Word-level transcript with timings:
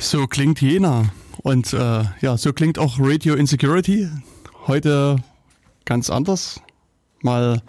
So 0.00 0.26
klingt 0.26 0.60
Jena. 0.60 1.12
Und 1.42 1.72
äh, 1.72 2.04
ja, 2.20 2.36
so 2.36 2.52
klingt 2.52 2.78
auch 2.78 2.98
Radio 2.98 3.34
Insecurity. 3.34 4.08
Heute 4.66 5.16
ganz 5.84 6.10
anders. 6.10 6.60
Mal 7.22 7.62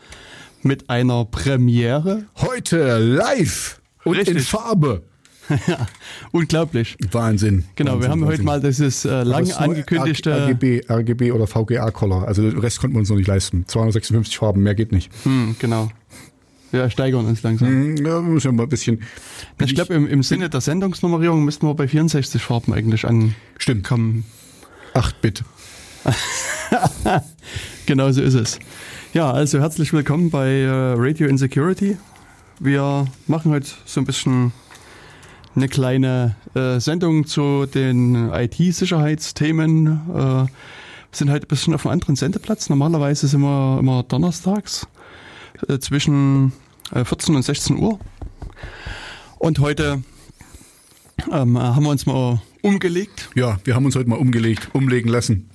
mit 0.64 0.90
einer 0.90 1.26
Premiere. 1.26 2.26
Heute 2.38 2.98
live 2.98 3.82
und 4.06 4.16
Richtig. 4.18 4.38
in 4.38 4.42
Farbe. 4.44 5.04
ja, 5.68 5.86
unglaublich. 6.32 6.96
Wahnsinn. 7.12 7.66
Genau, 7.76 7.94
wir 7.94 7.96
Wahnsinn, 7.96 8.12
haben 8.12 8.22
heute 8.22 8.30
Wahnsinn. 8.32 8.46
mal 8.46 8.62
dieses 8.62 9.06
äh, 9.06 9.24
lang 9.24 9.52
angekündigte. 9.52 10.32
RGB, 10.48 10.90
RGB 10.90 11.32
oder 11.34 11.48
VGA-Color. 11.48 12.28
Also 12.28 12.50
den 12.50 12.58
Rest 12.60 12.80
konnten 12.80 12.96
wir 12.96 13.02
uns 13.02 13.10
noch 13.10 13.18
nicht 13.18 13.28
leisten. 13.28 13.66
256 13.68 14.38
Farben, 14.38 14.64
mehr 14.64 14.76
geht 14.76 14.94
nicht. 14.94 15.12
Hm, 15.24 15.58
genau. 15.60 15.92
Wir 16.72 16.90
steigern 16.90 17.26
uns 17.26 17.44
langsam. 17.44 17.68
Hm, 17.68 18.06
Ja, 18.06 18.22
müssen 18.22 18.48
ja 18.48 18.52
mal 18.54 18.64
ein 18.64 18.70
bisschen. 18.70 19.02
Ich 19.60 19.76
glaube, 19.76 19.94
im, 19.94 20.08
im 20.08 20.24
Sinne 20.24 20.50
der 20.50 20.62
Sendungsnummerierung 20.62 21.44
müssten 21.44 21.68
wir 21.68 21.74
bei 21.76 21.88
64 21.88 22.42
Farben 22.42 22.74
eigentlich 22.74 23.02
Stimmt. 23.58 23.86
ankommen. 23.92 24.26
8-Bit. 24.94 25.44
Genau 27.86 28.12
so 28.12 28.22
ist 28.22 28.36
es. 28.36 28.60
Ja, 29.14 29.32
also 29.32 29.60
herzlich 29.60 29.92
willkommen 29.92 30.30
bei 30.30 30.48
äh, 30.62 30.70
Radio 30.96 31.28
Insecurity. 31.28 31.98
Wir 32.60 33.08
machen 33.28 33.52
heute 33.52 33.68
so 33.86 34.00
ein 34.00 34.06
bisschen 34.06 34.54
eine 35.56 35.68
kleine 35.68 36.36
äh, 36.56 36.80
Sendung 36.80 37.26
zu 37.26 37.66
den 37.66 38.30
IT-Sicherheitsthemen. 38.32 39.88
Äh, 39.88 40.14
wir 40.14 40.48
sind 41.12 41.30
heute 41.32 41.46
ein 41.46 41.50
bisschen 41.50 41.74
auf 41.74 41.86
einem 41.86 41.94
anderen 41.94 42.16
Sendeplatz. 42.16 42.70
Normalerweise 42.70 43.28
sind 43.28 43.42
wir 43.42 43.78
immer 43.80 44.04
donnerstags 44.04 44.88
äh, 45.68 45.80
zwischen 45.80 46.54
14 46.94 47.36
und 47.36 47.44
16 47.44 47.78
Uhr. 47.78 48.00
Und 49.40 49.60
heute 49.60 50.04
ähm, 51.32 51.58
haben 51.58 51.84
wir 51.84 51.90
uns 51.90 52.06
mal 52.06 52.42
umgelegt. 52.62 53.30
Ja, 53.36 53.60
wir 53.64 53.76
haben 53.76 53.86
uns 53.86 53.96
heute 53.96 54.10
mal 54.10 54.18
umgelegt, 54.18 54.70
umlegen 54.74 55.10
lassen. 55.10 55.50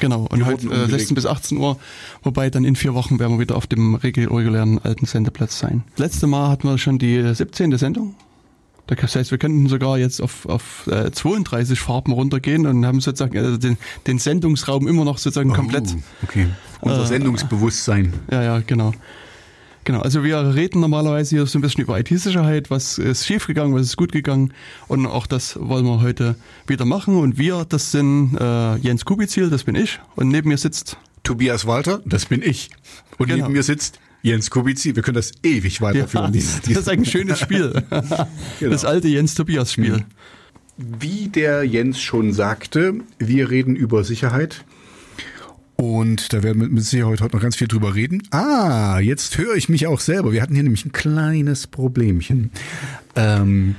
Genau, 0.00 0.26
und 0.30 0.40
Wir 0.40 0.46
heute 0.46 0.66
äh, 0.66 0.70
umgelegt. 0.70 0.90
16 0.90 1.14
bis 1.14 1.26
18 1.26 1.58
Uhr, 1.58 1.78
wobei 2.22 2.50
dann 2.50 2.64
in 2.64 2.76
vier 2.76 2.94
Wochen 2.94 3.18
werden 3.18 3.32
wir 3.34 3.40
wieder 3.40 3.56
auf 3.56 3.66
dem 3.66 3.94
regulären 3.94 4.78
alten 4.78 5.06
Sendeplatz 5.06 5.58
sein. 5.58 5.82
Letzte 5.96 6.26
Mal 6.26 6.48
hatten 6.50 6.68
wir 6.68 6.78
schon 6.78 6.98
die 6.98 7.34
17. 7.34 7.76
Sendung. 7.78 8.14
Das 8.86 9.14
heißt, 9.14 9.30
wir 9.30 9.38
könnten 9.38 9.68
sogar 9.68 9.98
jetzt 9.98 10.22
auf, 10.22 10.46
auf 10.46 10.86
äh, 10.86 11.10
32 11.10 11.78
Farben 11.78 12.12
runtergehen 12.12 12.66
und 12.66 12.86
haben 12.86 13.00
sozusagen 13.00 13.36
äh, 13.36 13.58
den, 13.58 13.76
den 14.06 14.18
Sendungsraum 14.18 14.88
immer 14.88 15.04
noch 15.04 15.18
sozusagen 15.18 15.52
komplett. 15.52 15.94
Oh, 15.94 16.02
okay. 16.22 16.46
Unser 16.80 17.02
Äh, 17.02 17.06
Sendungsbewusstsein. 17.06 18.14
Ja, 18.30 18.42
ja, 18.42 18.60
genau. 18.60 18.94
Genau, 19.88 20.00
also 20.02 20.22
wir 20.22 20.54
reden 20.54 20.80
normalerweise 20.80 21.34
hier 21.34 21.46
so 21.46 21.58
ein 21.58 21.62
bisschen 21.62 21.82
über 21.82 21.98
IT-Sicherheit, 21.98 22.70
was 22.70 22.98
ist 22.98 23.24
schiefgegangen, 23.26 23.74
was 23.74 23.80
ist 23.86 23.96
gut 23.96 24.12
gegangen 24.12 24.52
und 24.86 25.06
auch 25.06 25.26
das 25.26 25.58
wollen 25.58 25.86
wir 25.86 26.02
heute 26.02 26.34
wieder 26.66 26.84
machen 26.84 27.16
und 27.16 27.38
wir, 27.38 27.64
das 27.66 27.90
sind 27.90 28.36
äh, 28.38 28.76
Jens 28.76 29.06
Kubizil, 29.06 29.48
das 29.48 29.64
bin 29.64 29.74
ich 29.76 29.98
und 30.14 30.28
neben 30.28 30.50
mir 30.50 30.58
sitzt 30.58 30.98
Tobias 31.22 31.66
Walter, 31.66 32.02
das 32.04 32.26
bin 32.26 32.42
ich. 32.42 32.68
Und 33.16 33.28
Genau. 33.28 33.44
neben 33.44 33.54
mir 33.54 33.62
sitzt 33.62 33.98
Jens 34.20 34.50
Kubici. 34.50 34.94
Wir 34.94 35.02
können 35.02 35.14
das 35.14 35.32
ewig 35.42 35.80
weiterführen. 35.80 36.26
Ja, 36.26 36.30
dieses- 36.32 36.60
das 36.66 36.76
ist 36.76 36.88
ein 36.90 37.06
schönes 37.06 37.40
Spiel. 37.40 37.82
Das 38.60 38.84
alte 38.84 39.08
Jens-Tobias-Spiel. 39.08 40.04
Wie 40.76 41.28
der 41.28 41.64
Jens 41.64 41.98
schon 41.98 42.34
sagte, 42.34 42.92
wir 43.18 43.48
reden 43.48 43.74
über 43.74 44.04
Sicherheit. 44.04 44.64
Und 45.80 46.32
da 46.32 46.42
werden 46.42 46.60
wir 46.60 46.68
mit 46.68 46.84
Sicherheit 46.84 47.20
heute 47.20 47.36
noch 47.36 47.42
ganz 47.42 47.54
viel 47.54 47.68
drüber 47.68 47.94
reden. 47.94 48.22
Ah, 48.32 48.98
jetzt 48.98 49.38
höre 49.38 49.54
ich 49.54 49.68
mich 49.68 49.86
auch 49.86 50.00
selber. 50.00 50.32
Wir 50.32 50.42
hatten 50.42 50.54
hier 50.54 50.64
nämlich 50.64 50.84
ein 50.84 50.92
kleines 50.92 51.66
Problemchen. 51.68 52.50
Ähm, 53.14 53.76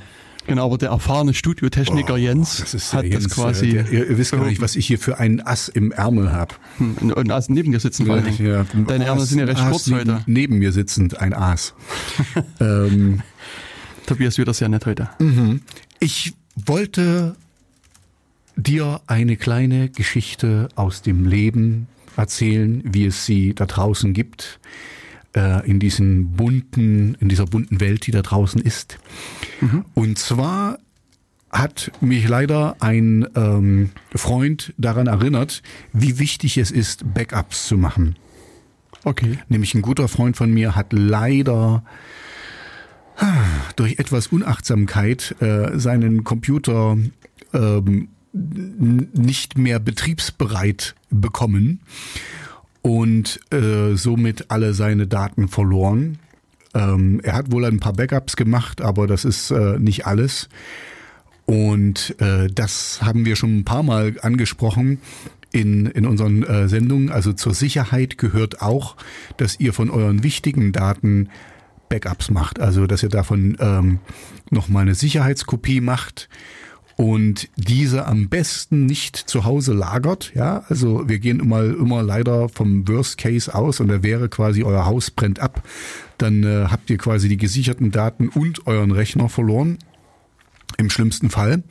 Genau, 0.47 0.66
aber 0.66 0.80
der 0.80 0.89
erfahrene 0.89 1.36
Studiotechniker 1.36 2.16
oh, 2.16 2.17
Jens 2.17 2.64
das 2.72 2.91
hat 2.94 3.03
der 3.03 3.11
das 3.11 3.23
Jens, 3.23 3.36
quasi. 3.36 3.67
äh, 3.67 3.72
Der, 3.83 3.91
ihr, 3.91 4.09
ihr 4.09 4.17
wisst 4.17 4.31
gar 4.31 4.44
nicht, 4.47 4.61
was 4.61 4.75
ich 4.75 4.88
hier 4.88 4.97
für 4.97 5.19
einen 5.19 5.41
Ass 5.41 5.67
im 5.67 5.91
Ärmel 5.91 6.31
habe. 6.31 6.56
und, 6.80 7.14
und 7.14 7.31
also 7.31 7.53
neben 7.53 7.72
dir 7.72 7.80
sitzen 7.80 8.08
vor 8.08 8.16
allen 8.16 8.25
Dingen. 8.25 8.44
Ja, 8.50 8.66
Deine 8.88 9.06
Ärmel 9.06 9.25
sind 9.25 9.38
ja 9.38 9.45
recht 9.45 9.59
Aas 9.62 9.69
kurz 9.69 9.88
neben, 9.88 10.00
heute. 10.00 10.24
Neben 10.25 10.57
mir 10.57 10.72
sitzend 10.72 11.19
ein 11.19 11.35
Aas. 11.35 11.75
ähm, 12.59 13.22
Tobias 14.07 14.40
wird 14.40 14.47
das 14.47 14.59
ja 14.59 14.69
nicht 14.69 14.88
heute. 14.88 15.09
Ich 16.00 16.34
wollte 16.56 17.35
dir 18.64 19.02
eine 19.08 19.38
kleine 19.38 19.90
Geschichte 19.90 20.70
aus 20.75 21.02
dem 21.02 21.25
Leben 21.25 21.88
erzählen, 22.18 22.81
wie 22.86 23.06
es 23.06 23.25
sie 23.25 23.53
da 23.53 23.66
draußen 23.66 24.14
gibt, 24.14 24.59
äh, 25.36 25.68
in 25.68 25.80
diesen 25.80 26.34
bunten, 26.34 27.16
in 27.19 27.30
dieser 27.30 27.46
bunten 27.46 27.80
Welt, 27.80 28.08
die 28.08 28.12
da 28.12 28.22
draußen 28.22 28.62
ist. 28.62 29.00
Und 29.94 30.18
zwar 30.19 30.80
hat 31.52 31.92
mich 32.02 32.28
leider 32.28 32.75
ein 32.80 33.28
ähm, 33.36 33.92
Freund 34.14 34.74
daran 34.78 35.08
erinnert, 35.08 35.64
wie 35.94 36.19
wichtig 36.19 36.58
es 36.58 36.72
ist, 36.72 37.14
Backups 37.14 37.68
zu 37.68 37.78
machen. 37.78 38.16
Okay. 39.03 39.40
Nämlich 39.48 39.74
ein 39.74 39.81
guter 39.81 40.08
Freund 40.08 40.38
von 40.38 40.52
mir 40.53 40.75
hat 40.75 40.94
leider 40.94 41.84
ah, 43.18 43.34
durch 43.75 43.98
etwas 43.98 44.28
Unachtsamkeit 44.28 45.36
äh, 45.40 45.80
seinen 45.80 46.24
Computer 46.24 46.98
ähm, 47.53 48.09
nicht 48.31 49.57
mehr 49.57 49.79
betriebsbereit 49.79 50.95
bekommen 51.09 51.79
und 52.81 53.40
äh, 53.51 53.95
somit 53.95 54.51
alle 54.51 54.73
seine 54.73 55.07
Daten 55.07 55.47
verloren. 55.47 56.19
Ähm, 56.73 57.19
er 57.23 57.34
hat 57.34 57.51
wohl 57.51 57.66
ein 57.66 57.79
paar 57.79 57.94
Backups 57.94 58.35
gemacht, 58.35 58.81
aber 58.81 59.07
das 59.07 59.25
ist 59.25 59.51
äh, 59.51 59.79
nicht 59.79 60.06
alles. 60.06 60.50
Und 61.45 62.16
äh, 62.19 62.47
das 62.47 63.01
haben 63.01 63.25
wir 63.25 63.35
schon 63.35 63.59
ein 63.59 63.66
paar 63.66 63.81
Mal 63.81 64.16
angesprochen 64.22 65.00
in, 65.51 65.88
in 65.88 66.06
unseren 66.06 66.44
äh, 66.44 66.69
Sendungen. 66.69 67.09
Also 67.09 67.34
zur 67.34 67.56
Sicherheit 67.56 68.19
gehört 68.19 68.62
auch, 68.62 68.95
dass 69.38 69.59
ihr 69.59 69.73
von 69.73 69.89
euren 69.89 70.23
wichtigen 70.23 70.72
Daten 70.72 71.29
Backups 71.89 72.29
macht. 72.29 72.59
Also 72.59 72.85
dass 72.85 73.01
ihr 73.01 73.09
davon 73.09 73.57
ähm, 73.59 74.00
nochmal 74.51 74.84
eine 74.84 74.94
Sicherheitskopie 74.94 75.81
macht 75.81 76.29
und 77.00 77.48
diese 77.56 78.08
am 78.08 78.28
besten 78.28 78.86
nicht 78.86 79.16
zu 79.16 79.46
Hause 79.46 79.72
lagert. 79.72 80.34
Ja, 80.36 80.66
also 80.68 81.08
wir 81.08 81.20
gehen 81.20 81.40
immer, 81.40 81.64
immer 81.64 82.04
leider 82.04 82.50
vom 82.50 82.86
Worst 82.90 83.18
Case 83.18 83.56
aus 83.56 83.80
und 83.80 83.88
da 83.88 84.04
wäre 84.04 84.28
quasi 84.28 84.64
euer 84.64 84.86
Haus 84.86 85.10
brennt 85.10 85.40
ab. 85.40 85.64
Dann 86.18 86.44
äh, 86.44 86.66
habt 86.70 86.90
ihr 86.90 86.98
quasi 86.98 87.30
die 87.30 87.38
gesicherten 87.38 87.92
Daten 87.92 88.28
und 88.28 88.68
euren 88.68 88.92
Rechner 88.92 89.30
verloren. 89.30 89.78
Im 90.78 90.90
schlimmsten 90.90 91.30
Fall. 91.30 91.64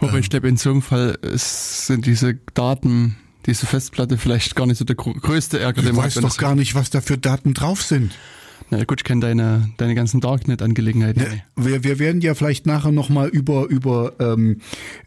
Wobei 0.00 0.18
ich 0.18 0.28
glaube, 0.28 0.48
in 0.48 0.58
so 0.58 0.68
einem 0.68 0.82
Fall 0.82 1.16
ist, 1.22 1.86
sind 1.86 2.04
diese 2.04 2.34
Daten, 2.52 3.16
diese 3.46 3.64
Festplatte 3.64 4.18
vielleicht 4.18 4.54
gar 4.54 4.66
nicht 4.66 4.76
so 4.76 4.84
der 4.84 4.96
größte 4.96 5.60
Ärger, 5.60 5.82
hat, 5.82 6.14
wenn 6.14 6.22
doch 6.22 6.36
gar 6.36 6.56
nicht, 6.56 6.74
was 6.74 6.90
da 6.90 7.00
für 7.00 7.16
Daten 7.16 7.54
drauf 7.54 7.80
sind. 7.80 8.12
Na 8.70 8.84
gut, 8.84 9.00
ich 9.00 9.04
kenne 9.04 9.20
deine, 9.20 9.70
deine 9.76 9.94
ganzen 9.94 10.20
Darknet-Angelegenheiten. 10.20 11.22
Ne, 11.22 11.42
Wir, 11.56 11.84
wir 11.84 11.98
werden 11.98 12.20
ja 12.20 12.34
vielleicht 12.34 12.66
nachher 12.66 12.92
nochmal 12.92 13.28
über, 13.28 13.66
über 13.66 14.14
ähm, 14.18 14.60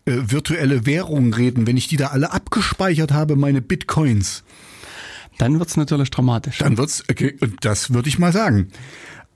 äh, 0.06 0.18
virtuelle 0.28 0.86
Währungen 0.86 1.34
reden, 1.34 1.66
wenn 1.68 1.78
ich 1.78 1.88
die 1.88 1.98
da 1.98 2.08
alle 2.08 2.32
abgespeichert 2.32 3.12
habe, 3.12 3.36
meine 3.36 3.62
Bitcoins. 3.62 4.44
Dann 5.38 5.60
wird's 5.60 5.78
natürlich 5.78 6.12
dramatisch. 6.12 6.60
Dann 6.60 6.78
wird's, 6.78 7.04
okay, 7.10 7.36
und 7.42 7.66
das 7.66 7.94
würde 7.94 8.10
ich 8.10 8.20
mal 8.20 8.32
sagen. 8.32 8.68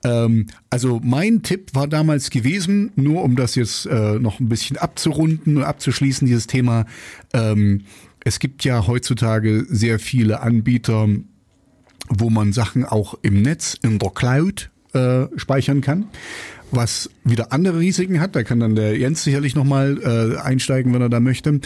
Ähm, 0.03 0.47
also 0.69 1.01
mein 1.03 1.43
Tipp 1.43 1.71
war 1.73 1.87
damals 1.87 2.29
gewesen, 2.29 2.91
nur 2.95 3.23
um 3.23 3.35
das 3.35 3.55
jetzt 3.55 3.85
äh, 3.85 4.19
noch 4.19 4.39
ein 4.39 4.49
bisschen 4.49 4.77
abzurunden 4.77 5.57
und 5.57 5.63
abzuschließen, 5.63 6.25
dieses 6.25 6.47
Thema. 6.47 6.85
Ähm, 7.33 7.81
es 8.23 8.39
gibt 8.39 8.63
ja 8.63 8.85
heutzutage 8.87 9.65
sehr 9.69 9.99
viele 9.99 10.41
Anbieter, 10.41 11.07
wo 12.07 12.29
man 12.29 12.53
Sachen 12.53 12.85
auch 12.85 13.15
im 13.21 13.41
Netz, 13.41 13.77
in 13.81 13.99
der 13.99 14.11
Cloud 14.11 14.69
äh, 14.93 15.25
speichern 15.35 15.81
kann. 15.81 16.07
Was 16.71 17.09
wieder 17.23 17.51
andere 17.51 17.79
Risiken 17.79 18.19
hat, 18.19 18.35
da 18.35 18.43
kann 18.43 18.59
dann 18.59 18.75
der 18.75 18.97
Jens 18.97 19.23
sicherlich 19.23 19.55
nochmal 19.55 19.97
äh, 20.03 20.39
einsteigen, 20.39 20.93
wenn 20.93 21.01
er 21.01 21.09
da 21.09 21.19
möchte. 21.19 21.59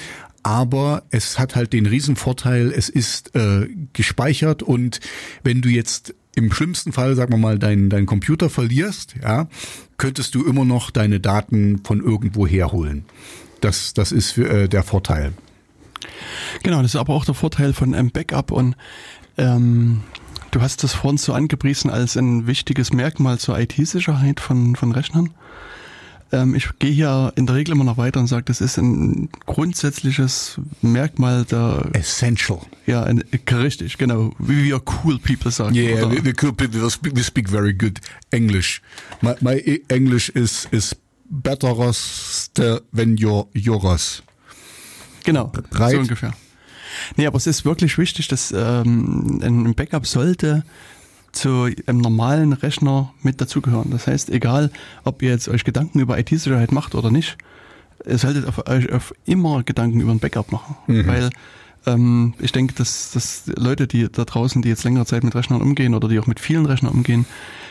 Aber 0.44 1.04
es 1.10 1.40
hat 1.40 1.56
halt 1.56 1.74
den 1.74 1.86
Riesenvorteil, 1.86 2.72
es 2.72 2.90
ist 2.90 3.36
äh, 3.36 3.68
gespeichert 3.94 4.64
und 4.64 5.00
wenn 5.44 5.62
du 5.62 5.70
jetzt 5.70 6.16
im 6.36 6.52
schlimmsten 6.52 6.92
Fall, 6.92 7.16
sagen 7.16 7.32
wir 7.32 7.38
mal, 7.38 7.60
deinen 7.60 7.90
dein 7.90 8.06
Computer 8.06 8.50
verlierst, 8.50 9.16
ja, 9.22 9.48
könntest 9.98 10.36
du 10.36 10.46
immer 10.46 10.66
noch 10.66 10.90
deine 10.90 11.20
Daten 11.20 11.82
von 11.84 12.02
irgendwo 12.02 12.48
herholen. 12.48 13.06
Das, 13.62 13.94
das 13.94 14.12
ist 14.12 14.38
äh, 14.38 14.68
der 14.68 14.84
Vorteil. 14.84 15.34
Genau, 16.64 16.82
das 16.82 16.96
ist 16.96 17.00
aber 17.00 17.14
auch 17.14 17.26
der 17.26 17.36
Vorteil 17.36 17.74
von 17.74 17.94
einem 17.94 18.12
Backup 18.12 18.52
und 18.52 18.76
ähm, 19.38 20.02
du 20.54 20.62
hast 20.62 20.84
das 20.84 20.94
vorhin 20.94 21.18
so 21.18 21.34
angepriesen 21.34 21.90
als 21.90 22.16
ein 22.16 22.48
wichtiges 22.48 22.94
Merkmal 22.94 23.40
zur 23.40 23.60
IT-Sicherheit 23.60 24.40
von, 24.40 24.76
von 24.76 24.92
Rechnern. 24.92 25.32
Ähm, 26.32 26.54
ich 26.56 26.70
gehe 26.80 26.92
hier 26.92 27.34
in 27.36 27.48
der 27.48 27.56
Regel 27.56 27.74
immer 27.74 27.84
noch 27.84 27.98
weiter 27.98 28.20
und 28.20 28.28
sage, 28.28 28.46
das 28.46 28.62
ist 28.62 28.78
ein 28.78 29.30
grundsätzliches 29.46 30.60
Merkmal 30.82 31.46
der, 31.46 31.90
Essential. 31.94 32.60
ja, 32.86 33.04
ein, 33.04 33.24
richtig, 33.52 33.98
genau, 33.98 34.32
wie 34.38 34.64
wir 34.64 34.82
cool 35.04 35.20
people 35.20 35.52
sagen. 35.52 35.76
Yeah, 35.76 36.10
we, 36.10 36.24
we, 36.24 36.34
we, 36.34 36.90
speak, 36.90 37.16
we 37.16 37.24
speak 37.24 37.50
very 37.50 37.74
good 37.74 38.00
English. 38.32 38.82
My, 39.22 39.36
my 39.42 39.82
English 39.90 40.30
is 40.30 40.68
is 40.72 40.96
betteroste, 41.30 42.84
wenn 42.92 43.16
you're 43.18 43.48
yours. 43.54 44.22
Genau, 45.24 45.52
Right. 45.72 45.94
so 45.94 46.00
ungefähr. 46.00 46.34
Nee, 47.16 47.28
aber 47.28 47.38
es 47.38 47.48
ist 47.48 47.66
wirklich 47.66 47.98
wichtig, 47.98 48.28
dass 48.28 48.52
ähm, 48.52 49.40
ein 49.42 49.76
Backup 49.76 50.08
sollte 50.08 50.64
zu 51.32 51.68
einem 51.88 52.00
normalen 52.00 52.54
Rechner 52.54 53.14
mit 53.24 53.42
dazugehören. 53.42 53.90
Das 53.90 54.08
heißt, 54.08 54.30
egal, 54.30 54.72
ob 55.04 55.22
ihr 55.22 55.32
jetzt 55.32 55.50
euch 55.50 55.64
Gedanken 55.64 56.00
über 56.00 56.18
IT-Sicherheit 56.20 56.72
macht 56.72 56.96
oder 56.96 57.12
nicht, 57.12 57.38
ihr 58.06 58.18
solltet 58.18 58.48
auf 58.48 58.68
euch 58.68 58.92
auf 58.92 59.14
immer 59.26 59.64
Gedanken 59.64 60.00
über 60.00 60.12
ein 60.12 60.20
Backup 60.20 60.52
machen. 60.52 60.76
Weil 61.08 61.30
ähm, 61.86 62.34
ich 62.40 62.52
denke, 62.52 62.74
dass, 62.76 63.12
dass 63.12 63.44
Leute, 63.56 63.88
die 63.88 64.10
da 64.12 64.26
draußen, 64.26 64.62
die 64.62 64.70
jetzt 64.70 64.84
längere 64.84 65.06
Zeit 65.06 65.24
mit 65.24 65.36
Rechnern 65.36 65.62
umgehen 65.62 65.96
oder 65.96 66.08
die 66.08 66.20
auch 66.20 66.28
mit 66.28 66.40
vielen 66.40 66.66
Rechnern 66.66 66.94
umgehen, 66.94 67.26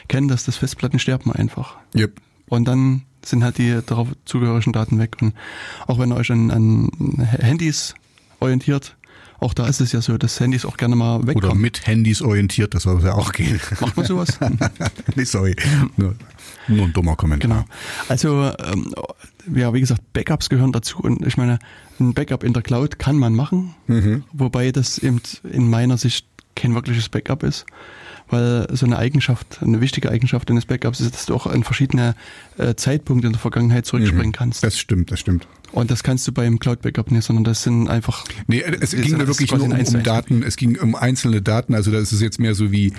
kennen, 0.08 0.28
dass 0.28 0.44
das 0.44 0.56
Festplatten 0.56 0.98
sterben 0.98 1.32
einfach. 1.32 1.76
Yep. 1.94 2.20
Und 2.48 2.66
dann 2.66 3.02
sind 3.24 3.44
halt 3.44 3.58
die 3.58 3.80
darauf 3.86 4.08
zugehörigen 4.24 4.72
Daten 4.72 4.98
weg. 4.98 5.16
Und 5.20 5.34
auch 5.86 5.98
wenn 5.98 6.10
ihr 6.10 6.16
euch 6.16 6.30
an, 6.30 6.50
an 6.50 6.90
Handys 7.38 7.94
orientiert, 8.40 8.96
auch 9.42 9.54
da 9.54 9.66
ist 9.66 9.80
es 9.80 9.92
ja 9.92 10.00
so, 10.00 10.16
dass 10.18 10.38
Handys 10.40 10.64
auch 10.64 10.76
gerne 10.76 10.96
mal 10.96 11.16
Oder 11.16 11.26
wegkommen. 11.28 11.60
mit 11.60 11.86
Handys 11.86 12.22
orientiert, 12.22 12.74
das 12.74 12.84
soll 12.84 13.02
ja 13.02 13.14
auch 13.14 13.32
gehen. 13.32 13.60
Macht 13.80 13.96
man 13.96 14.06
sowas? 14.06 14.38
nee, 15.16 15.24
sorry. 15.24 15.56
Nur, 15.96 16.14
nur 16.68 16.86
ein 16.86 16.92
dummer 16.92 17.16
Kommentar. 17.16 17.48
genau. 17.50 17.64
Also, 18.08 18.52
ähm, 18.64 18.94
ja, 19.54 19.74
wie 19.74 19.80
gesagt, 19.80 20.00
Backups 20.12 20.48
gehören 20.48 20.72
dazu. 20.72 20.98
Und 21.00 21.26
ich 21.26 21.36
meine, 21.36 21.58
ein 22.00 22.14
Backup 22.14 22.44
in 22.44 22.52
der 22.52 22.62
Cloud 22.62 22.98
kann 22.98 23.16
man 23.16 23.34
machen, 23.34 23.74
wobei 24.32 24.70
das 24.72 24.98
eben 24.98 25.20
in 25.50 25.68
meiner 25.68 25.98
Sicht 25.98 26.26
kein 26.54 26.74
wirkliches 26.74 27.08
Backup 27.08 27.42
ist. 27.42 27.66
Weil 28.32 28.66
so 28.72 28.86
eine 28.86 28.96
Eigenschaft, 28.96 29.58
eine 29.60 29.82
wichtige 29.82 30.10
Eigenschaft 30.10 30.50
eines 30.50 30.64
Backups 30.64 31.00
ist, 31.00 31.14
dass 31.14 31.26
du 31.26 31.34
auch 31.34 31.46
an 31.46 31.64
verschiedene 31.64 32.14
äh, 32.56 32.74
Zeitpunkte 32.74 33.26
in 33.26 33.34
der 33.34 33.40
Vergangenheit 33.40 33.84
zurückspringen 33.84 34.32
kannst. 34.32 34.64
Das 34.64 34.78
stimmt, 34.78 35.10
das 35.10 35.20
stimmt. 35.20 35.46
Und 35.70 35.90
das 35.90 36.02
kannst 36.02 36.26
du 36.26 36.32
beim 36.32 36.58
Cloud-Backup 36.58 37.10
nicht, 37.10 37.24
sondern 37.24 37.44
das 37.44 37.62
sind 37.62 37.88
einfach. 37.88 38.24
Nee, 38.46 38.62
es 38.80 38.92
ging 38.92 39.18
mir 39.18 39.26
wirklich 39.26 39.52
nur 39.52 39.62
um, 39.64 39.72
um 39.72 40.02
Daten, 40.02 40.42
es 40.42 40.56
ging 40.56 40.78
um 40.78 40.94
einzelne 40.94 41.42
Daten, 41.42 41.74
also 41.74 41.90
da 41.90 41.98
ist 41.98 42.12
es 42.12 42.22
jetzt 42.22 42.40
mehr 42.40 42.54
so 42.54 42.72
wie 42.72 42.94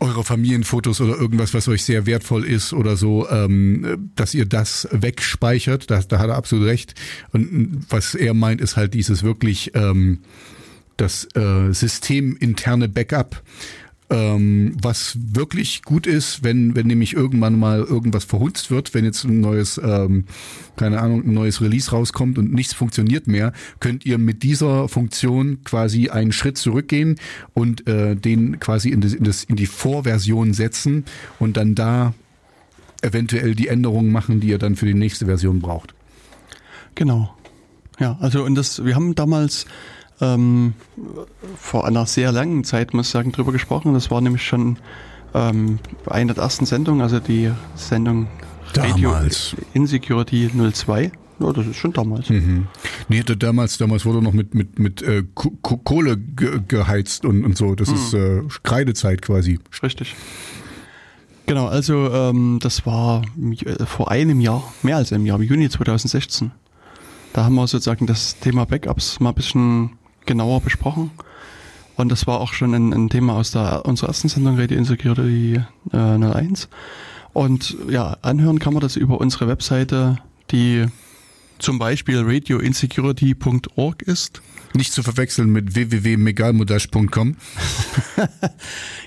eure 0.00 0.22
Familienfotos 0.22 1.00
oder 1.00 1.16
irgendwas, 1.16 1.52
was 1.54 1.66
euch 1.66 1.82
sehr 1.82 2.06
wertvoll 2.06 2.44
ist 2.44 2.72
oder 2.72 2.96
so, 2.96 3.28
ähm, 3.28 4.10
dass 4.14 4.32
ihr 4.32 4.46
das 4.46 4.86
wegspeichert, 4.92 5.90
da, 5.90 6.00
da 6.06 6.18
hat 6.20 6.28
er 6.28 6.36
absolut 6.36 6.66
recht. 6.66 6.94
Und 7.32 7.84
was 7.88 8.14
er 8.14 8.34
meint, 8.34 8.60
ist 8.60 8.76
halt 8.76 8.94
dieses 8.94 9.24
wirklich 9.24 9.72
ähm, 9.74 10.20
das 10.96 11.26
äh, 11.34 11.72
systeminterne 11.72 12.88
Backup, 12.88 13.42
ähm, 14.08 14.76
was 14.80 15.18
wirklich 15.20 15.82
gut 15.82 16.06
ist, 16.06 16.44
wenn, 16.44 16.76
wenn 16.76 16.86
nämlich 16.86 17.14
irgendwann 17.14 17.58
mal 17.58 17.80
irgendwas 17.80 18.24
verhunzt 18.24 18.70
wird, 18.70 18.94
wenn 18.94 19.04
jetzt 19.04 19.24
ein 19.24 19.40
neues, 19.40 19.80
ähm, 19.82 20.24
keine 20.76 21.00
Ahnung, 21.00 21.24
ein 21.24 21.34
neues 21.34 21.60
Release 21.60 21.90
rauskommt 21.90 22.38
und 22.38 22.52
nichts 22.52 22.72
funktioniert 22.72 23.26
mehr, 23.26 23.52
könnt 23.80 24.06
ihr 24.06 24.18
mit 24.18 24.42
dieser 24.42 24.88
Funktion 24.88 25.64
quasi 25.64 26.08
einen 26.08 26.32
Schritt 26.32 26.56
zurückgehen 26.56 27.16
und 27.52 27.86
äh, 27.88 28.14
den 28.14 28.60
quasi 28.60 28.90
in, 28.90 29.00
das, 29.00 29.12
in, 29.12 29.24
das, 29.24 29.44
in 29.44 29.56
die 29.56 29.66
Vorversion 29.66 30.54
setzen 30.54 31.04
und 31.40 31.56
dann 31.56 31.74
da 31.74 32.14
eventuell 33.02 33.54
die 33.54 33.68
Änderungen 33.68 34.12
machen, 34.12 34.40
die 34.40 34.48
ihr 34.48 34.58
dann 34.58 34.76
für 34.76 34.86
die 34.86 34.94
nächste 34.94 35.26
Version 35.26 35.60
braucht. 35.60 35.94
Genau. 36.94 37.34
Ja, 37.98 38.18
also 38.20 38.44
und 38.44 38.54
das, 38.54 38.84
wir 38.84 38.94
haben 38.94 39.14
damals 39.14 39.66
ähm, 40.20 40.74
vor 41.58 41.86
einer 41.86 42.06
sehr 42.06 42.32
langen 42.32 42.64
Zeit, 42.64 42.94
muss 42.94 43.06
ich 43.06 43.12
sagen, 43.12 43.32
drüber 43.32 43.52
gesprochen. 43.52 43.94
Das 43.94 44.10
war 44.10 44.20
nämlich 44.20 44.42
schon 44.46 44.78
ähm, 45.34 45.78
eine 46.06 46.34
der 46.34 46.42
ersten 46.44 46.66
Sendungen, 46.66 47.02
also 47.02 47.20
die 47.20 47.50
Sendung 47.74 48.28
Damals. 48.72 49.54
Radio 49.54 49.66
Insecurity 49.74 50.50
02. 50.72 51.12
Ja, 51.38 51.52
das 51.52 51.66
ist 51.66 51.76
schon 51.76 51.92
damals. 51.92 52.30
Mhm. 52.30 52.66
Nee, 53.08 53.22
da- 53.22 53.34
damals, 53.34 53.76
damals 53.76 54.06
wurde 54.06 54.22
noch 54.22 54.32
mit, 54.32 54.54
mit, 54.54 54.78
mit 54.78 55.02
äh, 55.02 55.22
Ko- 55.34 55.52
Ko- 55.60 55.76
Kohle 55.76 56.16
ge 56.16 56.60
geheizt 56.66 57.26
und, 57.26 57.44
und 57.44 57.56
so. 57.58 57.74
Das 57.74 57.90
ist 57.90 58.14
äh, 58.14 58.42
Kreidezeit 58.62 59.20
quasi. 59.20 59.58
Richtig. 59.82 60.14
Genau, 61.44 61.66
also 61.66 62.10
ähm, 62.10 62.58
das 62.60 62.86
war 62.86 63.22
äh, 63.64 63.84
vor 63.84 64.10
einem 64.10 64.40
Jahr, 64.40 64.64
mehr 64.82 64.96
als 64.96 65.12
einem 65.12 65.26
Jahr, 65.26 65.36
im 65.38 65.42
Juni 65.46 65.68
2016. 65.68 66.50
Da 67.34 67.44
haben 67.44 67.54
wir 67.54 67.66
sozusagen 67.66 68.06
das 68.06 68.38
Thema 68.40 68.64
Backups 68.64 69.20
mal 69.20 69.28
ein 69.30 69.34
bisschen 69.34 69.90
genauer 70.26 70.60
besprochen. 70.60 71.10
Und 71.96 72.10
das 72.10 72.26
war 72.26 72.40
auch 72.40 72.52
schon 72.52 72.74
ein, 72.74 72.92
ein 72.92 73.08
Thema 73.08 73.34
aus 73.34 73.52
der 73.52 73.86
unserer 73.86 74.08
ersten 74.08 74.28
Sendung 74.28 74.58
Radio 74.58 74.76
Insecurity 74.76 75.60
äh, 75.92 75.96
01. 75.96 76.68
Und 77.32 77.76
ja, 77.88 78.16
anhören 78.22 78.58
kann 78.58 78.74
man 78.74 78.82
das 78.82 78.96
über 78.96 79.20
unsere 79.20 79.48
Webseite, 79.48 80.18
die 80.50 80.86
zum 81.58 81.78
Beispiel 81.78 82.22
radioinsecurity.org 82.24 84.02
ist. 84.02 84.42
Nicht 84.74 84.92
zu 84.92 85.02
verwechseln 85.02 85.50
mit 85.50 85.74
www.megalmodash.com. 85.74 87.36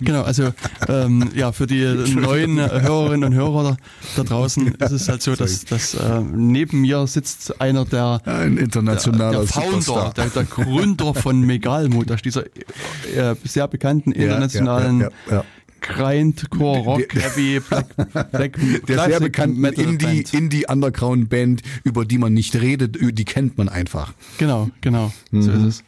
Genau, 0.02 0.22
also 0.22 0.54
ähm, 0.88 1.30
ja, 1.36 1.52
für 1.52 1.68
die 1.68 1.84
neuen 2.16 2.58
Hörerinnen 2.58 3.32
und 3.32 3.36
Hörer 3.36 3.76
da, 4.16 4.24
draußen 4.24 4.68
ist 4.68 4.92
es 4.92 5.10
halt 5.10 5.22
so, 5.22 5.36
dass, 5.36 5.66
dass 5.66 5.94
äh, 5.94 6.22
neben 6.22 6.82
mir 6.82 7.06
sitzt 7.06 7.60
einer 7.60 7.84
der, 7.86 8.22
Ein 8.24 8.56
der, 8.56 8.64
internationaler 8.64 9.40
der 9.40 9.48
Founder, 9.48 9.82
Superstar. 9.82 10.14
der, 10.14 10.28
der 10.28 10.44
Gründer 10.46 11.14
von 11.14 11.42
Megalmodash, 11.42 12.22
dieser 12.22 12.46
äh, 12.46 13.36
sehr 13.44 13.68
bekannten 13.68 14.14
internationalen 14.14 15.02
ja, 15.02 15.10
ja, 15.28 15.34
ja. 15.34 15.46
Grindcore, 15.82 16.80
Rock, 16.80 17.10
Der- 17.10 17.22
Heavy, 17.24 17.60
Black, 17.60 18.32
Black 18.32 18.54
Der 18.60 18.70
sehr 18.70 18.96
Classic 18.96 19.20
bekannten 19.24 19.60
Metal 19.62 19.84
Indie. 19.86 20.26
Indie 20.32 20.66
Underground 20.68 21.30
Band, 21.30 21.62
über 21.84 22.06
die 22.06 22.18
man 22.18 22.34
nicht 22.34 22.56
redet, 22.56 22.98
die 23.02 23.26
kennt 23.26 23.58
man 23.58 23.70
einfach. 23.70 24.14
Genau, 24.38 24.70
genau, 24.82 25.12
Mhm. 25.32 25.42
so 25.42 25.52
ist 25.52 25.64
es. 25.64 25.84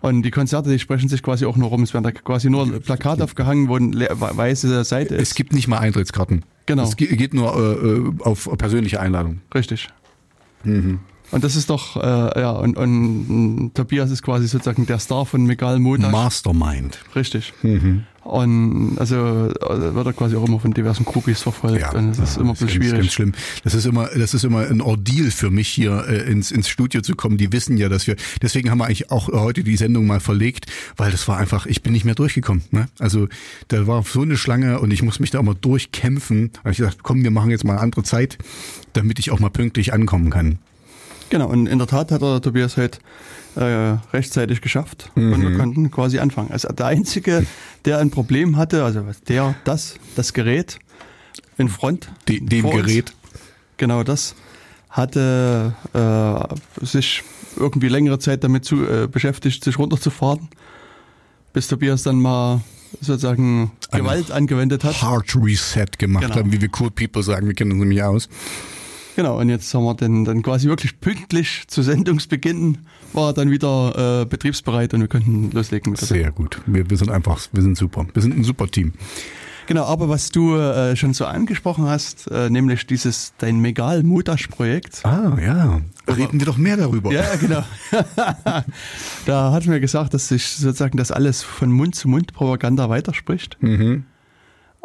Und 0.00 0.22
die 0.22 0.30
Konzerte, 0.30 0.68
die 0.70 0.78
sprechen 0.78 1.08
sich 1.08 1.22
quasi 1.22 1.46
auch 1.46 1.56
nur 1.56 1.70
rum. 1.70 1.82
Es 1.82 1.94
werden 1.94 2.04
da 2.04 2.12
quasi 2.12 2.50
nur 2.50 2.70
Plakat 2.80 3.22
aufgehangen, 3.22 3.68
wo 3.68 3.76
eine 3.76 4.06
weiße 4.10 4.84
Seite 4.84 5.14
ist. 5.14 5.28
Es 5.30 5.34
gibt 5.34 5.54
nicht 5.54 5.66
mal 5.66 5.78
Eintrittskarten. 5.78 6.44
Genau. 6.66 6.82
Es 6.82 6.96
ge- 6.96 7.16
geht 7.16 7.32
nur 7.32 7.54
äh, 7.56 7.86
äh, 7.88 8.12
auf 8.22 8.46
persönliche 8.58 9.00
Einladung. 9.00 9.40
Richtig. 9.54 9.88
Mhm. 10.62 10.98
Und 11.30 11.42
das 11.42 11.56
ist 11.56 11.70
doch, 11.70 11.96
äh, 11.96 12.40
ja, 12.40 12.50
und, 12.50 12.76
und 12.76 13.72
Tobias 13.74 14.10
ist 14.10 14.22
quasi 14.22 14.46
sozusagen 14.46 14.86
der 14.86 14.98
Star 14.98 15.26
von 15.26 15.44
Megal 15.44 15.78
Modash. 15.78 16.10
Mastermind. 16.10 17.00
Richtig. 17.16 17.52
Und 18.24 18.96
also 18.98 19.16
äh, 19.16 19.94
wird 19.94 20.06
er 20.06 20.12
quasi 20.14 20.34
auch 20.36 20.48
immer 20.48 20.58
von 20.58 20.72
diversen 20.72 21.04
Groupies 21.04 21.42
verfolgt. 21.42 21.92
und 21.94 22.18
das 22.18 22.30
ist 22.30 22.36
immer 22.38 22.50
ein 22.50 22.52
bisschen 22.52 22.68
ganz, 22.68 22.72
schwierig. 22.72 23.00
Ganz 23.00 23.12
schlimm. 23.12 23.32
Das 23.64 23.74
ist 23.74 23.84
immer, 23.84 24.08
das 24.16 24.32
ist 24.32 24.44
immer 24.44 24.66
ein 24.66 24.80
Ordeal 24.80 25.30
für 25.30 25.50
mich 25.50 25.68
hier 25.68 26.06
äh, 26.08 26.30
ins, 26.30 26.50
ins 26.50 26.68
Studio 26.68 27.02
zu 27.02 27.16
kommen. 27.16 27.36
Die 27.36 27.52
wissen 27.52 27.76
ja, 27.76 27.90
dass 27.90 28.06
wir. 28.06 28.16
Deswegen 28.40 28.70
haben 28.70 28.78
wir 28.78 28.86
eigentlich 28.86 29.10
auch 29.10 29.28
heute 29.28 29.62
die 29.62 29.76
Sendung 29.76 30.06
mal 30.06 30.20
verlegt, 30.20 30.66
weil 30.96 31.10
das 31.10 31.28
war 31.28 31.36
einfach. 31.36 31.66
Ich 31.66 31.82
bin 31.82 31.92
nicht 31.92 32.06
mehr 32.06 32.14
durchgekommen. 32.14 32.64
Ne? 32.70 32.86
Also 32.98 33.28
da 33.68 33.86
war 33.86 34.02
so 34.04 34.22
eine 34.22 34.38
Schlange 34.38 34.80
und 34.80 34.90
ich 34.90 35.02
muss 35.02 35.20
mich 35.20 35.30
da 35.30 35.40
immer 35.40 35.54
durchkämpfen. 35.54 36.50
Da 36.52 36.60
habe 36.60 36.70
ich 36.70 36.78
gesagt, 36.78 37.02
komm, 37.02 37.22
wir 37.22 37.30
machen 37.30 37.50
jetzt 37.50 37.64
mal 37.64 37.74
eine 37.74 37.82
andere 37.82 38.04
Zeit, 38.04 38.38
damit 38.94 39.18
ich 39.18 39.32
auch 39.32 39.40
mal 39.40 39.50
pünktlich 39.50 39.92
ankommen 39.92 40.30
kann. 40.30 40.58
Genau, 41.34 41.48
und 41.48 41.66
in 41.66 41.78
der 41.78 41.88
Tat 41.88 42.12
hat 42.12 42.22
er 42.22 42.40
Tobias 42.40 42.76
heute 42.76 43.00
äh, 43.56 43.96
rechtzeitig 44.12 44.60
geschafft 44.60 45.10
und 45.16 45.30
Mhm. 45.30 45.42
wir 45.42 45.58
konnten 45.58 45.90
quasi 45.90 46.20
anfangen. 46.20 46.52
Also 46.52 46.68
der 46.68 46.86
Einzige, 46.86 47.44
der 47.84 47.98
ein 47.98 48.10
Problem 48.10 48.56
hatte, 48.56 48.84
also 48.84 49.04
der, 49.26 49.56
das, 49.64 49.96
das 50.14 50.32
Gerät 50.32 50.78
in 51.58 51.68
Front. 51.68 52.08
De, 52.28 52.38
dem 52.38 52.62
vor 52.62 52.74
uns, 52.74 52.86
Gerät. 52.86 53.14
Genau 53.78 54.04
das 54.04 54.36
hatte 54.90 55.74
äh, 55.92 56.84
sich 56.86 57.24
irgendwie 57.56 57.88
längere 57.88 58.20
Zeit 58.20 58.44
damit 58.44 58.64
zu, 58.64 58.84
äh, 58.88 59.08
beschäftigt, 59.08 59.64
sich 59.64 59.76
runterzufahren, 59.76 60.48
bis 61.52 61.66
Tobias 61.66 62.04
dann 62.04 62.20
mal 62.20 62.60
sozusagen 63.00 63.72
Gewalt 63.90 64.30
angewendet 64.30 64.84
hat. 64.84 65.02
Hard 65.02 65.34
Reset 65.34 65.86
gemacht 65.98 66.22
Genau. 66.26 66.36
haben, 66.36 66.52
wie 66.52 66.60
wir 66.60 66.68
Cool 66.78 66.92
People 66.92 67.24
sagen. 67.24 67.48
Wir 67.48 67.54
kennen 67.54 67.72
uns 67.72 67.80
nämlich 67.80 68.04
aus. 68.04 68.28
Genau, 69.16 69.38
und 69.38 69.48
jetzt 69.48 69.72
haben 69.74 69.84
wir 69.84 69.94
den 69.94 70.24
dann 70.24 70.42
quasi 70.42 70.68
wirklich 70.68 71.00
pünktlich 71.00 71.64
zu 71.68 71.82
Sendungsbeginn 71.82 72.78
war 73.12 73.32
dann 73.32 73.50
wieder 73.50 74.22
äh, 74.22 74.24
betriebsbereit 74.26 74.92
und 74.92 75.00
wir 75.00 75.08
könnten 75.08 75.50
loslegen 75.52 75.92
mit 75.92 76.00
Sehr 76.00 76.32
gut. 76.32 76.60
Wir, 76.66 76.90
wir 76.90 76.96
sind 76.96 77.10
einfach, 77.10 77.40
wir 77.52 77.62
sind 77.62 77.78
super. 77.78 78.06
Wir 78.12 78.22
sind 78.22 78.36
ein 78.36 78.44
super 78.44 78.66
Team. 78.66 78.92
Genau, 79.66 79.84
aber 79.84 80.08
was 80.08 80.30
du 80.30 80.56
äh, 80.56 80.94
schon 80.94 81.14
so 81.14 81.24
angesprochen 81.24 81.86
hast, 81.86 82.30
äh, 82.30 82.50
nämlich 82.50 82.86
dieses 82.86 83.32
dein 83.38 83.60
Megal 83.60 84.02
Mutasch 84.02 84.48
Projekt. 84.48 85.04
Ah, 85.04 85.38
ja. 85.40 85.80
Reden 86.06 86.38
wir 86.38 86.46
doch 86.46 86.58
mehr 86.58 86.76
darüber. 86.76 87.10
Ja, 87.12 87.36
genau. 87.36 87.62
da 89.26 89.52
hat 89.52 89.66
mir 89.66 89.80
gesagt, 89.80 90.12
dass 90.12 90.28
sich 90.28 90.46
sozusagen 90.48 90.98
das 90.98 91.10
alles 91.10 91.42
von 91.42 91.72
Mund 91.72 91.94
zu 91.94 92.08
Mund 92.08 92.34
Propaganda 92.34 92.90
weiterspricht. 92.90 93.56
Mhm. 93.62 94.04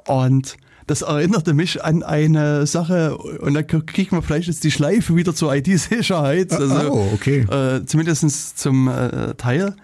Und 0.05 0.55
das 0.89 1.03
erinnerte 1.03 1.53
mich 1.53 1.83
an 1.83 2.01
eine 2.01 2.65
Sache, 2.65 3.15
und 3.15 3.53
da 3.53 3.61
kriegen 3.61 4.15
wir 4.15 4.23
vielleicht 4.23 4.47
jetzt 4.47 4.63
die 4.63 4.71
Schleife 4.71 5.15
wieder 5.15 5.35
zur 5.35 5.53
IT-Sicherheit. 5.53 6.51
Also, 6.51 6.91
oh, 6.91 7.11
okay. 7.13 7.41
äh, 7.41 7.85
zumindest 7.85 8.57
zum 8.57 8.87
äh, 8.87 9.35
Teil. 9.35 9.75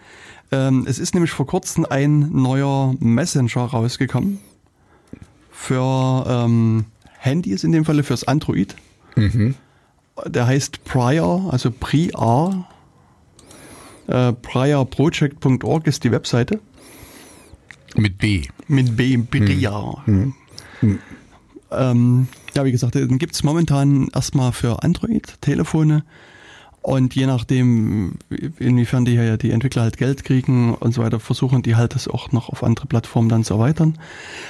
Ähm, 0.51 0.85
es 0.87 0.97
ist 0.97 1.13
nämlich 1.13 1.29
vor 1.29 1.45
kurzem 1.45 1.85
ein 1.87 2.31
neuer 2.31 2.95
Messenger 2.99 3.65
rausgekommen 3.65 4.39
für 5.51 6.25
ähm, 6.27 6.85
Handys, 7.19 7.63
in 7.63 7.71
dem 7.71 7.85
Falle 7.85 8.01
fürs 8.01 8.23
Android. 8.23 8.75
Der 10.25 10.47
heißt 10.47 10.85
Prior, 10.85 11.53
also 11.53 11.69
Priar. 11.69 12.67
Äh, 14.07 14.33
priorproject.org 14.33 15.85
ist 15.85 16.03
die 16.03 16.11
Webseite. 16.11 16.59
Mit 17.95 18.17
B. 18.17 18.47
Mit 18.67 18.97
B, 18.97 19.17
Priar. 20.85 20.99
Ähm, 21.71 22.27
ja, 22.55 22.63
wie 22.65 22.71
gesagt, 22.71 22.95
den 22.95 23.17
gibt's 23.17 23.43
momentan 23.43 24.09
erstmal 24.13 24.51
für 24.51 24.83
Android-Telefone. 24.83 26.03
Und 26.81 27.15
je 27.15 27.25
nachdem, 27.25 28.19
inwiefern 28.59 29.05
die, 29.05 29.37
die 29.39 29.49
Entwickler 29.49 29.81
halt 29.81 29.97
Geld 29.97 30.23
kriegen 30.23 30.75
und 30.75 30.93
so 30.93 31.01
weiter, 31.01 31.19
versuchen 31.19 31.63
die 31.63 31.75
halt 31.75 31.95
das 31.95 32.07
auch 32.07 32.31
noch 32.31 32.49
auf 32.49 32.63
andere 32.63 32.85
Plattformen 32.85 33.27
dann 33.27 33.43
zu 33.43 33.55
erweitern. 33.55 33.97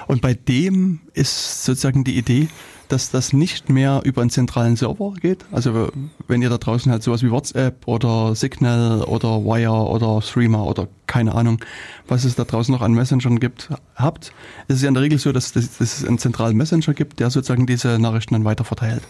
Und 0.08 0.22
bei 0.22 0.34
dem 0.34 1.00
ist 1.14 1.64
sozusagen 1.64 2.04
die 2.04 2.18
Idee, 2.18 2.50
dass 2.90 3.12
das 3.12 3.34
nicht 3.34 3.70
mehr 3.70 4.02
über 4.04 4.22
einen 4.22 4.30
zentralen 4.30 4.76
Server 4.76 5.14
geht. 5.20 5.46
Also 5.52 5.90
wenn 6.28 6.42
ihr 6.42 6.50
da 6.50 6.58
draußen 6.58 6.92
halt 6.92 7.04
sowas 7.04 7.24
wie 7.24 7.32
WhatsApp 7.32 7.88
oder 7.88 8.36
Signal 8.36 9.02
oder 9.04 9.44
Wire 9.44 9.72
oder 9.72 10.22
Streamer 10.22 10.66
oder 10.66 10.88
keine 11.08 11.36
Ahnung, 11.36 11.60
was 12.08 12.26
es 12.26 12.36
da 12.36 12.44
draußen 12.44 12.74
noch 12.74 12.82
an 12.82 12.94
Messengern 12.94 13.40
gibt, 13.40 13.70
habt, 13.96 14.34
ist 14.68 14.78
es 14.78 14.82
ja 14.82 14.88
in 14.88 14.94
der 14.94 15.04
Regel 15.04 15.20
so, 15.20 15.32
dass, 15.32 15.52
dass, 15.52 15.78
dass 15.78 16.00
es 16.00 16.06
einen 16.06 16.18
zentralen 16.18 16.58
Messenger 16.58 16.94
gibt, 16.94 17.20
der 17.20 17.30
sozusagen 17.30 17.66
diese 17.66 18.00
Nachrichten 18.00 18.34
dann 18.34 18.46
weiterverteilt. 18.46 19.04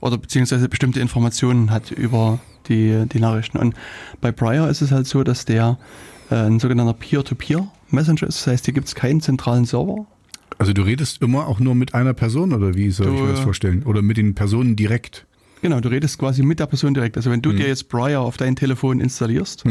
Oder 0.00 0.18
beziehungsweise 0.18 0.68
bestimmte 0.68 1.00
Informationen 1.00 1.70
hat 1.70 1.90
über 1.90 2.38
die, 2.68 3.06
die 3.06 3.20
Nachrichten. 3.20 3.58
Und 3.58 3.74
bei 4.20 4.32
Briar 4.32 4.68
ist 4.70 4.82
es 4.82 4.92
halt 4.92 5.06
so, 5.06 5.22
dass 5.22 5.44
der 5.44 5.78
äh, 6.30 6.34
ein 6.34 6.58
sogenannter 6.58 6.94
Peer-to-Peer-Messenger 6.94 8.26
ist. 8.26 8.40
Das 8.40 8.46
heißt, 8.46 8.64
hier 8.64 8.74
gibt 8.74 8.88
es 8.88 8.94
keinen 8.94 9.20
zentralen 9.20 9.64
Server, 9.64 10.06
Also 10.58 10.72
du 10.72 10.82
redest 10.82 11.20
immer 11.22 11.46
auch 11.46 11.60
nur 11.60 11.74
mit 11.74 11.94
einer 11.94 12.14
Person 12.14 12.52
oder 12.52 12.74
wie 12.74 12.90
soll 12.90 13.08
ich 13.08 13.14
Du, 13.18 13.24
mir 13.24 13.30
das 13.32 13.40
äh, 13.40 13.44
vorstellen? 13.44 13.82
Oder 13.84 14.02
mit 14.02 14.16
den 14.16 14.34
Personen 14.34 14.74
direkt? 14.76 15.26
Genau, 15.62 15.80
du 15.80 15.88
redest 15.88 16.18
quasi 16.18 16.42
mit 16.42 16.60
der 16.60 16.66
Person 16.66 16.94
direkt. 16.94 17.16
Also 17.16 17.30
wenn 17.30 17.38
Mhm. 17.38 17.42
du 17.42 17.52
dir 17.52 17.66
jetzt 17.66 17.88
Briar 17.88 18.20
auf 18.22 18.36
dein 18.36 18.56
Telefon 18.56 19.00
installierst, 19.00 19.64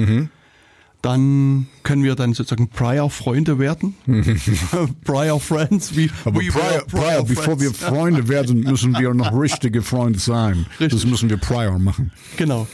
dann 1.02 1.68
können 1.84 2.04
wir 2.04 2.16
dann 2.16 2.34
sozusagen 2.34 2.68
Briar-Freunde 2.70 3.60
werden. 3.60 3.96
Briar 5.04 5.40
Friends, 5.40 5.96
wie 5.96 6.10
Aber 6.24 6.40
we 6.42 6.48
prior, 6.48 6.64
were 6.64 6.86
prior, 6.88 7.24
bevor 7.24 7.60
wir. 7.62 7.72
Freunde 7.74 8.28
werden, 8.28 8.62
müssen 8.62 8.98
wir 8.98 9.14
noch 9.14 9.32
richtige 9.40 9.82
Freunde 9.84 10.18
sein. 10.20 10.66
Das 10.80 10.92
Richtig. 10.94 11.10
müssen 11.12 11.30
wir 11.30 11.38
prior 11.38 11.78
machen. 11.78 12.12
Genau. 12.38 12.68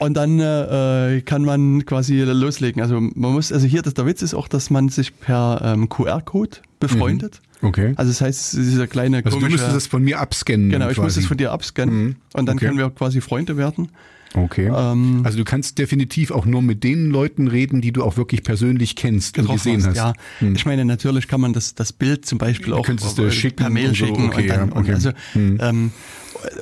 Und 0.00 0.14
dann 0.16 0.38
äh, 0.38 1.22
kann 1.24 1.44
man 1.44 1.84
quasi 1.84 2.20
loslegen. 2.20 2.80
Also 2.80 3.00
man 3.00 3.32
muss, 3.32 3.50
also 3.52 3.66
hier, 3.66 3.82
das, 3.82 3.94
der 3.94 4.06
Witz 4.06 4.22
ist 4.22 4.32
auch, 4.34 4.46
dass 4.48 4.70
man 4.70 4.88
sich 4.88 5.18
per 5.18 5.60
ähm, 5.64 5.88
QR-Code 5.88 6.58
befreundet. 6.78 7.40
Okay. 7.62 7.94
Also 7.96 8.10
das 8.12 8.20
heißt, 8.20 8.52
dieser 8.56 8.86
kleine 8.86 9.16
Also 9.18 9.30
du 9.30 9.34
komische... 9.36 9.50
müsstest 9.54 9.74
das 9.74 9.86
von 9.88 10.04
mir 10.04 10.20
abscannen. 10.20 10.70
genau, 10.70 10.88
ich 10.88 10.96
muss 10.98 11.06
quasi. 11.06 11.20
es 11.20 11.26
von 11.26 11.36
dir 11.36 11.50
abscannen 11.50 12.16
und 12.34 12.46
dann 12.46 12.56
Okay. 12.56 12.66
können 12.66 12.78
wir 12.78 12.88
quasi 12.90 13.20
Freunde 13.20 13.56
werden. 13.56 13.88
Okay. 14.34 14.70
Ähm, 14.72 15.22
also 15.24 15.38
du 15.38 15.44
kannst 15.44 15.78
definitiv 15.78 16.30
auch 16.30 16.44
nur 16.44 16.62
mit 16.62 16.84
den 16.84 17.06
Leuten 17.10 17.48
reden, 17.48 17.80
die 17.80 17.90
du 17.92 18.04
auch 18.04 18.16
wirklich 18.16 18.44
persönlich 18.44 18.94
kennst 18.94 19.38
und 19.38 19.50
gesehen 19.50 19.84
hast. 19.84 19.98
hast. 20.00 20.14
Hm. 20.38 20.48
Ja, 20.50 20.54
ich 20.54 20.66
meine, 20.66 20.84
natürlich 20.84 21.26
kann 21.26 21.40
man 21.40 21.52
das, 21.54 21.74
das 21.74 21.92
Bild 21.92 22.26
zum 22.26 22.38
Beispiel 22.38 22.74
auch 22.74 22.84
könntest 22.84 23.18
du 23.18 23.24
äh, 23.24 23.30
schicken 23.32 23.56
per 23.56 23.70
Mail 23.70 23.88
so, 23.88 23.94
schicken. 23.94 24.26
okay, 24.26 24.42
und 24.42 24.48
dann, 24.50 24.68
ja, 24.68 24.76
okay. 24.76 24.92
Hm. 25.32 25.52
und 25.52 25.60
also, 25.60 25.68
ähm, 25.70 25.90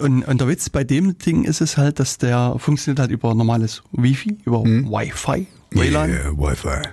und, 0.01 0.23
und 0.25 0.41
der 0.41 0.49
Witz 0.49 0.71
bei 0.71 0.85
dem 0.85 1.19
Ding 1.19 1.45
ist 1.45 1.61
es 1.61 1.77
halt, 1.77 2.01
dass 2.01 2.19
der 2.19 2.57
funktioniert 2.59 2.99
halt 3.01 3.11
über 3.11 3.35
normales 3.35 3.83
Wi-Fi, 3.93 4.39
über 4.45 4.63
Wi-Fi, 4.65 5.47
WLAN, 5.73 6.11
Hm. 6.11 6.15
Yeah, 6.17 6.33
Wi-Fi. 6.39 6.89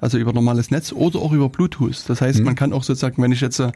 also 0.00 0.18
über 0.18 0.32
normales 0.32 0.70
Netz 0.70 0.92
oder 0.92 1.18
auch 1.20 1.32
über 1.32 1.48
Bluetooth. 1.48 2.04
Das 2.08 2.20
Hm. 2.20 2.26
heißt, 2.26 2.40
man 2.40 2.54
kann 2.54 2.72
auch 2.72 2.82
sozusagen, 2.84 3.22
wenn 3.22 3.32
ich 3.32 3.40
jetzt 3.40 3.58
äh, 3.60 3.70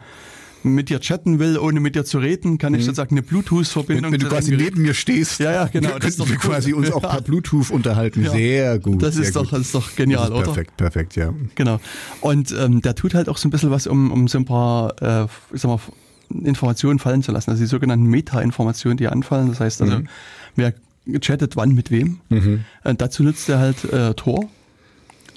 mit 0.62 0.90
dir 0.90 1.00
chatten 1.00 1.38
will, 1.38 1.56
ohne 1.58 1.80
mit 1.80 1.94
dir 1.94 2.04
zu 2.04 2.18
reden, 2.18 2.58
kann 2.58 2.74
ich 2.74 2.84
sozusagen 2.84 3.12
eine 3.16 3.22
Wenn, 3.22 3.28
Bluetooth-Verbindung 3.28 4.12
Hm. 4.12 4.12
wenn 4.12 4.20
du 4.20 4.28
quasi 4.28 4.54
neben 4.56 4.82
mir 4.82 4.92
stehst, 4.92 5.40
Ja, 5.40 5.52
ja, 5.52 5.64
genau, 5.66 5.90
das 5.98 6.00
könnten 6.18 6.18
wir 6.28 6.34
cool. 6.36 6.50
quasi 6.50 6.72
uns 6.74 6.90
auch 6.92 7.00
per 7.00 7.22
Bluetooth 7.22 7.70
unterhalten. 7.70 8.24
Ja. 8.24 8.30
Sehr 8.32 8.78
gut. 8.78 9.02
Das 9.02 9.16
ist 9.16 9.36
doch, 9.36 9.44
gut. 9.44 9.52
das 9.54 9.60
ist 9.60 9.74
doch 9.74 9.96
genial, 9.96 10.24
ist 10.24 10.30
oder? 10.32 10.42
Perfekt, 10.44 10.76
perfekt, 10.76 11.16
ja. 11.16 11.32
Genau. 11.54 11.80
Und 12.20 12.52
ähm, 12.52 12.82
der 12.82 12.94
tut 12.94 13.14
halt 13.14 13.28
auch 13.30 13.38
so 13.38 13.48
ein 13.48 13.50
bisschen 13.50 13.70
was, 13.70 13.86
um, 13.86 14.10
um 14.12 14.28
so 14.28 14.36
ein 14.38 14.44
paar 14.44 15.00
äh, 15.00 15.26
ich 15.54 15.62
sag 15.62 15.68
mal, 15.70 15.80
Informationen 16.30 16.98
fallen 16.98 17.22
zu 17.22 17.32
lassen. 17.32 17.50
Also 17.50 17.62
die 17.62 17.68
sogenannten 17.68 18.06
Meta-Informationen, 18.06 18.96
die 18.96 19.08
anfallen. 19.08 19.48
Das 19.48 19.60
heißt 19.60 19.82
also, 19.82 19.96
wer 20.56 20.74
chattet 21.20 21.56
wann 21.56 21.74
mit 21.74 21.90
wem. 21.90 22.20
Äh, 22.84 22.94
dazu 22.94 23.22
nutzt 23.22 23.48
er 23.48 23.58
halt 23.58 23.84
äh, 23.84 24.14
Tor. 24.14 24.48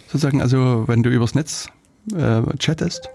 Sozusagen, 0.08 0.42
also 0.42 0.84
wenn 0.88 1.02
du 1.02 1.10
übers 1.10 1.34
Netz 1.34 1.70
äh, 2.16 2.42
chattest, 2.60 3.10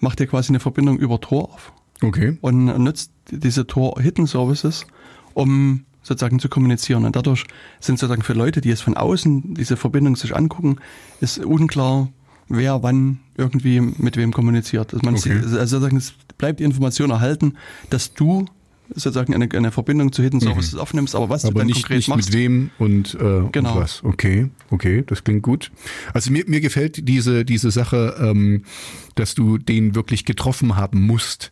macht 0.00 0.20
er 0.20 0.26
quasi 0.26 0.50
eine 0.50 0.60
Verbindung 0.60 0.98
über 0.98 1.20
Tor 1.20 1.52
auf 1.54 1.72
Okay. 2.02 2.38
und 2.40 2.64
nutzt 2.82 3.12
diese 3.30 3.66
Tor 3.66 4.00
Hidden 4.00 4.26
Services, 4.26 4.86
um 5.34 5.84
sozusagen 6.02 6.38
zu 6.38 6.48
kommunizieren. 6.48 7.04
Und 7.04 7.14
dadurch 7.16 7.44
sind 7.78 7.98
sozusagen 7.98 8.22
für 8.22 8.32
Leute, 8.32 8.60
die 8.60 8.70
es 8.70 8.80
von 8.80 8.96
außen 8.96 9.54
diese 9.54 9.76
Verbindung 9.76 10.16
sich 10.16 10.34
angucken, 10.34 10.76
ist 11.20 11.38
unklar, 11.44 12.08
wer 12.50 12.82
wann 12.82 13.20
irgendwie 13.36 13.80
mit 13.80 14.16
wem 14.16 14.32
kommuniziert. 14.32 14.92
Also, 14.92 15.04
man 15.04 15.14
Okay. 15.14 15.40
also 15.58 15.78
es 15.86 16.12
bleibt 16.36 16.60
die 16.60 16.64
Information 16.64 17.10
erhalten, 17.10 17.54
dass 17.88 18.12
du 18.12 18.44
sozusagen 18.94 19.34
eine, 19.34 19.48
eine 19.52 19.70
Verbindung 19.72 20.12
zu 20.12 20.22
Hidden 20.22 20.40
Services 20.40 20.74
aufnimmst, 20.76 21.14
aber 21.14 21.28
was 21.28 21.42
du 21.42 21.48
Mhm. 21.48 21.50
Aber 21.52 21.60
dann 21.60 21.66
nicht, 21.68 21.76
konkret 21.82 21.96
nicht 21.96 22.08
machst. 22.08 22.28
mit 22.30 22.38
wem 22.38 22.70
und, 22.78 23.14
äh, 23.14 23.18
Genau. 23.52 23.74
und 23.74 23.80
was. 23.80 24.02
Okay, 24.04 24.48
okay, 24.70 25.02
das 25.06 25.24
klingt 25.24 25.42
gut. 25.42 25.70
Also 26.14 26.30
mir, 26.32 26.44
mir 26.46 26.60
gefällt 26.60 27.08
diese, 27.08 27.44
diese 27.44 27.70
Sache, 27.70 28.16
ähm, 28.20 28.64
dass 29.14 29.34
du 29.34 29.58
den 29.58 29.94
wirklich 29.94 30.24
getroffen 30.24 30.76
haben 30.76 31.00
musst. 31.02 31.50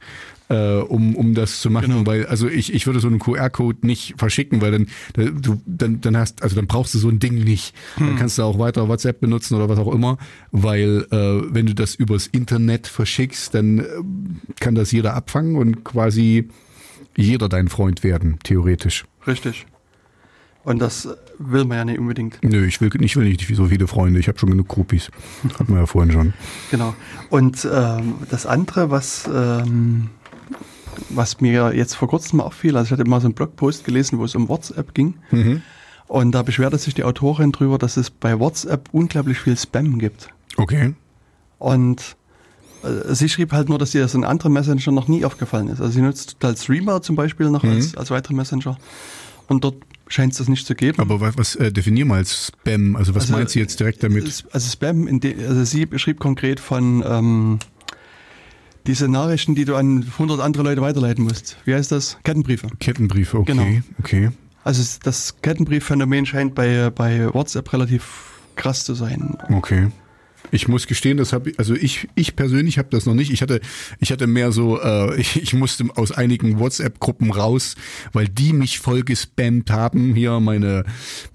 Äh, 0.50 0.78
um, 0.78 1.14
um 1.14 1.34
das 1.34 1.60
zu 1.60 1.68
machen, 1.68 1.90
Genau. 1.90 2.06
weil 2.06 2.24
also 2.24 2.48
ich, 2.48 2.72
ich 2.72 2.86
würde 2.86 3.00
so 3.00 3.06
einen 3.08 3.18
QR-Code 3.18 3.86
nicht 3.86 4.14
verschicken, 4.16 4.62
weil 4.62 4.70
dann 4.72 4.86
da- 5.12 5.24
du 5.24 5.60
dann 5.66 6.00
dann 6.00 6.16
hast 6.16 6.42
also 6.42 6.56
dann 6.56 6.66
brauchst 6.66 6.94
du 6.94 6.98
so 6.98 7.10
ein 7.10 7.18
Ding 7.18 7.34
nicht. 7.44 7.74
Hm. 7.96 8.06
Dann 8.06 8.16
kannst 8.16 8.38
du 8.38 8.44
auch 8.44 8.58
weiter 8.58 8.88
WhatsApp 8.88 9.20
benutzen 9.20 9.56
oder 9.56 9.68
was 9.68 9.78
auch 9.78 9.92
immer, 9.92 10.16
weil 10.50 11.06
äh, 11.10 11.52
wenn 11.54 11.66
du 11.66 11.74
das 11.74 11.94
übers 11.96 12.26
Internet 12.28 12.86
verschickst, 12.86 13.52
dann 13.54 13.80
äh, 13.80 13.84
kann 14.58 14.74
das 14.74 14.90
jeder 14.90 15.12
abfangen 15.12 15.54
und 15.56 15.84
quasi 15.84 16.48
jeder 17.18 17.48
dein 17.48 17.68
Freund 17.68 18.04
werden, 18.04 18.38
theoretisch. 18.44 19.04
Richtig. 19.26 19.66
Und 20.64 20.80
das 20.80 21.08
will 21.38 21.64
man 21.64 21.78
ja 21.78 21.84
nicht 21.84 21.98
unbedingt. 21.98 22.38
Nö, 22.42 22.66
ich 22.66 22.80
will, 22.80 22.90
ich 23.02 23.16
will 23.16 23.24
nicht 23.24 23.46
so 23.56 23.66
viele 23.66 23.86
Freunde. 23.86 24.20
Ich 24.20 24.28
habe 24.28 24.38
schon 24.38 24.50
genug 24.50 24.68
Groupies. 24.68 25.10
Hatten 25.58 25.72
wir 25.72 25.80
ja 25.80 25.86
vorhin 25.86 26.12
schon. 26.12 26.34
Genau. 26.70 26.94
Und 27.30 27.66
ähm, 27.72 28.14
das 28.30 28.44
andere, 28.44 28.90
was, 28.90 29.28
ähm, 29.32 30.10
was 31.08 31.40
mir 31.40 31.74
jetzt 31.74 31.94
vor 31.94 32.08
kurzem 32.08 32.38
mal 32.38 32.44
auffiel, 32.44 32.76
also 32.76 32.86
ich 32.86 32.92
hatte 32.92 33.08
mal 33.08 33.20
so 33.20 33.26
einen 33.26 33.34
Blogpost 33.34 33.84
gelesen, 33.84 34.18
wo 34.18 34.24
es 34.24 34.34
um 34.34 34.48
WhatsApp 34.48 34.94
ging. 34.94 35.14
Und 36.06 36.32
da 36.32 36.42
beschwerte 36.42 36.78
sich 36.78 36.94
die 36.94 37.04
Autorin 37.04 37.52
drüber, 37.52 37.78
dass 37.78 37.96
es 37.96 38.10
bei 38.10 38.38
WhatsApp 38.38 38.88
unglaublich 38.92 39.38
viel 39.38 39.56
Spam 39.56 39.98
gibt. 39.98 40.28
Okay. 40.56 40.94
Und 41.58 42.16
sie 43.08 43.28
schrieb 43.28 43.52
halt 43.52 43.68
nur, 43.68 43.78
dass 43.78 43.94
ihr 43.94 44.02
das 44.02 44.14
in 44.14 44.24
anderen 44.24 44.52
Messenger 44.52 44.92
noch 44.92 45.08
nie 45.08 45.24
aufgefallen 45.24 45.68
ist. 45.68 45.80
Also 45.80 45.92
sie 45.92 46.00
nutzt 46.02 46.36
halt 46.42 46.58
Streamer 46.58 47.02
zum 47.02 47.16
Beispiel 47.16 47.50
noch 47.50 47.64
als, 47.64 47.96
als 47.96 48.10
weitere 48.10 48.34
Messenger. 48.34 48.76
Und 49.48 49.64
dort 49.64 49.76
scheint 50.08 50.32
es 50.32 50.38
das 50.38 50.48
nicht 50.48 50.66
zu 50.66 50.74
geben. 50.74 51.00
Aber 51.00 51.20
was, 51.20 51.36
was 51.38 51.56
äh, 51.56 51.72
definier 51.72 52.04
mal 52.04 52.16
als 52.16 52.48
Spam? 52.48 52.96
Also 52.96 53.14
was 53.14 53.24
Also, 53.24 53.32
meinst 53.34 53.54
du 53.54 53.58
jetzt 53.58 53.78
direkt 53.80 54.02
damit? 54.02 54.44
Also 54.52 54.70
Spam, 54.70 55.06
in 55.08 55.20
de, 55.20 55.46
also 55.46 55.64
sie 55.64 55.86
beschrieb 55.86 56.20
konkret 56.20 56.60
von 56.60 57.02
ähm, 57.06 57.58
diese 58.86 59.08
Nachrichten, 59.08 59.54
die 59.54 59.64
du 59.64 59.74
an 59.74 60.04
100 60.12 60.40
andere 60.40 60.62
Leute 60.62 60.80
weiterleiten 60.80 61.24
musst. 61.24 61.56
Wie 61.64 61.74
heißt 61.74 61.92
das? 61.92 62.18
Kettenbriefe. 62.24 62.68
Kettenbriefe, 62.78 63.38
okay, 63.38 63.52
Genau. 63.52 63.66
okay. 63.98 64.30
Also 64.64 64.82
das 65.02 65.40
Kettenbriefphänomen 65.42 66.26
scheint 66.26 66.54
bei, 66.54 66.90
bei 66.90 67.32
WhatsApp 67.32 67.72
relativ 67.72 68.40
krass 68.56 68.84
zu 68.84 68.94
sein. 68.94 69.36
Okay. 69.50 69.88
Ich 70.50 70.68
muss 70.68 70.86
gestehen, 70.86 71.16
das 71.16 71.32
habe 71.32 71.50
ich, 71.50 71.58
also 71.58 71.74
ich, 71.74 72.08
ich 72.14 72.36
persönlich 72.36 72.78
habe 72.78 72.88
das 72.90 73.06
noch 73.06 73.14
nicht. 73.14 73.30
Ich 73.30 73.42
hatte, 73.42 73.60
ich 74.00 74.12
hatte 74.12 74.26
mehr 74.26 74.52
so, 74.52 74.80
äh, 74.80 75.16
ich, 75.20 75.42
ich 75.42 75.54
musste 75.54 75.84
aus 75.94 76.12
einigen 76.12 76.58
WhatsApp-Gruppen 76.58 77.30
raus, 77.32 77.76
weil 78.12 78.28
die 78.28 78.52
mich 78.52 78.78
voll 78.78 79.02
gespammt 79.02 79.70
haben. 79.70 80.14
Hier 80.14 80.40
meine, 80.40 80.84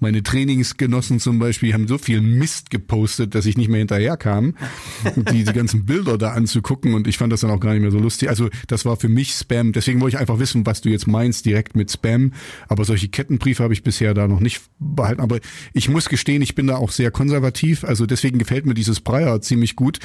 meine 0.00 0.22
Trainingsgenossen 0.22 1.20
zum 1.20 1.38
Beispiel 1.38 1.72
haben 1.72 1.88
so 1.88 1.98
viel 1.98 2.20
Mist 2.20 2.70
gepostet, 2.70 3.34
dass 3.34 3.46
ich 3.46 3.56
nicht 3.56 3.68
mehr 3.68 3.78
hinterherkam, 3.78 4.54
die, 5.30 5.44
die 5.44 5.52
ganzen 5.52 5.86
Bilder 5.86 6.18
da 6.18 6.32
anzugucken 6.32 6.94
und 6.94 7.06
ich 7.06 7.18
fand 7.18 7.32
das 7.32 7.40
dann 7.40 7.50
auch 7.50 7.60
gar 7.60 7.72
nicht 7.72 7.82
mehr 7.82 7.90
so 7.90 7.98
lustig. 7.98 8.28
Also 8.28 8.48
das 8.68 8.84
war 8.84 8.96
für 8.96 9.08
mich 9.08 9.32
Spam. 9.32 9.72
Deswegen 9.72 10.00
wollte 10.00 10.16
ich 10.16 10.20
einfach 10.20 10.38
wissen, 10.38 10.66
was 10.66 10.80
du 10.80 10.88
jetzt 10.88 11.06
meinst 11.06 11.44
direkt 11.46 11.76
mit 11.76 11.90
Spam. 11.90 12.32
Aber 12.68 12.84
solche 12.84 13.08
Kettenbriefe 13.08 13.62
habe 13.62 13.72
ich 13.72 13.82
bisher 13.82 14.14
da 14.14 14.28
noch 14.28 14.40
nicht 14.40 14.62
behalten. 14.78 15.20
Aber 15.20 15.38
ich 15.72 15.88
muss 15.88 16.08
gestehen, 16.08 16.42
ich 16.42 16.54
bin 16.54 16.66
da 16.66 16.76
auch 16.76 16.90
sehr 16.90 17.10
konservativ. 17.10 17.84
Also 17.84 18.06
deswegen 18.06 18.38
gefällt 18.38 18.66
mir 18.66 18.74
dieses 18.74 19.00
Breyer 19.04 19.40
ziemlich 19.40 19.76
gut. 19.76 19.98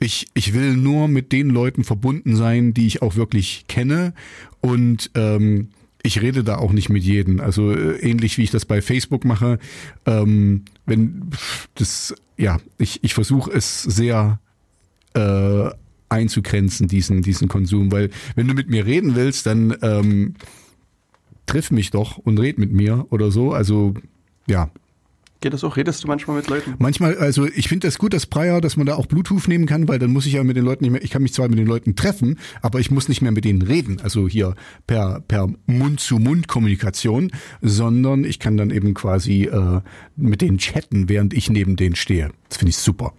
Ich, 0.00 0.28
ich 0.34 0.54
will 0.54 0.74
nur 0.74 1.08
mit 1.08 1.32
den 1.32 1.50
Leuten 1.50 1.84
verbunden 1.84 2.36
sein, 2.36 2.72
die 2.74 2.86
ich 2.86 3.02
auch 3.02 3.16
wirklich 3.16 3.64
kenne. 3.68 4.14
Und 4.60 5.10
ähm, 5.14 5.68
ich 6.02 6.22
rede 6.22 6.44
da 6.44 6.56
auch 6.56 6.72
nicht 6.72 6.88
mit 6.88 7.02
jedem. 7.02 7.40
Also 7.40 7.72
äh, 7.72 7.98
ähnlich 7.98 8.38
wie 8.38 8.44
ich 8.44 8.50
das 8.50 8.64
bei 8.64 8.80
Facebook 8.80 9.24
mache. 9.24 9.58
Ähm, 10.06 10.64
wenn 10.86 11.30
das, 11.74 12.14
ja, 12.36 12.58
ich, 12.78 13.02
ich 13.02 13.14
versuche 13.14 13.50
es 13.50 13.82
sehr 13.82 14.40
äh, 15.14 15.70
einzugrenzen, 16.08 16.88
diesen, 16.88 17.22
diesen 17.22 17.48
Konsum. 17.48 17.92
Weil 17.92 18.10
wenn 18.36 18.48
du 18.48 18.54
mit 18.54 18.70
mir 18.70 18.86
reden 18.86 19.14
willst, 19.16 19.46
dann 19.46 19.76
ähm, 19.82 20.34
triff 21.46 21.70
mich 21.70 21.90
doch 21.90 22.18
und 22.18 22.38
red 22.38 22.58
mit 22.58 22.72
mir 22.72 23.06
oder 23.10 23.30
so. 23.30 23.52
Also 23.52 23.94
ja, 24.46 24.70
Geht 25.40 25.52
das 25.52 25.62
auch? 25.62 25.76
Redest 25.76 26.02
du 26.02 26.08
manchmal 26.08 26.36
mit 26.36 26.48
Leuten? 26.48 26.74
Manchmal, 26.78 27.16
also 27.16 27.46
ich 27.46 27.68
finde 27.68 27.86
das 27.86 27.98
gut, 27.98 28.12
das 28.12 28.26
Prior, 28.26 28.60
dass 28.60 28.76
man 28.76 28.86
da 28.86 28.96
auch 28.96 29.06
Bluetooth 29.06 29.46
nehmen 29.46 29.66
kann, 29.66 29.86
weil 29.86 30.00
dann 30.00 30.10
muss 30.10 30.26
ich 30.26 30.32
ja 30.32 30.42
mit 30.42 30.56
den 30.56 30.64
Leuten 30.64 30.82
nicht 30.82 30.90
mehr, 30.90 31.02
ich 31.04 31.10
kann 31.10 31.22
mich 31.22 31.32
zwar 31.32 31.48
mit 31.48 31.58
den 31.58 31.66
Leuten 31.66 31.94
treffen, 31.94 32.40
aber 32.60 32.80
ich 32.80 32.90
muss 32.90 33.08
nicht 33.08 33.22
mehr 33.22 33.30
mit 33.30 33.44
denen 33.44 33.62
reden, 33.62 34.00
also 34.02 34.26
hier 34.26 34.56
per, 34.88 35.20
per 35.20 35.48
Mund-zu-Mund-Kommunikation, 35.66 37.30
sondern 37.62 38.24
ich 38.24 38.40
kann 38.40 38.56
dann 38.56 38.70
eben 38.70 38.94
quasi 38.94 39.44
äh, 39.44 39.80
mit 40.16 40.40
denen 40.40 40.58
chatten, 40.58 41.08
während 41.08 41.32
ich 41.34 41.50
neben 41.50 41.76
denen 41.76 41.94
stehe. 41.94 42.30
Das 42.48 42.58
finde 42.58 42.70
ich 42.70 42.78
super. 42.78 43.14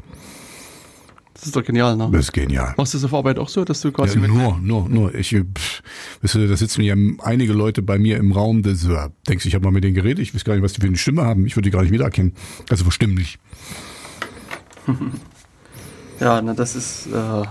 Das 1.39 1.47
ist 1.47 1.55
doch 1.55 1.63
genial, 1.63 1.95
ne? 1.95 2.09
Das 2.11 2.25
ist 2.25 2.33
genial. 2.33 2.73
Machst 2.75 2.93
du 2.93 2.97
das 2.97 3.05
auf 3.05 3.13
Arbeit 3.13 3.39
auch 3.39 3.47
so, 3.47 3.63
dass 3.63 3.79
du 3.79 3.93
quasi 3.93 4.15
Ja, 4.15 4.21
mit 4.21 4.31
nur, 4.31 4.57
nur, 4.59 4.89
nur. 4.89 5.15
Ich, 5.15 5.29
pff, 5.29 5.81
weißt 6.21 6.35
du, 6.35 6.47
da 6.49 6.57
sitzen 6.57 6.81
ja 6.81 6.95
einige 7.23 7.53
Leute 7.53 7.81
bei 7.81 7.97
mir 7.97 8.17
im 8.17 8.33
Raum, 8.33 8.61
das 8.61 8.83
äh, 8.83 9.09
denkst 9.27 9.43
du, 9.43 9.47
ich 9.47 9.55
habe 9.55 9.63
mal 9.63 9.71
mit 9.71 9.85
denen 9.85 9.95
geredet, 9.95 10.19
ich 10.19 10.35
weiß 10.35 10.43
gar 10.43 10.53
nicht, 10.53 10.63
was 10.63 10.73
die 10.73 10.81
für 10.81 10.87
eine 10.87 10.97
Stimme 10.97 11.23
haben. 11.23 11.45
Ich 11.45 11.55
würde 11.55 11.69
die 11.69 11.71
gar 11.71 11.81
nicht 11.81 11.91
wiedererkennen. 11.93 12.33
Also 12.69 12.83
verstimmlich. 12.83 13.39
Ja, 16.19 16.41
na, 16.41 16.53
das 16.53 16.75
ist 16.75 17.07
äh, 17.07 17.43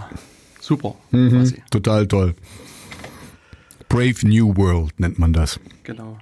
super. 0.61 0.95
Mhm. 1.11 1.31
Quasi. 1.31 1.63
Total 1.71 2.07
toll. 2.07 2.35
Brave 3.89 4.29
New 4.29 4.55
World 4.57 5.01
nennt 5.01 5.19
man 5.19 5.33
das. 5.33 5.59
Genau. 5.85 6.19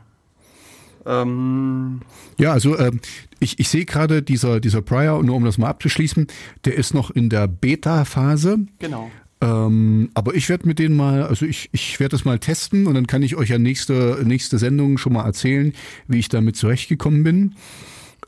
Ähm, 1.06 2.00
Ja, 2.38 2.52
also 2.52 2.78
ähm, 2.78 3.00
ich, 3.38 3.58
ich 3.58 3.68
sehe 3.68 3.84
gerade 3.84 4.22
dieser, 4.22 4.60
dieser 4.60 4.82
Prior, 4.82 5.22
nur 5.22 5.36
um 5.36 5.44
das 5.44 5.58
mal 5.58 5.68
abzuschließen, 5.68 6.26
der 6.64 6.74
ist 6.74 6.94
noch 6.94 7.10
in 7.10 7.28
der 7.28 7.46
Beta-Phase. 7.48 8.58
genau. 8.78 9.10
Ähm, 9.42 10.08
aber 10.14 10.34
ich 10.34 10.48
werde 10.48 10.66
mit 10.66 10.78
denen 10.78 10.96
mal, 10.96 11.22
also 11.22 11.44
ich, 11.44 11.68
ich 11.72 12.00
werde 12.00 12.12
das 12.12 12.24
mal 12.24 12.38
testen 12.38 12.86
und 12.86 12.94
dann 12.94 13.06
kann 13.06 13.22
ich 13.22 13.36
euch 13.36 13.50
ja 13.50 13.58
nächste, 13.58 14.22
nächste 14.24 14.56
Sendung 14.56 14.96
schon 14.96 15.12
mal 15.12 15.26
erzählen, 15.26 15.74
wie 16.08 16.18
ich 16.18 16.30
damit 16.30 16.56
zurechtgekommen 16.56 17.22
bin. 17.22 17.54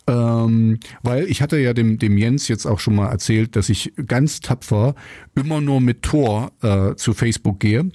Ähm, 0.08 0.80
weil 1.02 1.24
ich 1.24 1.42
hatte 1.42 1.58
ja 1.58 1.74
dem, 1.74 1.98
dem 1.98 2.16
Jens 2.16 2.48
jetzt 2.48 2.66
auch 2.66 2.80
schon 2.80 2.94
mal 2.96 3.08
erzählt, 3.08 3.54
dass 3.54 3.68
ich 3.68 3.92
ganz 4.06 4.40
tapfer 4.40 4.94
immer 5.34 5.60
nur 5.60 5.82
mit 5.82 6.02
Tor 6.02 6.50
äh, 6.62 6.94
zu 6.94 7.12
Facebook 7.12 7.60
gehe, 7.60 7.90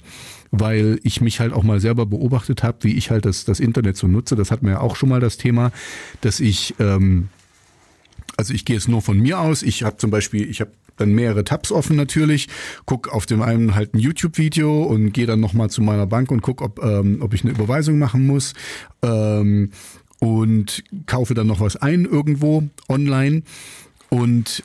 weil 0.52 1.00
ich 1.02 1.20
mich 1.20 1.40
halt 1.40 1.52
auch 1.52 1.64
mal 1.64 1.80
selber 1.80 2.06
beobachtet 2.06 2.62
habe, 2.62 2.78
wie 2.82 2.94
ich 2.94 3.10
halt 3.10 3.24
das, 3.24 3.44
das 3.44 3.58
Internet 3.58 3.96
so 3.96 4.06
nutze. 4.06 4.36
Das 4.36 4.52
hatten 4.52 4.64
wir 4.64 4.74
ja 4.74 4.80
auch 4.80 4.94
schon 4.94 5.08
mal 5.08 5.20
das 5.20 5.36
Thema, 5.38 5.72
dass 6.20 6.38
ich 6.38 6.76
ähm, 6.78 7.28
also 8.36 8.54
ich 8.54 8.64
gehe 8.64 8.76
jetzt 8.76 8.88
nur 8.88 9.02
von 9.02 9.18
mir 9.18 9.40
aus. 9.40 9.62
Ich 9.62 9.82
habe 9.82 9.96
zum 9.96 10.10
Beispiel, 10.10 10.48
ich 10.48 10.60
habe 10.60 10.72
dann 10.96 11.12
mehrere 11.12 11.44
Tabs 11.44 11.72
offen 11.72 11.96
natürlich, 11.96 12.48
guck 12.86 13.08
auf 13.08 13.26
dem 13.26 13.42
einen 13.42 13.74
halt 13.74 13.94
ein 13.94 13.98
YouTube-Video 13.98 14.84
und 14.84 15.12
gehe 15.12 15.26
dann 15.26 15.40
nochmal 15.40 15.70
zu 15.70 15.82
meiner 15.82 16.06
Bank 16.06 16.30
und 16.30 16.40
guck, 16.42 16.62
ob, 16.62 16.82
ähm, 16.82 17.18
ob 17.20 17.34
ich 17.34 17.42
eine 17.42 17.52
Überweisung 17.52 17.98
machen 17.98 18.26
muss. 18.26 18.54
Ähm, 19.02 19.70
und 20.24 20.82
kaufe 21.06 21.34
dann 21.34 21.46
noch 21.46 21.60
was 21.60 21.76
ein 21.76 22.06
irgendwo 22.06 22.64
online. 22.88 23.42
Und 24.08 24.62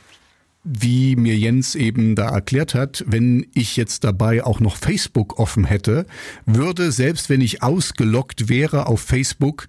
wie 0.63 1.15
mir 1.15 1.35
Jens 1.35 1.75
eben 1.75 2.15
da 2.15 2.29
erklärt 2.29 2.75
hat, 2.75 3.03
wenn 3.07 3.45
ich 3.53 3.75
jetzt 3.75 4.03
dabei 4.03 4.43
auch 4.43 4.59
noch 4.59 4.77
Facebook 4.77 5.39
offen 5.39 5.65
hätte, 5.65 6.05
würde, 6.45 6.91
selbst 6.91 7.29
wenn 7.29 7.41
ich 7.41 7.63
ausgeloggt 7.63 8.49
wäre 8.49 8.87
auf 8.87 9.01
Facebook, 9.01 9.67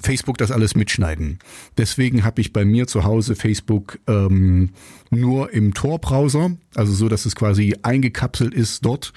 Facebook 0.00 0.38
das 0.38 0.50
alles 0.50 0.74
mitschneiden. 0.74 1.38
Deswegen 1.76 2.24
habe 2.24 2.40
ich 2.40 2.52
bei 2.52 2.64
mir 2.64 2.86
zu 2.86 3.04
Hause 3.04 3.34
Facebook 3.34 3.98
ähm, 4.06 4.70
nur 5.10 5.52
im 5.52 5.74
Tor-Browser, 5.74 6.52
also 6.74 6.92
so, 6.92 7.08
dass 7.08 7.26
es 7.26 7.34
quasi 7.34 7.76
eingekapselt 7.82 8.54
ist 8.54 8.84
dort 8.84 9.12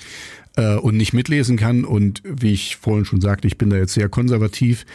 äh, 0.59 0.75
und 0.75 0.97
nicht 0.97 1.13
mitlesen 1.13 1.57
kann. 1.57 1.85
Und 1.85 2.21
wie 2.25 2.53
ich 2.53 2.75
vorhin 2.75 3.05
schon 3.05 3.21
sagte, 3.21 3.47
ich 3.47 3.57
bin 3.57 3.69
da 3.69 3.77
jetzt 3.77 3.93
sehr 3.93 4.09
konservativ. 4.09 4.85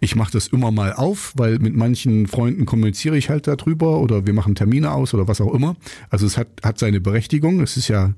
Ich 0.00 0.16
mache 0.16 0.32
das 0.32 0.48
immer 0.48 0.72
mal 0.72 0.92
auf, 0.92 1.32
weil 1.36 1.60
mit 1.60 1.76
manchen 1.76 2.26
Freunden 2.26 2.66
kommuniziere 2.66 3.16
ich 3.16 3.30
halt 3.30 3.46
darüber 3.46 4.00
oder 4.00 4.26
wir 4.26 4.34
machen 4.34 4.56
Termine 4.56 4.90
aus 4.90 5.14
oder 5.14 5.28
was 5.28 5.40
auch 5.40 5.54
immer. 5.54 5.76
Also 6.10 6.26
es 6.26 6.36
hat, 6.36 6.48
hat 6.62 6.78
seine 6.78 7.00
Berechtigung. 7.00 7.60
Es 7.60 7.76
ist 7.76 7.88
ja, 7.88 8.12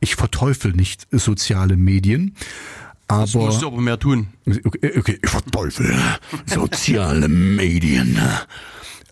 ich 0.00 0.14
verteufel 0.14 0.72
nicht 0.72 1.06
soziale 1.10 1.76
Medien. 1.78 2.34
Das 3.08 3.34
Aber 3.34 3.46
musst 3.46 3.62
du 3.62 3.66
aber 3.66 3.80
mehr 3.80 3.98
tun. 3.98 4.28
Okay, 4.46 4.92
okay, 4.98 5.18
ich 5.22 5.30
verteufel 5.30 5.94
soziale 6.46 7.28
Medien. 7.28 8.18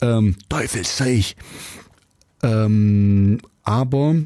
Ähm, 0.02 0.36
Teufel 0.48 0.84
sei 0.84 1.14
ich. 1.14 1.36
Ähm, 2.42 3.38
aber 3.62 4.16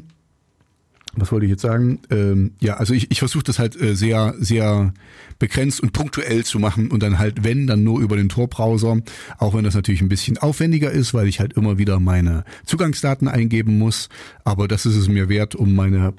was 1.17 1.31
wollte 1.31 1.45
ich 1.45 1.51
jetzt 1.51 1.61
sagen? 1.61 1.99
Ähm, 2.09 2.51
ja, 2.59 2.75
also 2.77 2.93
ich, 2.93 3.11
ich 3.11 3.19
versuche 3.19 3.43
das 3.43 3.59
halt 3.59 3.79
äh, 3.79 3.95
sehr, 3.95 4.35
sehr 4.39 4.93
begrenzt 5.39 5.81
und 5.81 5.93
punktuell 5.93 6.43
zu 6.43 6.59
machen 6.59 6.91
und 6.91 7.03
dann 7.03 7.19
halt, 7.19 7.43
wenn, 7.43 7.67
dann 7.67 7.83
nur 7.83 7.99
über 8.01 8.15
den 8.15 8.29
Tor-Browser, 8.29 9.01
auch 9.37 9.53
wenn 9.53 9.63
das 9.63 9.75
natürlich 9.75 10.01
ein 10.01 10.09
bisschen 10.09 10.37
aufwendiger 10.37 10.91
ist, 10.91 11.13
weil 11.13 11.27
ich 11.27 11.39
halt 11.39 11.53
immer 11.53 11.77
wieder 11.77 11.99
meine 11.99 12.45
Zugangsdaten 12.65 13.27
eingeben 13.27 13.77
muss. 13.77 14.09
Aber 14.43 14.67
das 14.67 14.85
ist 14.85 14.95
es 14.95 15.07
mir 15.07 15.29
wert, 15.29 15.55
um 15.55 15.75
meine 15.75 16.13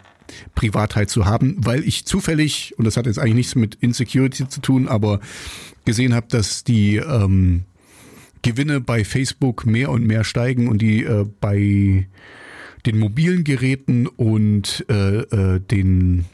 Privatheit 0.55 1.11
zu 1.11 1.27
haben, 1.27 1.57
weil 1.59 1.85
ich 1.85 2.05
zufällig, 2.05 2.75
und 2.77 2.85
das 2.85 2.97
hat 2.97 3.07
jetzt 3.07 3.19
eigentlich 3.19 3.35
nichts 3.35 3.55
mit 3.55 3.77
Insecurity 3.77 4.49
zu 4.49 4.61
tun, 4.61 4.89
aber 4.89 5.21
gesehen 5.85 6.15
habe, 6.15 6.27
dass 6.29 6.65
die 6.65 6.97
ähm, 6.97 7.65
Gewinne 8.43 8.81
bei 8.81 9.05
Facebook 9.05 9.67
mehr 9.67 9.91
und 9.91 10.07
mehr 10.07 10.25
steigen 10.25 10.69
und 10.69 10.83
die 10.83 11.05
äh, 11.05 11.27
bei 11.41 12.07
den 12.87 12.99
mobilen 12.99 13.45
Geräten 13.45 14.07
und 14.07 14.85
äh, 14.89 15.19
äh, 15.21 15.61
den, 15.61 16.25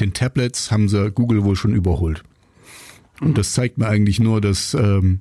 den 0.00 0.12
Tablets 0.14 0.70
haben 0.70 0.88
sie 0.88 1.10
Google 1.10 1.44
wohl 1.44 1.54
schon 1.56 1.74
überholt. 1.74 2.22
Und 3.20 3.38
das 3.38 3.52
zeigt 3.52 3.78
mir 3.78 3.86
eigentlich 3.86 4.18
nur, 4.18 4.40
dass, 4.40 4.74
ähm, 4.74 5.20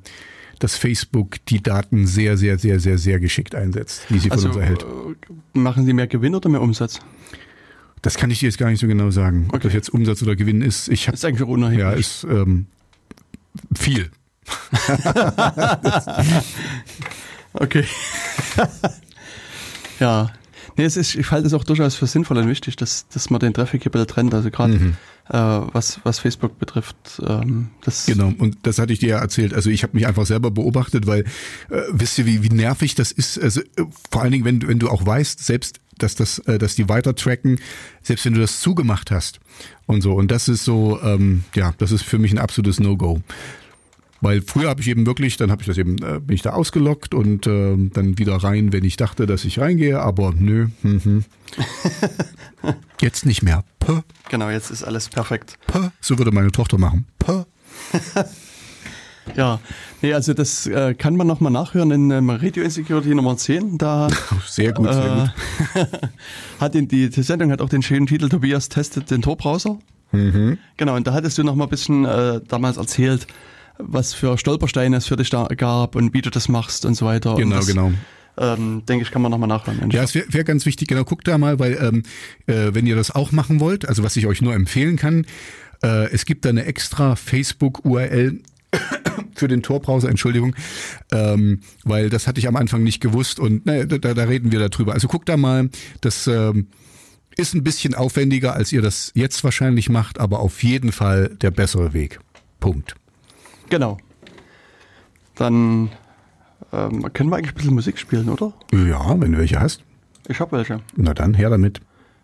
dass 0.59 0.75
Facebook 0.77 1.43
die 1.47 1.61
Daten 1.61 2.07
sehr, 2.07 2.37
sehr, 2.37 2.57
sehr, 2.57 2.79
sehr, 2.79 2.97
sehr 2.97 3.19
geschickt 3.19 3.53
einsetzt, 3.53 4.05
die 4.09 4.17
sie 4.19 4.29
von 4.29 4.37
Also 4.37 4.47
uns 4.47 4.57
erhält. 4.57 4.83
äh, 4.83 5.57
machen 5.59 5.85
sie 5.85 5.93
mehr 5.93 6.07
Gewinn 6.07 6.33
oder 6.33 6.49
mehr 6.49 6.61
Umsatz? 6.61 6.99
Das 8.01 8.15
kann 8.17 8.31
ich 8.31 8.39
dir 8.39 8.47
jetzt 8.47 8.57
gar 8.57 8.69
nicht 8.69 8.79
so 8.79 8.87
genau 8.87 9.11
sagen, 9.11 9.45
ob 9.49 9.55
Okay. 9.55 9.63
das 9.65 9.73
jetzt 9.73 9.89
Umsatz 9.89 10.23
oder 10.23 10.35
Gewinn 10.35 10.61
ist. 10.63 10.87
Ich 10.87 11.05
habe 11.07 11.13
ist 11.15 11.23
eigentlich 11.25 11.43
auch 11.43 11.51
unerheblich. 11.51 11.83
ja 11.83 11.91
ist 11.91 12.23
ähm, 12.23 12.65
viel. 13.75 14.09
Okay. 17.53 17.83
ja. 19.99 20.31
Nee, 20.77 20.85
es 20.85 20.97
ist, 20.97 21.15
ich 21.15 21.31
halte 21.31 21.47
es 21.47 21.53
auch 21.53 21.63
durchaus 21.63 21.95
für 21.95 22.07
sinnvoll 22.07 22.37
und 22.37 22.47
wichtig, 22.47 22.75
dass, 22.75 23.07
dass 23.09 23.29
man 23.29 23.39
den 23.39 23.53
Traffic 23.53 23.83
hier 23.83 23.89
ein 23.89 23.93
bisschen 23.93 24.07
trennt. 24.07 24.33
Also 24.33 24.49
gerade 24.51 24.73
Mhm. 24.73 24.95
äh, 25.29 25.37
was, 25.37 25.99
was 26.03 26.19
Facebook 26.19 26.57
betrifft. 26.59 26.95
Ähm, 27.25 27.69
das 27.83 28.05
Genau, 28.05 28.33
und 28.37 28.57
das 28.63 28.79
hatte 28.79 28.93
ich 28.93 28.99
dir 28.99 29.09
ja 29.09 29.17
erzählt. 29.19 29.53
Also 29.53 29.69
ich 29.69 29.83
habe 29.83 29.95
mich 29.95 30.07
einfach 30.07 30.25
selber 30.25 30.51
beobachtet, 30.51 31.07
weil 31.07 31.21
äh, 31.69 31.81
wisst 31.91 32.17
ihr, 32.19 32.25
wie, 32.25 32.43
wie 32.43 32.49
nervig 32.49 32.95
das 32.95 33.11
ist? 33.11 33.39
Also 33.41 33.61
äh, 33.61 33.83
vor 34.09 34.21
allen 34.21 34.31
Dingen, 34.31 34.45
wenn, 34.45 34.67
wenn 34.67 34.79
du 34.79 34.89
auch 34.89 35.05
weißt, 35.05 35.43
selbst 35.43 35.79
dass 35.97 36.15
das, 36.15 36.39
äh, 36.39 36.57
dass 36.57 36.73
die 36.75 36.89
weiter 36.89 37.13
tracken, 37.15 37.59
selbst 38.01 38.25
wenn 38.25 38.33
du 38.33 38.39
das 38.41 38.59
zugemacht 38.59 39.11
hast 39.11 39.39
und 39.85 40.01
so. 40.01 40.13
Und 40.13 40.31
das 40.31 40.47
ist 40.47 40.63
so, 40.65 40.99
ähm, 41.03 41.43
ja, 41.53 41.73
das 41.77 41.91
ist 41.91 42.03
für 42.03 42.17
mich 42.17 42.31
ein 42.31 42.39
absolutes 42.39 42.79
No-Go. 42.79 43.21
Weil 44.21 44.41
früher 44.41 44.69
habe 44.69 44.81
ich 44.81 44.87
eben 44.87 45.05
wirklich, 45.07 45.37
dann 45.37 45.49
habe 45.51 45.61
ich 45.61 45.67
das 45.67 45.77
eben, 45.77 45.97
äh, 46.03 46.19
bin 46.19 46.35
ich 46.35 46.41
da 46.43 46.51
ausgelockt 46.51 47.13
und 47.15 47.47
ähm, 47.47 47.89
dann 47.93 48.17
wieder 48.19 48.35
rein, 48.37 48.71
wenn 48.71 48.83
ich 48.83 48.95
dachte, 48.95 49.25
dass 49.25 49.45
ich 49.45 49.59
reingehe, 49.59 49.99
aber 49.99 50.33
nö. 50.37 50.67
Mhm. 50.83 51.25
Jetzt 53.01 53.25
nicht 53.25 53.41
mehr. 53.41 53.63
Puh, 53.79 54.01
Genau, 54.29 54.49
jetzt 54.49 54.69
ist 54.69 54.83
alles 54.83 55.09
perfekt. 55.09 55.57
puh. 55.67 55.89
So 55.99 56.17
würde 56.19 56.31
meine 56.31 56.51
Tochter 56.51 56.77
machen. 56.77 57.05
Puh. 57.19 57.43
Ja, 59.35 59.59
nee, 60.01 60.13
also 60.13 60.33
das 60.33 60.65
äh, 60.65 60.95
kann 60.95 61.15
man 61.15 61.27
nochmal 61.27 61.51
nachhören 61.51 61.91
in 61.91 62.09
ähm, 62.11 62.29
Radio 62.31 62.63
Insecurity 62.63 63.13
Nummer 63.13 63.37
10. 63.37 63.77
Da 63.77 64.09
Sehr 64.47 64.73
gut, 64.73 64.91
sehr 64.91 65.31
gut. 65.75 65.83
äh, 65.83 65.87
hat 66.59 66.73
den, 66.73 66.87
die, 66.87 67.09
die 67.09 67.21
Sendung 67.21 67.51
hat 67.51 67.61
auch 67.61 67.69
den 67.69 67.83
schönen 67.83 68.07
Titel 68.07 68.27
Tobias 68.29 68.67
testet 68.67 69.11
den 69.11 69.21
Tor-Browser. 69.21 69.77
Mhm. 70.11 70.57
Genau, 70.75 70.95
und 70.95 71.05
da 71.05 71.13
hattest 71.13 71.37
du 71.37 71.43
noch 71.43 71.55
mal 71.55 71.65
ein 71.65 71.69
bisschen 71.69 72.03
äh, 72.05 72.41
damals 72.47 72.77
erzählt, 72.77 73.27
was 73.83 74.13
für 74.13 74.37
Stolpersteine 74.37 74.97
es 74.97 75.07
für 75.07 75.17
dich 75.17 75.29
da 75.29 75.47
gab 75.47 75.95
und 75.95 76.13
wie 76.13 76.21
du 76.21 76.29
das 76.29 76.49
machst 76.49 76.85
und 76.85 76.95
so 76.95 77.05
weiter. 77.05 77.35
Genau, 77.35 77.57
das, 77.57 77.67
genau. 77.67 77.91
Ähm, 78.37 78.83
denke 78.87 79.03
ich, 79.03 79.11
kann 79.11 79.21
man 79.21 79.31
noch 79.31 79.37
mal 79.37 79.47
nachhören. 79.47 79.89
Ja, 79.91 80.03
es 80.03 80.15
wäre 80.15 80.25
wär 80.29 80.43
ganz 80.43 80.65
wichtig, 80.65 80.87
genau, 80.87 81.03
guckt 81.03 81.27
da 81.27 81.37
mal, 81.37 81.59
weil 81.59 81.77
ähm, 81.81 82.03
äh, 82.47 82.73
wenn 82.73 82.87
ihr 82.87 82.95
das 82.95 83.11
auch 83.11 83.31
machen 83.31 83.59
wollt, 83.59 83.87
also 83.87 84.03
was 84.03 84.15
ich 84.15 84.25
euch 84.25 84.41
nur 84.41 84.53
empfehlen 84.53 84.95
kann, 84.95 85.25
äh, 85.83 86.09
es 86.11 86.25
gibt 86.25 86.45
da 86.45 86.49
eine 86.49 86.65
extra 86.65 87.15
Facebook-URL 87.15 88.39
für 89.35 89.47
den 89.47 89.61
Tor-Browser, 89.63 90.09
Entschuldigung, 90.09 90.55
ähm, 91.11 91.59
weil 91.83 92.09
das 92.09 92.25
hatte 92.27 92.39
ich 92.39 92.47
am 92.47 92.55
Anfang 92.55 92.83
nicht 92.83 93.01
gewusst 93.01 93.39
und 93.39 93.65
naja, 93.65 93.85
da, 93.85 94.13
da 94.13 94.23
reden 94.23 94.51
wir 94.51 94.65
darüber. 94.65 94.93
Also 94.93 95.07
guckt 95.07 95.27
da 95.27 95.35
mal, 95.35 95.69
das 95.99 96.27
ähm, 96.27 96.67
ist 97.35 97.53
ein 97.53 97.63
bisschen 97.63 97.95
aufwendiger, 97.95 98.53
als 98.53 98.71
ihr 98.71 98.81
das 98.81 99.11
jetzt 99.13 99.43
wahrscheinlich 99.43 99.89
macht, 99.89 100.19
aber 100.19 100.39
auf 100.39 100.63
jeden 100.63 100.91
Fall 100.91 101.35
der 101.41 101.51
bessere 101.51 101.93
Weg. 101.93 102.19
Punkt. 102.59 102.95
Genau. 103.71 103.97
Dann 105.35 105.89
ähm, 106.73 107.13
können 107.13 107.29
wir 107.29 107.37
eigentlich 107.37 107.53
ein 107.53 107.55
bisschen 107.55 107.73
Musik 107.73 107.97
spielen, 107.97 108.29
oder? 108.29 108.53
Ja, 108.73 109.19
wenn 109.19 109.31
du 109.31 109.37
welche 109.37 109.59
hast, 109.59 109.81
Ich 110.27 110.39
habe 110.41 110.57
welche. 110.57 110.81
na 110.95 111.13
dann 111.13 111.33
her 111.33 111.49
damit. 111.49 111.79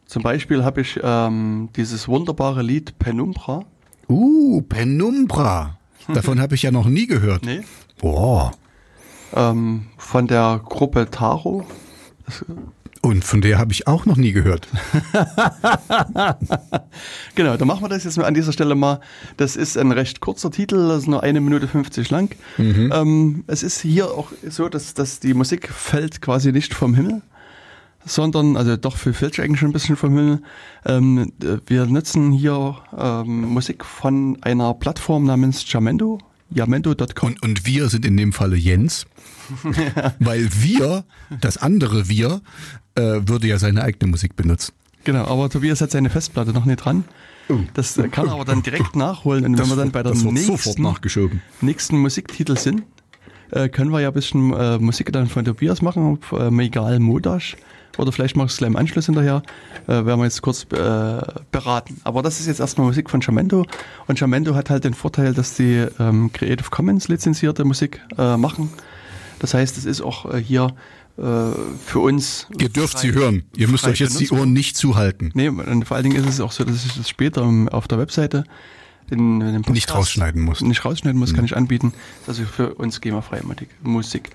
Zum 0.05 0.23
Beispiel 0.23 0.63
habe 0.65 0.81
ich 0.81 0.99
ähm, 1.01 1.69
dieses 1.75 2.07
wunderbare 2.09 2.61
Lied 2.61 2.99
Penumbra. 2.99 3.63
Uh, 4.09 4.61
Penumbra. 4.61 5.77
Davon 6.13 6.39
habe 6.41 6.55
ich 6.55 6.63
ja 6.63 6.71
noch 6.71 6.87
nie 6.87 7.07
gehört. 7.07 7.45
Nee. 7.45 7.61
Boah. 7.99 8.51
Ähm, 9.33 9.87
von 9.97 10.27
der 10.27 10.61
Gruppe 10.63 11.09
Taro. 11.09 11.65
Und 13.01 13.23
von 13.23 13.41
der 13.41 13.57
habe 13.57 13.71
ich 13.71 13.87
auch 13.87 14.05
noch 14.05 14.17
nie 14.17 14.31
gehört. 14.31 14.67
Genau, 17.35 17.55
dann 17.55 17.67
machen 17.67 17.83
wir 17.83 17.89
das 17.89 18.03
jetzt 18.03 18.17
an 18.17 18.33
dieser 18.33 18.51
Stelle 18.51 18.73
mal. 18.73 18.99
Das 19.37 19.55
ist 19.55 19.77
ein 19.77 19.91
recht 19.91 20.19
kurzer 20.19 20.49
Titel, 20.49 20.87
das 20.87 21.03
ist 21.03 21.07
nur 21.07 21.21
eine 21.21 21.39
Minute 21.39 21.67
50 21.67 22.09
lang. 22.09 22.35
Ähm, 22.57 23.43
es 23.45 23.61
ist 23.61 23.81
hier 23.81 24.11
auch 24.11 24.31
so, 24.47 24.69
dass, 24.69 24.95
dass 24.95 25.19
die 25.19 25.35
Musik 25.35 25.69
fällt 25.69 26.21
quasi 26.21 26.51
nicht 26.51 26.73
vom 26.73 26.95
Himmel, 26.95 27.21
sondern, 28.05 28.57
also 28.57 28.75
doch 28.77 28.97
für 28.97 29.13
fällt 29.13 29.39
eigentlich 29.39 29.59
schon 29.59 29.69
ein 29.69 29.73
bisschen 29.73 29.95
vom 29.95 30.17
Himmel. 30.17 30.41
Ähm, 30.85 31.31
äh, 31.43 31.57
wir 31.67 31.85
nutzen 31.85 32.31
hier 32.31 32.77
ähm, 32.97 33.41
Musik 33.49 33.85
von 33.85 34.37
einer 34.41 34.73
Plattform 34.73 35.25
namens 35.25 35.71
Jamendo, 35.71 36.19
jamendo.com. 36.49 37.29
Und, 37.29 37.43
und 37.43 37.65
wir 37.65 37.89
sind 37.89 38.05
in 38.05 38.17
dem 38.17 38.33
Falle 38.33 38.57
Jens. 38.57 39.05
Weil 40.19 40.49
wir, 40.51 41.05
das 41.41 41.57
andere 41.57 42.09
wir, 42.09 42.41
äh, 42.95 43.01
würde 43.01 43.47
ja 43.47 43.59
seine 43.59 43.83
eigene 43.83 44.11
Musik 44.11 44.35
benutzen. 44.35 44.73
Genau, 45.03 45.25
aber 45.25 45.49
Tobias 45.49 45.81
hat 45.81 45.91
seine 45.91 46.09
Festplatte 46.09 46.51
noch 46.51 46.65
nicht 46.65 46.83
dran. 46.83 47.05
Das 47.73 47.97
äh, 47.97 48.09
kann 48.09 48.27
er 48.27 48.33
aber 48.33 48.45
dann 48.45 48.61
direkt 48.61 48.95
nachholen. 48.95 49.45
Und 49.45 49.57
wenn 49.57 49.69
wir 49.69 49.75
dann 49.75 49.91
bei 49.91 50.03
der 50.03 50.11
das 50.11 50.23
nächsten, 50.23 51.41
nächsten 51.61 51.97
Musiktitel 51.97 52.57
sind, 52.57 52.83
äh, 53.51 53.69
können 53.69 53.91
wir 53.91 54.01
ja 54.01 54.09
ein 54.09 54.13
bisschen 54.13 54.53
äh, 54.53 54.77
Musik 54.79 55.11
dann 55.13 55.27
von 55.27 55.45
Tobias 55.45 55.81
machen, 55.81 56.19
äh, 56.33 56.51
Megal 56.51 56.99
Modash. 56.99 57.55
Oder 57.97 58.11
vielleicht 58.11 58.35
machst 58.35 58.51
du 58.51 58.53
es 58.53 58.57
gleich 58.59 58.69
im 58.69 58.75
Anschluss 58.75 59.07
hinterher. 59.07 59.41
Äh, 59.87 60.05
werden 60.05 60.19
wir 60.19 60.25
jetzt 60.25 60.41
kurz 60.41 60.63
äh, 60.63 61.21
beraten. 61.51 61.99
Aber 62.03 62.21
das 62.21 62.39
ist 62.39 62.47
jetzt 62.47 62.59
erstmal 62.59 62.87
Musik 62.87 63.09
von 63.09 63.21
Jamendo. 63.21 63.65
Und 64.07 64.19
Jamendo 64.19 64.53
hat 64.53 64.69
halt 64.69 64.83
den 64.83 64.93
Vorteil, 64.93 65.33
dass 65.33 65.55
die 65.55 65.85
ähm, 65.99 66.31
Creative 66.31 66.69
Commons 66.69 67.07
lizenzierte 67.07 67.63
Musik 67.65 68.01
äh, 68.17 68.37
machen. 68.37 68.69
Das 69.39 69.53
heißt, 69.53 69.77
es 69.77 69.85
ist 69.85 70.01
auch 70.01 70.33
äh, 70.33 70.41
hier 70.41 70.75
äh, 71.17 71.21
für 71.85 71.99
uns. 71.99 72.47
Ihr 72.59 72.69
dürft 72.69 72.93
frei- 72.93 73.01
sie 73.01 73.13
hören. 73.13 73.43
Ihr 73.55 73.67
müsst 73.67 73.85
euch 73.87 73.99
jetzt 73.99 74.19
die. 74.19 74.29
Ohren 74.31 74.53
nicht 74.53 74.77
zuhalten. 74.77 75.31
Nee, 75.33 75.49
und 75.49 75.85
vor 75.85 75.95
allen 75.97 76.03
Dingen 76.03 76.15
ist 76.17 76.27
es 76.27 76.39
auch 76.41 76.51
so, 76.51 76.63
dass 76.63 76.85
ich 76.85 76.95
das 76.97 77.07
später 77.09 77.43
auf 77.71 77.87
der 77.87 77.97
Webseite 77.97 78.43
in, 79.09 79.39
in 79.39 79.53
dem 79.53 79.61
Podcast 79.61 79.73
Nicht 79.73 79.93
rausschneiden 79.95 80.41
muss. 80.41 80.61
Nicht 80.61 80.83
rausschneiden 80.83 81.17
muss, 81.19 81.33
kann 81.33 81.45
ich 81.45 81.55
anbieten. 81.55 81.93
Das 82.25 82.39
ist 82.39 82.49
für 82.49 82.73
uns 82.75 82.99
GEMA-freie 82.99 83.43
Musik- 83.43 83.69
Musik. 83.81 84.29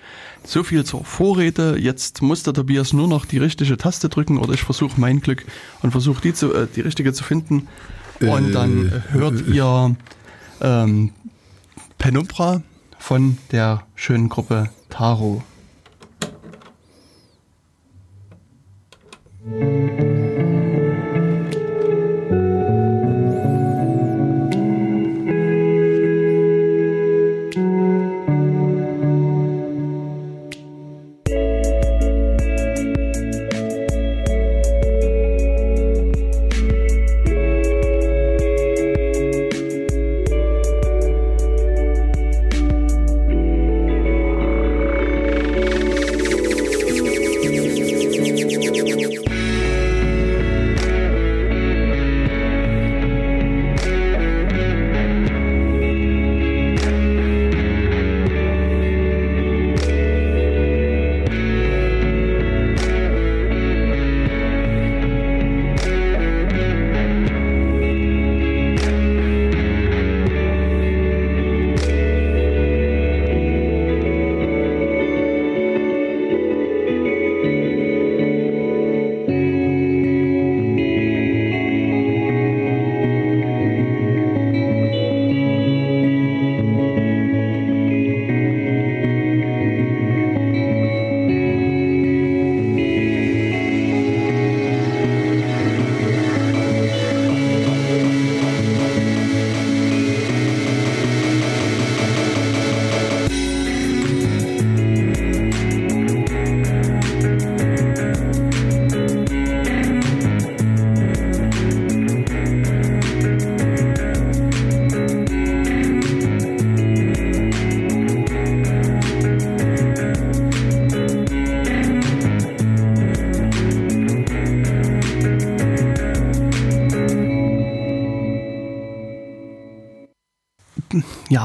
So 0.45 0.65
viel 0.65 0.83
zur 0.85 1.05
Vorrede. 1.05 1.77
Jetzt 1.79 2.23
muss 2.23 2.43
der 2.43 2.55
Tobias 2.55 2.93
nur 2.93 3.07
noch 3.07 3.27
die 3.27 3.39
richtige 3.39 3.77
Taste 3.77 4.09
drücken 4.09 4.39
oder 4.39 4.55
ich 4.55 4.63
versuche 4.63 4.99
mein 5.01 5.21
Glück 5.21 5.45
und 5.83 5.91
versuche 5.91 6.23
die, 6.23 6.33
zu, 6.33 6.55
äh, 6.55 6.67
die 6.75 6.81
richtige 6.81 7.13
zu 7.13 7.23
finden. 7.23 7.69
Und 8.21 8.49
Äh, 8.49 8.53
dann 8.53 8.87
äh, 8.89 9.13
hört 9.13 9.47
ihr 9.47 9.95
ähm, 10.63 11.11
Penumbra 11.99 12.63
von 12.99 13.37
der 13.51 13.83
schönen 13.95 14.29
Gruppe 14.29 14.71
Taro. 14.93 15.41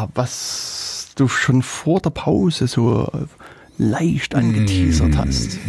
Ja, 0.08 0.12
was 0.16 1.10
du 1.16 1.28
schon 1.28 1.62
vor 1.64 2.00
der 2.02 2.12
Pause 2.12 2.68
so 2.68 3.10
leicht 3.80 4.34
angeteasert 4.34 5.10
Mm. 5.14 5.18
hast. 5.18 5.60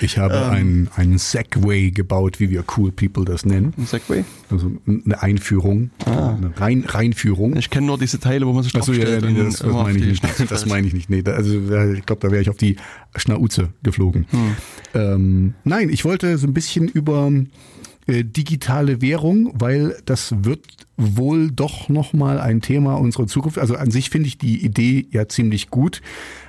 Ich 0.00 0.16
habe 0.18 0.34
Ähm. 0.36 0.50
einen, 0.50 0.88
einen 0.96 1.18
Segway 1.18 1.90
gebaut, 1.90 2.40
wie 2.40 2.50
wir 2.50 2.64
Cool 2.76 2.92
People 2.92 3.24
das 3.24 3.44
nennen. 3.44 3.74
Ein 3.76 3.86
Segway? 3.86 4.24
Also 4.50 4.70
eine 4.86 5.20
Einführung, 5.22 5.90
eine 6.06 6.52
Rein, 6.56 6.84
Reinführung. 6.86 7.56
Ich 7.56 7.68
kenne 7.70 7.88
nur 7.88 7.98
diese 7.98 8.20
Teile, 8.20 8.46
wo 8.46 8.52
man 8.52 8.62
sich 8.62 8.74
Achso, 8.74 8.92
ja, 8.92 9.08
ja, 9.08 9.20
nee, 9.20 9.42
das, 9.42 9.56
das 9.58 9.72
meine 9.72 9.98
ich 9.98 10.04
nicht. 10.06 10.18
Schnauze 10.24 10.46
Das 10.46 10.66
meine 10.66 10.86
ich 10.86 10.94
nicht. 10.94 11.10
Nee, 11.10 11.22
da, 11.22 11.32
also 11.32 11.52
ich 11.92 12.06
glaube, 12.06 12.20
da 12.26 12.30
wäre 12.30 12.40
ich 12.42 12.48
auf 12.50 12.56
die 12.56 12.76
Schnauze 13.16 13.70
geflogen. 13.82 14.26
Hm. 14.30 14.56
Ähm, 14.94 15.54
nein, 15.64 15.90
ich 15.90 16.04
wollte 16.04 16.38
so 16.38 16.46
ein 16.46 16.54
bisschen 16.54 16.88
über 16.88 17.30
äh, 18.06 18.24
digitale 18.24 19.02
Währung, 19.02 19.52
weil 19.58 19.96
das 20.06 20.32
wird 20.44 20.60
wohl 20.98 21.50
doch 21.52 21.88
nochmal 21.88 22.40
ein 22.40 22.60
Thema 22.60 22.94
unserer 22.94 23.28
Zukunft. 23.28 23.58
Also 23.58 23.76
an 23.76 23.90
sich 23.90 24.10
finde 24.10 24.26
ich 24.26 24.36
die 24.36 24.62
Idee 24.64 25.06
ja 25.10 25.28
ziemlich 25.28 25.70
gut, 25.70 26.02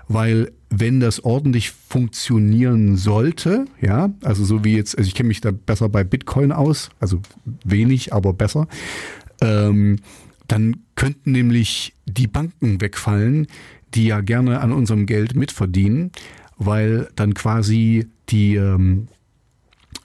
weil 0.08 0.52
wenn 0.72 1.00
das 1.00 1.24
ordentlich 1.24 1.70
funktionieren 1.72 2.98
sollte, 2.98 3.66
ja, 3.80 4.10
also 4.24 4.44
so 4.44 4.64
wie 4.64 4.76
jetzt, 4.76 4.98
also 4.98 5.08
ich 5.08 5.14
kenne 5.14 5.28
mich 5.28 5.42
da 5.42 5.52
besser 5.52 5.88
bei 5.88 6.04
Bitcoin 6.04 6.52
aus, 6.52 6.90
also 7.00 7.22
wenig, 7.64 8.12
aber 8.12 8.34
besser, 8.34 8.68
ähm, 9.40 9.98
dann 10.48 10.78
könnten 10.96 11.32
nämlich 11.32 11.94
die 12.06 12.28
Banken 12.28 12.82
wegfallen, 12.82 13.48
die 13.94 14.08
ja 14.08 14.22
gerne 14.22 14.62
an 14.62 14.72
unserem 14.72 15.06
Geld 15.06 15.36
mitverdienen, 15.36 16.12
weil 16.58 17.08
dann 17.16 17.36
quasi 17.36 18.08
die, 18.30 18.56
ähm, 18.56 19.08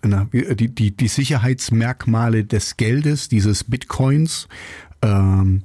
na, 0.05 0.29
die, 0.33 0.69
die, 0.69 0.91
die 0.91 1.09
Sicherheitsmerkmale 1.09 2.45
des 2.45 2.77
Geldes, 2.77 3.29
dieses 3.29 3.65
Bitcoins, 3.65 4.49
ähm, 5.03 5.63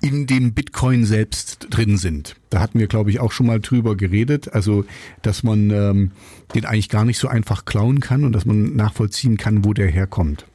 in 0.00 0.26
dem 0.26 0.54
Bitcoin 0.54 1.04
selbst 1.04 1.66
drin 1.70 1.98
sind. 1.98 2.36
Da 2.48 2.60
hatten 2.60 2.78
wir, 2.78 2.86
glaube 2.86 3.10
ich, 3.10 3.20
auch 3.20 3.32
schon 3.32 3.46
mal 3.46 3.60
drüber 3.60 3.96
geredet. 3.96 4.52
Also, 4.52 4.84
dass 5.22 5.42
man 5.42 5.70
ähm, 5.70 6.12
den 6.54 6.64
eigentlich 6.64 6.88
gar 6.88 7.04
nicht 7.04 7.18
so 7.18 7.28
einfach 7.28 7.66
klauen 7.66 8.00
kann 8.00 8.24
und 8.24 8.32
dass 8.32 8.46
man 8.46 8.74
nachvollziehen 8.76 9.36
kann, 9.36 9.64
wo 9.64 9.74
der 9.74 9.88
herkommt. 9.88 10.46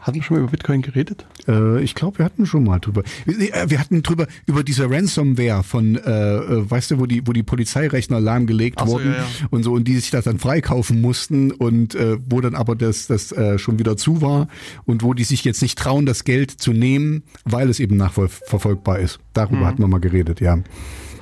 Hatten 0.00 0.16
wir 0.16 0.22
schon 0.22 0.36
mal 0.38 0.42
über 0.44 0.50
Bitcoin 0.50 0.80
geredet? 0.80 1.26
Äh, 1.46 1.82
ich 1.82 1.94
glaube, 1.94 2.18
wir 2.18 2.24
hatten 2.24 2.46
schon 2.46 2.64
mal 2.64 2.78
drüber. 2.78 3.02
Wir, 3.26 3.54
äh, 3.54 3.68
wir 3.68 3.78
hatten 3.78 4.02
drüber 4.02 4.26
über 4.46 4.64
diese 4.64 4.90
Ransomware 4.90 5.62
von, 5.62 5.96
äh, 5.96 6.36
äh, 6.36 6.70
weißt 6.70 6.92
du, 6.92 6.98
wo 6.98 7.06
die, 7.06 7.26
wo 7.26 7.32
die 7.32 7.42
Polizeirechner 7.42 8.18
lahmgelegt 8.18 8.80
so, 8.80 8.86
wurden 8.86 9.12
ja, 9.12 9.18
ja. 9.18 9.26
und 9.50 9.62
so 9.62 9.72
und 9.72 9.84
die 9.84 9.96
sich 9.96 10.10
das 10.10 10.24
dann 10.24 10.38
freikaufen 10.38 11.02
mussten 11.02 11.52
und 11.52 11.94
äh, 11.94 12.16
wo 12.28 12.40
dann 12.40 12.54
aber 12.54 12.76
das, 12.76 13.08
das 13.08 13.30
äh, 13.32 13.58
schon 13.58 13.78
wieder 13.78 13.98
zu 13.98 14.22
war 14.22 14.48
und 14.86 15.02
wo 15.02 15.12
die 15.12 15.24
sich 15.24 15.44
jetzt 15.44 15.60
nicht 15.60 15.78
trauen, 15.78 16.06
das 16.06 16.24
Geld 16.24 16.50
zu 16.50 16.72
nehmen, 16.72 17.22
weil 17.44 17.68
es 17.68 17.78
eben 17.78 17.98
nachverfolgbar 17.98 19.00
ist. 19.00 19.20
Darüber 19.34 19.66
hatten 19.66 19.82
wir 19.82 19.88
mal 19.88 20.00
geredet, 20.00 20.40
ja. 20.40 20.58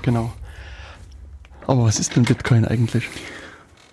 Genau. 0.02 0.32
Aber 1.66 1.84
was 1.84 1.98
ist 1.98 2.14
denn 2.14 2.22
Bitcoin 2.22 2.64
eigentlich? 2.64 3.08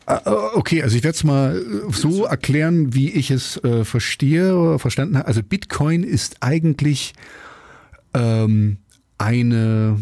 Äh, 0.08 0.20
Okay, 0.54 0.84
also 0.84 0.96
ich 0.96 1.04
werde 1.04 1.16
es 1.16 1.24
mal 1.24 1.58
äh, 1.58 1.92
so 1.92 2.26
erklären, 2.26 2.94
wie 2.94 3.12
ich 3.12 3.32
es 3.32 3.58
äh, 3.64 3.84
verstehe 3.84 4.56
oder 4.58 4.80
verstanden 4.80 5.18
habe. 5.18 5.28
Also 5.28 5.44
Bitcoin 5.44 6.04
ist 6.04 6.38
eigentlich 6.42 7.14
ähm, 8.14 8.78
eine, 9.18 10.02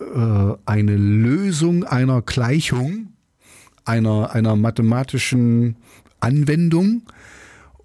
äh, 0.00 0.52
eine 0.66 0.96
Lösung 0.96 1.84
einer 1.84 2.22
Gleichung, 2.22 3.08
einer, 3.84 4.32
einer 4.34 4.56
mathematischen 4.56 5.76
Anwendung 6.20 7.02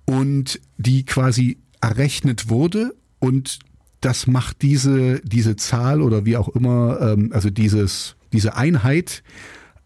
und 0.06 0.60
die 0.78 1.06
quasi 1.06 1.58
errechnet 1.82 2.50
wurde 2.50 2.96
und 3.20 3.60
das 4.02 4.28
macht 4.28 4.62
diese, 4.62 5.20
diese 5.22 5.56
Zahl 5.58 6.02
oder 6.02 6.26
wie 6.26 6.38
auch 6.38 6.48
immer, 6.50 7.00
ähm, 7.02 7.32
also 7.34 7.50
dieses, 7.50 8.16
diese 8.32 8.56
Einheit 8.56 9.24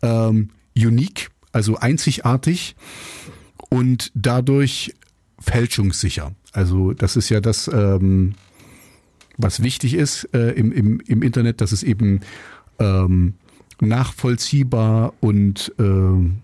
ähm, 0.02 0.50
unique, 0.76 1.30
also 1.54 1.78
einzigartig 1.78 2.76
und 3.70 4.12
dadurch 4.14 4.94
fälschungssicher. 5.40 6.34
Also 6.52 6.94
das 6.94 7.16
ist 7.16 7.30
ja 7.30 7.40
das, 7.40 7.68
ähm, 7.68 8.36
was 9.38 9.64
wichtig 9.64 9.94
ist 9.94 10.30
äh, 10.34 10.52
im, 10.52 10.72
im, 10.72 11.00
im 11.00 11.24
Internet, 11.24 11.62
dass 11.62 11.72
es 11.72 11.84
eben 11.84 12.22
ähm, 12.80 13.36
nachvollziehbar 13.80 15.14
und 15.20 15.74
ähm, 15.80 16.42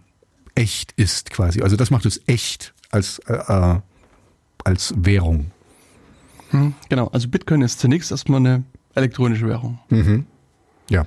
echt 0.56 0.94
ist 0.94 1.30
quasi. 1.30 1.62
Also 1.62 1.76
das 1.76 1.92
macht 1.92 2.06
es 2.06 2.22
echt 2.28 2.74
als, 2.92 3.20
äh, 3.20 3.34
äh, 3.34 3.80
als 4.64 4.94
Währung. 4.98 5.52
Hm, 6.50 6.74
genau, 6.90 7.08
also 7.08 7.28
Bitcoin 7.28 7.62
ist 7.62 7.80
zunächst 7.80 8.12
erstmal 8.12 8.40
eine 8.40 8.64
elektronische 8.96 9.48
Währung. 9.48 9.80
Mhm. 9.90 10.26
Ja. 10.90 11.06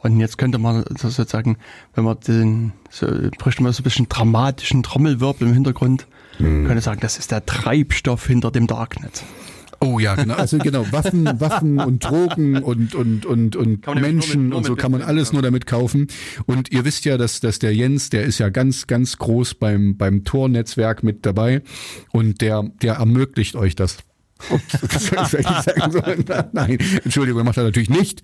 Und 0.00 0.20
jetzt 0.20 0.38
könnte 0.38 0.58
man 0.58 0.84
sozusagen, 0.96 1.56
wenn 1.94 2.04
man 2.04 2.18
den, 2.20 2.72
so, 2.90 3.06
bräuchte 3.38 3.62
man 3.62 3.72
so 3.72 3.80
ein 3.80 3.84
bisschen 3.84 4.08
dramatischen 4.08 4.82
Trommelwirbel 4.82 5.48
im 5.48 5.54
Hintergrund, 5.54 6.06
könnte 6.38 6.80
sagen, 6.80 7.00
das 7.00 7.18
ist 7.18 7.32
der 7.32 7.44
Treibstoff 7.44 8.26
hinter 8.26 8.52
dem 8.52 8.68
Darknet. 8.68 9.24
Oh 9.80 9.98
ja, 9.98 10.16
genau. 10.16 10.34
Also 10.34 10.58
genau, 10.58 10.90
Waffen, 10.90 11.24
Waffen 11.40 11.78
und 11.78 12.04
Drogen 12.04 12.62
und 12.62 12.94
und 12.94 13.26
und 13.26 13.56
und 13.56 14.00
Menschen 14.00 14.48
mit- 14.48 14.54
und 14.56 14.66
so 14.66 14.74
kann 14.74 14.90
man 14.90 15.02
alles 15.02 15.32
nur 15.32 15.42
damit 15.42 15.66
kaufen. 15.66 16.08
Und 16.46 16.72
ihr 16.72 16.84
wisst 16.84 17.04
ja, 17.04 17.16
dass 17.16 17.40
dass 17.40 17.58
der 17.58 17.74
Jens, 17.74 18.10
der 18.10 18.24
ist 18.24 18.38
ja 18.38 18.48
ganz 18.48 18.86
ganz 18.86 19.18
groß 19.18 19.54
beim 19.54 19.96
beim 19.96 20.24
Tor-Netzwerk 20.24 21.02
mit 21.02 21.24
dabei 21.24 21.62
und 22.10 22.40
der 22.40 22.64
der 22.82 22.94
ermöglicht 22.94 23.54
euch 23.54 23.76
das. 23.76 23.98
Ups, 24.50 24.80
das 25.10 25.34
ich 25.34 25.46
sagen 25.46 25.92
sollen. 25.92 26.24
Nein, 26.52 26.78
Entschuldigung, 27.04 27.40
er 27.40 27.44
macht 27.44 27.56
das 27.56 27.64
natürlich 27.64 27.90
nicht. 27.90 28.22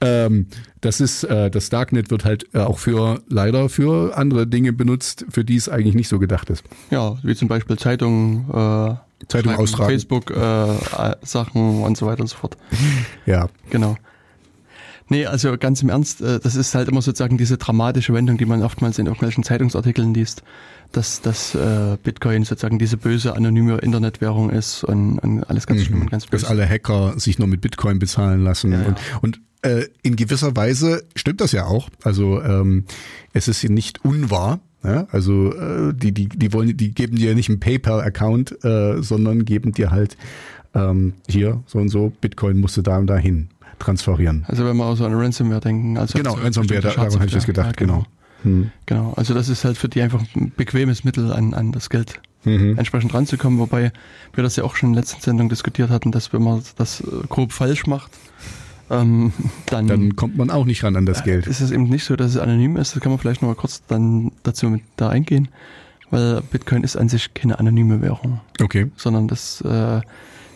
Ähm, 0.00 0.46
das 0.80 1.00
ist 1.00 1.24
äh, 1.24 1.50
das 1.50 1.68
Darknet 1.70 2.10
wird 2.10 2.24
halt 2.24 2.46
äh, 2.54 2.58
auch 2.58 2.78
für 2.78 3.22
leider 3.28 3.68
für 3.68 4.16
andere 4.16 4.46
Dinge 4.46 4.72
benutzt, 4.72 5.26
für 5.30 5.44
die 5.44 5.56
es 5.56 5.68
eigentlich 5.68 5.94
nicht 5.94 6.08
so 6.08 6.18
gedacht 6.18 6.50
ist. 6.50 6.64
Ja, 6.90 7.16
wie 7.22 7.34
zum 7.34 7.48
Beispiel 7.48 7.78
Zeitungen, 7.78 8.48
äh, 8.50 8.94
Zeitung 9.28 9.54
austragen. 9.56 9.90
Facebook, 9.90 10.30
äh, 10.30 11.14
Sachen 11.22 11.82
und 11.82 11.96
so 11.96 12.06
weiter 12.06 12.22
und 12.22 12.28
so 12.28 12.36
fort. 12.36 12.56
Ja, 13.26 13.48
Genau. 13.70 13.96
Nee, 15.08 15.26
also 15.26 15.56
ganz 15.58 15.82
im 15.82 15.88
Ernst, 15.88 16.20
äh, 16.20 16.40
das 16.40 16.54
ist 16.54 16.74
halt 16.74 16.88
immer 16.88 17.02
sozusagen 17.02 17.38
diese 17.38 17.58
dramatische 17.58 18.14
Wendung, 18.14 18.38
die 18.38 18.44
man 18.46 18.62
oftmals 18.62 18.98
in 18.98 19.06
irgendwelchen 19.06 19.44
Zeitungsartikeln 19.44 20.14
liest, 20.14 20.42
dass, 20.92 21.20
dass 21.20 21.54
äh, 21.54 21.96
Bitcoin 22.02 22.44
sozusagen 22.44 22.78
diese 22.78 22.96
böse 22.96 23.34
anonyme 23.36 23.78
Internetwährung 23.78 24.50
ist 24.50 24.84
und, 24.84 25.18
und 25.18 25.44
alles 25.44 25.66
ganz 25.66 25.82
schlimm 25.82 26.02
und 26.02 26.10
ganz 26.10 26.24
Mhm. 26.26 26.30
dass 26.30 26.42
böse. 26.42 26.50
alle 26.50 26.68
Hacker 26.68 27.14
sich 27.18 27.38
nur 27.38 27.48
mit 27.48 27.60
Bitcoin 27.60 27.98
bezahlen 27.98 28.42
lassen. 28.42 28.72
Ja, 28.72 28.80
ja. 28.82 28.86
Und, 28.88 28.98
und 29.22 29.40
äh, 29.62 29.86
in 30.02 30.16
gewisser 30.16 30.56
Weise 30.56 31.04
stimmt 31.14 31.40
das 31.40 31.52
ja 31.52 31.66
auch. 31.66 31.88
Also 32.02 32.42
ähm, 32.42 32.84
es 33.32 33.48
ist 33.48 33.62
nicht 33.64 34.04
unwahr. 34.04 34.60
Ja? 34.84 35.06
Also 35.12 35.54
äh, 35.54 35.94
die, 35.94 36.12
die, 36.12 36.28
die 36.28 36.52
wollen, 36.52 36.76
die 36.76 36.92
geben 36.92 37.16
dir 37.16 37.34
nicht 37.34 37.48
einen 37.48 37.60
PayPal-Account, 37.60 38.64
äh, 38.64 39.00
sondern 39.02 39.44
geben 39.44 39.72
dir 39.72 39.90
halt 39.90 40.16
ähm, 40.74 41.14
hier 41.28 41.62
so 41.66 41.78
und 41.78 41.88
so 41.90 42.12
Bitcoin 42.20 42.58
musst 42.58 42.76
du 42.76 42.82
da 42.82 42.98
und 42.98 43.06
dahin 43.06 43.48
transferieren. 43.78 44.44
Also 44.48 44.64
wenn 44.64 44.76
wir 44.76 44.84
auch 44.84 44.96
so 44.96 45.04
an 45.04 45.14
Ransomware 45.14 45.60
denken. 45.60 45.96
Also 45.98 46.18
Genau, 46.18 46.36
so 46.36 46.42
Ransomware, 46.42 46.80
da- 46.80 46.90
daran 46.90 47.12
habe 47.14 47.26
ich 47.26 47.32
das 47.32 47.46
gedacht, 47.46 47.76
genau. 47.76 48.04
Hm. 48.42 48.70
Genau, 48.86 49.12
also 49.16 49.34
das 49.34 49.48
ist 49.48 49.64
halt 49.64 49.76
für 49.76 49.88
die 49.88 50.02
einfach 50.02 50.22
ein 50.34 50.52
bequemes 50.56 51.04
Mittel 51.04 51.32
an, 51.32 51.54
an 51.54 51.72
das 51.72 51.90
Geld 51.90 52.20
Mhm. 52.44 52.76
entsprechend 52.76 53.14
ranzukommen, 53.14 53.60
wobei 53.60 53.92
wir 54.34 54.42
das 54.42 54.56
ja 54.56 54.64
auch 54.64 54.74
schon 54.74 54.88
in 54.88 54.92
der 54.94 55.02
letzten 55.02 55.20
Sendung 55.22 55.48
diskutiert 55.48 55.90
hatten, 55.90 56.10
dass 56.10 56.32
wenn 56.32 56.42
man 56.42 56.60
das 56.76 57.00
äh, 57.00 57.04
grob 57.28 57.52
falsch 57.52 57.86
macht, 57.86 58.10
ähm, 58.90 59.32
dann, 59.66 59.86
Dann 59.86 60.16
kommt 60.16 60.36
man 60.36 60.50
auch 60.50 60.64
nicht 60.64 60.82
ran 60.82 60.96
an 60.96 61.06
das 61.06 61.22
Geld. 61.22 61.46
ist 61.46 61.60
es 61.60 61.70
eben 61.70 61.84
nicht 61.84 62.04
so, 62.04 62.16
dass 62.16 62.32
es 62.32 62.38
anonym 62.38 62.76
ist. 62.76 62.96
Das 62.96 63.00
kann 63.02 63.12
man 63.12 63.20
vielleicht 63.20 63.42
noch 63.42 63.48
mal 63.48 63.54
kurz 63.54 63.82
dann 63.86 64.32
dazu 64.42 64.68
mit 64.68 64.82
da 64.96 65.08
eingehen, 65.08 65.48
weil 66.10 66.40
Bitcoin 66.50 66.82
ist 66.82 66.96
an 66.96 67.08
sich 67.08 67.32
keine 67.32 67.60
anonyme 67.60 68.02
Währung, 68.02 68.40
Okay. 68.60 68.90
sondern 68.96 69.28
das 69.28 69.60
äh, 69.64 69.98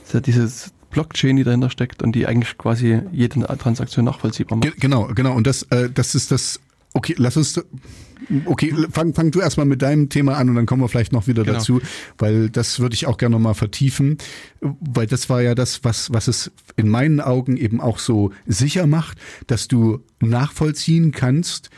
ist 0.05 0.13
ja 0.13 0.19
dieses 0.21 0.73
Blockchain, 0.97 1.37
die 1.37 1.45
dahinter 1.45 1.69
steckt 1.69 2.03
und 2.03 2.13
die 2.13 2.27
eigentlich 2.27 2.57
quasi 2.57 3.03
jede 3.13 3.41
Transaktion 3.59 4.07
nachvollziehbar 4.07 4.57
macht. 4.57 4.73
Ge 4.73 4.73
genau, 4.81 5.09
genau. 5.15 5.35
Und 5.35 5.47
das, 5.47 5.63
äh, 5.65 5.91
das 5.93 6.15
ist 6.15 6.31
das. 6.31 6.59
Okay, 6.95 7.15
lass 7.19 7.37
uns. 7.37 7.63
Okay, 8.47 8.73
fang, 8.91 9.13
fang 9.13 9.31
du 9.31 9.41
erstmal 9.41 9.67
mit 9.67 9.83
deinem 9.83 10.09
Thema 10.09 10.39
an 10.39 10.49
und 10.49 10.55
dann 10.55 10.65
kommen 10.65 10.81
wir 10.81 10.89
vielleicht 10.89 11.13
noch 11.13 11.27
wieder 11.27 11.43
Genau. 11.45 11.59
dazu, 11.59 11.83
weil 12.17 12.49
das 12.49 12.81
würde 12.81 12.95
ich 12.95 13.07
auch 13.07 13.19
gerne 13.19 13.35
nochmal 13.37 13.53
vertiefen, 13.55 14.17
weil 14.63 15.07
das 15.07 15.29
war 15.29 15.43
ja 15.43 15.55
das, 15.55 15.85
was, 15.85 16.11
was 16.15 16.27
es 16.27 16.51
in 16.77 16.89
meinen 16.89 17.21
Augen 17.21 17.59
eben 17.59 17.79
auch 17.79 17.99
so 17.99 18.33
sicher 18.47 18.87
macht, 18.87 19.19
dass 19.49 19.69
du 19.69 20.01
nachvollziehen 20.21 21.13
kannst, 21.13 21.69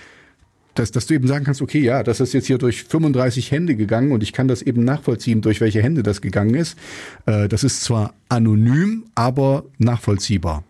dass, 0.79 0.91
dass 0.93 1.07
du 1.07 1.14
eben 1.14 1.27
sagen 1.27 1.45
kannst, 1.45 1.61
okay, 1.62 1.81
ja, 1.81 2.03
das 2.03 2.21
ist 2.21 2.33
jetzt 2.33 2.47
hier 2.47 2.59
durch 2.59 2.85
35 2.85 3.51
Hände 3.51 3.75
gegangen 3.77 4.12
und 4.12 4.23
ich 4.23 4.33
kann 4.33 4.49
das 4.49 4.62
eben 4.62 4.85
nachvollziehen, 4.85 5.41
durch 5.41 5.61
welche 5.61 5.83
Hände 5.83 6.03
das 6.03 6.21
gegangen 6.21 6.55
ist. 6.55 6.79
Äh, 7.27 7.49
das 7.49 7.64
ist 7.64 7.83
zwar 7.83 8.14
anonym, 8.29 9.05
aber 9.14 9.64
nachvollziehbar. 9.79 10.64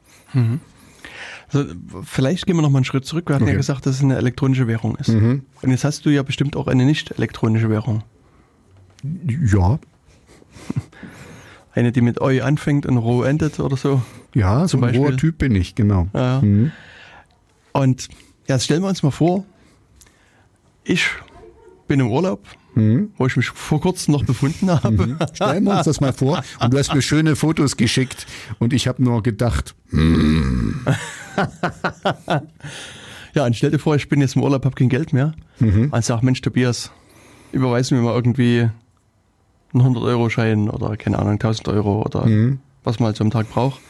Also, 1.53 1.73
vielleicht 2.05 2.47
gehen 2.47 2.57
wir 2.57 2.63
noch 2.63 2.71
mal 2.71 2.79
einen 2.79 2.85
Schritt 2.85 3.05
zurück. 3.07 3.29
Wir 3.29 3.35
hatten 3.37 3.45
ja 3.45 3.51
Okay. 3.51 3.57
gesagt, 3.57 3.87
dass 3.87 3.97
es 3.97 4.03
eine 4.03 4.17
elektronische 4.17 4.67
Währung 4.67 4.97
ist. 4.97 5.09
Mhm. 5.09 5.43
Und 5.63 5.71
jetzt 5.71 5.85
hast 5.85 6.05
du 6.05 6.11
ja 6.11 6.23
bestimmt 6.23 6.57
auch 6.57 6.67
eine 6.67 6.85
nicht 6.85 7.13
elektronische 7.13 7.71
Währung. 7.71 8.03
Ja, 9.27 9.79
Eine, 11.75 11.93
die 11.93 12.01
mit 12.01 12.21
Eu 12.21 12.43
anfängt 12.43 12.87
und 12.87 12.97
Ro 12.97 13.23
endet 13.23 13.61
oder 13.61 13.77
so. 13.77 14.03
Ja, 14.35 14.63
so 14.63 14.79
Zum 14.79 14.85
ein 14.85 14.95
hoher 14.97 15.11
Beispiel. 15.11 15.17
Typ 15.17 15.39
bin 15.39 15.55
ich, 15.55 15.75
genau. 15.77 16.09
Ja. 16.13 16.41
Mhm. 16.43 16.73
Und 17.73 18.09
ja, 18.49 18.57
jetzt 18.57 18.65
stellen 18.65 18.83
wir 18.83 18.89
uns 18.89 19.03
mal 19.05 19.13
vor, 19.13 19.45
ich 20.89 21.07
bin 21.87 22.01
im 22.01 22.11
Urlaub, 22.11 22.43
Mhm. 22.75 23.13
wo 23.17 23.27
ich 23.27 23.37
mich 23.37 23.49
vor 23.49 23.81
kurzem 23.81 24.13
noch 24.13 24.25
befunden 24.25 24.71
habe. 24.71 25.17
Stellen 25.33 25.65
wir 25.65 25.77
uns 25.79 25.85
das 25.87 26.01
mal 26.01 26.13
vor. 26.13 26.43
Und 26.61 26.73
du 26.73 26.79
hast 26.79 26.95
mir 26.95 27.03
schöne 27.03 27.35
Fotos 27.35 27.77
geschickt 27.77 28.27
und 28.61 28.73
ich 28.73 28.87
habe 28.87 29.03
nur 29.03 29.23
gedacht, 29.23 29.75
Ja, 33.35 33.45
und 33.45 33.55
stell 33.57 33.71
dir 33.71 33.79
vor, 33.79 33.95
ich 33.97 34.09
bin 34.09 34.21
jetzt 34.21 34.37
im 34.37 34.43
Urlaub, 34.43 34.65
habe 34.65 34.75
kein 34.75 34.89
Geld 34.89 35.13
mehr. 35.13 35.35
Mhm. 35.61 35.91
Und 35.93 36.05
sag, 36.05 36.23
Mensch, 36.23 36.41
Tobias, 36.41 36.91
überweis 37.53 37.91
mir 37.91 38.01
mal 38.01 38.15
irgendwie 38.15 38.69
einen 39.75 39.83
100-Euro-Schein 39.97 40.71
oder 40.71 40.97
keine 40.97 41.19
Ahnung, 41.19 41.33
1000 41.39 41.69
Euro 41.69 42.03
oder 42.03 42.27
Mhm. 42.27 42.61
was 42.85 42.99
man 43.01 43.09
halt 43.09 43.17
so 43.17 43.25
am 43.25 43.31
Tag 43.31 43.49
braucht. 43.51 43.81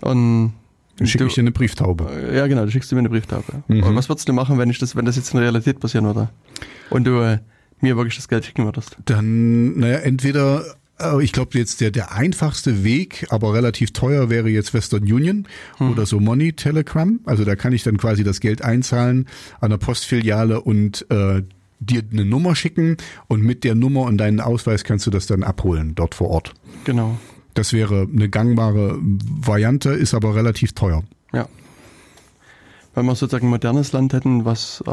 Und 0.00 0.52
dann 1.00 1.06
schicke 1.08 1.24
du- 1.24 1.28
ich 1.28 1.34
dir 1.34 1.40
eine 1.40 1.50
Brieftaube. 1.50 2.08
Äh, 2.10 2.36
Ja, 2.36 2.46
genau, 2.46 2.64
du 2.64 2.70
schickst 2.70 2.92
mir 2.92 2.98
eine 2.98 3.08
Brieftaube. 3.10 3.62
Mhm. 3.68 3.82
Und 3.82 3.96
was 3.96 4.08
würdest 4.08 4.28
du 4.28 4.32
machen, 4.32 4.56
wenn 4.58 4.70
ich 4.70 4.78
das, 4.78 4.94
wenn 4.96 5.04
das 5.04 5.16
jetzt 5.16 5.30
in 5.32 5.38
der 5.40 5.44
Realität 5.44 5.80
passieren 5.80 6.04
würde? 6.06 6.28
Und 6.90 7.04
du 7.04 7.20
äh, 7.20 7.38
mir 7.80 7.96
wirklich 7.96 8.16
das 8.16 8.28
Geld 8.28 8.44
schicken 8.44 8.64
würdest? 8.64 8.96
Dann, 9.06 9.78
naja, 9.78 9.98
entweder, 9.98 10.64
äh, 10.98 11.22
ich 11.22 11.32
glaube 11.32 11.58
jetzt 11.58 11.80
der, 11.80 11.90
der 11.90 12.12
einfachste 12.12 12.84
Weg, 12.84 13.26
aber 13.30 13.54
relativ 13.54 13.92
teuer 13.92 14.30
wäre 14.30 14.48
jetzt 14.48 14.74
Western 14.74 15.02
Union 15.02 15.46
oder 15.78 16.04
so 16.06 16.20
Money 16.20 16.52
Telegram. 16.52 17.18
Also 17.24 17.44
da 17.44 17.56
kann 17.56 17.72
ich 17.72 17.82
dann 17.82 17.96
quasi 17.96 18.22
das 18.24 18.40
Geld 18.40 18.62
einzahlen 18.62 19.26
an 19.60 19.70
der 19.70 19.78
Postfiliale 19.78 20.60
und 20.60 21.06
äh, 21.10 21.42
dir 21.82 22.02
eine 22.12 22.26
Nummer 22.26 22.54
schicken 22.54 22.98
und 23.28 23.42
mit 23.42 23.64
der 23.64 23.74
Nummer 23.74 24.02
und 24.02 24.18
deinen 24.18 24.40
Ausweis 24.40 24.84
kannst 24.84 25.06
du 25.06 25.10
das 25.10 25.26
dann 25.26 25.42
abholen 25.42 25.94
dort 25.94 26.14
vor 26.14 26.28
Ort. 26.28 26.52
Genau. 26.84 27.18
Das 27.54 27.72
wäre 27.72 28.06
eine 28.12 28.28
gangbare 28.28 28.98
Variante, 29.00 29.90
ist 29.90 30.14
aber 30.14 30.34
relativ 30.34 30.72
teuer. 30.72 31.02
Ja. 31.32 31.48
Wenn 32.94 33.06
wir 33.06 33.14
sozusagen 33.14 33.46
ein 33.46 33.50
modernes 33.50 33.92
Land 33.92 34.12
hätten, 34.12 34.44
was 34.44 34.82
äh, 34.86 34.90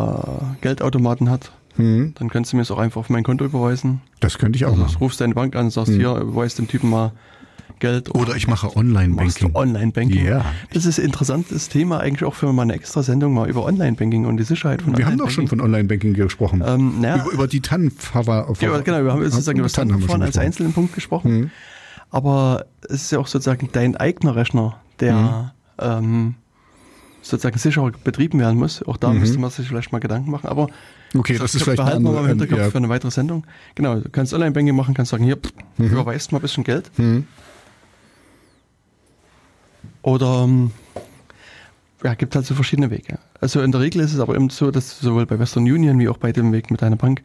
Geldautomaten 0.61 1.29
hat, 1.29 1.51
Mhm. 1.77 2.13
Dann 2.15 2.29
kannst 2.29 2.51
du 2.51 2.55
mir 2.57 2.63
es 2.63 2.71
auch 2.71 2.79
einfach 2.79 2.99
auf 3.01 3.09
mein 3.09 3.23
Konto 3.23 3.45
überweisen. 3.45 4.01
Das 4.19 4.37
könnte 4.37 4.57
ich 4.57 4.65
auch 4.65 4.71
Also 4.71 4.81
machen. 4.83 4.97
rufst 4.97 5.21
deine 5.21 5.35
Bank 5.35 5.55
an 5.55 5.65
und 5.65 5.71
sagst, 5.71 5.93
hier, 5.93 6.15
überweist 6.15 6.57
dem 6.57 6.67
Typen 6.67 6.89
mal 6.89 7.11
Geld. 7.79 8.13
Oder 8.15 8.35
ich 8.35 8.47
mache 8.47 8.67
du 8.67 8.75
Online-Banking. 8.75 9.51
Online-Banking. 9.53 10.25
Ja. 10.25 10.43
Das 10.73 10.85
ist 10.85 10.97
ein 10.97 11.05
interessantes 11.05 11.69
Thema 11.69 11.99
eigentlich 11.99 12.23
auch 12.23 12.33
für 12.33 12.51
mal 12.51 12.63
eine 12.63 12.73
extra 12.73 13.03
Sendung 13.03 13.33
mal 13.35 13.47
über 13.47 13.65
Online-Banking 13.65 14.25
und 14.25 14.37
die 14.37 14.43
Sicherheit 14.43 14.81
von 14.81 14.97
Wir 14.97 15.05
haben 15.05 15.17
doch 15.17 15.29
schon 15.29 15.47
von 15.47 15.61
Online-Banking 15.61 16.15
gesprochen. 16.15 16.63
Ähm, 16.65 17.01
naja, 17.01 17.23
über, 17.23 17.31
über 17.33 17.47
die 17.47 17.61
TAN 17.61 17.91
ja, 18.59 18.79
genau, 18.79 19.03
wir 19.03 19.11
haben 19.13 19.21
jetzt 19.21 19.33
sozusagen 19.33 19.59
über 19.59 19.65
das 19.65 19.73
TAN 19.73 19.91
haben 19.93 20.01
wir 20.01 20.07
Tantenfahren 20.07 20.21
schon 20.21 20.21
als 20.23 20.37
einzelnen 20.39 20.73
Punkt 20.73 20.95
gesprochen. 20.95 21.31
Mhm. 21.31 21.51
Aber 22.11 22.65
es 22.83 23.03
ist 23.03 23.11
ja 23.11 23.19
auch 23.19 23.27
sozusagen 23.27 23.69
dein 23.71 23.95
eigener 23.97 24.35
Rechner, 24.35 24.79
der 24.99 25.53
ähm, 25.79 26.35
sozusagen 27.21 27.57
sicher 27.57 27.91
betrieben 28.03 28.39
werden 28.39 28.57
muss. 28.57 28.81
Auch 28.83 28.97
da 28.97 29.11
Mhm. 29.11 29.19
müsste 29.19 29.39
man 29.39 29.49
sich 29.49 29.67
vielleicht 29.67 29.91
mal 29.91 29.99
Gedanken 29.99 30.31
machen. 30.31 30.47
Aber 30.47 30.67
Okay, 31.13 31.37
das 31.37 31.55
ist 31.55 31.63
vielleicht 31.63 31.77
behalten 31.77 32.03
wir 32.03 32.11
mal 32.11 32.21
im 32.21 32.27
Hinterkopf 32.27 32.59
ja. 32.59 32.69
für 32.69 32.77
eine 32.77 32.89
weitere 32.89 33.11
Sendung. 33.11 33.45
Genau, 33.75 33.95
du 33.99 34.09
kannst 34.09 34.33
Online-Banking 34.33 34.75
machen, 34.75 34.93
kannst 34.93 35.11
sagen, 35.11 35.23
hier, 35.23 35.37
pff, 35.37 35.51
überweist 35.77 36.31
mal 36.31 36.39
ein 36.39 36.41
bisschen 36.41 36.63
Geld. 36.63 36.89
Mhm. 36.97 37.27
Oder 40.01 40.43
ähm, 40.43 40.71
ja, 42.03 42.13
gibt 42.13 42.35
halt 42.35 42.45
so 42.45 42.55
verschiedene 42.55 42.89
Wege. 42.91 43.19
Also 43.41 43.61
in 43.61 43.71
der 43.71 43.81
Regel 43.81 44.01
ist 44.01 44.13
es 44.13 44.19
aber 44.19 44.35
eben 44.35 44.49
so, 44.49 44.71
dass 44.71 44.99
sowohl 44.99 45.25
bei 45.25 45.37
Western 45.39 45.63
Union 45.63 45.99
wie 45.99 46.09
auch 46.09 46.17
bei 46.17 46.31
dem 46.31 46.51
Weg 46.51 46.71
mit 46.71 46.81
deiner 46.81 46.95
Bank, 46.95 47.23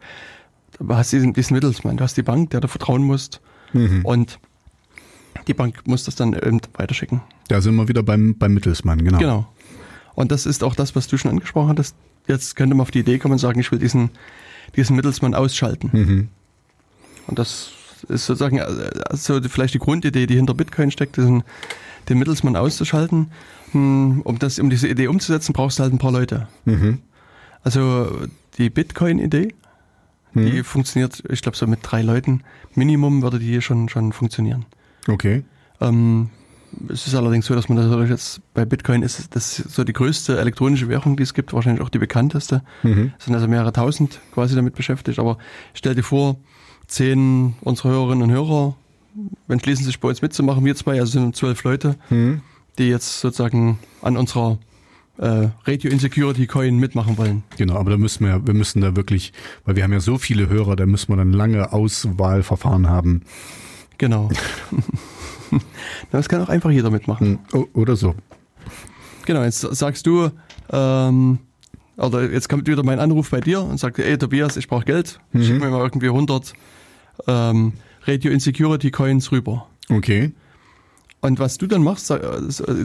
du 0.79 0.93
hast 0.95 1.11
diesen, 1.11 1.33
diesen 1.33 1.53
Mittelsmann. 1.53 1.97
Du 1.97 2.03
hast 2.03 2.17
die 2.17 2.23
Bank, 2.23 2.49
der 2.51 2.61
du 2.61 2.67
vertrauen 2.67 3.03
musst. 3.03 3.41
Mhm. 3.73 4.03
Und 4.05 4.39
die 5.47 5.53
Bank 5.53 5.85
muss 5.85 6.03
das 6.03 6.15
dann 6.15 6.33
eben 6.33 6.61
weiterschicken. 6.73 7.21
Da 7.47 7.61
sind 7.61 7.75
wir 7.75 7.87
wieder 7.87 8.03
beim, 8.03 8.35
beim 8.37 8.53
Mittelsmann, 8.53 9.03
genau. 9.03 9.17
Genau. 9.17 9.47
Und 10.15 10.31
das 10.31 10.45
ist 10.45 10.63
auch 10.63 10.75
das, 10.75 10.95
was 10.95 11.07
du 11.07 11.17
schon 11.17 11.31
angesprochen 11.31 11.69
hattest. 11.69 11.95
Jetzt 12.27 12.55
könnte 12.55 12.75
man 12.75 12.81
auf 12.83 12.91
die 12.91 12.99
Idee 12.99 13.17
kommen 13.19 13.33
und 13.33 13.39
sagen, 13.39 13.59
ich 13.59 13.71
will 13.71 13.79
diesen, 13.79 14.11
diesen 14.75 14.95
Mittelsmann 14.95 15.33
ausschalten. 15.33 15.89
Mhm. 15.91 16.27
Und 17.27 17.39
das 17.39 17.71
ist 18.09 18.25
sozusagen 18.25 18.59
also 18.59 19.41
vielleicht 19.41 19.73
die 19.73 19.79
Grundidee, 19.79 20.25
die 20.27 20.35
hinter 20.35 20.53
Bitcoin 20.53 20.91
steckt, 20.91 21.17
diesen, 21.17 21.43
den 22.09 22.19
Mittelsmann 22.19 22.55
auszuschalten. 22.55 23.31
Hm, 23.71 24.21
Um, 24.23 24.37
das, 24.39 24.59
um 24.59 24.69
diese 24.69 24.87
Idee 24.87 25.07
umzusetzen, 25.07 25.53
brauchst 25.53 25.79
du 25.79 25.83
halt 25.83 25.93
ein 25.93 25.97
paar 25.99 26.11
Leute. 26.11 26.47
Mhm. 26.65 26.99
Also 27.63 28.27
die 28.57 28.69
Bitcoin-Idee, 28.69 29.53
Mhm. 30.35 30.45
die 30.51 30.63
funktioniert, 30.63 31.23
ich 31.29 31.41
glaube, 31.41 31.57
so 31.57 31.67
mit 31.67 31.79
drei 31.83 32.01
Leuten 32.01 32.41
Minimum 32.75 33.21
würde 33.21 33.37
die 33.39 33.61
schon, 33.61 33.87
schon 33.89 34.13
funktionieren. 34.13 34.65
Okay. 35.07 35.43
Ähm, 35.81 36.29
es 36.89 37.05
ist 37.07 37.15
allerdings 37.15 37.45
so, 37.45 37.53
dass 37.55 37.69
man 37.69 37.77
natürlich 37.77 38.09
jetzt 38.09 38.41
bei 38.53 38.65
Bitcoin 38.65 39.03
ist 39.03 39.35
das 39.35 39.55
so 39.57 39.83
die 39.83 39.93
größte 39.93 40.39
elektronische 40.39 40.89
Währung, 40.89 41.17
die 41.17 41.23
es 41.23 41.33
gibt, 41.33 41.53
wahrscheinlich 41.53 41.83
auch 41.83 41.89
die 41.89 41.99
bekannteste. 41.99 42.63
Mhm. 42.81 43.13
Es 43.19 43.25
sind 43.25 43.35
also 43.35 43.47
mehrere 43.47 43.73
tausend 43.73 44.19
quasi 44.33 44.55
damit 44.55 44.73
beschäftigt. 44.75 45.19
Aber 45.19 45.37
stell 45.73 45.93
dir 45.95 46.03
vor, 46.03 46.37
zehn 46.87 47.55
unserer 47.61 47.89
Hörerinnen 47.91 48.23
und 48.23 48.31
Hörer 48.31 48.75
entschließen 49.47 49.85
sich 49.85 49.99
bei 49.99 50.09
uns 50.09 50.21
mitzumachen, 50.23 50.65
wir 50.65 50.75
zwei, 50.75 50.99
also 50.99 51.11
sind 51.11 51.35
zwölf 51.35 51.63
Leute, 51.63 51.95
Mhm. 52.09 52.41
die 52.79 52.85
jetzt 52.85 53.19
sozusagen 53.21 53.77
an 54.01 54.17
unserer 54.17 54.57
äh, 55.19 55.49
Radio 55.65 55.91
Insecurity 55.91 56.47
Coin 56.47 56.79
mitmachen 56.79 57.19
wollen. 57.19 57.43
Genau, 57.57 57.75
aber 57.75 57.91
da 57.91 57.97
müssen 57.97 58.25
wir, 58.25 58.47
wir 58.47 58.55
müssen 58.55 58.81
da 58.81 58.95
wirklich, 58.95 59.31
weil 59.63 59.75
wir 59.75 59.83
haben 59.83 59.93
ja 59.93 59.99
so 59.99 60.17
viele 60.17 60.49
Hörer, 60.49 60.75
da 60.75 60.87
müssen 60.87 61.11
wir 61.11 61.17
dann 61.17 61.31
lange 61.33 61.71
Auswahlverfahren 61.71 62.89
haben. 62.89 63.21
Genau. 64.03 64.29
das 66.11 66.27
kann 66.29 66.41
auch 66.41 66.49
einfach 66.49 66.71
jeder 66.71 66.89
mitmachen. 66.89 67.39
O- 67.53 67.67
Oder 67.73 67.95
so. 67.95 68.15
Genau, 69.25 69.43
jetzt 69.43 69.61
sagst 69.61 70.05
du, 70.05 70.29
ähm, 70.71 71.39
oder 71.95 72.29
jetzt 72.29 72.49
kommt 72.49 72.67
wieder 72.67 72.83
mein 72.83 72.99
Anruf 72.99 73.29
bei 73.29 73.39
dir 73.39 73.61
und 73.61 73.79
sagt, 73.79 73.99
ey 73.99 74.17
Tobias, 74.17 74.57
ich 74.57 74.67
brauche 74.67 74.83
Geld, 74.83 75.19
Mhm. 75.31 75.43
schick 75.43 75.59
mir 75.61 75.69
mal 75.69 75.79
irgendwie 75.81 76.07
100 76.09 76.53
ähm, 77.27 77.73
Radio 78.05 78.31
Insecurity 78.31 78.91
Coins 78.91 79.31
rüber. 79.31 79.67
Okay. 79.89 80.33
Und 81.21 81.39
was 81.39 81.57
du 81.57 81.67
dann 81.67 81.83
machst, 81.83 82.11
äh, 82.11 82.19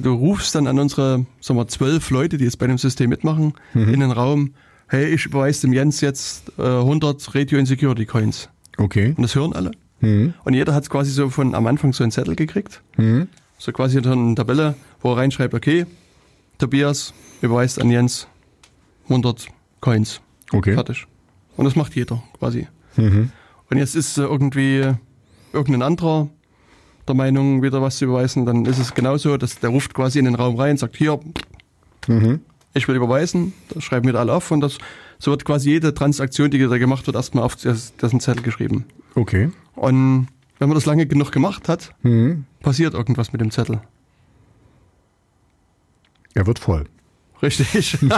du 0.01 0.13
rufst 0.15 0.55
dann 0.55 0.69
an 0.69 0.79
unsere, 0.79 1.27
sagen 1.41 1.59
wir, 1.59 1.67
zwölf 1.67 2.11
Leute, 2.11 2.37
die 2.39 2.45
jetzt 2.45 2.59
bei 2.59 2.69
dem 2.69 2.79
System 2.79 3.11
mitmachen, 3.11 3.55
Mhm. 3.75 3.89
in 3.95 4.01
den 4.01 4.13
Raum, 4.13 4.53
hey, 4.87 5.07
ich 5.07 5.27
überweise 5.27 5.63
dem 5.63 5.73
Jens 5.73 6.01
jetzt 6.01 6.53
äh, 6.59 6.63
100 6.63 7.35
Radio 7.35 7.59
Insecurity 7.59 8.07
Coins. 8.07 8.49
Okay. 8.77 9.15
Und 9.17 9.23
das 9.23 9.35
hören 9.35 9.53
alle. 9.55 9.73
Mhm. 10.01 10.35
Und 10.45 10.55
jeder 10.55 10.75
hat 10.75 10.89
quasi 10.91 11.11
so 11.11 11.29
von 11.31 11.55
am 11.55 11.67
Anfang 11.67 11.93
so 11.93 12.03
einen 12.05 12.11
Zettel 12.13 12.37
gekriegt, 12.37 12.83
Mhm. 12.97 13.29
so 13.59 13.73
quasi 13.73 14.01
so 14.03 14.11
eine 14.13 14.35
Tabelle, 14.35 14.75
wo 15.01 15.13
er 15.13 15.19
reinschreibt, 15.19 15.55
okay, 15.55 15.87
Tobias 16.59 17.13
überweist 17.41 17.81
an 17.81 17.91
Jens 17.91 18.27
100 19.09 19.47
Coins. 19.81 20.21
Okay. 20.53 20.75
Fertig. 20.75 21.07
Und 21.57 21.65
das 21.65 21.77
macht 21.77 21.95
jeder 21.95 22.23
quasi. 22.39 22.67
Mhm. 22.97 23.31
Und 23.71 23.77
jetzt 23.79 23.95
ist 23.97 24.19
äh, 24.19 24.23
irgendwie 24.23 24.93
irgendein 25.53 25.83
anderer 25.83 26.29
der 27.07 27.15
Meinung, 27.15 27.63
wieder 27.63 27.81
was 27.81 27.99
zu 27.99 28.05
überweisen, 28.05 28.45
dann 28.45 28.67
ist 28.67 28.79
es 28.79 28.93
genauso, 28.95 29.37
dass 29.39 29.59
der 29.61 29.71
ruft 29.71 29.95
quasi 29.95 30.19
in 30.19 30.27
den 30.27 30.35
Raum 30.35 30.57
rein, 30.57 30.77
sagt, 30.77 30.97
hier, 30.97 31.19
Mhm. 32.07 32.41
ich 32.75 32.87
will 32.89 32.97
überweisen, 32.97 33.53
das 33.71 33.83
schreiben 33.85 34.07
wir 34.07 34.13
da 34.15 34.21
alle 34.21 34.33
auf 34.35 34.51
und 34.51 34.61
das, 34.61 34.79
so 35.19 35.31
wird 35.31 35.45
quasi 35.45 35.71
jede 35.71 35.93
Transaktion, 35.95 36.51
die 36.51 36.59
da 36.59 36.79
gemacht 36.79 37.07
wird, 37.07 37.17
erstmal 37.17 37.45
auf 37.45 37.57
dessen 37.57 38.21
Zettel 38.21 38.43
geschrieben. 38.43 38.85
Okay. 39.15 39.51
Und 39.75 40.29
wenn 40.59 40.69
man 40.69 40.75
das 40.75 40.87
lange 40.87 41.07
genug 41.07 41.33
gemacht 41.33 41.69
hat, 41.69 41.95
Mhm. 42.03 42.45
passiert 42.61 42.95
irgendwas 42.95 43.33
mit 43.33 43.41
dem 43.41 43.51
Zettel. 43.51 43.81
Er 46.35 46.47
wird 46.47 46.59
voll. 46.59 46.85
Richtig. 47.41 47.97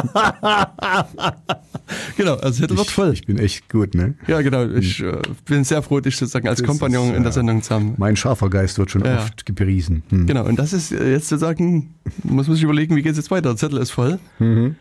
genau, 2.16 2.34
also 2.36 2.60
Zettel 2.62 2.76
wird 2.78 2.90
voll. 2.90 3.12
Ich 3.12 3.26
bin 3.26 3.38
echt 3.38 3.68
gut, 3.68 3.94
ne? 3.94 4.14
Ja, 4.26 4.40
genau. 4.40 4.64
Ich 4.66 5.02
äh, 5.02 5.20
bin 5.44 5.64
sehr 5.64 5.82
froh, 5.82 6.00
dich 6.00 6.16
sozusagen 6.16 6.48
als 6.48 6.60
Das 6.60 6.66
Kompagnon 6.66 7.10
ist, 7.10 7.16
in 7.16 7.22
der 7.22 7.32
Sendung 7.32 7.62
zu 7.62 7.74
haben. 7.74 7.94
Mein 7.98 8.16
scharfer 8.16 8.48
Geist 8.48 8.78
wird 8.78 8.90
schon 8.90 9.04
Ja, 9.04 9.18
oft 9.18 9.44
gepriesen. 9.46 10.02
Mhm. 10.10 10.26
Genau, 10.26 10.44
und 10.46 10.58
das 10.58 10.72
ist 10.72 10.92
äh, 10.92 11.10
jetzt 11.12 11.28
sozusagen, 11.28 11.94
muss 12.22 12.46
man 12.46 12.54
sich 12.56 12.64
überlegen, 12.64 12.96
wie 12.96 13.02
geht 13.02 13.12
es 13.12 13.18
jetzt 13.18 13.30
weiter? 13.30 13.50
Der 13.50 13.56
Zettel 13.56 13.78
ist 13.78 13.90
voll. 13.90 14.18
Mhm. 14.38 14.76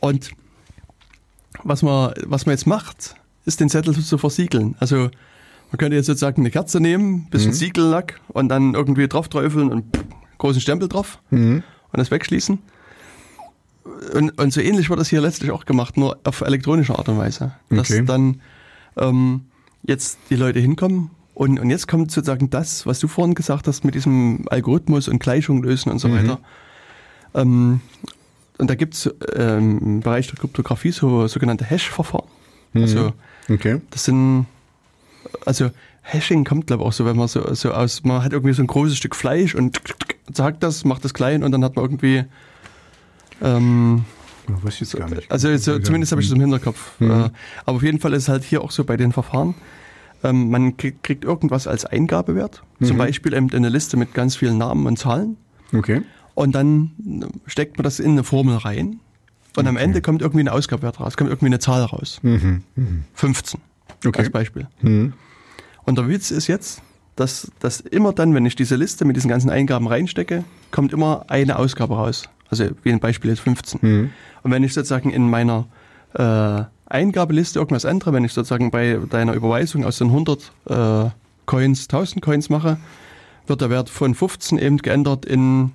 Und 0.00 0.30
was 1.64 1.82
man, 1.82 2.12
was 2.26 2.46
man 2.46 2.52
jetzt 2.54 2.66
macht, 2.66 3.14
ist 3.44 3.60
den 3.60 3.68
Zettel 3.68 3.94
zu 3.98 4.18
versiegeln. 4.18 4.74
Also 4.80 4.96
man 5.70 5.78
könnte 5.78 5.96
jetzt 5.96 6.06
sozusagen 6.06 6.42
eine 6.42 6.50
Kerze 6.50 6.80
nehmen, 6.80 7.26
bisschen 7.30 7.50
Mhm. 7.50 7.56
Siegellack 7.56 8.20
und 8.28 8.48
dann 8.48 8.74
irgendwie 8.74 9.08
drauf 9.08 9.28
träufeln 9.28 9.70
und 9.70 9.96
pff, 9.96 10.04
großen 10.38 10.60
Stempel 10.60 10.88
drauf 10.88 11.18
Mhm. 11.30 11.62
und 11.92 11.98
das 11.98 12.10
wegschließen. 12.10 12.58
Und, 14.14 14.30
und 14.40 14.52
so 14.52 14.60
ähnlich 14.60 14.90
wird 14.90 15.00
das 15.00 15.08
hier 15.08 15.20
letztlich 15.20 15.50
auch 15.50 15.64
gemacht, 15.64 15.96
nur 15.96 16.18
auf 16.24 16.40
elektronische 16.40 16.96
Art 16.98 17.08
und 17.08 17.18
Weise. 17.18 17.52
Dass 17.70 17.90
Okay. 17.90 18.04
dann 18.04 18.40
ähm, 18.96 19.46
jetzt 19.82 20.18
die 20.30 20.36
Leute 20.36 20.60
hinkommen 20.60 21.10
und, 21.34 21.58
und 21.58 21.70
jetzt 21.70 21.88
kommt 21.88 22.10
sozusagen 22.12 22.50
das, 22.50 22.86
was 22.86 23.00
du 23.00 23.08
vorhin 23.08 23.34
gesagt 23.34 23.66
hast 23.66 23.84
mit 23.84 23.94
diesem 23.94 24.44
Algorithmus 24.50 25.08
und 25.08 25.18
Gleichung 25.20 25.62
lösen 25.62 25.90
und 25.90 25.98
so 25.98 26.08
Mhm. 26.08 26.14
weiter. 26.14 26.40
Ähm, 27.34 27.80
und 28.58 28.70
da 28.70 28.74
gibt 28.74 28.94
es 28.94 29.14
ähm, 29.34 29.78
im 29.82 30.00
Bereich 30.00 30.26
der 30.28 30.36
Kryptographie 30.36 30.92
so 30.92 31.26
sogenannte 31.26 31.64
Hash-Verfahren. 31.64 32.28
Mhm. 32.72 32.82
Also 32.82 33.12
Okay. 33.50 33.80
das 33.90 34.04
sind, 34.04 34.46
also 35.44 35.70
Hashing 36.02 36.44
kommt 36.44 36.66
glaube 36.68 36.82
ich 36.82 36.88
auch 36.88 36.92
so, 36.92 37.04
wenn 37.04 37.16
man 37.16 37.28
so, 37.28 37.54
so 37.54 37.72
aus, 37.72 38.02
man 38.04 38.22
hat 38.24 38.32
irgendwie 38.32 38.52
so 38.54 38.62
ein 38.62 38.66
großes 38.66 38.96
Stück 38.96 39.14
Fleisch 39.16 39.54
und 39.54 39.80
sagt 40.32 40.62
das, 40.62 40.84
macht 40.84 41.04
das 41.04 41.12
klein 41.14 41.42
und 41.42 41.52
dann 41.52 41.64
hat 41.64 41.76
man 41.76 41.84
irgendwie, 41.84 42.24
ähm, 43.42 44.04
Ja, 44.48 44.62
weiß 44.62 44.74
ich 44.74 44.80
jetzt 44.80 44.96
gar 44.96 45.08
nicht. 45.08 45.30
also 45.30 45.54
so, 45.56 45.78
zumindest 45.78 46.12
habe 46.12 46.20
ich 46.22 46.28
es 46.28 46.32
im 46.34 46.40
Hinterkopf. 46.40 46.92
Mhm. 47.00 47.10
Äh, 47.10 47.14
aber 47.66 47.76
auf 47.76 47.82
jeden 47.82 48.00
Fall 48.00 48.12
ist 48.14 48.24
es 48.24 48.28
halt 48.28 48.44
hier 48.44 48.62
auch 48.62 48.70
so 48.70 48.84
bei 48.84 48.96
den 48.96 49.12
Verfahren. 49.12 49.54
Ähm, 50.24 50.50
man 50.50 50.76
kriegt, 50.76 51.24
irgendwas 51.24 51.66
als 51.66 51.84
Eingabewert, 51.84 52.62
zum 52.80 52.94
Mhm. 52.94 52.98
Beispiel 52.98 53.34
eben 53.34 53.50
eine 53.52 53.68
Liste 53.68 53.96
mit 53.96 54.14
ganz 54.14 54.36
vielen 54.36 54.58
Namen 54.58 54.86
und 54.86 54.98
Zahlen. 54.98 55.36
Okay. 55.74 56.02
Und 56.34 56.54
dann 56.54 56.90
steckt 57.46 57.76
man 57.78 57.84
das 57.84 58.00
in 58.00 58.12
eine 58.12 58.24
Formel 58.24 58.56
rein. 58.56 59.00
Und 59.56 59.66
am 59.66 59.76
Okay. 59.76 59.84
Ende 59.84 60.00
kommt 60.00 60.22
irgendwie 60.22 60.44
ein 60.44 60.48
Ausgabewert 60.48 60.98
raus, 61.00 61.16
kommt 61.16 61.28
irgendwie 61.28 61.46
eine 61.46 61.58
Zahl 61.58 61.82
raus. 61.82 62.18
Mhm. 62.22 62.62
Mhm. 62.74 63.04
15 63.14 63.60
Okay. 64.06 64.18
als 64.20 64.30
Beispiel. 64.30 64.66
Mhm. 64.80 65.12
Und 65.84 65.98
der 65.98 66.08
Witz 66.08 66.30
ist 66.30 66.46
jetzt, 66.46 66.80
dass, 67.16 67.52
dass 67.60 67.80
immer 67.80 68.12
dann, 68.14 68.34
wenn 68.34 68.46
ich 68.46 68.56
diese 68.56 68.76
Liste 68.76 69.04
mit 69.04 69.16
diesen 69.16 69.28
ganzen 69.28 69.50
Eingaben 69.50 69.86
reinstecke, 69.86 70.44
kommt 70.70 70.92
immer 70.94 71.26
eine 71.28 71.58
Ausgabe 71.58 71.94
raus. 71.96 72.28
Also 72.48 72.68
wie 72.82 72.92
ein 72.92 73.00
Beispiel 73.00 73.30
jetzt 73.30 73.40
15. 73.40 73.80
Mhm. 73.82 74.10
Und 74.42 74.50
wenn 74.50 74.64
ich 74.64 74.72
sozusagen 74.72 75.10
in 75.10 75.28
meiner 75.28 75.66
äh, 76.14 76.62
Eingabeliste 76.86 77.58
irgendwas 77.58 77.84
ändere, 77.84 78.12
wenn 78.12 78.24
ich 78.24 78.32
sozusagen 78.32 78.70
bei 78.70 78.98
deiner 79.10 79.34
Überweisung 79.34 79.84
aus 79.84 79.98
den 79.98 80.08
100 80.08 80.52
äh, 80.66 81.10
Coins 81.46 81.82
1000 81.84 82.22
Coins 82.22 82.48
mache, 82.48 82.78
wird 83.46 83.60
der 83.60 83.70
Wert 83.70 83.90
von 83.90 84.14
15 84.14 84.58
eben 84.58 84.78
geändert 84.78 85.24
in 85.26 85.72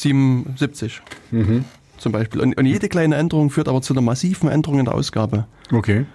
77 0.00 1.02
Mhm. 1.30 1.64
zum 1.98 2.12
Beispiel. 2.12 2.40
Und, 2.40 2.56
und 2.56 2.66
jede 2.66 2.88
kleine 2.88 3.16
Änderung 3.16 3.50
führt 3.50 3.68
aber 3.68 3.82
zu 3.82 3.92
einer 3.94 4.00
massiven 4.02 4.48
Änderung 4.48 4.78
in 4.78 4.84
der 4.86 4.94
Ausgabe. 4.94 5.46
Okay. 5.72 6.06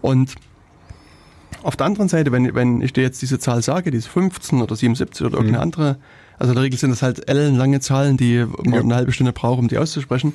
Und 0.00 0.34
auf 1.62 1.76
der 1.76 1.86
anderen 1.86 2.08
Seite, 2.08 2.30
wenn, 2.32 2.54
wenn 2.54 2.80
ich 2.80 2.92
dir 2.92 3.02
jetzt 3.02 3.20
diese 3.22 3.38
Zahl 3.38 3.62
sage, 3.62 3.90
diese 3.90 4.08
15 4.08 4.60
oder 4.60 4.76
77 4.76 5.26
oder 5.26 5.36
irgendeine 5.36 5.58
Mhm. 5.58 5.62
andere, 5.62 5.96
also 6.38 6.52
in 6.52 6.56
der 6.56 6.64
Regel 6.64 6.78
sind 6.78 6.90
das 6.90 7.02
halt 7.02 7.28
ellenlange 7.28 7.80
Zahlen, 7.80 8.16
die 8.16 8.44
man 8.64 8.72
Ja. 8.74 8.80
eine 8.80 8.94
halbe 8.94 9.12
Stunde 9.12 9.32
braucht, 9.32 9.58
um 9.58 9.68
die 9.68 9.78
auszusprechen, 9.78 10.34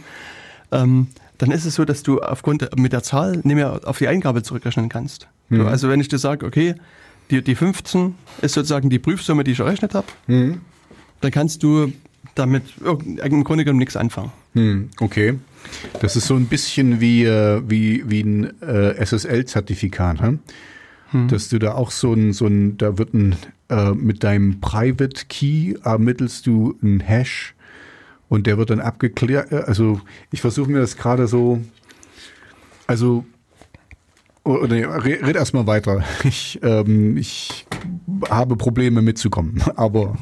ähm, 0.71 1.07
dann 1.37 1.51
ist 1.51 1.65
es 1.65 1.75
so, 1.75 1.85
dass 1.85 2.03
du 2.03 2.19
aufgrund 2.19 2.67
mit 2.77 2.91
der 2.93 3.03
Zahl 3.03 3.33
nicht 3.43 3.45
mehr 3.55 3.79
auf 3.85 3.97
die 3.99 4.07
Eingabe 4.07 4.43
zurückrechnen 4.43 4.89
kannst. 4.89 5.27
Mhm. 5.49 5.65
Also 5.67 5.87
wenn 5.89 5.99
ich 6.01 6.07
dir 6.09 6.17
sage, 6.17 6.45
okay, 6.45 6.75
die, 7.31 7.41
die 7.43 7.55
15 7.55 8.15
ist 8.41 8.53
sozusagen 8.55 8.89
die 8.89 8.99
Prüfsumme, 8.99 9.43
die 9.43 9.51
ich 9.51 9.59
errechnet 9.59 9.93
habe, 9.93 10.07
Mhm. 10.27 10.61
dann 11.21 11.31
kannst 11.31 11.63
du 11.63 11.91
damit 12.35 12.63
im 12.81 13.43
Grunde 13.43 13.63
genommen 13.65 13.79
nichts 13.79 13.95
anfangen. 13.97 14.31
Hm, 14.53 14.89
okay. 14.99 15.35
Das 16.01 16.15
ist 16.15 16.27
so 16.27 16.35
ein 16.35 16.45
bisschen 16.45 17.01
wie, 17.01 17.25
äh, 17.25 17.61
wie, 17.67 18.09
wie 18.09 18.21
ein 18.21 18.61
äh, 18.61 18.95
SSL-Zertifikat, 19.05 20.21
hm? 20.21 20.39
dass 21.27 21.49
du 21.49 21.59
da 21.59 21.73
auch 21.73 21.91
so 21.91 22.13
ein, 22.13 22.33
so 22.33 22.47
ein 22.47 22.77
da 22.77 22.97
wird 22.97 23.13
ein, 23.13 23.35
äh, 23.69 23.91
mit 23.91 24.23
deinem 24.23 24.61
Private 24.61 25.25
Key 25.27 25.75
ermittelst 25.83 26.47
du 26.47 26.77
einen 26.81 26.99
Hash 27.01 27.55
und 28.29 28.47
der 28.47 28.57
wird 28.57 28.69
dann 28.69 28.79
abgeklärt. 28.79 29.51
äh, 29.51 29.63
Also 29.65 30.01
ich 30.31 30.41
versuche 30.41 30.71
mir 30.71 30.79
das 30.79 30.95
gerade 30.97 31.27
so, 31.27 31.61
also 32.87 33.25
oder 34.43 35.03
red, 35.03 35.25
red 35.25 35.35
erst 35.35 35.53
mal 35.53 35.67
weiter. 35.67 36.03
Ich, 36.23 36.59
ähm, 36.63 37.17
ich 37.17 37.65
habe 38.29 38.55
Probleme 38.55 39.01
mitzukommen, 39.01 39.61
aber 39.75 40.17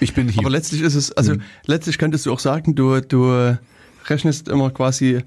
ich 0.00 0.14
bin 0.14 0.28
hier. 0.28 0.40
Aber 0.42 0.50
letztlich 0.50 0.82
ist 0.82 0.94
es, 0.94 1.12
also 1.12 1.34
letztlich 1.66 1.98
könntest 1.98 2.26
du 2.26 2.32
auch 2.32 2.38
sagen, 2.40 2.74
du, 2.74 3.00
du 3.00 3.56
rechnest 4.08 4.48
immer 4.48 4.70
quasi 4.70 5.16
äh, 5.16 5.22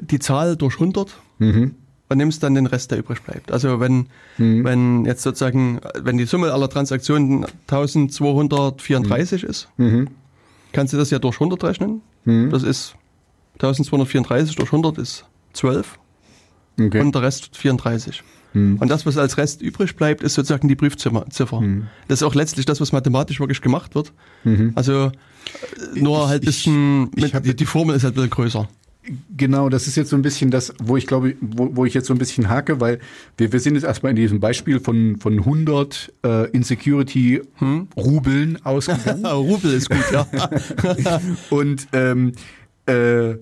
die 0.00 0.18
Zahl 0.18 0.56
durch 0.56 0.74
100 0.74 1.16
Mhm. 1.38 1.74
und 2.08 2.16
nimmst 2.18 2.42
dann 2.42 2.54
den 2.54 2.66
Rest, 2.66 2.90
der 2.92 2.98
übrig 2.98 3.20
bleibt. 3.22 3.50
Also 3.50 3.80
wenn, 3.80 4.06
wenn 4.38 5.04
jetzt 5.06 5.22
sozusagen, 5.22 5.80
wenn 6.00 6.18
die 6.18 6.24
Summe 6.26 6.52
aller 6.52 6.68
Transaktionen 6.68 7.44
1234 7.66 9.42
ist, 9.44 9.68
Mhm. 9.76 10.08
kannst 10.72 10.92
du 10.92 10.98
das 10.98 11.10
ja 11.10 11.18
durch 11.18 11.36
100 11.40 11.62
rechnen. 11.64 12.00
Das 12.24 12.62
ist 12.62 12.94
1234 13.54 14.54
durch 14.56 14.68
100 14.72 14.98
ist 14.98 15.24
12 15.54 15.98
Okay. 16.80 17.00
und 17.00 17.14
der 17.14 17.22
Rest 17.22 17.56
34. 17.56 18.22
Und 18.54 18.90
das, 18.90 19.06
was 19.06 19.16
als 19.16 19.38
Rest 19.38 19.62
übrig 19.62 19.96
bleibt, 19.96 20.22
ist 20.22 20.34
sozusagen 20.34 20.68
die 20.68 20.76
Prüfziffer. 20.76 21.24
Ziffer. 21.30 21.62
Das 22.08 22.18
ist 22.20 22.22
auch 22.22 22.34
letztlich 22.34 22.66
das, 22.66 22.82
was 22.82 22.92
mathematisch 22.92 23.40
wirklich 23.40 23.62
gemacht 23.62 23.94
wird. 23.94 24.12
Also 24.74 25.06
äh, 25.06 25.12
nur 25.98 26.24
Ich- 26.24 26.28
halt 26.28 26.42
ein 26.42 26.44
ich- 26.44 26.46
bisschen, 26.46 27.10
ich 27.16 27.32
mit, 27.32 27.46
die, 27.46 27.56
die 27.56 27.64
Formel 27.64 27.96
ist 27.96 28.04
halt 28.04 28.12
ein 28.12 28.16
bisschen 28.16 28.30
größer. 28.30 28.68
Genau, 29.36 29.68
das 29.70 29.86
ist 29.88 29.96
jetzt 29.96 30.10
so 30.10 30.16
ein 30.16 30.22
bisschen 30.22 30.50
das, 30.50 30.72
wo 30.82 30.96
ich 30.98 31.06
glaube, 31.06 31.34
wo, 31.40 31.70
wo 31.74 31.84
ich 31.86 31.94
jetzt 31.94 32.06
so 32.06 32.12
ein 32.14 32.18
bisschen 32.18 32.48
hake, 32.50 32.78
weil 32.80 33.00
wir, 33.38 33.50
wir 33.52 33.58
sind 33.58 33.74
jetzt 33.74 33.84
erstmal 33.84 34.10
in 34.10 34.16
diesem 34.16 34.38
Beispiel 34.38 34.78
von, 34.80 35.16
von 35.18 35.38
100 35.38 36.12
äh, 36.24 36.50
Insecurity-Rubeln 36.50 38.58
ausgegangen. 38.64 39.24
Rubel 39.26 39.72
ist 39.72 39.88
gut, 39.90 40.04
ja. 40.12 40.26
Und 41.50 41.88
ähm, 41.92 42.32
äh, 42.86 43.34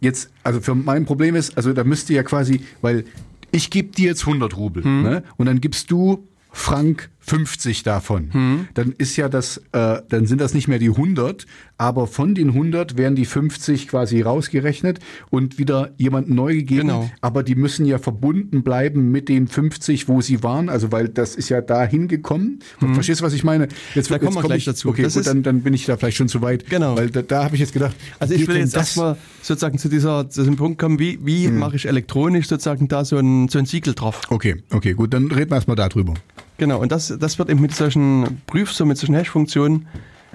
jetzt, 0.00 0.30
also 0.42 0.60
für 0.60 0.74
mein 0.74 1.04
Problem 1.04 1.34
ist, 1.34 1.56
also 1.56 1.72
da 1.72 1.84
müsste 1.84 2.14
ja 2.14 2.22
quasi, 2.22 2.62
weil 2.80 3.04
ich 3.50 3.70
gebe 3.70 3.94
dir 3.94 4.08
jetzt 4.08 4.26
100 4.26 4.56
Rubel 4.56 4.84
ne? 4.84 5.22
und 5.36 5.46
dann 5.46 5.60
gibst 5.60 5.90
du 5.90 6.28
Frank 6.50 7.10
50 7.28 7.82
davon. 7.82 8.66
Dann 8.74 8.94
ist 8.98 9.16
ja 9.16 9.28
das, 9.28 9.58
äh, 9.72 10.00
dann 10.08 10.26
sind 10.26 10.40
das 10.40 10.54
nicht 10.54 10.68
mehr 10.68 10.78
die 10.78 10.90
100, 10.90 11.46
aber 11.76 12.06
von 12.06 12.34
den 12.34 12.48
100 12.48 12.96
werden 12.96 13.14
die 13.14 13.24
50 13.24 13.88
quasi 13.88 14.20
rausgerechnet 14.20 14.98
und 15.30 15.58
wieder 15.58 15.90
jemand 15.96 16.28
neu 16.28 16.54
gegeben. 16.54 16.88
Genau. 16.88 17.10
Aber 17.20 17.42
die 17.42 17.54
müssen 17.54 17.86
ja 17.86 17.98
verbunden 17.98 18.62
bleiben 18.62 19.10
mit 19.10 19.28
den 19.28 19.46
50, 19.48 20.08
wo 20.08 20.20
sie 20.20 20.42
waren. 20.42 20.68
Also 20.68 20.90
weil 20.92 21.08
das 21.08 21.36
ist 21.36 21.48
ja 21.48 21.60
da 21.60 21.84
hingekommen. 21.84 22.60
Verstehst 22.94 23.20
du, 23.20 23.24
was 23.24 23.32
ich 23.32 23.44
meine? 23.44 23.68
Jetzt, 23.94 24.10
Da 24.10 24.18
kommen 24.18 24.34
wir 24.34 24.40
komm 24.40 24.48
gleich 24.48 24.58
ich, 24.60 24.64
dazu. 24.64 24.88
Okay, 24.88 25.02
Das 25.02 25.14
gut, 25.14 25.26
dann, 25.26 25.42
dann 25.42 25.62
bin 25.62 25.74
ich 25.74 25.86
da 25.86 25.96
vielleicht 25.96 26.16
schon 26.16 26.28
zu 26.28 26.42
weit. 26.42 26.68
Genau. 26.68 26.96
Weil 26.96 27.10
da, 27.10 27.22
da 27.22 27.44
habe 27.44 27.54
ich 27.54 27.60
jetzt 27.60 27.72
gedacht, 27.72 27.94
Also 28.18 28.34
ich 28.34 28.46
will 28.48 28.56
jetzt 28.56 28.74
erstmal 28.74 29.16
sozusagen 29.42 29.78
zu 29.78 29.88
dieser 29.88 30.28
zu 30.30 30.40
diesem 30.40 30.56
Punkt 30.56 30.78
kommen, 30.78 30.98
wie, 30.98 31.18
wie 31.22 31.48
mache 31.48 31.76
ich 31.76 31.86
elektronisch 31.86 32.48
sozusagen 32.48 32.88
da 32.88 33.04
so 33.04 33.18
ein, 33.18 33.48
so 33.48 33.58
ein 33.58 33.66
Siegel 33.66 33.94
drauf. 33.94 34.20
Okay, 34.28 34.56
okay, 34.70 34.94
gut, 34.94 35.14
dann 35.14 35.30
reden 35.30 35.50
wir 35.50 35.56
erstmal 35.56 35.76
darüber. 35.76 36.14
Genau, 36.58 36.80
und 36.80 36.92
das, 36.92 37.14
das 37.18 37.38
wird 37.38 37.48
eben 37.50 37.60
mit 37.60 37.74
solchen 37.74 38.42
Prüfsummen, 38.46 38.90
mit 38.90 38.98
solchen 38.98 39.14
Hash-Funktionen 39.14 39.86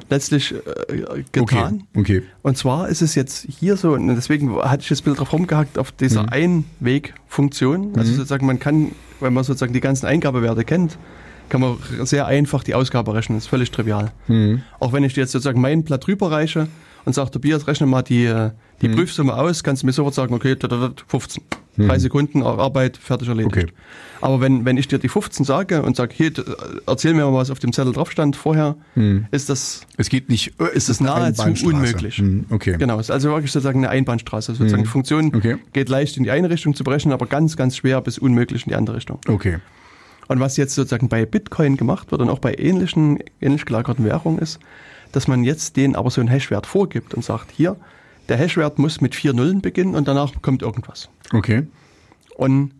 letztlich 0.09 0.53
äh, 0.53 1.23
getan. 1.31 1.83
Okay, 1.93 2.19
okay. 2.19 2.23
Und 2.41 2.57
zwar 2.57 2.87
ist 2.89 3.01
es 3.01 3.15
jetzt 3.15 3.45
hier 3.59 3.77
so, 3.77 3.93
und 3.93 4.07
deswegen 4.07 4.55
hatte 4.55 4.81
ich 4.81 4.89
jetzt 4.89 5.01
ein 5.01 5.03
bisschen 5.03 5.17
drauf 5.17 5.33
rumgehackt, 5.33 5.77
auf 5.77 5.91
dieser 5.91 6.23
mhm. 6.23 6.29
Einwegfunktion. 6.79 7.95
Also 7.95 8.11
mhm. 8.11 8.15
sozusagen, 8.15 8.45
man 8.45 8.59
kann, 8.59 8.91
wenn 9.19 9.33
man 9.33 9.43
sozusagen 9.43 9.73
die 9.73 9.81
ganzen 9.81 10.05
Eingabewerte 10.05 10.63
kennt, 10.63 10.97
kann 11.49 11.61
man 11.61 11.77
sehr 12.03 12.25
einfach 12.25 12.63
die 12.63 12.73
Ausgabe 12.73 13.13
rechnen. 13.13 13.37
Das 13.37 13.45
ist 13.45 13.49
völlig 13.49 13.71
trivial. 13.71 14.11
Mhm. 14.27 14.63
Auch 14.79 14.93
wenn 14.93 15.03
ich 15.03 15.13
dir 15.13 15.21
jetzt 15.21 15.33
sozusagen 15.33 15.61
mein 15.61 15.83
Blatt 15.83 16.07
rüberreiche 16.07 16.67
und 17.05 17.13
sage, 17.13 17.31
Tobias, 17.31 17.67
rechne 17.67 17.85
mal 17.85 18.01
die, 18.01 18.25
äh, 18.25 18.51
die 18.81 18.87
mhm. 18.87 18.95
Prüfsumme 18.95 19.35
aus, 19.35 19.63
kannst 19.63 19.83
du 19.83 19.87
mir 19.87 19.93
sofort 19.93 20.15
sagen, 20.15 20.33
okay, 20.33 20.55
15. 21.07 21.43
Hm. 21.75 21.87
Drei 21.87 21.99
Sekunden 21.99 22.43
Arbeit, 22.43 22.97
fertig 22.97 23.27
erledigt. 23.27 23.57
Okay. 23.57 23.67
Aber 24.21 24.41
wenn, 24.41 24.63
wenn 24.63 24.77
ich 24.77 24.87
dir 24.87 24.99
die 24.99 25.09
15 25.09 25.45
sage 25.45 25.81
und 25.81 25.95
sage, 25.95 26.13
hier, 26.15 26.27
äh, 26.27 26.43
erzähl 26.85 27.13
mir 27.13 27.25
mal, 27.25 27.33
was 27.33 27.49
auf 27.49 27.59
dem 27.59 27.73
Zettel 27.73 27.93
drauf 27.93 28.11
stand 28.11 28.35
vorher, 28.35 28.75
hm. 28.93 29.25
ist 29.31 29.49
das. 29.49 29.81
Es 29.97 30.09
geht 30.09 30.29
nicht. 30.29 30.59
Äh, 30.59 30.75
ist 30.75 30.89
es 30.89 31.01
nahezu 31.01 31.43
unmöglich. 31.65 32.17
Hm. 32.17 32.45
Okay. 32.49 32.77
Genau. 32.77 32.99
Es 32.99 33.07
ist 33.07 33.11
also 33.11 33.29
wirklich 33.29 33.51
sozusagen 33.51 33.79
eine 33.79 33.89
Einbahnstraße. 33.89 34.51
Also 34.51 34.63
sozusagen 34.63 34.83
hm. 34.83 34.87
Die 34.87 34.91
Funktion 34.91 35.35
okay. 35.35 35.57
geht 35.73 35.89
leicht 35.89 36.17
in 36.17 36.23
die 36.23 36.31
eine 36.31 36.49
Richtung 36.49 36.75
zu 36.75 36.83
brechen, 36.83 37.11
aber 37.11 37.25
ganz, 37.25 37.57
ganz 37.57 37.77
schwer 37.77 38.01
bis 38.01 38.17
unmöglich 38.17 38.65
in 38.65 38.69
die 38.69 38.75
andere 38.75 38.97
Richtung. 38.97 39.19
Okay. 39.27 39.59
Und 40.27 40.39
was 40.39 40.57
jetzt 40.57 40.75
sozusagen 40.75 41.09
bei 41.09 41.25
Bitcoin 41.25 41.75
gemacht 41.77 42.11
wird 42.11 42.21
und 42.21 42.29
auch 42.29 42.39
bei 42.39 42.55
ähnlichen, 42.55 43.19
ähnlich 43.41 43.65
gelagerten 43.65 44.05
Währungen 44.05 44.39
ist, 44.39 44.59
dass 45.11 45.27
man 45.27 45.43
jetzt 45.43 45.75
denen 45.75 45.95
aber 45.95 46.09
so 46.09 46.21
einen 46.21 46.29
Hashwert 46.29 46.65
vorgibt 46.65 47.13
und 47.13 47.23
sagt, 47.23 47.51
hier, 47.51 47.77
der 48.29 48.37
Hashwert 48.37 48.79
muss 48.79 49.01
mit 49.01 49.15
vier 49.15 49.33
Nullen 49.33 49.61
beginnen 49.61 49.95
und 49.95 50.07
danach 50.07 50.31
kommt 50.41 50.61
irgendwas. 50.61 51.09
Okay. 51.33 51.67
Und 52.35 52.71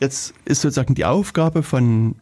jetzt 0.00 0.34
ist 0.44 0.62
sozusagen 0.62 0.94
die 0.94 1.04
Aufgabe 1.04 1.62
von 1.62 2.14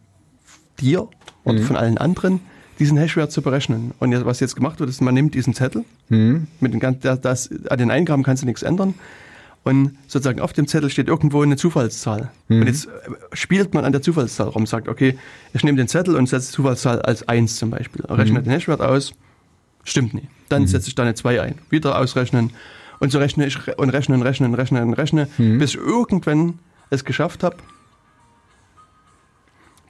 dir 0.79 1.07
und 1.43 1.59
Mhm. 1.59 1.63
von 1.63 1.75
allen 1.75 1.97
anderen, 1.97 2.39
diesen 2.79 2.97
Hashwert 2.97 3.31
zu 3.31 3.41
berechnen. 3.41 3.91
Und 3.99 4.11
jetzt, 4.11 4.25
was 4.25 4.39
jetzt 4.39 4.55
gemacht 4.55 4.79
wird, 4.79 4.89
ist, 4.89 5.01
man 5.01 5.13
nimmt 5.13 5.33
diesen 5.35 5.53
Zettel, 5.53 5.85
Mhm. 6.09 6.47
mit 6.59 6.73
den, 6.73 6.97
das, 7.21 7.49
an 7.69 7.77
den 7.77 7.91
Eingaben 7.91 8.23
kannst 8.23 8.43
du 8.43 8.47
nichts 8.47 8.63
ändern. 8.63 8.93
Und 9.63 9.95
sozusagen 10.07 10.39
auf 10.41 10.53
dem 10.53 10.65
Zettel 10.67 10.89
steht 10.89 11.07
irgendwo 11.07 11.43
eine 11.43 11.55
Zufallszahl. 11.55 12.31
Mhm. 12.47 12.61
Und 12.61 12.67
jetzt 12.67 12.85
äh, 12.87 12.89
spielt 13.33 13.75
man 13.75 13.85
an 13.85 13.91
der 13.91 14.01
Zufallszahl 14.01 14.47
rum, 14.47 14.65
sagt, 14.65 14.87
okay, 14.87 15.19
ich 15.53 15.63
nehme 15.63 15.77
den 15.77 15.87
Zettel 15.87 16.15
und 16.15 16.27
setze 16.27 16.47
die 16.49 16.55
Zufallszahl 16.55 16.99
als 17.03 17.27
1 17.27 17.57
zum 17.57 17.69
Beispiel. 17.69 18.03
Mhm. 18.09 18.15
Rechne 18.15 18.41
den 18.41 18.51
Hashwert 18.51 18.81
aus, 18.81 19.13
stimmt 19.83 20.15
nie. 20.15 20.27
Dann 20.51 20.67
setze 20.67 20.87
ich 20.89 20.95
da 20.95 21.03
eine 21.03 21.13
2 21.15 21.41
ein. 21.41 21.55
Wieder 21.69 21.97
ausrechnen. 21.97 22.51
Und 22.99 23.11
so 23.11 23.17
rechne 23.19 23.45
ich 23.47 23.57
und 23.77 23.89
rechne 23.89 24.15
und 24.15 24.21
rechne 24.23 24.47
und 24.47 24.53
rechne 24.53 24.81
und 24.83 24.93
rechne, 24.93 25.27
Mhm. 25.37 25.57
bis 25.59 25.71
ich 25.71 25.77
irgendwann 25.77 26.59
es 26.89 27.03
geschafft 27.05 27.43
habe, 27.43 27.57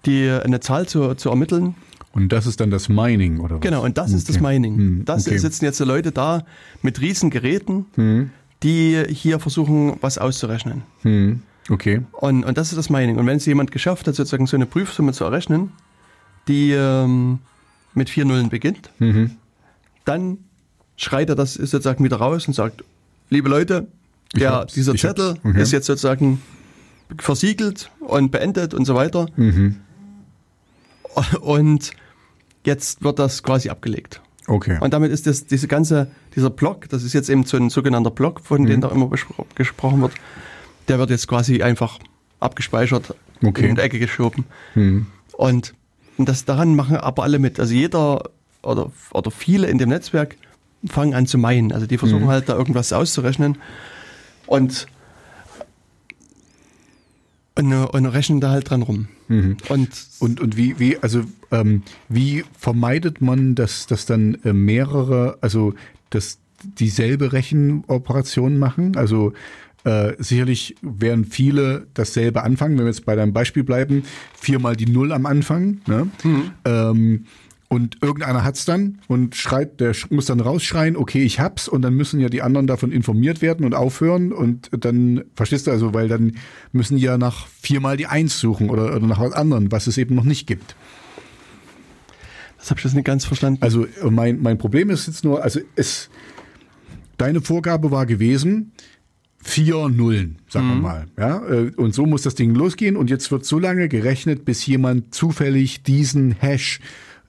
die, 0.05 0.29
eine 0.29 0.59
Zahl 0.59 0.87
zu, 0.87 1.13
zu 1.15 1.29
ermitteln, 1.29 1.75
Und 2.13 2.29
das 2.33 2.45
ist 2.45 2.59
dann 2.59 2.71
das 2.71 2.89
Mining, 2.89 3.39
oder 3.39 3.55
was? 3.55 3.61
Genau, 3.61 3.83
und 3.83 3.97
das 3.97 4.11
ist 4.11 4.27
das 4.29 4.35
Okay. 4.37 4.45
Mining. 4.45 4.77
Hm, 4.77 5.05
Das 5.05 5.27
okay. 5.27 5.37
sitzen 5.37 5.63
jetzt 5.65 5.77
so 5.77 5.85
Leute 5.85 6.11
da 6.11 6.43
mit 6.81 6.99
riesen 7.01 7.29
Geräten, 7.29 7.85
Hm, 7.95 8.31
die 8.63 9.03
hier 9.09 9.39
versuchen, 9.39 9.97
was 10.01 10.17
auszurechnen. 10.17 10.83
hm, 11.03 11.41
okay. 11.69 12.01
Und, 12.11 12.43
und 12.43 12.57
das 12.57 12.69
ist 12.71 12.77
das 12.77 12.89
Mining. 12.89 13.17
Und 13.17 13.27
wenn 13.27 13.37
es 13.37 13.45
jemand 13.45 13.71
geschafft 13.71 14.07
hat, 14.07 14.15
sozusagen 14.15 14.45
so 14.47 14.57
eine 14.57 14.65
Prüfsumme 14.65 15.13
zu 15.13 15.23
errechnen, 15.23 15.71
die 16.47 16.71
ähm, 16.71 17.39
mit 17.93 18.09
vier 18.09 18.25
Nullen 18.25 18.49
beginnt, 18.49 18.89
Mhm. 18.99 19.31
dann 20.05 20.37
schreit 21.01 21.29
er 21.29 21.35
das 21.35 21.55
sozusagen 21.55 22.03
wieder 22.03 22.17
raus 22.17 22.47
und 22.47 22.53
sagt, 22.53 22.83
liebe 23.29 23.49
Leute, 23.49 23.87
der, 24.35 24.65
dieser. 24.65 24.95
Zettel 24.95 25.35
Okay. 25.43 25.61
ist 25.61 25.71
jetzt 25.71 25.87
sozusagen 25.87 26.41
versiegelt 27.17 27.89
und 27.99 28.31
beendet 28.31 28.73
und 28.73 28.85
so 28.85 28.95
weiter. 28.95 29.25
Mhm. 29.35 29.77
Und 31.41 31.91
jetzt 32.65 33.03
wird 33.03 33.19
das 33.19 33.43
quasi 33.43 33.69
abgelegt. 33.69 34.21
Okay. 34.47 34.77
Und 34.79 34.93
damit 34.93 35.11
ist 35.11 35.27
das, 35.27 35.45
diese 35.45 35.67
ganze, 35.67 36.07
dieser 36.35 36.49
Block, 36.49 36.87
das 36.89 37.03
ist 37.03 37.13
jetzt 37.13 37.29
eben 37.29 37.43
so 37.43 37.57
ein 37.57 37.69
sogenannter 37.69 38.11
Block, 38.11 38.39
von 38.41 38.61
Mhm. 38.63 38.67
dem 38.67 38.81
da 38.81 38.89
immer 38.89 39.09
gesprochen 39.55 40.01
wird, 40.01 40.13
der 40.87 40.99
wird 40.99 41.09
jetzt 41.09 41.27
quasi 41.27 41.61
einfach 41.61 41.99
abgespeichert, 42.39 43.15
Okay. 43.43 43.67
in 43.69 43.75
die 43.75 43.81
Ecke 43.81 43.99
geschoben. 43.99 44.45
Hm. 44.73 45.07
Und, 45.33 45.73
und 46.17 46.29
das 46.29 46.45
daran 46.45 46.75
machen 46.75 46.95
aber 46.97 47.23
alle 47.23 47.39
mit. 47.39 47.59
Also 47.59 47.73
jeder 47.73 48.29
oder, 48.63 48.91
oder 49.11 49.31
viele 49.31 49.67
in 49.67 49.77
dem 49.79 49.89
Netzwerk 49.89 50.37
fangen 50.85 51.13
an 51.13 51.27
zu 51.27 51.37
meinen. 51.37 51.71
Also 51.71 51.85
die 51.85 51.97
versuchen 51.97 52.23
Mhm. 52.23 52.29
halt 52.29 52.49
da 52.49 52.55
irgendwas 52.57 52.91
auszurechnen 52.93 53.57
und, 54.47 54.87
und, 57.55 57.73
und 57.73 58.05
rechnen 58.05 58.39
da 58.41 58.49
halt 58.51 58.69
dran 58.69 58.81
rum. 58.81 59.07
Mhm. 59.27 59.57
Und 59.69 59.89
Und, 60.19 60.39
und 60.41 60.57
wie, 60.57 60.79
wie, 60.79 60.97
also 60.99 61.23
ähm, 61.51 61.83
wie 62.09 62.43
vermeidet 62.57 63.21
man, 63.21 63.55
dass, 63.55 63.87
dass 63.87 64.05
dann 64.05 64.35
äh, 64.43 64.53
mehrere, 64.53 65.37
also 65.41 65.73
dass 66.09 66.39
dieselbe 66.63 67.33
Rechenoperation 67.33 68.57
machen? 68.57 68.95
Also 68.95 69.33
äh, 69.83 70.13
sicherlich 70.19 70.75
werden 70.81 71.25
viele 71.25 71.87
dasselbe 71.93 72.43
anfangen, 72.43 72.77
wenn 72.77 72.85
wir 72.85 72.91
jetzt 72.91 73.05
bei 73.05 73.15
deinem 73.15 73.33
Beispiel 73.33 73.63
bleiben, 73.63 74.03
viermal 74.33 74.75
die 74.75 74.85
Null 74.85 75.11
am 75.11 75.25
Anfang. 75.25 75.81
Ne? 75.87 76.07
Ähm, 76.65 77.25
Und 77.71 77.99
irgendeiner 78.01 78.43
hat's 78.43 78.65
dann 78.65 78.97
und 79.07 79.33
schreit, 79.37 79.79
der 79.79 79.95
muss 80.09 80.25
dann 80.25 80.41
rausschreien, 80.41 80.97
okay, 80.97 81.23
ich 81.23 81.39
hab's, 81.39 81.69
und 81.69 81.83
dann 81.83 81.93
müssen 81.93 82.19
ja 82.19 82.27
die 82.27 82.41
anderen 82.41 82.67
davon 82.67 82.91
informiert 82.91 83.41
werden 83.41 83.65
und 83.65 83.73
aufhören 83.73 84.33
und 84.33 84.69
dann, 84.77 85.23
verstehst 85.35 85.67
du 85.67 85.71
also, 85.71 85.93
weil 85.93 86.09
dann 86.09 86.35
müssen 86.73 86.97
die 86.97 87.03
ja 87.03 87.17
nach 87.17 87.47
viermal 87.47 87.95
die 87.95 88.07
Eins 88.07 88.41
suchen 88.41 88.69
oder, 88.69 88.93
oder 88.93 89.07
nach 89.07 89.21
was 89.21 89.31
anderem, 89.31 89.71
was 89.71 89.87
es 89.87 89.97
eben 89.97 90.15
noch 90.15 90.25
nicht 90.25 90.47
gibt. 90.47 90.75
Das 92.57 92.71
habe 92.71 92.79
ich 92.79 92.83
jetzt 92.83 92.93
nicht 92.93 93.05
ganz 93.05 93.23
verstanden. 93.23 93.61
Also 93.61 93.87
mein, 94.03 94.41
mein 94.41 94.57
Problem 94.57 94.89
ist 94.89 95.07
jetzt 95.07 95.23
nur, 95.23 95.41
also 95.41 95.61
es, 95.77 96.09
deine 97.15 97.39
Vorgabe 97.39 97.89
war 97.89 98.05
gewesen, 98.05 98.73
vier 99.37 99.87
Nullen, 99.87 100.39
sagen 100.49 100.67
wir 100.67 100.75
mal. 100.75 101.07
Ja, 101.17 101.47
äh, 101.47 101.71
und 101.77 101.95
so 101.95 102.05
muss 102.05 102.23
das 102.23 102.35
Ding 102.35 102.53
losgehen 102.53 102.97
und 102.97 103.09
jetzt 103.09 103.31
wird 103.31 103.45
so 103.45 103.59
lange 103.59 103.87
gerechnet, 103.87 104.43
bis 104.43 104.65
jemand 104.65 105.15
zufällig 105.15 105.83
diesen 105.83 106.33
Hash 106.33 106.81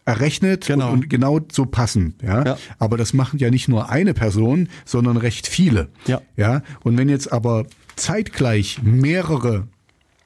errechnet 0.04 0.66
Genau. 0.66 0.88
und, 0.92 1.04
und 1.04 1.08
genau 1.10 1.40
so 1.52 1.64
passend. 1.66 2.20
Ja? 2.22 2.44
Ja. 2.44 2.58
Aber 2.78 2.96
das 2.96 3.12
machen 3.12 3.38
ja 3.38 3.50
nicht 3.50 3.68
nur 3.68 3.88
eine 3.90 4.14
Person, 4.14 4.68
sondern 4.84 5.16
recht 5.16 5.46
viele. 5.46 5.88
Ja. 6.06 6.20
Ja. 6.36 6.62
Und 6.82 6.98
wenn 6.98 7.08
jetzt 7.08 7.32
aber 7.32 7.66
zeitgleich 7.96 8.82
mehrere 8.82 9.68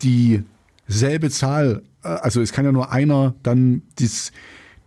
dieselbe 0.02 1.30
Zahl, 1.30 1.82
äh, 2.02 2.08
also 2.08 2.40
es 2.40 2.52
kann 2.52 2.64
ja 2.64 2.72
nur 2.72 2.90
einer 2.92 3.34
dann 3.42 3.82
dies, 3.98 4.32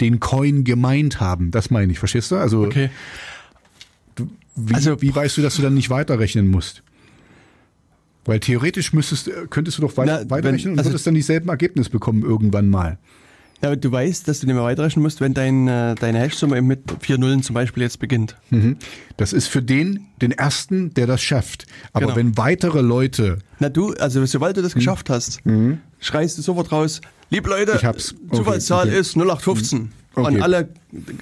den 0.01 0.19
Coin 0.19 0.63
gemeint 0.63 1.19
haben, 1.19 1.51
das 1.51 1.69
meine 1.69 1.91
ich, 1.91 1.99
verstehst 1.99 2.31
du? 2.31 2.37
Also, 2.37 2.63
okay. 2.63 2.89
wie, 4.55 4.73
also- 4.73 5.01
wie 5.01 5.13
weißt 5.13 5.37
du, 5.37 5.41
dass 5.41 5.55
du 5.55 5.61
dann 5.61 5.73
nicht 5.73 5.89
weiterrechnen 5.89 6.47
musst? 6.49 6.83
Weil 8.25 8.39
theoretisch 8.39 8.93
müsstest, 8.93 9.27
äh, 9.27 9.45
könntest 9.49 9.77
du 9.77 9.81
doch 9.81 9.95
wei 9.97 10.05
Na, 10.05 10.19
wenn- 10.21 10.29
weiterrechnen 10.29 10.73
und 10.73 10.79
also- 10.79 10.89
würdest 10.91 11.05
dann 11.07 11.13
dieselben 11.15 11.49
Ergebnis 11.49 11.89
bekommen 11.89 12.23
irgendwann 12.23 12.69
mal. 12.69 12.97
Ja, 13.61 13.75
du 13.75 13.91
weißt, 13.91 14.25
dass 14.27 14.39
du 14.39 14.45
nicht 14.45 14.55
mehr 14.55 14.63
weiterrechnen 14.63 15.03
musst, 15.03 15.19
wenn 15.19 15.33
dein, 15.33 15.67
äh, 15.67 15.93
deine 15.95 16.19
Hash-Summe 16.19 16.57
eben 16.57 16.67
mit 16.67 16.79
vier 17.01 17.17
Nullen 17.17 17.43
zum 17.43 17.53
Beispiel 17.55 17.83
jetzt 17.83 17.99
beginnt. 17.99 18.35
Mhm. 18.51 18.77
Das 19.17 19.33
ist 19.33 19.47
für 19.47 19.61
den, 19.61 20.07
den 20.21 20.31
ersten, 20.31 20.93
der 20.93 21.07
das 21.07 21.21
schafft. 21.21 21.65
Aber 21.91 22.05
Genau. 22.05 22.15
wenn 22.15 22.37
weitere 22.37 22.79
Leute, 22.81 23.39
Na 23.59 23.67
du, 23.67 23.93
also 23.95 24.25
sobald 24.25 24.55
Mhm. 24.55 24.61
du 24.61 24.63
das 24.63 24.73
geschafft 24.75 25.09
hast, 25.09 25.41
schreist 25.99 26.37
du 26.37 26.41
sofort 26.41 26.71
raus, 26.71 27.01
liebe 27.29 27.49
Leute, 27.49 27.73
Ich 27.75 27.83
hab's. 27.83 28.15
Okay, 28.27 28.37
Zufallszahl 28.37 28.87
okay. 28.87 28.97
ist 28.99 29.17
0815. 29.17 29.91
Okay. 30.15 30.27
Und 30.35 30.41
alle, 30.41 30.69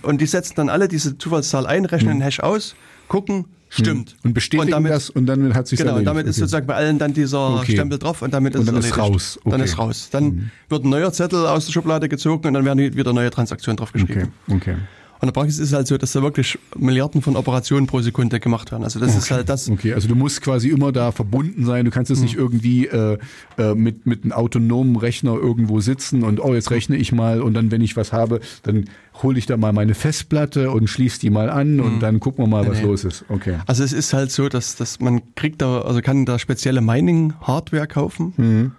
und 0.04 0.22
die 0.22 0.28
setzen 0.28 0.54
dann 0.58 0.70
alle 0.70 0.88
diese 0.88 1.18
Zufallszahl 1.18 1.66
ein, 1.66 1.86
rechnen 1.86 2.18
den 2.20 2.22
Hash 2.22 2.40
aus, 2.40 2.76
gucken, 3.08 3.46
stimmt. 3.70 4.16
Mhm. 4.24 4.30
und 4.30 4.34
bestätigen 4.34 4.72
damit, 4.72 4.92
das 4.92 5.10
und 5.10 5.26
dann 5.26 5.54
hat 5.54 5.68
sich 5.68 5.78
Genau, 5.80 5.96
und 5.98 6.06
damit 6.06 6.26
ist 6.28 6.38
sozusagen 6.38 6.68
bei 6.68 6.76
allen 6.76 7.00
dann 7.00 7.14
dieser 7.14 7.56
Okay. 7.60 7.74
Stempel 7.74 8.00
drauf 8.00 8.22
und 8.22 8.34
damit 8.34 8.54
ist 8.56 8.60
Und 8.62 8.66
dann 8.68 8.78
es 8.78 8.86
ist 8.86 8.92
erledigt. 8.92 9.14
raus. 9.14 9.40
Dann 9.44 9.54
Okay. 9.54 9.58
Mhm. 9.60 9.66
ist 9.66 9.78
raus. 9.78 10.08
Dann 10.12 10.52
wird 10.70 10.86
ein 10.86 10.90
neuer 10.90 11.12
Zettel 11.14 11.46
aus 11.46 11.66
der 11.66 11.74
Schublade 11.74 12.08
gezogen 12.10 12.48
und 12.48 12.54
dann 12.54 12.66
werden 12.66 12.80
wieder 12.96 13.14
neue 13.14 13.30
Transaktionen 13.30 13.78
drauf 13.78 13.92
geschrieben. 13.92 14.32
Okay, 14.48 14.56
okay. 14.56 14.76
Und 15.20 15.24
in 15.24 15.34
der 15.34 15.40
Praxis 15.40 15.58
ist 15.58 15.70
es 15.70 15.74
halt 15.74 15.88
so, 15.88 15.98
dass 15.98 16.12
da 16.12 16.22
wirklich 16.22 16.60
Milliarden 16.78 17.24
von 17.24 17.36
Operationen 17.36 17.88
pro 17.88 18.02
Sekunde 18.02 18.40
gemacht 18.40 18.72
werden. 18.72 18.84
Also 18.84 19.00
das 19.00 19.18
ist 19.18 19.32
halt 19.32 19.50
das. 19.50 19.68
Okay, 19.68 19.94
also 19.94 20.08
du 20.08 20.14
musst 20.14 20.42
quasi 20.42 20.70
immer 20.70 20.92
da 20.92 21.12
verbunden 21.12 21.66
sein. 21.66 21.86
Du 21.86 21.92
kannst 21.92 22.12
jetzt 22.12 22.22
nicht 22.22 22.36
irgendwie 22.36 22.86
äh, 22.86 23.18
äh, 23.58 23.74
mit, 23.74 24.06
mit 24.06 24.24
einem 24.24 24.32
autonomen 24.32 24.96
Rechner 24.96 25.34
irgendwo 25.34 25.80
sitzen 25.80 26.24
und 26.24 26.40
oh, 26.40 26.54
jetzt 26.54 26.70
rechne 26.70 26.98
ich 26.98 27.12
mal 27.12 27.42
und 27.42 27.56
dann, 27.56 27.72
wenn 27.72 27.82
ich 27.82 27.98
was 27.98 28.14
habe, 28.14 28.42
dann 28.62 28.86
hole 29.24 29.40
ich 29.40 29.48
da 29.48 29.58
mal 29.58 29.74
meine 29.74 29.96
Festplatte 29.96 30.70
und 30.70 30.88
schließe 30.88 31.20
die 31.20 31.32
mal 31.32 31.50
an 31.50 31.80
und 31.80 32.00
dann 32.00 32.20
gucken 32.20 32.44
wir 32.44 32.48
mal, 32.48 32.68
was 32.68 32.78
nee. 32.78 32.86
los 32.86 33.04
ist. 33.04 33.26
Okay. 33.30 33.58
Also 33.66 33.84
es 33.84 33.94
ist 33.94 34.14
halt 34.14 34.32
so, 34.32 34.50
dass, 34.50 34.76
dass 34.76 35.00
man 35.00 35.22
kriegt 35.34 35.64
da, 35.64 35.82
also 35.82 36.02
kann 36.02 36.26
da 36.26 36.38
spezielle 36.38 36.82
Mining-Hardware 36.82 37.88
kaufen. 37.88 38.34
Mhm. 38.38 38.72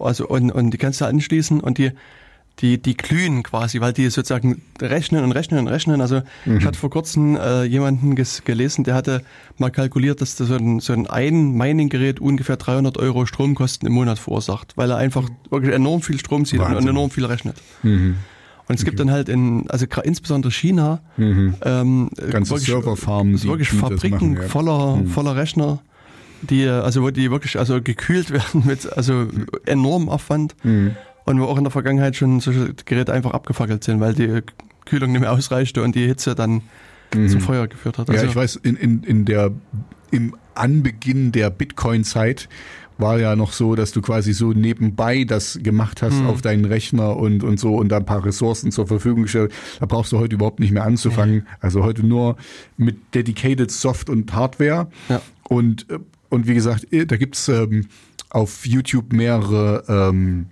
Also 0.00 0.26
und, 0.26 0.50
und 0.50 0.72
die 0.72 0.78
kannst 0.78 1.00
du 1.00 1.04
anschließen 1.04 1.60
und 1.60 1.78
die, 1.78 1.92
die, 2.60 2.80
die 2.80 2.96
glühen 2.96 3.42
quasi, 3.42 3.80
weil 3.80 3.92
die 3.92 4.08
sozusagen 4.10 4.62
rechnen 4.80 5.24
und 5.24 5.32
rechnen 5.32 5.58
und 5.60 5.66
rechnen. 5.68 6.00
Also 6.00 6.22
Mhm. 6.44 6.58
ich 6.58 6.64
hatte 6.64 6.78
vor 6.78 6.88
kurzem 6.90 7.36
äh, 7.36 7.64
jemanden 7.64 8.14
gelesen, 8.14 8.84
der 8.84 8.94
hatte 8.94 9.22
mal 9.58 9.70
kalkuliert, 9.70 10.20
dass 10.20 10.36
das 10.36 10.48
so 10.48 10.54
ein, 10.54 10.78
so 10.80 10.92
ein, 10.92 11.08
ein 11.08 11.52
Mining-Gerät 11.52 12.20
ungefähr 12.20 12.56
300 12.56 12.96
Euro 12.98 13.26
Stromkosten 13.26 13.88
im 13.88 13.94
Monat 13.94 14.18
verursacht, 14.20 14.76
weil 14.76 14.90
er 14.90 14.98
einfach 14.98 15.28
wirklich 15.50 15.74
enorm 15.74 16.00
viel 16.00 16.18
Strom 16.18 16.44
zieht 16.44 16.60
und, 16.60 16.66
und 16.66 16.74
Wahnsinn. 16.74 16.90
enorm 16.90 17.10
viel 17.10 17.24
rechnet. 17.24 17.56
Mhm. 17.82 18.16
Und 18.66 18.78
es 18.78 18.84
gibt 18.84 18.98
dann 18.98 19.10
halt 19.10 19.28
in, 19.28 19.68
also 19.68 19.84
insbesondere 20.04 20.50
China, 20.52 21.00
ähm, 21.18 22.08
Ganze 22.30 22.50
wirklich- 22.52 22.66
Serverfarmen, 22.68 23.34
also 23.34 23.48
wirklich 23.48 23.68
Fabriken 23.68 24.34
machen, 24.34 24.42
ja. 24.42 24.48
voller, 24.48 25.02
voller 25.12 25.36
Rechner, 25.36 25.80
die, 26.42 26.66
also 26.66 27.02
wo 27.02 27.10
die 27.10 27.30
wirklich 27.30 27.58
also 27.58 27.82
gekühlt 27.82 28.30
werden 28.30 28.62
mit 28.64 28.90
also 28.96 29.26
enormem 29.66 30.08
Aufwand 30.08 30.54
und 31.24 31.40
wo 31.40 31.44
auch 31.44 31.58
in 31.58 31.64
der 31.64 31.70
Vergangenheit 31.70 32.16
schon 32.16 32.40
solche 32.40 32.74
Geräte 32.84 33.12
einfach 33.12 33.32
abgefackelt 33.32 33.84
sind, 33.84 34.00
weil 34.00 34.14
die 34.14 34.42
Kühlung 34.84 35.12
nicht 35.12 35.20
mehr 35.20 35.32
ausreichte 35.32 35.82
und 35.82 35.94
die 35.94 36.06
Hitze 36.06 36.34
dann 36.34 36.62
zum 37.10 37.40
Feuer 37.40 37.68
geführt 37.68 37.98
hat. 37.98 38.10
Also, 38.10 38.24
ja, 38.24 38.28
ich 38.28 38.34
weiß, 38.34 38.56
in, 38.56 38.74
in, 38.76 39.02
in 39.04 39.24
der, 39.24 39.52
im 40.10 40.34
Anbeginn 40.54 41.30
der 41.30 41.50
Bitcoin-Zeit 41.50 42.48
war 42.98 43.18
ja 43.18 43.36
noch 43.36 43.52
so, 43.52 43.74
dass 43.74 43.92
du 43.92 44.00
quasi 44.02 44.32
so 44.32 44.52
nebenbei 44.52 45.24
das 45.24 45.58
gemacht 45.62 46.02
hast 46.02 46.18
Hm. 46.18 46.26
auf 46.26 46.42
deinen 46.42 46.64
Rechner 46.64 47.16
und, 47.16 47.42
und 47.42 47.58
so 47.58 47.74
und 47.76 47.88
da 47.88 47.96
ein 47.98 48.04
paar 48.04 48.24
Ressourcen 48.24 48.70
zur 48.72 48.86
Verfügung 48.86 49.22
gestellt. 49.22 49.52
Da 49.80 49.86
brauchst 49.86 50.12
du 50.12 50.18
heute 50.18 50.34
überhaupt 50.34 50.60
nicht 50.60 50.72
mehr 50.72 50.84
anzufangen. 50.84 51.46
Also 51.60 51.82
heute 51.82 52.06
nur 52.06 52.36
mit 52.76 53.14
dedicated 53.14 53.70
Soft 53.70 54.10
und 54.10 54.32
Hardware. 54.32 54.88
Ja. 55.08 55.20
Und, 55.44 55.90
äh, 55.90 55.98
und 56.28 56.46
wie 56.46 56.54
gesagt, 56.54 56.92
äh, 56.92 57.06
da 57.06 57.16
gibt's 57.16 57.48
ähm, 57.48 57.86
auf 58.30 58.66
YouTube 58.66 59.12
mehrere 59.12 59.84
ähm, 59.88 60.46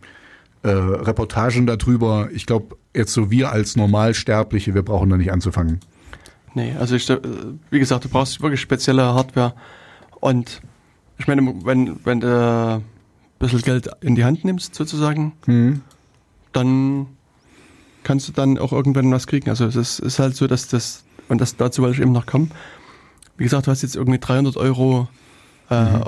äh, 0.62 0.68
Reportagen 0.68 1.66
darüber. 1.66 2.28
Ich 2.32 2.46
glaube, 2.46 2.76
jetzt 2.94 3.12
so 3.12 3.30
wir 3.30 3.50
als 3.50 3.76
Normalsterbliche, 3.76 4.74
wir 4.74 4.82
brauchen 4.82 5.10
da 5.10 5.16
nicht 5.16 5.32
anzufangen. 5.32 5.80
Nee, 6.54 6.74
also 6.78 6.94
ich, 6.96 7.08
äh, 7.08 7.18
wie 7.70 7.78
gesagt, 7.78 8.04
du 8.04 8.08
brauchst 8.08 8.42
wirklich 8.42 8.60
spezielle 8.60 9.02
Hardware 9.14 9.54
und 10.20 10.60
ich 11.18 11.26
meine, 11.26 11.54
wenn, 11.64 12.04
wenn 12.04 12.20
du 12.20 12.26
ein 12.28 12.82
bisschen 13.38 13.62
Geld 13.62 13.88
in 14.00 14.14
die 14.14 14.24
Hand 14.24 14.44
nimmst 14.44 14.74
sozusagen, 14.74 15.32
dann 16.52 17.06
kannst 18.02 18.28
du 18.28 18.32
dann 18.32 18.58
auch 18.58 18.72
irgendwann 18.72 19.10
was 19.12 19.26
kriegen. 19.26 19.48
Also 19.48 19.66
es 19.66 19.76
ist, 19.76 19.98
ist 20.00 20.18
halt 20.18 20.36
so, 20.36 20.46
dass 20.46 20.68
das, 20.68 21.04
und 21.28 21.40
das 21.40 21.56
dazu 21.56 21.82
wollte 21.82 21.96
ich 21.96 22.02
eben 22.02 22.12
noch 22.12 22.26
kommen, 22.26 22.50
wie 23.36 23.44
gesagt, 23.44 23.66
du 23.66 23.70
hast 23.70 23.82
jetzt 23.82 23.96
irgendwie 23.96 24.18
300 24.18 24.56
Euro 24.56 25.08
äh, 25.70 26.00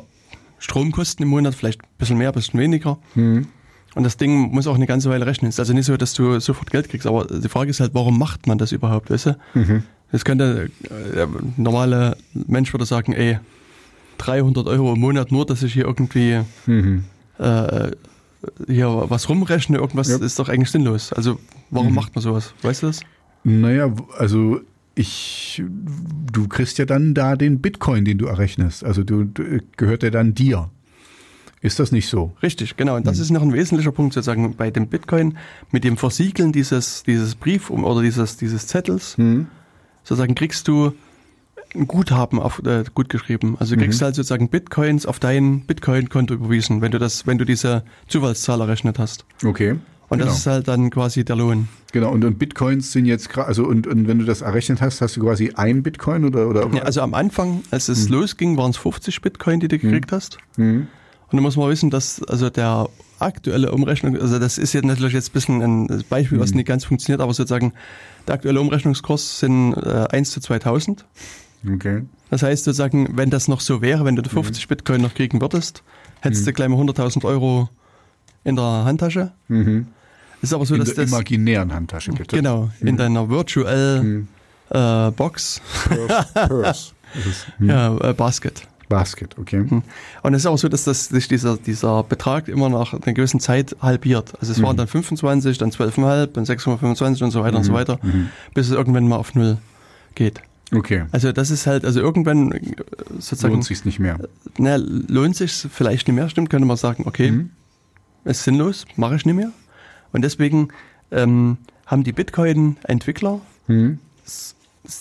Stromkosten 0.58 1.22
im 1.22 1.30
Monat, 1.30 1.54
vielleicht 1.54 1.82
ein 1.82 1.88
bisschen 1.98 2.18
mehr, 2.18 2.28
ein 2.28 2.34
bisschen 2.34 2.60
weniger. 2.60 2.98
Und 3.94 4.02
das 4.04 4.16
Ding 4.16 4.52
muss 4.52 4.66
auch 4.66 4.74
eine 4.74 4.86
ganze 4.86 5.08
Weile 5.10 5.24
rechnen. 5.26 5.48
Es 5.48 5.56
ist 5.56 5.60
also 5.60 5.72
nicht 5.72 5.86
so, 5.86 5.96
dass 5.96 6.14
du 6.14 6.38
sofort 6.40 6.70
Geld 6.70 6.88
kriegst, 6.88 7.06
aber 7.06 7.26
die 7.26 7.48
Frage 7.48 7.70
ist 7.70 7.80
halt, 7.80 7.94
warum 7.94 8.18
macht 8.18 8.46
man 8.46 8.58
das 8.58 8.72
überhaupt, 8.72 9.10
weißt 9.10 9.26
du? 9.26 9.36
Das 10.12 10.24
könnte, 10.24 10.70
äh, 10.84 11.14
der 11.14 11.28
normale 11.56 12.16
Mensch 12.34 12.72
würde 12.72 12.86
sagen, 12.86 13.12
ey, 13.12 13.38
300 14.18 14.66
Euro 14.68 14.92
im 14.94 15.00
Monat 15.00 15.32
nur, 15.32 15.44
dass 15.46 15.62
ich 15.62 15.72
hier 15.72 15.84
irgendwie 15.84 16.40
äh, 17.38 17.90
hier 18.68 19.04
was 19.08 19.28
rumrechne, 19.28 19.78
irgendwas 19.78 20.08
Ja. 20.08 20.16
ist 20.18 20.38
doch 20.38 20.48
eigentlich 20.48 20.70
sinnlos. 20.70 21.12
Also 21.12 21.38
warum 21.70 21.94
macht 21.94 22.14
man 22.14 22.22
sowas? 22.22 22.54
Weißt 22.62 22.82
du 22.82 22.86
das? 22.88 23.00
Naja, 23.42 23.92
also 24.18 24.60
ich, 24.94 25.62
du 26.32 26.46
kriegst 26.48 26.78
ja 26.78 26.84
dann 26.84 27.14
da 27.14 27.34
den 27.36 27.60
Bitcoin, 27.60 28.04
den 28.04 28.18
du 28.18 28.26
errechnest. 28.26 28.84
Also 28.84 29.02
du, 29.02 29.24
du 29.24 29.60
gehört 29.76 30.02
der 30.02 30.10
dann 30.12 30.34
dir. 30.34 30.70
Ist 31.64 31.80
das 31.80 31.92
nicht 31.92 32.10
so? 32.10 32.30
Richtig, 32.42 32.76
genau. 32.76 32.96
Und 32.96 33.06
das 33.06 33.18
ist 33.18 33.30
noch 33.30 33.40
ein 33.40 33.54
wesentlicher 33.54 33.90
Punkt 33.90 34.12
sozusagen 34.12 34.54
bei 34.54 34.70
dem 34.70 34.86
Bitcoin 34.86 35.38
mit 35.72 35.82
dem 35.82 35.96
Versiegeln 35.96 36.52
dieses, 36.52 37.04
dieses 37.04 37.36
Brief 37.36 37.70
oder 37.70 38.02
dieses, 38.02 38.36
dieses 38.36 38.66
Zettels. 38.66 39.16
Sozusagen 40.02 40.34
kriegst 40.34 40.68
du 40.68 40.92
ein 41.74 41.88
Guthaben 41.88 42.38
auf, 42.38 42.60
äh, 42.66 42.84
gut 42.92 43.08
geschrieben. 43.08 43.56
Also 43.58 43.76
du 43.76 43.82
kriegst 43.82 44.02
halt 44.02 44.14
sozusagen 44.14 44.50
Bitcoins 44.50 45.06
auf 45.06 45.18
dein 45.18 45.62
Bitcoin-Konto 45.62 46.34
überwiesen, 46.34 46.82
wenn 46.82 46.92
du 46.92 46.98
das, 46.98 47.26
wenn 47.26 47.38
du 47.38 47.46
diese 47.46 47.82
Zufallszahl 48.08 48.60
errechnet 48.60 48.98
hast. 48.98 49.24
Okay. 49.42 49.76
Und 50.10 50.18
genau. 50.18 50.26
das 50.30 50.40
ist 50.40 50.46
halt 50.46 50.68
dann 50.68 50.90
quasi 50.90 51.24
der 51.24 51.36
Lohn. 51.36 51.68
genau. 51.92 52.10
Und, 52.10 52.26
und 52.26 52.38
Bitcoins 52.38 52.92
sind 52.92 53.06
jetzt 53.06 53.30
gerade, 53.30 53.48
also 53.48 53.64
und, 53.64 53.86
und 53.86 54.06
wenn 54.06 54.18
du 54.18 54.26
das 54.26 54.42
errechnet 54.42 54.82
hast, 54.82 55.00
hast 55.00 55.16
du 55.16 55.22
quasi 55.22 55.52
ein 55.54 55.82
Bitcoin 55.82 56.26
oder 56.26 56.46
oder? 56.46 56.68
Ja, 56.74 56.82
also 56.82 57.00
am 57.00 57.14
Anfang, 57.14 57.62
als 57.70 57.88
es 57.88 58.10
losging, 58.10 58.58
waren 58.58 58.72
es 58.72 58.76
50 58.76 59.22
Bitcoin, 59.22 59.60
die 59.60 59.68
du 59.68 59.78
gekriegt 59.78 60.12
hast. 60.12 60.36
Mhm. 60.58 60.88
Und 61.34 61.38
da 61.38 61.42
muss 61.42 61.56
man 61.56 61.68
wissen, 61.68 61.90
dass 61.90 62.22
also 62.22 62.48
der 62.48 62.88
aktuelle 63.18 63.72
Umrechnung, 63.72 64.16
also 64.20 64.38
das 64.38 64.56
ist 64.56 64.72
jetzt 64.72 64.84
natürlich 64.84 65.14
jetzt 65.14 65.30
ein 65.30 65.32
bisschen 65.32 65.62
ein 65.62 66.04
Beispiel, 66.08 66.38
was 66.38 66.54
nicht 66.54 66.68
ganz 66.68 66.84
funktioniert, 66.84 67.20
aber 67.20 67.34
sozusagen 67.34 67.72
der 68.28 68.36
aktuelle 68.36 68.60
Umrechnungskurs 68.60 69.40
sind 69.40 69.72
äh, 69.74 70.06
1 70.12 70.30
zu 70.30 70.38
2000. 70.38 71.04
Okay. 71.74 72.02
Das 72.30 72.44
heißt 72.44 72.62
sozusagen, 72.62 73.16
wenn 73.16 73.30
das 73.30 73.48
noch 73.48 73.60
so 73.60 73.82
wäre, 73.82 74.04
wenn 74.04 74.14
du 74.14 74.22
50 74.22 74.68
Bitcoin 74.68 75.00
noch 75.02 75.12
kriegen 75.12 75.40
würdest, 75.40 75.82
hättest 76.20 76.46
du 76.46 76.52
gleich 76.52 76.68
mal 76.68 76.80
100.000 76.80 77.24
Euro 77.24 77.68
in 78.44 78.54
der 78.54 78.84
Handtasche. 78.84 79.32
Ist 80.40 80.54
aber 80.54 80.66
so, 80.66 80.74
In 80.74 80.82
dass 80.82 80.94
der 80.94 81.02
das 81.02 81.10
imaginären 81.12 81.74
Handtasche 81.74 82.12
bitte. 82.12 82.36
genau 82.36 82.70
in 82.78 82.96
deiner 82.96 83.28
Virtual 83.28 84.24
äh, 84.70 85.10
Box, 85.10 85.60
Purse. 85.88 86.26
Purse. 86.48 86.92
Ja, 87.58 87.96
äh, 87.98 88.12
Basket. 88.12 88.68
Basket, 88.88 89.36
okay. 89.38 89.64
Hm. 89.68 89.82
Und 90.22 90.34
es 90.34 90.42
ist 90.42 90.46
auch 90.46 90.58
so, 90.58 90.68
dass 90.68 90.84
das, 90.84 91.06
sich 91.08 91.26
dieser, 91.28 91.56
dieser 91.56 92.02
Betrag 92.02 92.48
immer 92.48 92.68
nach 92.68 92.92
einer 92.92 93.12
gewissen 93.14 93.40
Zeit 93.40 93.76
halbiert. 93.80 94.34
Also 94.40 94.52
es 94.52 94.62
waren 94.62 94.76
dann 94.76 94.86
25, 94.88 95.58
dann 95.58 95.70
12,5, 95.70 96.26
dann 96.26 96.44
6,25 96.44 97.24
und 97.24 97.30
so 97.30 97.42
weiter 97.42 97.56
und 97.56 97.64
so 97.64 97.72
weiter, 97.72 97.98
bis 98.54 98.66
es 98.68 98.72
irgendwann 98.72 99.08
mal 99.08 99.16
auf 99.16 99.34
Null 99.34 99.58
geht. 100.14 100.40
Okay. 100.74 101.04
Also 101.12 101.30
das 101.32 101.50
ist 101.50 101.66
halt, 101.66 101.84
also 101.84 102.00
irgendwann 102.00 102.52
äh, 102.52 102.60
sozusagen 103.18 103.54
Lohnt 103.54 103.64
sich's 103.64 103.84
nicht 103.84 104.00
mehr. 104.00 104.18
na, 104.58 104.76
lohnt 104.76 105.36
sich 105.36 105.52
vielleicht 105.52 106.08
nicht 106.08 106.14
mehr, 106.16 106.28
stimmt, 106.28 106.50
könnte 106.50 106.66
man 106.66 106.76
sagen, 106.76 107.04
okay, 107.06 107.30
Mhm. 107.30 107.50
ist 108.24 108.44
sinnlos, 108.44 108.86
mache 108.96 109.16
ich 109.16 109.24
nicht 109.26 109.34
mehr. 109.36 109.50
Und 110.12 110.22
deswegen 110.22 110.68
ähm, 111.10 111.58
haben 111.86 112.02
die 112.02 112.12
Bitcoin-Entwickler 112.12 113.40
Mhm. 113.68 113.98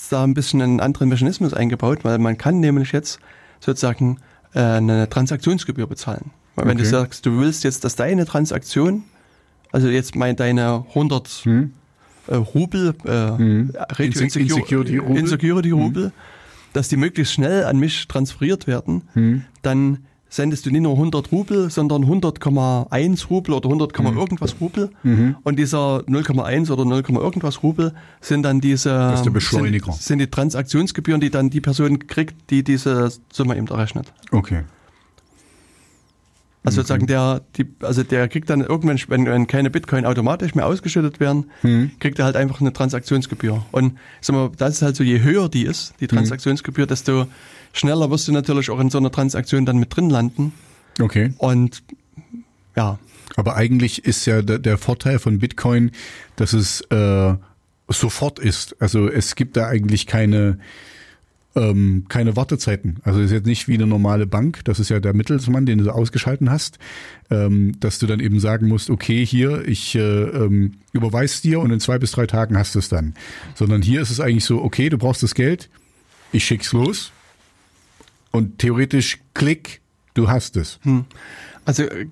da 0.09 0.23
ein 0.23 0.33
bisschen 0.33 0.61
einen 0.61 0.79
anderen 0.79 1.09
Mechanismus 1.09 1.53
eingebaut, 1.53 1.99
weil 2.03 2.17
man 2.19 2.37
kann 2.37 2.59
nämlich 2.59 2.91
jetzt 2.91 3.19
sozusagen 3.63 4.17
äh, 4.53 4.59
eine 4.59 5.09
Transaktionsgebühr 5.09 5.87
bezahlen. 5.87 6.31
Weil 6.55 6.67
wenn 6.67 6.77
du 6.77 6.85
sagst, 6.85 7.25
du 7.25 7.39
willst 7.39 7.63
jetzt, 7.63 7.83
dass 7.83 7.95
deine 7.95 8.25
Transaktion, 8.25 9.03
also 9.71 9.87
jetzt 9.87 10.15
mein 10.15 10.35
deine 10.35 10.85
100 10.93 11.27
Hm? 11.43 11.73
äh, 12.27 12.35
Rubel, 12.35 12.93
äh, 13.05 13.31
Mhm. 13.31 13.71
Radio 13.75 14.05
Inse- 14.11 14.23
Insecure- 14.23 14.41
Insecurity-Rubel? 14.41 15.17
Insecurity-Rubel, 15.17 16.11
dass 16.73 16.89
die 16.89 16.97
möglichst 16.97 17.33
schnell 17.33 17.63
an 17.65 17.79
mich 17.79 18.07
transferiert 18.07 18.67
werden, 18.67 19.01
Hm? 19.13 19.45
dann 19.63 19.99
sendest 20.33 20.65
du 20.65 20.71
nicht 20.71 20.81
nur 20.81 20.93
100 20.93 21.31
Rubel, 21.31 21.69
sondern 21.69 22.05
100,1 22.05 23.29
Rubel 23.29 23.53
oder 23.53 23.69
100, 23.69 23.97
Mhm. 23.99 24.17
irgendwas 24.17 24.55
Rubel. 24.59 24.89
Und 25.43 25.59
dieser 25.59 26.03
0,1 26.07 26.71
oder 26.71 26.85
0, 26.85 27.03
irgendwas 27.07 27.61
Rubel 27.61 27.93
sind 28.19 28.43
dann 28.43 28.59
diese 28.59 29.11
ist 29.13 29.25
der 29.25 29.31
Beschleuniger. 29.31 29.91
Sind, 29.91 30.01
sind 30.01 30.19
die 30.19 30.27
Transaktionsgebühren, 30.27 31.21
die 31.21 31.29
dann 31.29 31.49
die 31.49 31.61
Person 31.61 31.99
kriegt, 32.07 32.49
die 32.49 32.63
diese 32.63 33.11
Summe 33.31 33.55
eben 33.57 33.67
errechnet. 33.67 34.11
Okay. 34.31 34.63
Also 36.65 36.77
sozusagen 36.77 37.07
der, 37.07 37.41
die, 37.57 37.65
also 37.81 38.03
der 38.03 38.27
kriegt 38.29 38.49
dann 38.49 38.61
irgendwann, 38.61 38.97
wenn, 39.07 39.25
wenn 39.25 39.47
keine 39.47 39.69
Bitcoin 39.69 40.05
automatisch 40.05 40.55
mehr 40.55 40.65
ausgeschüttet 40.65 41.19
werden, 41.19 41.51
Hm. 41.61 41.91
kriegt 41.99 42.19
er 42.19 42.25
halt 42.25 42.37
einfach 42.37 42.61
eine 42.61 42.71
Transaktionsgebühr. 42.71 43.65
Und 43.71 43.97
sag 44.21 44.35
mal, 44.35 44.49
das 44.57 44.75
ist 44.75 44.81
halt 44.81 44.95
so, 44.95 45.03
je 45.03 45.21
höher 45.21 45.49
die 45.49 45.63
ist, 45.63 45.93
die 45.99 46.07
Transaktionsgebühr, 46.07 46.85
desto 46.87 47.27
schneller 47.73 48.09
wirst 48.11 48.27
du 48.27 48.31
natürlich 48.31 48.69
auch 48.69 48.79
in 48.79 48.89
so 48.89 48.97
einer 48.97 49.11
Transaktion 49.11 49.65
dann 49.65 49.77
mit 49.77 49.93
drin 49.95 50.09
landen. 50.09 50.53
Okay. 51.01 51.33
Und 51.37 51.83
ja, 52.77 52.97
Aber 53.35 53.55
eigentlich 53.55 54.05
ist 54.05 54.25
ja 54.25 54.41
der, 54.41 54.59
der 54.59 54.77
Vorteil 54.77 55.19
von 55.19 55.39
Bitcoin, 55.39 55.91
dass 56.37 56.53
es 56.53 56.81
äh, 56.91 57.33
sofort 57.89 58.39
ist. 58.39 58.75
Also 58.79 59.09
es 59.09 59.35
gibt 59.35 59.57
da 59.57 59.67
eigentlich 59.67 60.07
keine 60.07 60.59
ähm, 61.55 62.05
keine 62.09 62.35
Wartezeiten. 62.35 62.97
Also 63.03 63.19
es 63.19 63.27
ist 63.27 63.31
jetzt 63.31 63.45
nicht 63.45 63.67
wie 63.67 63.75
eine 63.75 63.85
normale 63.85 64.25
Bank. 64.25 64.61
Das 64.65 64.79
ist 64.79 64.89
ja 64.89 64.99
der 64.99 65.13
Mittelsmann, 65.13 65.65
den 65.65 65.79
du 65.79 65.91
ausgeschalten 65.91 66.49
hast, 66.49 66.79
ähm, 67.29 67.79
dass 67.79 67.99
du 67.99 68.07
dann 68.07 68.19
eben 68.19 68.39
sagen 68.39 68.67
musst, 68.67 68.89
okay, 68.89 69.25
hier 69.25 69.67
ich 69.67 69.95
äh, 69.95 69.99
ähm, 69.99 70.73
überweis 70.93 71.41
dir 71.41 71.59
und 71.59 71.71
in 71.71 71.79
zwei 71.79 71.99
bis 71.99 72.11
drei 72.11 72.25
Tagen 72.25 72.57
hast 72.57 72.75
du 72.75 72.79
es 72.79 72.89
dann. 72.89 73.13
Sondern 73.55 73.81
hier 73.81 74.01
ist 74.01 74.09
es 74.09 74.19
eigentlich 74.19 74.45
so, 74.45 74.63
okay, 74.63 74.89
du 74.89 74.97
brauchst 74.97 75.21
das 75.21 75.35
Geld, 75.35 75.69
ich 76.31 76.43
schick's 76.43 76.73
los 76.73 77.11
und 78.31 78.57
theoretisch 78.57 79.19
klick, 79.33 79.81
du 80.15 80.29
hast 80.29 80.57
es. 80.57 80.79
also 81.65 81.83
äh, 81.83 82.07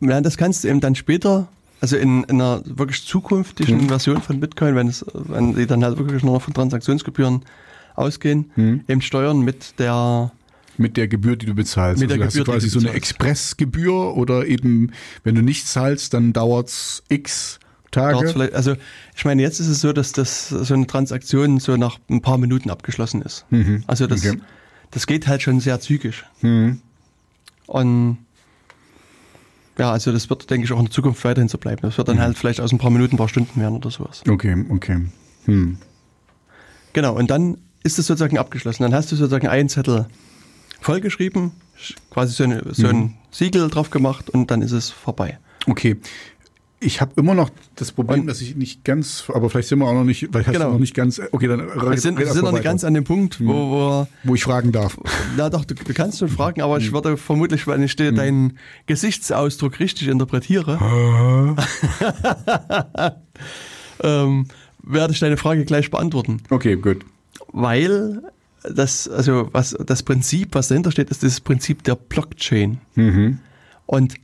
ja, 0.00 0.20
das 0.20 0.36
kannst 0.36 0.64
du 0.64 0.68
eben 0.68 0.80
dann 0.80 0.94
später, 0.94 1.48
also 1.80 1.96
in, 1.96 2.22
in 2.24 2.40
einer 2.40 2.62
wirklich 2.64 3.04
zukünftigen 3.04 3.88
Version 3.88 4.22
von 4.22 4.38
Bitcoin, 4.38 4.76
wenn 4.76 4.88
es, 4.88 5.04
wenn 5.12 5.54
die 5.54 5.66
dann 5.66 5.84
halt 5.84 5.98
wirklich 5.98 6.22
nur 6.22 6.34
noch 6.34 6.42
von 6.42 6.54
Transaktionsgebühren 6.54 7.42
ausgehen, 8.00 8.50
eben 8.88 9.00
steuern 9.02 9.40
mit 9.40 9.78
der 9.78 10.32
Mit 10.76 10.96
der 10.96 11.06
Gebühr, 11.08 11.36
die 11.36 11.46
du 11.46 11.54
bezahlst. 11.54 12.00
Mit 12.00 12.10
der 12.10 12.16
also 12.16 12.26
hast 12.26 12.32
Gebühr, 12.34 12.44
du 12.44 12.50
die 12.52 12.56
quasi 12.58 12.70
du 12.74 12.80
so 12.80 12.86
eine. 12.88 12.96
Expressgebühr 12.96 14.16
oder 14.16 14.46
eben, 14.46 14.92
wenn 15.24 15.34
du 15.34 15.42
nicht 15.42 15.68
zahlst, 15.68 16.14
dann 16.14 16.32
dauert's 16.32 17.02
x 17.08 17.58
Dauert's 17.92 18.34
Tage. 18.34 18.54
also 18.54 18.76
ich 19.16 19.24
meine, 19.24 19.42
jetzt 19.42 19.58
ist 19.58 19.66
es 19.66 19.80
so, 19.80 19.92
dass 19.92 20.12
das 20.12 20.48
so 20.48 20.74
eine 20.74 20.86
Transaktion 20.86 21.58
so 21.58 21.76
nach 21.76 21.98
ein 22.08 22.22
paar 22.22 22.38
Minuten 22.38 22.70
abgeschlossen 22.70 23.20
ist. 23.22 23.44
Mhm. 23.50 23.82
Also 23.88 24.06
das, 24.06 24.24
Okay. 24.24 24.40
das 24.92 25.06
geht 25.08 25.26
halt 25.26 25.42
schon 25.42 25.58
sehr 25.60 25.80
zügig. 25.80 26.22
Mhm. 26.40 26.80
Und 27.66 28.18
ja, 29.76 29.90
also 29.90 30.12
das 30.12 30.30
wird, 30.30 30.48
denke 30.50 30.66
ich, 30.66 30.72
auch 30.72 30.78
in 30.78 30.84
der 30.84 30.92
Zukunft 30.92 31.24
weiterhin 31.24 31.48
so 31.48 31.58
bleiben. 31.58 31.80
Das 31.82 31.98
wird 31.98 32.06
Mhm. 32.08 32.12
dann 32.12 32.20
halt 32.22 32.38
vielleicht 32.38 32.60
aus 32.60 32.70
ein 32.72 32.78
paar 32.78 32.90
Minuten, 32.90 33.14
ein 33.14 33.18
paar 33.18 33.28
Stunden 33.28 33.60
werden 33.60 33.74
oder 33.76 33.90
sowas. 33.90 34.22
Okay, 34.28 34.64
okay. 34.70 35.06
Hm. 35.46 35.78
Genau, 36.92 37.14
und 37.16 37.28
dann 37.30 37.58
ist 37.82 37.98
es 37.98 38.06
sozusagen 38.06 38.38
abgeschlossen. 38.38 38.82
Dann 38.82 38.94
hast 38.94 39.10
du 39.12 39.16
sozusagen 39.16 39.48
einen 39.48 39.68
Zettel 39.68 40.06
vollgeschrieben, 40.80 41.52
quasi 42.10 42.34
so, 42.34 42.44
eine, 42.44 42.62
so 42.72 42.86
Mhm. 42.86 42.94
ein 42.94 43.14
Siegel 43.30 43.68
drauf 43.70 43.90
gemacht 43.90 44.30
und 44.30 44.50
dann 44.50 44.62
ist 44.62 44.72
es 44.72 44.90
vorbei. 44.90 45.38
Okay. 45.66 45.96
Ich 46.82 47.02
habe 47.02 47.12
immer 47.16 47.34
noch 47.34 47.50
das 47.76 47.92
Problem, 47.92 48.20
Und- 48.22 48.26
dass 48.26 48.40
ich 48.40 48.56
nicht 48.56 48.84
ganz, 48.84 49.24
aber 49.34 49.50
vielleicht 49.50 49.68
sind 49.68 49.80
wir 49.80 49.86
auch 49.86 49.92
noch 49.92 50.02
nicht, 50.04 50.20
vielleicht 50.32 50.48
hast 50.48 50.54
Genau. 50.54 50.70
noch 50.72 50.78
nicht 50.78 50.94
ganz, 50.94 51.20
okay, 51.30 51.46
dann 51.46 51.58
Wir 51.60 51.98
sind, 51.98 52.18
wir 52.18 52.26
sind 52.32 52.42
noch 52.42 52.52
nicht 52.52 52.64
ganz 52.64 52.84
an 52.84 52.94
dem 52.94 53.04
Punkt, 53.04 53.38
wo, 53.38 53.52
wo 53.52 54.06
wo 54.24 54.34
ich 54.34 54.42
fragen 54.44 54.72
darf. 54.72 54.98
Na 55.36 55.50
doch, 55.50 55.66
du, 55.66 55.74
du 55.74 55.92
kannst 55.92 56.20
schon 56.20 56.30
fragen, 56.30 56.62
aber 56.62 56.76
Mhm. 56.76 56.80
ich 56.80 56.92
würde 56.92 57.18
vermutlich, 57.18 57.66
wenn 57.66 57.82
ich 57.82 57.96
dir 57.96 58.12
deinen 58.12 58.56
Gesichtsausdruck 58.86 59.78
richtig 59.78 60.08
interpretiere, 60.08 60.78
ähm, 64.02 64.46
werde 64.82 65.12
ich 65.12 65.20
deine 65.20 65.36
Frage 65.36 65.66
gleich 65.66 65.90
beantworten. 65.90 66.40
Okay, 66.48 66.76
gut. 66.76 67.04
Weil 67.48 68.22
das, 68.62 69.08
also 69.08 69.48
was, 69.52 69.76
das 69.86 70.02
Prinzip, 70.02 70.54
was 70.54 70.68
dahinter 70.68 70.90
steht, 70.90 71.10
ist 71.10 71.22
das 71.22 71.40
Prinzip 71.40 71.82
der 71.84 71.94
Blockchain. 71.94 72.78
Mhm. 72.94 73.38
Und 73.86 74.14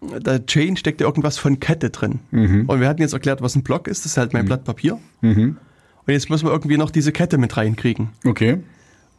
der 0.00 0.44
Chain 0.46 0.76
steckt 0.76 1.00
ja 1.00 1.06
irgendwas 1.06 1.38
von 1.38 1.60
Kette 1.60 1.90
drin. 1.90 2.20
Und 2.66 2.80
wir 2.80 2.88
hatten 2.88 3.00
jetzt 3.00 3.12
erklärt, 3.12 3.40
was 3.40 3.54
ein 3.54 3.62
Block 3.62 3.86
ist. 3.86 4.04
Das 4.04 4.12
ist 4.12 4.16
halt 4.18 4.32
mein 4.32 4.46
Blatt 4.46 4.64
Papier. 4.64 4.98
Mhm. 5.20 5.56
Und 6.04 6.12
jetzt 6.12 6.28
müssen 6.28 6.46
wir 6.46 6.50
irgendwie 6.50 6.76
noch 6.76 6.90
diese 6.90 7.12
Kette 7.12 7.38
mit 7.38 7.56
reinkriegen. 7.56 8.08
Okay. 8.24 8.58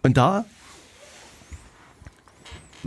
Und 0.02 0.18
da 0.18 0.44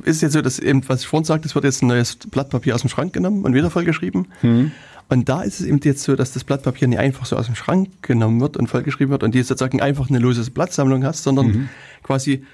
ist 0.04 0.20
jetzt 0.20 0.34
so, 0.34 0.42
dass 0.42 0.58
eben, 0.58 0.86
was 0.88 1.00
ich 1.00 1.06
vorhin 1.06 1.24
sagte, 1.24 1.48
es 1.48 1.54
wird 1.54 1.64
jetzt 1.64 1.82
ein 1.82 1.86
neues 1.86 2.16
Blatt 2.16 2.50
Papier 2.50 2.74
aus 2.74 2.82
dem 2.82 2.90
Schrank 2.90 3.14
genommen 3.14 3.44
und 3.44 3.54
wieder 3.54 3.70
vollgeschrieben. 3.70 4.26
Und 5.08 5.28
da 5.28 5.42
ist 5.42 5.60
es 5.60 5.66
eben 5.66 5.80
jetzt 5.84 6.02
so, 6.02 6.16
dass 6.16 6.32
das 6.32 6.42
Blatt 6.42 6.62
Papier 6.64 6.88
nicht 6.88 6.98
einfach 6.98 7.26
so 7.26 7.36
aus 7.36 7.46
dem 7.46 7.54
Schrank 7.54 8.02
genommen 8.02 8.40
wird 8.40 8.56
und 8.56 8.66
vollgeschrieben 8.66 9.10
wird 9.10 9.22
und 9.22 9.34
die 9.34 9.42
sozusagen 9.42 9.80
einfach 9.80 10.08
eine 10.08 10.18
lose 10.18 10.50
Blattsammlung 10.50 11.04
hast, 11.04 11.22
sondern 11.22 11.68
quasi 12.02 12.44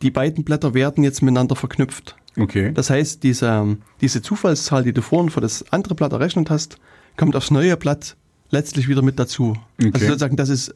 die 0.00 0.10
beiden 0.10 0.44
Blätter 0.44 0.72
werden 0.72 1.04
jetzt 1.04 1.20
miteinander 1.22 1.56
verknüpft. 1.56 2.16
Okay. 2.38 2.72
Das 2.72 2.88
heißt, 2.88 3.22
diese, 3.22 3.76
diese 4.00 4.22
Zufallszahl, 4.22 4.82
die 4.82 4.92
du 4.94 5.02
vorhin 5.02 5.30
für 5.30 5.42
das 5.42 5.70
andere 5.72 5.94
Blatt 5.94 6.12
errechnet 6.12 6.48
hast, 6.48 6.78
kommt 7.16 7.36
aufs 7.36 7.50
neue 7.50 7.76
Blatt 7.76 8.16
letztlich 8.50 8.88
wieder 8.88 9.02
mit 9.02 9.18
dazu. 9.18 9.56
Okay. 9.78 9.90
Also 9.92 10.06
sozusagen, 10.06 10.36
das 10.36 10.48
ist, 10.48 10.74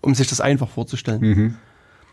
um 0.00 0.14
sich 0.14 0.26
das 0.26 0.40
einfach 0.40 0.70
vorzustellen. 0.70 1.56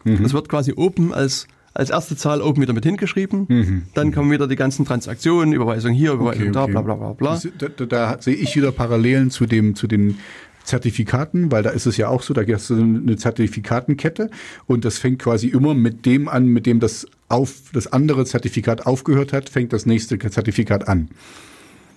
Das 0.04 0.34
wird 0.34 0.50
quasi 0.50 0.74
oben 0.74 1.14
als, 1.14 1.48
als 1.74 1.90
erste 1.90 2.16
Zahl 2.16 2.42
oben 2.42 2.62
wieder 2.62 2.74
mit 2.74 2.86
hingeschrieben. 2.86 3.86
Dann 3.94 4.12
kommen 4.12 4.32
wieder 4.32 4.48
die 4.48 4.56
ganzen 4.56 4.86
Transaktionen, 4.86 5.54
Überweisung 5.54 5.92
hier, 5.94 6.14
Überweisung 6.14 6.44
Okay, 6.44 6.52
da, 6.52 6.64
okay. 6.64 6.72
bla 6.72 6.82
bla 6.82 6.96
bla 6.96 7.14
bla. 7.14 7.42
Da, 7.58 7.68
da, 7.68 7.86
da 7.86 8.18
sehe 8.22 8.36
ich 8.36 8.56
wieder 8.56 8.72
Parallelen 8.72 9.32
zu 9.32 9.46
dem, 9.46 9.76
zu 9.76 9.88
den 9.88 10.18
Zertifikaten, 10.64 11.52
weil 11.52 11.64
da 11.64 11.72
ist 11.72 11.86
es 11.86 11.98
ja 11.98 12.08
auch 12.08 12.22
so, 12.22 12.34
da 12.34 12.44
gibt 12.44 12.60
es 12.60 12.72
eine 12.72 13.18
Zertifikatenkette 13.18 14.30
und 14.66 14.86
das 14.86 14.98
fängt 14.98 15.20
quasi 15.20 15.48
immer 15.48 15.74
mit 15.74 16.06
dem 16.06 16.28
an, 16.28 16.46
mit 16.46 16.66
dem 16.66 16.80
das 16.80 17.06
auf, 17.28 17.54
das 17.74 17.92
andere 17.92 18.26
Zertifikat 18.26 18.86
aufgehört 18.86 19.34
hat, 19.34 19.50
fängt 19.50 19.74
das 19.74 19.86
nächste 19.86 20.18
Zertifikat 20.18 20.88
an. 20.88 21.10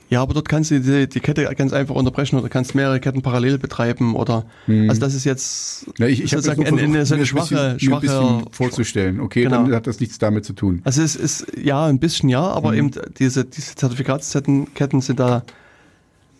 Ja, 0.08 0.22
aber 0.22 0.34
dort 0.34 0.48
kannst 0.48 0.70
du 0.70 0.80
die, 0.80 1.08
die 1.08 1.18
Kette 1.20 1.44
ganz 1.56 1.72
einfach 1.72 1.94
unterbrechen 1.96 2.38
oder 2.38 2.48
kannst 2.48 2.74
mehrere 2.76 3.00
Ketten 3.00 3.22
parallel 3.22 3.58
betreiben 3.58 4.14
oder, 4.14 4.46
also 4.68 5.00
das 5.00 5.14
ist 5.14 5.24
jetzt 5.24 5.86
Ja, 5.98 6.06
ich, 6.06 6.22
ich 6.22 6.30
sozusagen 6.30 6.64
eine, 6.64 6.80
eine, 6.80 7.04
so 7.06 7.16
eine 7.16 7.26
schwache, 7.26 7.70
ein 7.72 7.80
schwache 7.80 8.00
bisschen 8.02 8.44
vorzustellen. 8.52 9.18
Okay, 9.20 9.42
Genau. 9.42 9.64
dann 9.64 9.74
hat 9.74 9.86
das 9.88 9.98
nichts 9.98 10.18
damit 10.18 10.44
zu 10.44 10.52
tun. 10.52 10.80
Also 10.84 11.02
es 11.02 11.16
ist 11.16 11.46
ja 11.60 11.86
ein 11.86 11.98
bisschen 11.98 12.28
ja, 12.28 12.42
aber 12.42 12.70
Mhm. 12.72 12.76
eben 12.78 12.90
diese, 13.18 13.44
diese 13.44 13.74
Zertifikatsketten 13.74 14.74
Ketten 14.74 15.00
sind 15.00 15.18
da, 15.18 15.42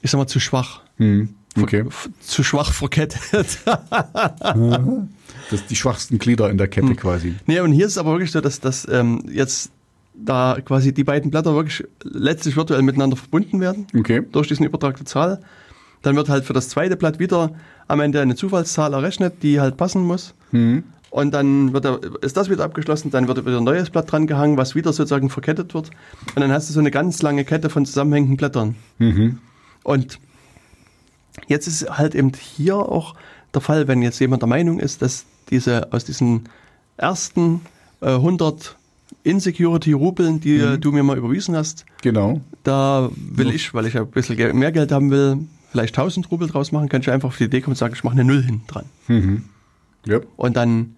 ich 0.01 0.11
sag 0.12 0.19
mal, 0.19 0.27
zu 0.29 0.39
schwach. 0.39 0.83
Hm. 0.99 1.31
Okay. 1.61 1.85
Zu 2.21 2.45
schwach 2.45 2.73
verkettet. 2.73 3.19
Das 5.51 5.61
sind 5.61 5.71
die 5.71 5.77
schwachsten 5.77 6.19
Glieder 6.19 6.51
in 6.51 6.59
der 6.59 6.69
Kette 6.69 6.89
Hm. 6.89 6.97
quasi. 6.97 7.35
nee, 7.47 7.61
und 7.61 7.73
hier 7.73 7.87
ist 7.87 7.93
es 7.93 7.99
aber 7.99 8.11
wirklich 8.12 8.33
so, 8.33 8.41
dass, 8.41 8.59
dass 8.61 8.87
ähm, 8.91 9.23
jetzt 9.31 9.71
da 10.17 10.59
quasi 10.64 10.93
die 10.95 11.05
beiden 11.05 11.31
Blätter 11.31 11.55
wirklich 11.55 11.87
letztlich 12.03 12.57
virtuell 12.57 12.83
miteinander 12.83 13.17
verbunden 13.17 13.61
werden 13.61 13.87
Okay. 13.99 14.23
durch 14.33 14.49
diesen 14.49 14.64
Übertrag 14.64 14.97
der 14.97 15.07
Zahl. 15.07 15.41
Dann 16.03 16.17
wird 16.17 16.29
halt 16.29 16.45
für 16.45 16.53
das 16.53 16.69
zweite 16.69 16.97
Blatt 16.97 17.19
wieder 17.19 17.53
am 17.89 18.01
Ende 18.01 18.21
eine 18.21 18.35
Zufallszahl 18.35 18.93
errechnet, 18.93 19.43
die 19.43 19.61
halt 19.61 19.77
passen 19.77 20.03
muss. 20.03 20.35
Hm. 20.51 20.85
Und 21.11 21.33
dann 21.33 21.73
wird 21.73 21.85
er, 21.85 22.01
ist 22.23 22.37
das 22.37 22.51
wieder 22.51 22.64
abgeschlossen, 22.64 23.11
dann 23.11 23.29
wird 23.29 23.45
wieder 23.47 23.59
ein 23.59 23.64
neues 23.64 23.91
Blatt 23.91 24.11
dran 24.11 24.27
gehangen, 24.27 24.57
was 24.57 24.75
wieder 24.75 24.93
sozusagen 24.93 25.31
verkettet 25.31 25.73
wird. 25.73 25.91
Und 26.35 26.41
dann 26.41 26.53
hast 26.53 26.69
du 26.69 26.75
so 26.75 26.81
eine 26.81 26.91
ganz 26.91 27.23
lange 27.23 27.45
Kette 27.45 27.71
von 27.71 27.87
zusammenhängenden 27.87 28.37
Blättern. 28.37 28.75
Mhm. 28.99 29.39
Und 29.83 30.19
jetzt 31.47 31.67
ist 31.69 31.89
halt 31.91 32.14
eben 32.14 32.33
hier 32.35 32.77
auch 32.77 33.14
der 33.55 33.62
Fall, 33.62 33.89
wenn 33.89 34.03
jetzt 34.03 34.19
jemand 34.19 34.43
der 34.43 34.49
Meinung 34.49 34.79
ist, 34.81 35.01
dass 35.03 35.25
diese 35.51 35.93
aus 35.93 36.05
diesen 36.05 36.49
ersten 36.97 37.61
äh, 38.01 38.11
100 38.11 38.77
Insecurity-Rubeln, 39.27 40.41
die 40.41 40.59
Mhm. 40.59 40.81
du 40.81 40.93
mir 40.93 41.03
mal 41.03 41.18
überwiesen 41.18 41.57
hast, 41.57 41.85
Genau. 42.03 42.41
da 42.62 43.11
will 43.16 43.51
ich, 43.55 43.74
weil 43.74 43.87
ich 43.87 43.95
ja 43.95 44.03
ein 44.03 44.11
bisschen 44.11 44.59
mehr 44.59 44.72
Geld 44.72 44.93
haben 44.93 45.11
will, 45.11 45.39
vielleicht 45.72 45.95
1000 45.97 46.31
Rubel 46.31 46.49
draus 46.49 46.72
machen, 46.72 46.89
kann 46.89 47.01
ich 47.03 47.11
einfach 47.11 47.29
auf 47.29 47.37
die 47.37 47.45
Idee 47.45 47.61
kommen 47.61 47.72
und 47.72 47.79
sagen, 47.79 47.95
ich 47.95 48.05
mache 48.05 48.14
eine 48.14 48.24
Null 48.24 48.43
hinten 48.43 48.66
dran. 48.66 49.45
Ja. 50.07 50.20
Und 50.37 50.57
dann 50.57 50.95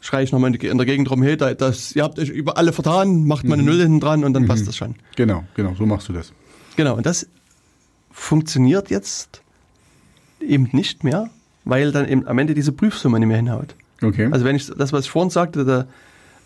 schreie 0.00 0.24
ich 0.24 0.32
nochmal 0.32 0.52
in, 0.54 0.76
der 0.78 0.86
Gegend 0.86 1.10
rum, 1.10 1.22
hey, 1.22 1.36
da, 1.36 1.54
das, 1.54 1.94
ihr 1.94 2.02
habt 2.02 2.18
euch 2.18 2.28
über 2.30 2.56
alle 2.56 2.72
vertan, 2.72 3.24
macht 3.26 3.44
mal 3.44 3.54
eine 3.54 3.62
Null 3.62 3.80
hinten 3.80 4.00
dran 4.00 4.24
und 4.24 4.32
dann 4.32 4.46
passt 4.46 4.66
das 4.66 4.76
schon. 4.76 4.96
Genau, 5.16 5.44
genau, 5.54 5.74
so 5.78 5.86
machst 5.86 6.08
du 6.08 6.12
das. 6.12 6.32
Genau, 6.76 6.96
und 6.96 7.06
das 7.06 7.28
funktioniert 8.10 8.90
jetzt 8.90 9.42
eben 10.40 10.68
nicht 10.72 11.04
mehr, 11.04 11.30
weil 11.64 11.92
dann 11.92 12.08
eben 12.08 12.26
am 12.26 12.38
Ende 12.38 12.54
diese 12.54 12.72
Prüfsumme 12.72 13.18
nicht 13.20 13.28
mehr 13.28 13.36
hinhaut. 13.36 13.74
Okay. 14.02 14.28
Also 14.32 14.44
wenn 14.44 14.56
ich 14.56 14.66
das, 14.66 14.92
was 14.92 15.04
ich 15.04 15.10
vorhin 15.10 15.30
sagte, 15.30 15.64
da 15.64 15.86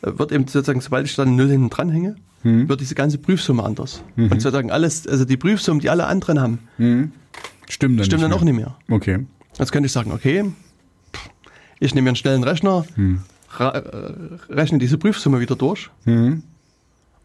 wird 0.03 0.33
eben 0.33 0.47
sozusagen, 0.47 0.81
sobald 0.81 1.07
ich 1.07 1.15
dann 1.17 1.29
eine 1.29 1.37
Null 1.37 1.51
hinten 1.51 1.71
dran 1.71 1.91
hänge, 1.91 2.17
wird 2.43 2.81
diese 2.81 2.95
ganze 2.95 3.19
Prüfsumme 3.19 3.65
anders. 3.65 4.03
Und 4.17 4.31
sozusagen 4.41 4.71
alles, 4.71 5.07
also 5.09 5.25
die 5.25 5.37
Prüfsummen, 5.37 5.81
die 5.81 5.91
alle 5.91 6.07
anderen 6.07 6.41
haben, 6.41 6.59
Stimmt 7.69 7.99
dann 7.99 8.05
stimmen 8.07 8.23
dann 8.23 8.31
nicht 8.31 8.41
auch 8.41 8.45
nicht 8.45 8.55
mehr. 8.55 8.77
mehr. 8.89 8.97
Okay. 8.97 9.27
Jetzt 9.59 9.73
könnte 9.73 9.87
ich 9.87 9.93
sagen, 9.93 10.13
okay, 10.13 10.45
ich 11.81 11.95
nehme 11.95 12.05
mir 12.05 12.11
einen 12.11 12.17
schnellen 12.17 12.45
Rechner, 12.45 12.85
ra- 13.57 13.71
äh, 13.71 14.15
rechne 14.49 14.79
diese 14.79 14.97
Prüfsumme 14.99 15.41
wieder 15.41 15.57
durch 15.57 15.91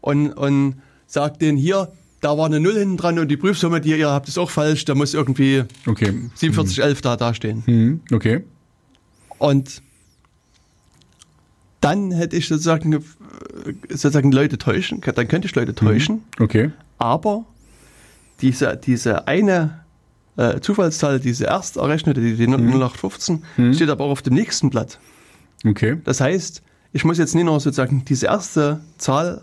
und, 0.00 0.32
und 0.32 0.74
sage 1.06 1.38
denen 1.38 1.56
hier, 1.58 1.92
da 2.20 2.36
war 2.36 2.46
eine 2.46 2.58
Null 2.60 2.74
hinten 2.78 2.96
dran 2.96 3.18
und 3.18 3.28
die 3.28 3.36
Prüfsumme, 3.36 3.80
die 3.80 3.90
ihr 3.90 4.08
habt, 4.10 4.28
ist 4.28 4.38
auch 4.38 4.50
falsch, 4.50 4.84
da 4.84 4.94
muss 4.94 5.14
irgendwie 5.14 5.64
Okay. 5.86 6.12
4711 6.34 7.00
da 7.00 7.16
dastehen. 7.16 7.62
Mhm. 7.66 8.00
Okay. 8.12 8.44
Und 9.38 9.82
dann 11.82 12.10
hätte 12.12 12.36
ich 12.36 12.48
sozusagen, 12.48 13.04
sozusagen 13.90 14.32
Leute 14.32 14.56
täuschen, 14.56 15.02
dann 15.02 15.28
könnte 15.28 15.46
ich 15.46 15.54
Leute 15.54 15.74
täuschen, 15.74 16.22
Okay. 16.40 16.70
aber 16.98 17.44
diese, 18.40 18.76
diese 18.76 19.28
eine 19.28 19.80
äh, 20.36 20.60
Zufallszahl, 20.60 21.20
diese 21.20 21.44
erst 21.44 21.76
errechnete, 21.76 22.20
die, 22.20 22.34
die 22.36 22.46
0815, 22.46 23.42
steht 23.74 23.90
aber 23.90 24.04
auch 24.04 24.10
auf 24.10 24.22
dem 24.22 24.34
nächsten 24.34 24.70
Blatt. 24.70 24.98
Okay. 25.66 25.96
Das 26.04 26.20
heißt, 26.20 26.62
ich 26.92 27.04
muss 27.04 27.18
jetzt 27.18 27.34
nicht 27.34 27.44
nur 27.44 27.60
sozusagen 27.60 28.04
diese 28.04 28.26
erste 28.26 28.80
Zahl, 28.98 29.42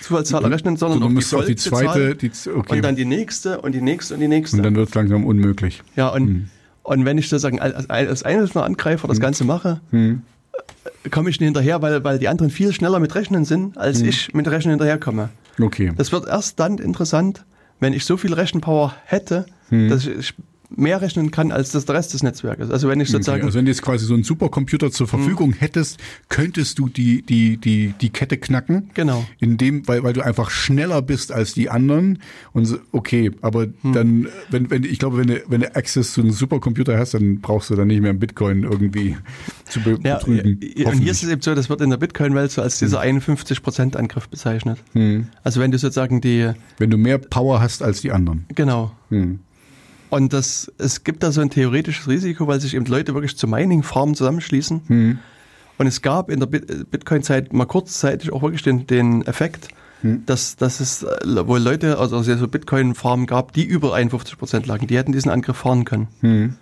Zufallszahl 0.00 0.42
errechnen, 0.44 0.76
sondern 0.76 1.00
Du 1.00 1.06
auch 1.06 1.10
die 1.10 1.36
auch 1.36 1.44
die 1.44 1.56
zweite, 1.56 2.14
die, 2.14 2.30
okay. 2.54 2.76
und 2.76 2.82
dann 2.82 2.96
die 2.96 3.04
nächste 3.04 3.60
und 3.60 3.72
die 3.72 3.82
nächste 3.82 4.14
und 4.14 4.20
die 4.20 4.28
nächste. 4.28 4.56
Und 4.56 4.62
dann 4.62 4.76
wird 4.76 4.88
es 4.88 4.94
langsam 4.94 5.24
unmöglich. 5.26 5.82
ja, 5.96 6.08
und, 6.08 6.48
und 6.82 7.04
wenn 7.04 7.18
ich 7.18 7.28
sozusagen 7.28 7.60
als, 7.60 7.90
als 7.90 8.22
einzelner 8.22 8.64
Angreifer 8.64 9.08
das 9.08 9.20
Ganze 9.20 9.44
mache, 9.44 9.80
komme 11.10 11.30
ich 11.30 11.40
nicht 11.40 11.46
hinterher, 11.46 11.82
weil, 11.82 12.02
weil 12.04 12.18
die 12.18 12.28
anderen 12.28 12.50
viel 12.50 12.72
schneller 12.72 13.00
mit 13.00 13.14
Rechnen 13.14 13.44
sind, 13.44 13.76
als 13.78 14.00
ich 14.00 14.32
mit 14.34 14.48
Rechnen 14.48 14.70
hinterherkomme. 14.70 15.30
Okay. 15.60 15.92
Das 15.96 16.12
wird 16.12 16.26
erst 16.26 16.58
dann 16.60 16.78
interessant, 16.78 17.44
wenn 17.80 17.92
ich 17.92 18.04
so 18.04 18.16
viel 18.16 18.32
Rechenpower 18.32 18.94
hätte, 19.04 19.46
dass 19.70 20.06
ich 20.06 20.34
mehr 20.76 21.00
rechnen 21.00 21.30
kann 21.30 21.52
als 21.52 21.72
das 21.72 21.84
der 21.84 21.94
Rest 21.94 22.14
des 22.14 22.22
Netzwerkes. 22.22 22.70
Also 22.70 22.88
wenn 22.88 23.00
ich 23.00 23.08
okay. 23.08 23.12
sozusagen 23.12 23.44
Also 23.44 23.58
wenn 23.58 23.64
du 23.64 23.70
jetzt 23.70 23.82
quasi 23.82 24.04
so 24.04 24.14
einen 24.14 24.24
Supercomputer 24.24 24.90
zur 24.90 25.06
Verfügung 25.06 25.52
hättest, 25.52 25.98
könntest 26.28 26.78
du 26.78 26.88
die, 26.88 27.22
die, 27.22 27.56
die, 27.56 27.94
die 28.00 28.10
Kette 28.10 28.36
knacken. 28.38 28.90
Genau. 28.94 29.24
In 29.40 29.56
dem, 29.56 29.86
weil, 29.88 30.02
weil 30.02 30.12
du 30.12 30.22
einfach 30.24 30.50
schneller 30.50 31.02
bist 31.02 31.32
als 31.32 31.54
die 31.54 31.70
anderen. 31.70 32.18
Und 32.52 32.66
so, 32.66 32.78
okay, 32.92 33.30
aber 33.40 33.66
dann, 33.82 34.28
wenn, 34.50 34.70
wenn, 34.70 34.84
ich 34.84 34.98
glaube, 34.98 35.18
wenn 35.18 35.28
du, 35.28 35.42
wenn 35.48 35.60
du 35.60 35.74
Access 35.74 36.12
zu 36.12 36.20
einem 36.20 36.30
Supercomputer 36.30 36.98
hast, 36.98 37.14
dann 37.14 37.40
brauchst 37.40 37.70
du 37.70 37.74
dann 37.74 37.88
nicht 37.88 38.00
mehr 38.02 38.14
Bitcoin 38.14 38.64
irgendwie 38.64 39.16
zu 39.64 39.80
be 39.80 39.98
Ja, 40.02 40.16
betrügen. 40.18 40.60
und 40.84 40.92
hier 40.94 41.10
ist 41.12 41.22
es 41.22 41.28
eben 41.28 41.42
so, 41.42 41.54
das 41.54 41.68
wird 41.68 41.80
in 41.80 41.90
der 41.90 41.96
Bitcoin-Welt 41.96 42.50
so 42.50 42.62
als 42.62 42.78
dieser 42.78 43.00
51%-Angriff 43.00 44.28
bezeichnet. 44.28 44.78
Also 45.42 45.60
wenn 45.60 45.70
du 45.70 45.78
sozusagen 45.78 46.20
die, 46.20 46.50
wenn 46.78 46.90
du 46.90 46.96
mehr 46.96 47.18
Power 47.18 47.60
hast 47.60 47.82
als 47.82 48.00
die 48.00 48.12
anderen. 48.12 48.46
genau. 48.54 48.92
Hm. 49.10 49.40
Und 50.10 50.32
das, 50.32 50.70
es 50.78 51.02
gibt 51.04 51.22
da 51.22 51.32
so 51.32 51.40
ein 51.40 51.50
theoretisches 51.50 52.08
Risiko, 52.08 52.46
weil 52.46 52.60
sich 52.60 52.74
eben 52.74 52.84
Leute 52.86 53.14
wirklich 53.14 53.36
zu 53.36 53.48
Mining-Farmen 53.48 54.14
zusammenschließen. 54.14 54.82
Hm. 54.86 55.18
Und 55.76 55.86
es 55.86 56.02
gab 56.02 56.30
in 56.30 56.38
der 56.40 56.52
äh, 56.52 56.84
Bitcoin-Zeit 56.88 57.52
mal 57.52 57.64
kurzzeitig 57.66 58.32
auch 58.32 58.42
wirklich 58.42 58.62
den, 58.62 58.86
den 58.86 59.26
Effekt, 59.26 59.68
Hm. 60.02 60.22
dass, 60.26 60.56
dass 60.56 60.80
es 60.80 61.02
äh, 61.02 61.46
wohl 61.46 61.58
Leute, 61.60 61.98
also 61.98 62.18
es 62.18 62.26
ja 62.26 62.36
so 62.36 62.46
Bitcoin-Farmen 62.46 63.26
gab, 63.26 63.52
die 63.54 63.64
über 63.64 63.94
51% 63.94 64.66
lagen. 64.66 64.86
Die 64.86 64.98
hätten 64.98 65.12
diesen 65.12 65.30
Angriff 65.30 65.56
fahren 65.56 65.84
können. 65.86 66.08
Hm. 66.20 66.54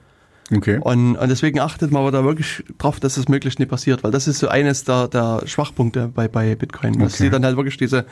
Okay. 0.54 0.78
Und, 0.80 1.16
und 1.16 1.28
deswegen 1.28 1.58
achtet 1.60 1.90
man 1.90 2.02
aber 2.02 2.12
da 2.12 2.24
wirklich 2.24 2.62
drauf, 2.78 3.00
dass 3.00 3.16
es 3.16 3.28
möglichst 3.28 3.58
nicht 3.58 3.68
passiert, 3.68 4.04
weil 4.04 4.10
das 4.12 4.28
ist 4.28 4.38
so 4.38 4.48
eines 4.48 4.84
der, 4.84 5.08
der 5.08 5.42
Schwachpunkte 5.46 6.08
bei, 6.14 6.28
bei 6.28 6.54
Bitcoin, 6.54 6.98
dass 6.98 7.14
Okay. 7.14 7.24
sie 7.24 7.30
dann 7.30 7.44
halt 7.44 7.56
wirklich 7.56 7.76
diese, 7.76 8.04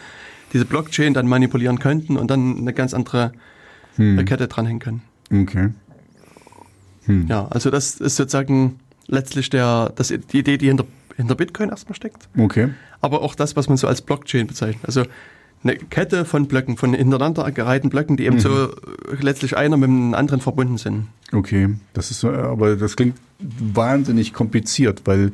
diese 0.53 0.65
Blockchain 0.65 1.15
dann 1.15 1.27
manipulieren 1.29 1.79
könnten 1.79 2.17
und 2.17 2.29
dann 2.31 2.59
eine 2.59 2.73
ganz 2.73 2.93
andere 2.93 3.33
Hm. 3.97 4.25
Kette 4.25 4.49
dranhängen 4.49 4.81
können. 4.81 5.03
Okay. 5.33 5.71
Ja, 7.29 7.47
also 7.49 7.71
das 7.71 7.97
ist 7.97 8.17
sozusagen 8.17 8.79
letztlich 9.07 9.51
der, 9.51 9.93
das, 9.97 10.09
die 10.09 10.39
Idee, 10.39 10.59
die 10.59 10.69
hinter, 10.69 10.85
hinter 11.17 11.35
Bitcoin 11.35 11.71
erstmal 11.71 11.97
steckt, 11.97 12.29
Okay. 12.39 12.69
aber 13.01 13.23
auch 13.23 13.35
das, 13.35 13.57
was 13.57 13.69
man 13.69 13.77
so 13.77 13.89
als 13.89 14.01
Blockchain 14.03 14.47
bezeichnet. 14.47 14.85
Also 14.85 15.05
eine 15.65 15.77
Kette 15.77 16.25
von 16.25 16.47
Blöcken, 16.47 16.77
von 16.77 16.95
hintereinander 16.95 17.51
gereihten 17.51 17.91
Blöcken, 17.91 18.17
die 18.17 18.27
eben 18.27 18.37
Mhm. 18.37 18.41
so 18.41 18.65
äh, 18.67 18.73
letztlich 19.21 19.57
einer 19.57 19.77
mit 19.77 19.89
dem 19.89 20.15
anderen 20.15 20.41
verbunden 20.41 20.79
sind. 20.79 21.09
Okay, 21.33 21.75
das 21.95 22.11
ist, 22.13 22.21
so, 22.21 22.31
aber 22.31 22.77
das 22.77 22.95
klingt 22.97 23.17
wahnsinnig 23.41 24.33
kompliziert, 24.33 25.03
weil 25.07 25.33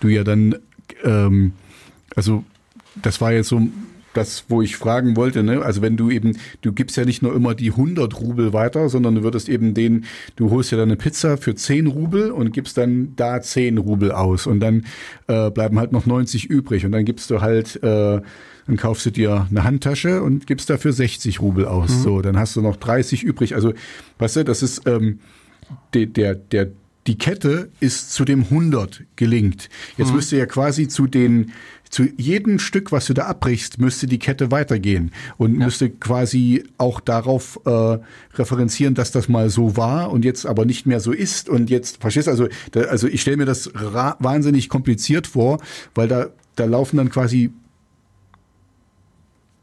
du 0.00 0.08
ja 0.08 0.22
dann, 0.22 0.54
ähm, 1.02 1.52
also 2.14 2.44
das 3.02 3.20
war 3.20 3.32
jetzt 3.32 3.48
so 3.48 3.60
das, 4.16 4.44
wo 4.48 4.62
ich 4.62 4.76
fragen 4.76 5.16
wollte, 5.16 5.42
ne? 5.42 5.62
Also 5.62 5.82
wenn 5.82 5.96
du 5.96 6.10
eben, 6.10 6.36
du 6.62 6.72
gibst 6.72 6.96
ja 6.96 7.04
nicht 7.04 7.22
nur 7.22 7.34
immer 7.34 7.54
die 7.54 7.70
100 7.70 8.20
Rubel 8.20 8.52
weiter, 8.52 8.88
sondern 8.88 9.16
du 9.16 9.22
würdest 9.22 9.48
eben 9.48 9.74
den, 9.74 10.04
du 10.36 10.50
holst 10.50 10.72
ja 10.72 10.78
dann 10.78 10.88
eine 10.88 10.96
Pizza 10.96 11.36
für 11.36 11.54
10 11.54 11.86
Rubel 11.86 12.30
und 12.30 12.52
gibst 12.52 12.76
dann 12.78 13.14
da 13.16 13.40
10 13.40 13.78
Rubel 13.78 14.12
aus 14.12 14.46
und 14.46 14.60
dann 14.60 14.84
äh, 15.26 15.50
bleiben 15.50 15.78
halt 15.78 15.92
noch 15.92 16.06
90 16.06 16.46
übrig 16.46 16.84
und 16.84 16.92
dann 16.92 17.04
gibst 17.04 17.30
du 17.30 17.40
halt, 17.40 17.82
äh, 17.82 18.20
dann 18.66 18.76
kaufst 18.76 19.06
du 19.06 19.10
dir 19.10 19.46
eine 19.48 19.64
Handtasche 19.64 20.22
und 20.22 20.46
gibst 20.46 20.70
dafür 20.70 20.92
60 20.92 21.40
Rubel 21.40 21.66
aus. 21.66 22.02
So, 22.02 22.20
dann 22.20 22.36
hast 22.36 22.56
du 22.56 22.62
noch 22.62 22.76
30 22.76 23.22
übrig. 23.22 23.54
Also, 23.54 23.72
weißt 24.18 24.36
du, 24.36 24.44
das 24.44 24.62
ist 24.62 24.86
ähm, 24.86 25.20
der, 25.94 26.06
der, 26.06 26.34
der, 26.34 26.68
die 27.06 27.16
Kette 27.16 27.70
ist 27.78 28.12
zu 28.12 28.24
dem 28.24 28.42
100 28.42 29.04
gelingt. 29.14 29.68
Jetzt 29.96 30.12
müsste 30.12 30.36
ja 30.36 30.46
quasi 30.46 30.88
zu 30.88 31.06
den, 31.06 31.52
zu 31.90 32.04
jedem 32.16 32.58
Stück, 32.58 32.92
was 32.92 33.06
du 33.06 33.14
da 33.14 33.26
abbrichst, 33.26 33.78
müsste 33.78 34.06
die 34.06 34.18
Kette 34.18 34.50
weitergehen 34.50 35.12
und 35.36 35.56
müsste 35.56 35.90
quasi 35.90 36.64
auch 36.78 37.00
darauf 37.00 37.60
äh, 37.64 37.98
referenzieren, 38.34 38.94
dass 38.94 39.12
das 39.12 39.28
mal 39.28 39.50
so 39.50 39.76
war 39.76 40.10
und 40.10 40.24
jetzt 40.24 40.46
aber 40.46 40.64
nicht 40.64 40.86
mehr 40.86 41.00
so 41.00 41.12
ist 41.12 41.48
und 41.48 41.70
jetzt, 41.70 42.00
verstehst 42.00 42.26
du, 42.26 42.30
also, 42.32 42.48
da, 42.72 42.82
also 42.82 43.06
ich 43.06 43.20
stelle 43.20 43.36
mir 43.36 43.44
das 43.44 43.70
wahnsinnig 43.74 44.68
kompliziert 44.68 45.26
vor, 45.26 45.60
weil 45.94 46.08
da, 46.08 46.28
da 46.56 46.64
laufen 46.64 46.96
dann 46.96 47.10
quasi 47.10 47.50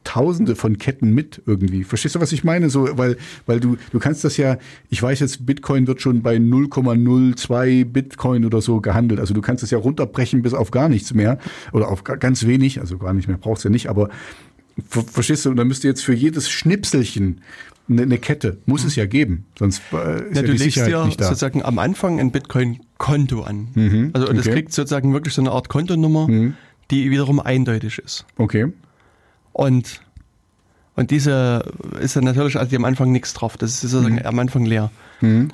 Tausende 0.04 0.56
von 0.56 0.78
Ketten 0.78 1.14
mit 1.14 1.41
irgendwie. 1.45 1.84
Verstehst 1.84 2.16
du, 2.16 2.20
was 2.22 2.32
ich 2.34 2.43
meine? 2.43 2.70
So, 2.70 2.97
weil, 2.97 3.18
weil 3.45 3.60
du, 3.60 3.78
du 3.91 3.99
kannst 3.99 4.24
das 4.24 4.36
ja, 4.38 4.58
ich 4.89 5.01
weiß 5.01 5.20
jetzt, 5.22 5.45
Bitcoin 5.45 5.88
wird 5.88 6.01
schon 6.01 6.22
bei 6.22 6.36
0,02 6.38 7.86
Bitcoin 7.86 8.45
oder 8.45 8.62
so 8.62 8.82
gehandelt. 8.82 9.20
Also 9.20 9.34
du 9.34 9.41
kannst 9.41 9.64
es 9.64 9.72
ja 9.72 9.78
runterbrechen 9.78 10.41
bis 10.41 10.54
auf 10.54 10.72
gar 10.72 10.89
nichts 10.89 11.14
mehr 11.14 11.38
oder 11.72 11.88
auf 11.89 12.04
ga- 12.04 12.16
ganz 12.16 12.45
wenig, 12.45 12.80
also 12.80 12.97
gar 12.97 13.14
nicht 13.14 13.28
mehr 13.28 13.38
brauchst 13.38 13.64
du 13.64 13.70
ja 13.70 13.72
nicht, 13.72 13.88
aber 13.89 14.10
ver 14.88 15.04
verstehst 15.04 15.45
du, 15.45 15.51
und 15.51 15.56
dann 15.58 15.68
müsste 15.68 15.88
jetzt 15.88 16.04
für 16.04 16.14
jedes 16.14 16.49
Schnipselchen 16.49 17.41
eine, 17.89 18.01
eine 18.04 18.18
Kette, 18.18 18.58
muss 18.66 18.84
es 18.86 18.95
ja 18.95 19.06
geben, 19.06 19.45
sonst 19.60 19.82
äh, 19.93 19.95
ist 20.30 20.36
Ja, 20.36 20.36
ja, 20.36 20.41
du 20.41 20.41
die 20.43 20.51
legst 20.51 20.64
Sicherheit 20.64 20.91
ja 20.91 21.06
nicht 21.06 21.20
da. 21.22 21.26
sozusagen 21.26 21.64
am 21.64 21.80
Anfang 21.80 22.20
ein 22.20 22.32
Bitcoin-Konto 22.32 23.41
an. 23.43 24.12
also 24.14 24.28
und 24.28 24.38
das 24.38 24.47
okay. 24.47 24.56
kriegt 24.56 24.74
sozusagen 24.74 25.14
wirklich 25.14 25.34
so 25.34 25.41
eine 25.41 25.51
Art 25.51 25.70
Kontonummer, 25.70 26.28
die 26.91 27.12
wiederum 27.12 27.39
eindeutig 27.39 27.99
ist. 27.99 28.26
Okay. 28.38 28.68
Und, 29.54 30.01
und 30.95 31.12
diese 31.12 31.72
ist 32.01 32.16
dann 32.16 32.26
natürlich 32.26 32.58
also 32.58 32.76
am 32.76 32.86
Anfang 32.86 33.12
nichts 33.12 33.34
drauf. 33.34 33.58
Das 33.58 33.72
ist 33.72 33.82
sozusagen 33.82 34.24
am 34.26 34.39
Anfang 34.39 34.66
leer. 34.66 34.91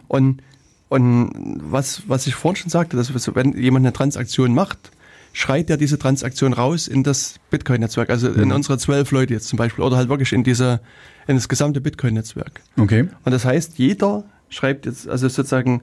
Und, 0.08 0.41
und 0.89 1.60
was, 1.62 2.04
was 2.08 2.26
ich 2.26 2.36
vorhin 2.36 2.56
schon 2.56 2.70
sagte, 2.70 2.97
dass 2.97 3.14
wenn 3.36 3.54
jemand 3.54 3.86
eine 3.86 3.93
Transaktion 3.93 4.54
macht, 4.54 4.91
schreit 5.34 5.70
er 5.70 5.78
diese 5.78 6.00
Transaktion 6.00 6.54
raus 6.54 6.88
in 6.88 7.04
das 7.04 7.36
Bitcoin-Netzwerk, 7.52 8.10
also 8.10 8.30
in 8.30 8.52
unsere 8.52 8.78
zwölf 8.78 9.12
Leute 9.12 9.34
jetzt 9.34 9.47
zum 9.47 9.58
Beispiel, 9.58 9.84
oder 9.84 9.97
halt 9.97 10.10
wirklich 10.10 10.34
in 10.34 10.43
diese, 10.43 10.82
in 11.28 11.36
das 11.36 11.47
gesamte 11.47 11.82
Bitcoin-Netzwerk. 11.82 12.62
Okay. 12.78 13.08
Und 13.24 13.32
das 13.32 13.45
heißt, 13.45 13.78
jeder 13.78 14.24
schreibt 14.50 14.86
jetzt, 14.88 15.08
also 15.08 15.28
sozusagen, 15.28 15.82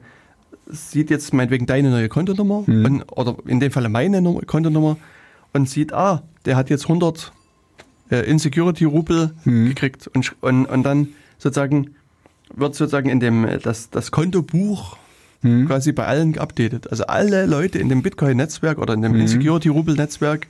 sieht 0.69 1.09
jetzt 1.09 1.33
meinetwegen 1.33 1.65
deine 1.65 1.89
neue 1.89 2.09
Kontonummer 2.09 2.63
und, 2.67 3.03
oder 3.03 3.37
in 3.45 3.61
dem 3.61 3.71
Falle 3.71 3.87
meine 3.87 4.21
Nummer, 4.21 4.41
Kontonummer 4.41 4.97
und 5.53 5.69
sieht, 5.69 5.93
ah, 5.93 6.23
der 6.43 6.57
hat 6.57 6.69
jetzt 6.69 6.83
100 6.83 7.31
äh, 8.09 8.19
Insecurity-Rubel 8.29 9.31
gekriegt 9.45 10.07
und, 10.07 10.35
und, 10.41 10.65
und 10.65 10.83
dann 10.83 11.09
sozusagen 11.37 11.91
wird 12.55 12.75
sozusagen 12.75 13.09
in 13.09 13.19
dem, 13.19 13.45
äh, 13.45 13.57
das, 13.59 13.89
das 13.89 14.11
Kontobuch 14.11 14.97
quasi 15.67 15.91
bei 15.93 16.05
allen 16.05 16.33
geupdatet. 16.33 16.89
Also 16.89 17.05
alle 17.05 17.45
Leute 17.45 17.77
in 17.77 17.89
dem 17.89 18.01
Bitcoin-Netzwerk 18.01 18.79
oder 18.79 18.95
in 18.95 19.01
dem 19.03 19.15
Insecurity-Rubel-Netzwerk 19.15 20.47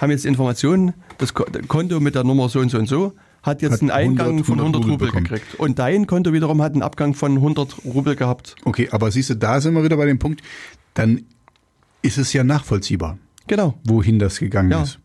haben 0.00 0.10
jetzt 0.10 0.26
Informationen, 0.26 0.94
das 1.18 1.32
Ko- 1.32 1.46
Konto 1.68 2.00
mit 2.00 2.14
der 2.16 2.24
Nummer 2.24 2.48
so 2.48 2.58
und 2.60 2.68
so 2.70 2.76
und 2.78 2.86
so 2.88 3.12
hat 3.42 3.62
jetzt 3.62 3.74
Hat 3.74 3.80
einen 3.82 3.90
Eingang 3.92 4.26
100 4.40 4.46
von 4.46 4.58
100 4.58 4.84
Rubel, 4.84 5.06
bekommen. 5.06 5.24
gekriegt. 5.24 5.54
Und 5.58 5.78
dein 5.78 6.06
Konto 6.08 6.32
wiederum 6.32 6.60
hat 6.60 6.72
einen 6.72 6.82
Abgang 6.82 7.14
von 7.14 7.32
100 7.36 7.76
Rubel 7.84 8.16
gehabt. 8.16 8.56
Okay, 8.64 8.88
aber 8.90 9.10
siehst 9.12 9.30
du, 9.30 9.36
da 9.36 9.60
sind 9.60 9.74
wir 9.74 9.84
wieder 9.84 9.96
bei 9.96 10.06
dem 10.06 10.18
Punkt, 10.18 10.42
dann 10.94 11.22
ist 12.02 12.18
es 12.18 12.32
ja 12.32 12.42
nachvollziehbar, 12.42 13.18
Genau. 13.46 13.74
wohin 13.84 14.18
das 14.18 14.38
gegangen 14.40 14.72
Ja. 14.72 14.82
ist. 14.82 14.98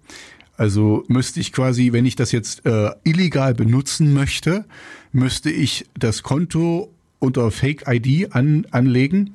Also 0.61 1.03
müsste 1.07 1.39
ich 1.39 1.53
quasi, 1.53 1.91
wenn 1.91 2.05
ich 2.05 2.15
das 2.15 2.31
jetzt 2.31 2.67
äh, 2.67 2.91
illegal 3.03 3.55
benutzen 3.55 4.13
möchte, 4.13 4.65
müsste 5.11 5.49
ich 5.49 5.87
das 5.97 6.21
Konto 6.21 6.93
unter 7.17 7.49
Fake 7.49 7.85
ID 7.87 8.35
an, 8.35 8.67
anlegen 8.69 9.33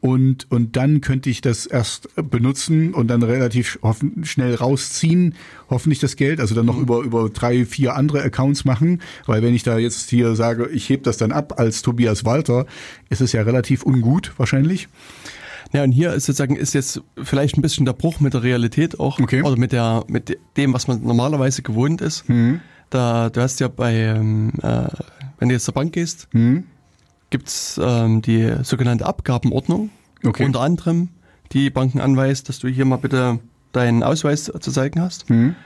und, 0.00 0.50
und 0.50 0.74
dann 0.76 1.02
könnte 1.02 1.28
ich 1.28 1.42
das 1.42 1.66
erst 1.66 2.08
benutzen 2.16 2.94
und 2.94 3.08
dann 3.08 3.22
relativ 3.22 3.78
hoffen, 3.82 4.24
schnell 4.24 4.54
rausziehen, 4.54 5.34
hoffentlich 5.68 5.98
das 5.98 6.16
Geld, 6.16 6.40
also 6.40 6.54
dann 6.54 6.64
noch 6.64 6.78
über, 6.78 7.02
über 7.02 7.28
drei, 7.28 7.66
vier 7.66 7.94
andere 7.94 8.22
Accounts 8.22 8.64
machen, 8.64 9.02
weil 9.26 9.42
wenn 9.42 9.54
ich 9.54 9.64
da 9.64 9.76
jetzt 9.76 10.08
hier 10.08 10.34
sage, 10.34 10.70
ich 10.72 10.88
heb 10.88 11.02
das 11.02 11.18
dann 11.18 11.30
ab 11.30 11.58
als 11.60 11.82
Tobias 11.82 12.24
Walter, 12.24 12.64
ist 13.10 13.20
es 13.20 13.32
ja 13.32 13.42
relativ 13.42 13.84
ungut 13.84 14.32
wahrscheinlich. 14.38 14.88
Ja, 15.74 15.82
und 15.82 15.92
hier 15.92 16.12
ist 16.12 16.26
sozusagen 16.26 16.54
ist 16.56 16.72
jetzt 16.72 17.00
vielleicht 17.22 17.58
ein 17.58 17.62
bisschen 17.62 17.84
der 17.84 17.94
Bruch 17.94 18.20
mit 18.20 18.32
der 18.32 18.42
Realität 18.44 19.00
auch 19.00 19.18
Okay. 19.18 19.42
oder 19.42 19.56
mit 19.58 19.72
der 19.72 20.04
mit 20.06 20.38
dem, 20.56 20.72
was 20.72 20.86
man 20.86 21.02
normalerweise 21.02 21.62
gewohnt 21.62 22.00
ist. 22.00 22.28
Mhm. 22.28 22.60
Da 22.90 23.28
du 23.28 23.40
hast 23.40 23.58
ja 23.60 23.66
bei 23.68 23.92
ähm, 23.94 24.52
äh, 24.62 24.86
wenn 25.38 25.48
du 25.48 25.54
jetzt 25.54 25.64
zur 25.64 25.74
Bank 25.74 25.92
gehst, 25.92 26.28
Mhm. 26.32 26.64
gibt's 27.30 27.78
ähm, 27.82 28.22
die 28.22 28.52
sogenannte 28.62 29.04
Abgabenordnung, 29.06 29.90
Okay. 30.24 30.44
unter 30.44 30.60
anderem 30.60 31.08
die 31.52 31.70
Banken 31.70 32.00
anweist, 32.00 32.48
dass 32.48 32.60
du 32.60 32.68
hier 32.68 32.84
mal 32.84 32.96
bitte 32.96 33.40
deinen 33.72 34.02
Ausweis 34.04 34.44
zu 34.60 34.70
zeigen 34.70 35.00
hast. 35.00 35.28
Mhm. 35.28 35.56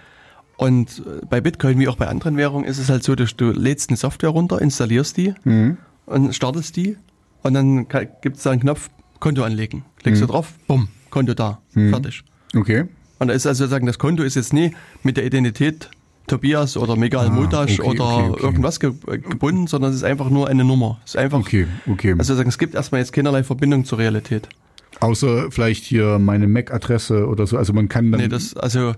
Und 0.56 1.00
äh, 1.06 1.24
bei 1.28 1.40
Bitcoin 1.42 1.78
wie 1.78 1.86
auch 1.88 1.96
bei 1.96 2.08
anderen 2.08 2.36
Währungen 2.38 2.64
ist 2.64 2.78
es 2.78 2.88
halt 2.88 3.04
so, 3.04 3.14
dass 3.14 3.36
du 3.36 3.50
lädst 3.50 3.90
eine 3.90 3.98
Software 3.98 4.30
runter, 4.30 4.60
installierst 4.62 5.18
die 5.18 5.34
Mhm. 5.44 5.76
und 6.06 6.34
startest 6.34 6.76
die 6.76 6.96
und 7.42 7.52
dann 7.52 7.86
gibt 8.22 8.38
es 8.38 8.42
da 8.42 8.52
einen 8.52 8.62
Knopf 8.62 8.88
Konto 9.20 9.42
anlegen. 9.42 9.84
Klickst 10.02 10.22
Mhm. 10.22 10.26
du 10.26 10.32
drauf, 10.32 10.52
bumm, 10.66 10.88
Konto 11.10 11.34
da, 11.34 11.60
fertig. 11.72 12.22
Okay. 12.56 12.84
Und 13.18 13.28
da 13.28 13.34
ist 13.34 13.46
also 13.46 13.64
sozusagen, 13.64 13.86
das 13.86 13.98
Konto 13.98 14.22
ist 14.22 14.36
jetzt 14.36 14.52
nie 14.52 14.72
mit 15.02 15.16
der 15.16 15.24
Identität 15.26 15.90
Tobias 16.28 16.76
oder 16.76 16.94
Megal 16.94 17.28
Ah, 17.28 17.30
Modasch 17.30 17.80
okay, 17.80 17.88
oder 17.88 18.04
okay, 18.04 18.28
okay. 18.30 18.42
irgendwas 18.44 18.80
ge 18.80 18.92
äh, 19.06 19.18
gebunden, 19.18 19.66
sondern 19.66 19.90
es 19.90 19.96
ist 19.96 20.04
einfach 20.04 20.28
nur 20.28 20.46
eine 20.48 20.62
Nummer. 20.62 21.00
Es 21.04 21.12
ist 21.14 21.16
einfach, 21.16 21.38
Okay, 21.40 21.66
okay. 21.90 22.10
also 22.12 22.22
sozusagen, 22.24 22.50
es 22.50 22.58
gibt 22.58 22.74
erstmal 22.74 23.00
jetzt 23.00 23.12
keinerlei 23.12 23.42
Verbindung 23.42 23.84
zur 23.86 23.98
Realität. 23.98 24.48
Außer 25.00 25.50
vielleicht 25.50 25.84
hier 25.84 26.18
meine 26.18 26.46
MAC-Adresse 26.46 27.26
oder 27.26 27.46
so. 27.46 27.56
Also 27.56 27.72
man 27.72 27.88
kann 27.88 28.10
dann. 28.12 28.20
Nee, 28.20 28.28
das, 28.28 28.54
also, 28.56 28.92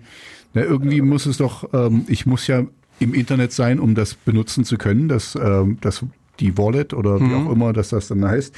Na, 0.55 0.63
irgendwie 0.63 1.01
muss 1.03 1.27
es 1.27 1.37
doch, 1.37 1.73
ähm, 1.73 2.05
ich 2.09 2.27
muss 2.27 2.47
ja 2.49 2.65
im 2.99 3.15
Internet 3.15 3.53
sein, 3.53 3.79
um 3.79 3.95
das 3.95 4.15
benutzen 4.15 4.65
zu 4.65 4.77
können, 4.77 5.09
das, 5.09 5.37
ähm, 5.41 5.79
das 5.81 6.05
die 6.41 6.59
Wallet 6.59 6.95
oder 6.95 7.21
wie 7.21 7.25
Mhm. 7.25 7.47
auch 7.47 7.53
immer, 7.53 7.73
dass 7.73 7.91
das 7.91 8.09
dann 8.09 8.25
heißt. 8.25 8.55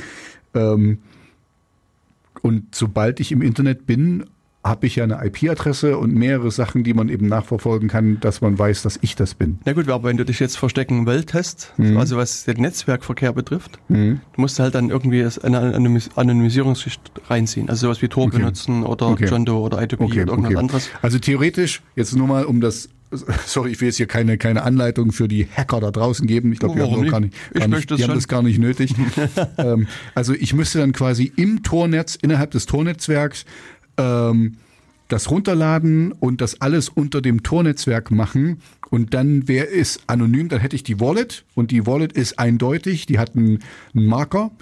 Ähm, 0.55 0.99
und 2.43 2.74
sobald 2.74 3.20
ich 3.20 3.32
im 3.32 3.40
Internet 3.43 3.86
bin, 3.86 4.24
habe 4.64 4.86
ich 4.86 4.95
ja 4.95 5.03
eine 5.03 5.18
IP-Adresse 5.26 5.99
und 5.99 6.14
mehrere 6.14 6.53
Sachen, 6.53 6.84
die 6.84 6.95
man 6.95 7.09
eben 7.09 7.26
nachverfolgen 7.26 7.88
kann, 7.88 8.20
dass 8.20 8.40
man 8.43 8.57
weiß, 8.57 8.82
dass 8.82 8.97
ich 9.03 9.16
das 9.16 9.34
bin. 9.34 9.59
na 9.64 9.72
gut, 9.72 9.88
aber 9.88 10.09
wenn 10.09 10.16
du 10.16 10.24
dich 10.24 10.38
jetzt 10.38 10.57
verstecken 10.57 11.05
wolltest, 11.05 11.72
Mhm. 11.78 11.97
also 11.97 12.16
was 12.16 12.45
den 12.45 12.61
Netzwerkverkehr 12.61 13.32
betrifft, 13.32 13.80
du 13.88 14.18
musst 14.36 14.61
halt 14.61 14.76
dann 14.76 14.88
irgendwie 14.90 15.26
eine 15.43 15.59
Anonymis 15.59 16.11
Anonymisierungsschicht 16.14 17.01
reinziehen. 17.28 17.68
Also 17.68 17.86
sowas 17.88 18.03
wie 18.03 18.09
Tor 18.09 18.26
Okay. 18.26 18.38
benutzen 18.38 18.84
oder 18.84 19.09
Okay. 19.09 19.26
John 19.28 19.45
Doe 19.45 19.59
oder 19.62 19.78
I2P 19.78 20.01
Okay, 20.05 20.22
oder 20.22 20.32
irgendwas 20.32 20.55
anderes. 20.57 20.90
Also 21.03 21.18
theoretisch, 21.18 21.82
jetzt 21.97 22.14
nur 22.14 22.28
mal 22.28 22.45
um 22.45 22.61
das, 22.61 22.88
sorry, 23.47 23.73
ich 23.73 23.81
will 23.81 23.89
jetzt 23.89 23.97
hier 23.97 24.07
keine, 24.07 24.39
keine 24.39 24.63
Anleitung 24.63 25.13
für 25.13 25.29
die 25.29 25.47
Hacker 25.47 25.81
da 25.81 25.91
draußen 25.91 26.27
geben. 26.27 26.53
Ich 26.53 26.59
glaube, 26.59 26.77
die, 26.77 26.83
haben 26.83 27.03
das 27.03 27.11
gar 27.11 27.21
nicht? 27.21 27.33
nicht, 27.33 27.55
Ich 27.55 27.61
gar 27.61 27.69
nicht, 27.69 27.91
die 27.91 28.05
haben 28.05 28.15
das 28.15 28.29
gar 28.29 28.43
nicht 28.43 28.59
nötig. 28.59 28.95
ähm, 29.59 29.87
also 30.15 30.35
ich 30.35 30.55
müsste 30.55 30.79
dann 30.79 30.93
quasi 30.93 31.33
im 31.37 31.63
Tornetz, 31.63 32.17
innerhalb 32.17 32.51
des 32.51 32.67
Tornetzwerks, 32.67 33.45
ähm, 33.97 34.57
das 35.09 35.31
runterladen 35.31 36.13
und 36.13 36.41
das 36.41 36.61
alles 36.63 36.89
unter 36.89 37.21
dem 37.21 37.43
Tornetzwerk 37.43 38.11
machen 38.11 38.63
und 38.89 39.13
dann 39.13 39.47
wäre 39.47 39.69
es 39.69 40.01
anonym, 40.07 40.49
dann 40.49 40.61
hätte 40.61 40.75
ich 40.75 40.85
die 40.85 41.01
Wallet 41.01 41.45
und 41.55 41.71
die 41.71 41.87
Wallet 41.87 42.13
ist 42.13 42.39
eindeutig, 42.39 43.05
die 43.05 43.19
hat 43.19 43.37
einen, 43.37 43.59
einen 43.95 44.07
Marker, 44.07 44.53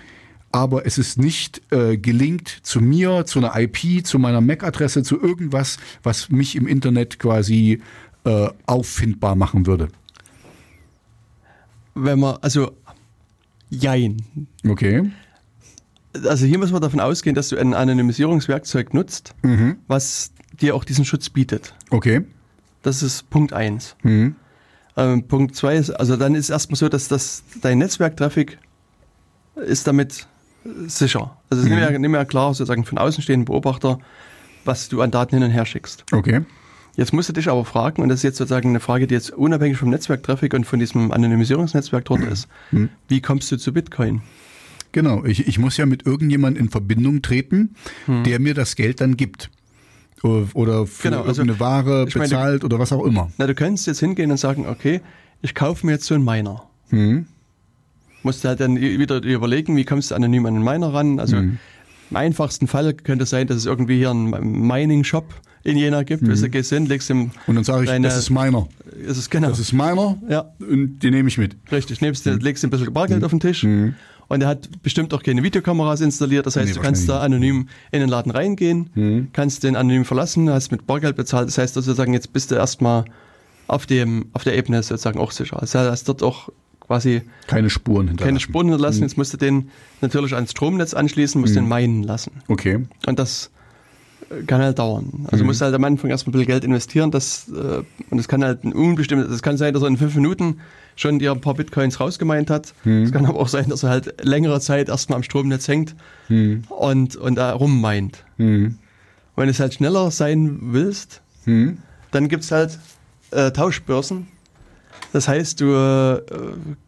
aber 0.51 0.87
es 0.87 0.99
ist 0.99 1.19
nicht 1.19 1.63
äh, 1.73 1.97
gelinkt 1.97 2.49
zu 2.63 2.81
mir, 2.81 3.25
zu 3.27 3.39
einer 3.39 3.57
IP, 3.57 4.05
zu 4.05 4.19
meiner 4.19 4.41
MAC-Adresse, 4.41 5.05
zu 5.05 5.21
irgendwas, 5.21 5.79
was 6.03 6.31
mich 6.31 6.57
im 6.57 6.67
Internet 6.67 7.21
quasi 7.21 7.81
äh, 8.25 8.49
auffindbar 8.67 9.35
machen 9.35 9.67
würde. 9.67 9.89
Wenn 11.95 12.21
man, 12.21 12.37
also, 12.41 12.73
jein. 13.69 14.23
Okay. 14.67 15.11
Also 16.25 16.47
hier 16.47 16.59
muss 16.59 16.73
man 16.73 16.81
davon 16.83 17.01
ausgehen, 17.01 17.35
dass 17.35 17.49
du 17.51 17.57
ein 17.57 17.75
Anonymisierungswerkzeug 17.75 18.95
nutzt, 18.95 19.35
Mhm. 19.43 19.77
was 19.87 20.33
dir 20.61 20.75
auch 20.75 20.85
diesen 20.85 21.05
Schutz 21.05 21.31
bietet. 21.31 21.75
Okay. 21.91 22.23
Das 22.83 23.03
ist 23.03 23.31
Punkt 23.31 23.53
eins. 23.53 23.97
Mhm. 24.03 24.35
Ähm, 24.97 25.23
Punkt 25.29 25.55
zwei 25.55 25.77
ist, 25.77 25.91
also 25.91 26.17
dann 26.17 26.35
ist 26.35 26.51
erstmal 26.51 26.77
so, 26.77 26.89
dass 26.89 27.09
das, 27.09 27.45
dein 27.61 27.79
Netzwerktraffic 27.79 28.59
ist 29.55 29.87
damit 29.87 30.27
sicher. 30.87 31.37
Also 31.49 31.63
es 31.63 31.65
ist 31.65 31.65
nicht, 31.75 31.79
mehr, 31.79 31.99
nicht 31.99 32.11
mehr 32.11 32.25
klar, 32.25 32.55
sozusagen 32.55 32.85
von 32.85 32.99
außenstehenden 32.99 33.45
Beobachter, 33.45 33.99
was 34.65 34.89
du 34.89 35.01
an 35.03 35.11
Daten 35.11 35.37
hin 35.37 35.45
und 35.45 35.51
her 35.51 35.65
schickst. 35.65 36.05
Okay. 36.13 36.43
Jetzt 37.01 37.15
musst 37.15 37.31
du 37.31 37.33
dich 37.33 37.49
aber 37.49 37.65
fragen, 37.65 38.03
und 38.03 38.11
das 38.11 38.19
ist 38.19 38.25
jetzt 38.25 38.37
sozusagen 38.37 38.69
eine 38.69 38.79
Frage, 38.79 39.07
die 39.07 39.15
jetzt 39.15 39.31
unabhängig 39.31 39.79
vom 39.79 39.89
Netzwerktraffic 39.89 40.53
und 40.53 40.67
von 40.67 40.79
diesem 40.79 41.13
Anonymisierungsnetzwerk 41.13 42.05
dort 42.05 42.21
ist. 42.25 42.47
Wie 43.09 43.23
kommst 43.23 43.51
du 43.51 43.57
zu 43.57 43.73
Bitcoin? 43.73 44.21
Genau. 44.93 45.25
Ich, 45.25 45.49
ich 45.49 45.59
muss 45.59 45.79
ja 45.79 45.87
mit 45.87 46.05
irgendjemand 46.05 46.59
in 46.59 46.69
Verbindung 46.69 47.23
treten, 47.23 47.75
der 48.07 48.39
mir 48.39 48.53
das 48.53 48.77
Geld 48.77 49.01
dann 49.01 49.17
gibt. 49.17 49.49
Oder 50.23 50.87
für 50.87 51.09
Genau, 51.09 51.23
also, 51.23 51.41
irgendeine 51.41 51.59
Ware 51.59 52.05
ich 52.07 52.17
meine, 52.17 52.29
bezahlt 52.29 52.65
oder 52.65 52.79
was 52.79 52.93
auch 52.93 53.07
immer. 53.07 53.33
Na, 53.39 53.47
du 53.47 53.55
könntest 53.55 53.87
jetzt 53.87 54.01
hingehen 54.01 54.31
und 54.31 54.37
sagen, 54.37 54.67
okay, 54.67 55.01
ich 55.41 55.55
kaufe 55.55 55.87
mir 55.87 55.93
jetzt 55.93 56.05
so 56.05 56.15
einen 56.15 56.25
Miner. 56.27 56.65
Mhm. 56.91 57.25
Musst 58.23 58.45
du 58.45 58.49
halt 58.49 58.61
dann 58.61 58.79
wieder 58.79 59.23
überlegen, 59.23 59.75
wie 59.75 59.87
kommst 59.87 60.11
du 60.11 60.17
anonym 60.17 60.45
an 60.45 60.53
den 60.53 60.65
Miner 60.65 60.93
ran. 60.93 61.19
Also 61.19 61.39
im 61.39 61.59
einfachsten 62.13 62.67
Fall 62.67 62.93
könnte 62.93 63.23
es 63.23 63.31
sein, 63.31 63.47
dass 63.47 63.57
es 63.57 63.65
irgendwie 63.65 63.97
hier 63.97 64.11
einen 64.11 64.67
Mining-Shop 64.67 65.25
in 65.63 65.77
Jena 65.77 66.03
gibt. 66.03 66.23
Mhm. 66.23 66.35
Du 66.35 66.49
gehst 66.49 66.71
hin, 66.71 66.87
legst 66.87 67.11
ihm 67.11 67.31
Und 67.47 67.55
dann 67.55 67.65
sage 67.65 67.85
ich, 67.85 67.91
deine, 67.91 68.09
das 68.09 68.17
ist 68.17 68.31
meiner. 68.31 68.67
ist 69.07 69.17
es 69.19 69.29
genau. 69.31 69.49
Das 69.49 69.59
ist 69.59 69.73
meiner 69.73 70.17
ja, 70.29 70.51
und 70.61 71.01
den 71.01 71.13
nehme 71.13 71.29
ich 71.29 71.39
mit. 71.39 71.57
richtig. 71.71 72.01
Nimmst, 72.01 72.25
du, 72.27 72.35
legst 72.37 72.65
ein 72.65 72.71
bisschen 72.71 72.93
Bargeld 72.93 73.25
auf 73.25 73.31
den 73.31 73.41
Tisch. 73.41 73.65
Und 73.65 74.43
er 74.43 74.47
hat 74.49 74.83
bestimmt 74.83 75.13
auch 75.13 75.23
keine 75.25 75.43
Videokameras 75.43 76.01
installiert. 76.03 76.47
Das 76.47 76.55
heißt, 76.57 76.69
Nee, 76.69 76.75
du 76.75 76.81
kannst 76.81 77.09
da 77.09 77.21
anonym 77.21 77.69
in 77.91 78.01
den 78.01 78.09
Laden 78.09 78.31
reingehen, 78.31 79.29
kannst 79.33 79.65
den 79.65 79.75
anonym 79.77 80.05
verlassen, 80.05 80.49
hast 80.49 80.71
mit 80.71 80.87
Bargeld 80.87 81.17
bezahlt. 81.17 81.49
Das 81.49 81.59
heißt 81.59 81.75
sozusagen, 81.75 82.13
jetzt 82.15 82.33
bist 82.33 82.51
du 82.51 82.55
erstmal 82.55 83.05
auf 83.67 83.87
dem, 83.87 84.27
auf 84.33 84.45
der 84.45 84.57
Ebene 84.57 84.83
sozusagen 84.83 85.19
auch 85.19 85.31
sicher. 85.33 85.61
Also 85.61 85.79
hast 85.81 86.09
dort 86.09 86.23
auch 86.23 86.49
quasi 86.81 87.23
Keine 87.47 87.71
Spuren 87.71 88.09
hinterlassen. 88.09 88.29
keine 88.29 88.41
Spuren 88.41 88.67
hinterlassen. 88.69 89.03
Jetzt 89.03 89.17
musst 89.17 89.33
du 89.33 89.37
den 89.37 89.71
natürlich 90.01 90.35
ans 90.35 90.51
Stromnetz 90.53 90.95
anschließen, 90.95 91.41
musst 91.41 91.55
den 91.57 91.69
meinen 91.69 92.03
lassen. 92.03 92.33
Okay. 92.49 92.85
Und 93.07 93.19
das 93.19 93.51
kann 94.47 94.61
halt 94.63 94.79
dauern. 94.79 95.27
Also 95.31 95.45
musst 95.45 95.61
du 95.61 95.65
halt 95.65 95.75
am 95.75 95.83
Anfang 95.85 96.11
erstmal 96.11 96.31
ein 96.31 96.39
bisschen 96.39 96.47
Geld 96.47 96.65
investieren. 96.65 97.11
Das, 97.11 97.49
äh, 97.49 97.83
und 98.11 98.19
es 98.19 98.29
kann 98.29 98.45
halt 98.45 98.65
ein 98.65 98.73
unbestimmtes, 98.73 99.31
es 99.31 99.43
kann 99.43 99.57
sein, 99.57 99.75
dass 99.75 99.83
er 99.83 99.89
in 99.89 99.97
fünf 99.97 100.15
Minuten 100.15 100.61
schon 100.97 101.19
dir 101.19 101.33
ein 101.33 101.41
paar 101.41 101.55
Bitcoins 101.55 101.99
rausgemeint 102.01 102.51
hat. 102.51 102.75
Es 102.85 103.11
kann 103.13 103.25
aber 103.27 103.39
auch 103.41 103.49
sein, 103.49 103.69
dass 103.69 103.83
er 103.83 103.91
halt 103.91 104.23
längere 104.25 104.61
Zeit 104.61 104.89
erstmal 104.89 105.17
am 105.17 105.23
Stromnetz 105.23 105.67
hängt 105.69 105.95
und, 106.29 107.17
und 107.17 107.35
da 107.37 107.53
rummeint. 107.53 108.25
Mhm. 108.37 108.77
Wenn 109.37 109.45
du 109.47 109.51
es 109.51 109.61
halt 109.61 109.75
schneller 109.75 110.11
sein 110.11 110.59
willst, 110.73 111.23
Mhm. 111.47 111.79
dann 112.11 112.29
gibt's 112.29 112.51
halt 112.53 112.79
äh, 113.31 113.51
Tauschbörsen. 113.51 114.27
Das 115.13 115.27
heißt, 115.27 115.61
du 115.61 115.67
äh, 115.75 116.23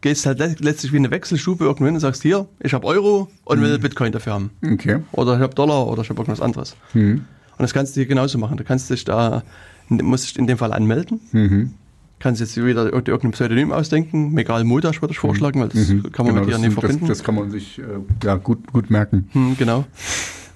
gehst 0.01 0.25
halt 0.25 0.39
le 0.39 0.55
letztlich 0.59 0.93
wie 0.93 0.97
eine 0.97 1.11
Wechselstube 1.11 1.65
irgendwo 1.65 1.85
hin 1.85 1.95
und 1.95 1.99
sagst, 1.99 2.21
hier, 2.21 2.47
ich 2.61 2.73
habe 2.73 2.87
Euro 2.87 3.27
und 3.43 3.61
will 3.61 3.77
Bitcoin 3.79 4.11
dafür 4.13 4.33
haben. 4.33 4.51
Okay. 4.65 4.99
Oder 5.11 5.35
ich 5.35 5.41
habe 5.41 5.53
Dollar 5.55 5.87
oder 5.87 6.03
ich 6.03 6.09
habe 6.09 6.19
irgendwas 6.21 6.39
anderes. 6.41 6.75
Mhm. 6.93 7.25
Und 7.57 7.59
das 7.61 7.73
kannst 7.73 7.95
du 7.95 7.99
hier 7.99 8.07
genauso 8.07 8.37
machen. 8.37 8.55
Du 8.57 8.63
kannst 8.63 8.89
dich 8.89 9.03
da, 9.03 9.43
musst 9.89 10.25
dich 10.29 10.39
in 10.39 10.47
dem 10.47 10.57
Fall 10.57 10.71
anmelden. 10.71 11.19
Mhm. 11.33 11.73
Kannst 12.19 12.39
jetzt 12.39 12.55
wieder 12.55 12.83
ir- 12.85 12.93
irgendein 13.07 13.31
Pseudonym 13.31 13.73
ausdenken. 13.73 14.31
Megal 14.31 14.63
Modasch 14.63 15.01
würde 15.01 15.11
ich 15.11 15.19
vorschlagen, 15.19 15.59
weil 15.59 15.67
das 15.67 15.87
kann 16.13 16.25
man 16.25 16.35
Genau, 16.35 16.39
mit 16.39 16.47
dir 16.47 16.51
das, 16.53 16.61
nicht 16.61 16.77
das, 16.77 16.79
verbinden. 16.79 17.07
das 17.07 17.23
kann 17.25 17.35
man 17.35 17.51
sich 17.51 17.79
äh, 17.79 17.83
ja, 18.23 18.35
gut, 18.35 18.71
gut 18.71 18.89
merken. 18.89 19.27
Hm, 19.33 19.57
genau. 19.57 19.83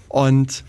Und 0.07 0.63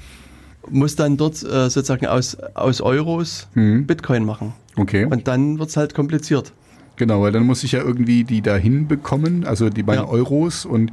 muss 0.71 0.97
dann 0.97 1.17
dort 1.17 1.43
äh, 1.45 1.71
sozusagen 1.71 2.07
aus, 2.07 2.37
aus 2.55 2.81
Euros 2.81 3.47
Mhm. 3.55 3.87
Bitcoin 3.87 4.25
machen. 4.25 4.53
Okay. 4.77 5.05
Und 5.05 5.29
dann 5.29 5.59
wird's 5.61 5.77
halt 5.77 5.95
kompliziert. 5.95 6.53
Genau, 6.99 7.23
weil 7.23 7.33
dann 7.33 7.47
muss 7.47 7.65
ich 7.65 7.73
ja 7.73 7.81
irgendwie 7.81 8.25
die 8.25 8.43
dahin 8.43 8.87
bekommen, 8.89 9.45
also 9.47 9.71
die 9.71 9.83
beiden 9.83 10.05
Ja. 10.05 10.11
Euros 10.11 10.65
und 10.67 10.93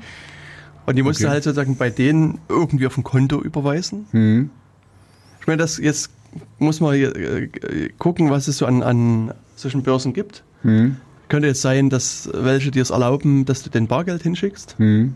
Und 0.86 0.96
die 0.96 1.02
musst 1.04 1.20
du 1.20 1.26
Okay. 1.26 1.34
halt 1.34 1.44
sozusagen 1.44 1.76
bei 1.78 1.90
denen 1.90 2.38
irgendwie 2.48 2.86
auf 2.88 2.96
ein 2.98 3.04
Konto 3.04 3.42
überweisen. 3.42 4.06
Mhm. 4.12 4.50
Ich 5.42 5.48
meine, 5.48 5.58
das 5.62 5.78
jetzt 5.80 6.12
muss 6.60 6.80
man 6.80 6.94
äh, 6.94 7.50
gucken, 7.98 8.30
was 8.30 8.48
es 8.48 8.60
so 8.60 8.66
an, 8.68 8.84
an 8.84 9.34
solchen 9.56 9.82
Börsen 9.84 10.14
gibt. 10.14 10.44
Mhm. 10.64 10.98
Könnte 11.28 11.48
jetzt 11.48 11.62
sein, 11.64 11.90
dass 11.90 12.30
welche 12.34 12.70
dir 12.70 12.84
es 12.84 12.92
erlauben, 12.92 13.46
dass 13.46 13.64
du 13.64 13.72
den 13.72 13.88
Bargeld 13.88 14.22
hinschickst 14.22 14.76
Mhm. 14.80 15.16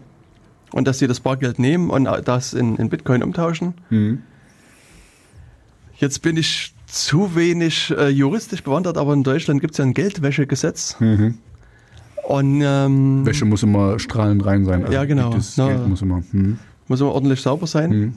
und 0.71 0.87
dass 0.87 0.97
sie 0.97 1.05
das 1.07 1.19
Bargeld 1.19 1.59
nehmen 1.59 1.91
und 1.91 2.05
das 2.25 2.53
in, 2.55 2.75
in 2.77 2.89
Bitcoin 2.89 3.21
umtauschen. 3.21 3.75
Mhm. 3.91 4.23
Jetzt 5.97 6.21
bin 6.23 6.35
ich 6.37 6.73
zu 6.89 7.35
wenig 7.35 7.93
äh, 7.97 8.09
juristisch 8.09 8.63
bewandert, 8.63 8.97
aber 8.97 9.13
in 9.13 9.23
Deutschland 9.23 9.61
gibt 9.61 9.73
es 9.73 9.77
ja 9.77 9.85
ein 9.85 9.93
Geldwäschegesetz. 9.93 10.99
Mhm. 10.99 11.37
Und 12.27 12.61
ähm, 12.63 13.25
Wäsche 13.25 13.45
muss 13.45 13.63
immer 13.63 13.97
strahlend 13.99 14.45
rein 14.45 14.65
sein. 14.65 14.85
Ja, 14.91 15.05
genau. 15.05 15.31
Das 15.33 15.57
Na, 15.57 15.67
Geld 15.67 15.87
muss 15.87 16.01
immer. 16.01 16.21
Mhm. 16.31 16.59
muss 16.87 17.01
immer 17.01 17.11
ordentlich 17.11 17.41
sauber 17.41 17.67
sein. 17.67 17.89
Mhm. 17.89 18.13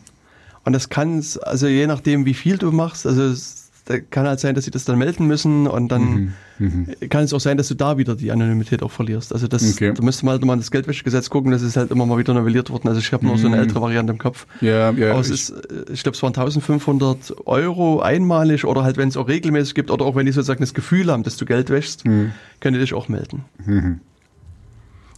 Und 0.65 0.73
das 0.75 0.89
kann, 0.89 1.25
also 1.43 1.67
je 1.67 1.87
nachdem, 1.87 2.25
wie 2.25 2.35
viel 2.35 2.59
du 2.59 2.71
machst, 2.73 3.07
also 3.07 3.23
es 3.23 3.62
da 3.85 3.99
kann 3.99 4.27
halt 4.29 4.39
sein, 4.39 4.55
dass 4.55 4.65
sie 4.65 4.71
das 4.71 4.85
dann 4.85 4.97
melden 4.99 5.27
müssen 5.27 5.67
und 5.67 5.89
dann 5.89 6.35
Mhm. 6.59 6.87
kann 7.11 7.25
es 7.25 7.33
auch 7.33 7.41
sein, 7.41 7.57
dass 7.57 7.67
du 7.67 7.75
da 7.75 7.99
wieder 7.99 8.15
die 8.15 8.31
Anonymität 8.31 8.83
auch 8.85 8.93
verlierst. 8.93 9.33
Also 9.33 9.49
das, 9.49 9.73
Okay. 9.73 9.93
da 9.93 10.03
müsste 10.05 10.25
man 10.25 10.33
halt 10.35 10.45
mal 10.45 10.57
das 10.57 10.71
Geldwäschegesetz 10.71 11.29
gucken, 11.31 11.51
das 11.51 11.63
ist 11.63 11.77
halt 11.77 11.91
immer 11.91 12.07
mal 12.07 12.17
wieder 12.19 12.33
novelliert 12.35 12.71
worden. 12.71 12.87
Also 12.87 13.01
ich 13.01 13.13
habe 13.13 13.27
nur 13.27 13.37
so 13.39 13.49
eine 13.49 13.57
Mhm. 13.57 13.63
ältere 13.63 13.81
Variante 13.83 14.13
im 14.13 14.19
Kopf. 14.21 14.47
Ja, 14.61 14.91
ja. 14.93 15.11
Aber 15.11 15.21
es 15.21 15.29
ich- 15.31 15.35
ist, 15.35 15.51
äh, 15.51 15.93
ich 15.93 16.05
glaube, 16.05 16.15
es 16.15 16.23
waren 16.23 16.33
1500 16.33 17.35
Euro 17.47 18.01
einmalig 18.01 18.65
oder 18.65 18.85
halt, 18.85 18.97
wenn 18.97 19.09
es 19.09 19.17
auch 19.17 19.27
regelmäßig 19.27 19.75
gibt 19.75 19.91
oder 19.91 20.05
auch 20.05 20.15
wenn 20.15 20.27
die 20.27 20.33
sozusagen 20.33 20.61
das 20.61 20.75
Gefühl 20.75 21.11
haben, 21.11 21.25
dass 21.25 21.37
du 21.37 21.45
Geld 21.45 21.69
wäschst, 21.71 22.05
Mhm. 22.07 22.31
können 22.61 22.75
die 22.75 22.81
dich 22.81 22.95
auch 22.95 23.09
melden. 23.09 23.45
Mhm. 23.67 24.01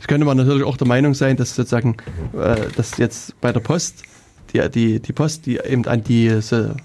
Es 0.00 0.06
könnte 0.06 0.24
man 0.26 0.36
natürlich 0.38 0.64
auch 0.64 0.76
der 0.78 0.86
Meinung 0.86 1.12
sein, 1.14 1.36
dass 1.36 1.54
sozusagen, 1.54 1.96
äh, 2.32 2.56
dass 2.76 2.96
jetzt 2.98 3.38
bei 3.40 3.52
der 3.52 3.60
Post, 3.60 4.02
die, 4.54 4.60
die, 4.70 5.00
die 5.00 5.12
Post, 5.12 5.46
die 5.46 5.56
eben 5.58 5.86
an 5.86 6.02
diese 6.04 6.76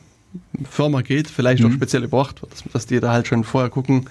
Firma 0.69 1.01
geht, 1.01 1.27
vielleicht 1.29 1.63
auch 1.63 1.69
Mhm. 1.69 1.73
speziell 1.73 2.03
überwacht 2.03 2.41
wird, 2.41 2.51
dass, 2.53 2.63
dass 2.73 2.85
die 2.85 2.99
da 2.99 3.11
halt 3.11 3.27
schon 3.27 3.43
vorher 3.43 3.69
gucken, 3.69 4.05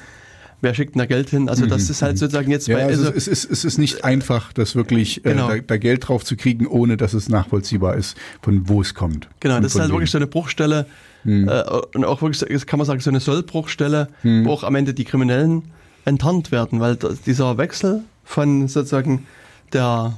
wer 0.61 0.75
schickt 0.75 0.95
denn 0.95 0.99
da 1.01 1.07
Geld 1.07 1.31
hin. 1.31 1.49
Also 1.49 1.67
das 1.67 1.89
ist 1.89 2.03
halt 2.03 2.19
sozusagen 2.19 2.51
jetzt 2.51 2.67
Ja, 2.67 2.77
bei, 2.77 2.85
also 2.87 3.05
also, 3.07 3.15
es, 3.17 3.29
ist, 3.29 3.51
es 3.51 3.65
ist 3.65 3.79
nicht 3.79 4.05
einfach, 4.05 4.53
das 4.53 4.75
wirklich 4.75 5.19
äh, 5.25 5.31
Genau. 5.31 5.49
da, 5.49 5.59
da 5.59 5.77
Geld 5.77 6.09
drauf 6.09 6.25
zu 6.25 6.37
kriegen, 6.37 6.67
ohne 6.67 6.97
dass 6.97 7.15
es 7.15 7.29
nachvollziehbar 7.29 7.95
ist, 7.97 8.17
von 8.43 8.69
wo 8.69 8.81
es 8.81 8.95
kommt. 8.95 9.29
genau, 9.41 9.61
das 9.61 9.75
ist 9.75 9.81
halt 9.81 9.91
wem. 9.91 9.97
wirklich 9.97 10.11
so 10.11 10.19
eine 10.19 10.27
Bruchstelle 10.27 10.87
Mhm. 11.25 11.49
äh, 11.49 11.63
und 11.95 12.05
auch 12.05 12.23
wirklich, 12.23 12.67
kann 12.67 12.79
man 12.79 12.87
sagen, 12.87 13.01
so 13.01 13.11
eine 13.11 13.21
Sollbruchstelle, 13.21 14.09
Mhm. 14.23 14.45
wo 14.47 14.53
auch 14.53 14.63
am 14.65 14.75
Ende 14.77 14.95
die 14.95 15.05
Kriminellen 15.05 15.63
enttarnt 16.05 16.53
werden, 16.53 16.81
weil 16.81 16.97
dieser 17.27 17.59
Wechsel 17.59 18.03
von 18.25 18.69
sozusagen 18.69 19.27
der 19.73 20.17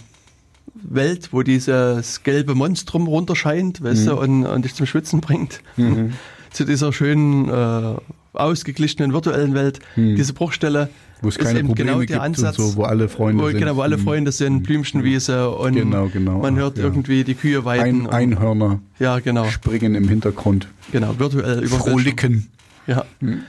Welt, 0.82 1.28
wo 1.32 1.42
dieses 1.42 2.22
gelbe 2.22 2.54
Monstrum 2.54 3.06
runterscheint, 3.06 3.82
weißt 3.82 4.06
du, 4.08 4.16
und, 4.16 4.46
und 4.46 4.64
dich 4.64 4.74
zum 4.74 4.86
Schwitzen 4.86 5.20
bringt, 5.20 5.60
Mhm. 5.76 6.12
zu 6.52 6.64
dieser 6.64 6.92
schönen, 6.92 7.48
äh, 7.48 7.94
ausgeglichenen 8.32 9.12
virtuellen 9.12 9.54
Welt, 9.54 9.80
Mhm. 9.96 10.16
diese 10.16 10.32
Bruchstelle 10.32 10.88
wo 11.22 11.28
es 11.28 11.36
ist 11.36 11.44
keine 11.44 11.58
eben 11.58 11.68
Probleme 11.68 11.86
genau 11.90 11.98
der 12.00 12.06
gibt 12.06 12.20
Ansatz, 12.20 12.58
und 12.58 12.66
so, 12.70 12.76
wo 12.76 12.82
alle 12.84 13.06
Freunde 13.10 13.44
wo, 13.44 13.48
sind. 13.48 13.58
genau, 13.58 13.76
wo 13.76 13.82
alle 13.82 13.98
Mhm. 13.98 14.02
Freunde 14.04 14.32
sind, 14.32 14.62
Blümchenwiese 14.62 15.50
und 15.50 15.74
Genau, 15.74 16.08
genau. 16.08 16.38
man 16.38 16.56
hört 16.56 16.78
Ja. 16.78 16.84
irgendwie 16.84 17.24
die 17.24 17.34
Kühe 17.34 17.64
weiden. 17.66 17.84
Ein, 17.84 18.00
und, 18.06 18.12
Einhörner 18.14 18.80
ja, 18.98 19.18
genau, 19.18 19.44
springen 19.50 19.94
im 19.94 20.08
Hintergrund, 20.08 20.68
genau, 20.92 21.14
virtuell 21.18 21.62
über 21.62 21.76
frohlicken. 21.76 22.46
Ja, 22.86 23.04
Mhm. 23.20 23.40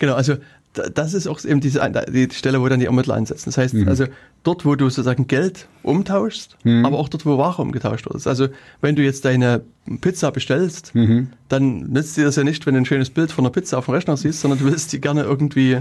genau. 0.00 0.14
Also 0.14 0.34
das 0.72 1.14
ist 1.14 1.26
auch 1.26 1.44
eben 1.44 1.60
diese 1.60 1.80
die 2.12 2.28
Stelle, 2.32 2.60
wo 2.60 2.68
dann 2.68 2.78
die 2.80 2.86
Ermittler 2.86 3.14
ansetzen. 3.14 3.46
Das 3.46 3.58
heißt, 3.58 3.74
Mhm. 3.74 3.88
also 3.88 4.04
dort, 4.44 4.64
wo 4.64 4.76
du 4.76 4.84
sozusagen 4.88 5.26
Geld 5.26 5.66
umtauschst, 5.82 6.56
Mhm. 6.64 6.84
aber 6.86 6.98
auch 6.98 7.08
dort, 7.08 7.26
wo 7.26 7.38
Ware 7.38 7.60
umgetauscht 7.60 8.06
wird. 8.06 8.24
Also 8.26 8.48
wenn 8.80 8.94
du 8.94 9.02
jetzt 9.02 9.24
deine 9.24 9.62
Pizza 10.00 10.30
bestellst, 10.30 10.94
Mhm. 10.94 11.30
dann 11.48 11.90
nützt 11.92 12.16
dir 12.16 12.24
das 12.24 12.36
ja 12.36 12.44
nicht, 12.44 12.66
wenn 12.66 12.74
du 12.74 12.80
ein 12.82 12.86
schönes 12.86 13.10
Bild 13.10 13.32
von 13.32 13.44
einer 13.44 13.50
Pizza 13.52 13.78
auf 13.78 13.86
dem 13.86 13.94
Rechner 13.94 14.16
siehst, 14.16 14.40
sondern 14.40 14.60
du 14.60 14.66
willst 14.66 14.92
die 14.92 15.00
gerne 15.00 15.22
irgendwie 15.22 15.78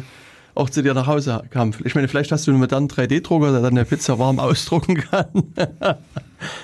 auch 0.55 0.69
zu 0.71 0.81
dir 0.81 0.95
nach 0.95 1.05
Hause 1.07 1.43
haben. 1.53 1.71
Ich 1.85 1.93
meine, 1.93 2.07
vielleicht 2.07 2.31
hast 2.31 2.47
du 2.47 2.51
einen 2.51 2.59
modernen 2.59 2.87
3D-Drucker, 2.89 3.51
der 3.51 3.61
dann 3.61 3.77
eine 3.77 3.85
Pizza 3.85 4.17
warm 4.17 4.39
ausdrucken 4.39 4.95
kann. 4.95 5.27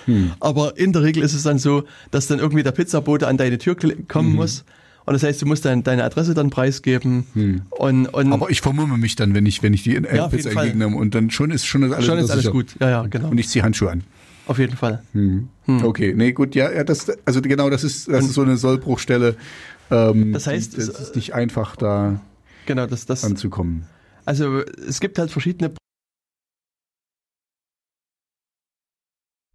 Hm. 0.06 0.32
Aber 0.40 0.78
in 0.78 0.94
der 0.94 1.04
Regel 1.04 1.24
ist 1.24 1.34
es 1.34 1.44
dann 1.44 1.60
so, 1.60 1.84
dass 2.12 2.28
dann 2.28 2.40
irgendwie 2.40 2.64
der 2.64 2.72
Pizzabote 2.72 3.28
an 3.28 3.38
deine 3.38 3.58
Tür 3.58 3.76
kommen 4.08 4.30
Mhm. 4.32 4.36
muss. 4.36 4.64
Und 5.06 5.14
das 5.14 5.22
heißt, 5.24 5.42
du 5.42 5.46
musst 5.46 5.66
dein, 5.66 5.84
deine 5.84 6.04
Adresse 6.04 6.34
dann 6.34 6.50
preisgeben. 6.50 7.26
Und, 7.70 8.08
und 8.08 8.26
Hm. 8.26 8.34
Aber 8.34 8.50
ich 8.50 8.62
vermumme 8.62 8.98
mich 8.98 9.16
dann, 9.16 9.34
wenn 9.36 9.46
ich, 9.46 9.62
wenn 9.62 9.74
ich 9.74 9.84
die 9.84 9.96
äh, 9.96 10.16
Ja, 10.16 10.26
entgegennehme 10.28 10.96
und 10.98 11.14
dann 11.14 11.30
schon 11.30 11.52
ist 11.52 11.66
schon 11.66 11.84
ist 11.84 11.92
alles, 11.94 12.06
schon 12.06 12.18
ist 12.18 12.32
alles 12.32 12.50
gut. 12.50 12.76
Ja, 12.80 12.90
ja, 12.90 13.08
genau. 13.08 13.30
Und 13.30 13.38
ich 13.38 13.48
ziehe 13.48 13.64
Handschuhe 13.64 13.92
an. 13.92 14.04
Auf 14.48 14.58
jeden 14.60 14.78
Fall. 14.78 15.04
Mhm. 15.14 15.50
Hm. 15.66 15.84
Okay, 15.84 16.14
nee, 16.16 16.32
gut, 16.32 16.54
ja, 16.56 16.72
ja, 16.72 16.84
das, 16.84 17.08
also 17.26 17.42
genau, 17.42 17.70
das 17.70 17.84
ist, 17.84 18.08
das 18.08 18.24
Und- 18.24 18.30
ist 18.30 18.34
so 18.36 18.42
eine 18.44 18.58
Sollbruchstelle. 18.58 19.36
Ähm, 19.92 20.34
Das 20.34 20.48
heißt, 20.48 20.78
es 20.78 20.88
es- 20.90 21.00
ist 21.00 21.16
nicht 21.16 21.34
einfach, 21.34 21.76
da 21.76 22.20
Genau, 22.66 22.86
das, 22.88 23.06
das, 23.06 23.24
anzukommen. 23.24 23.86
also 24.26 24.62
es 24.88 25.00
gibt 25.00 25.18
halt 25.20 25.30
verschiedene 25.32 25.72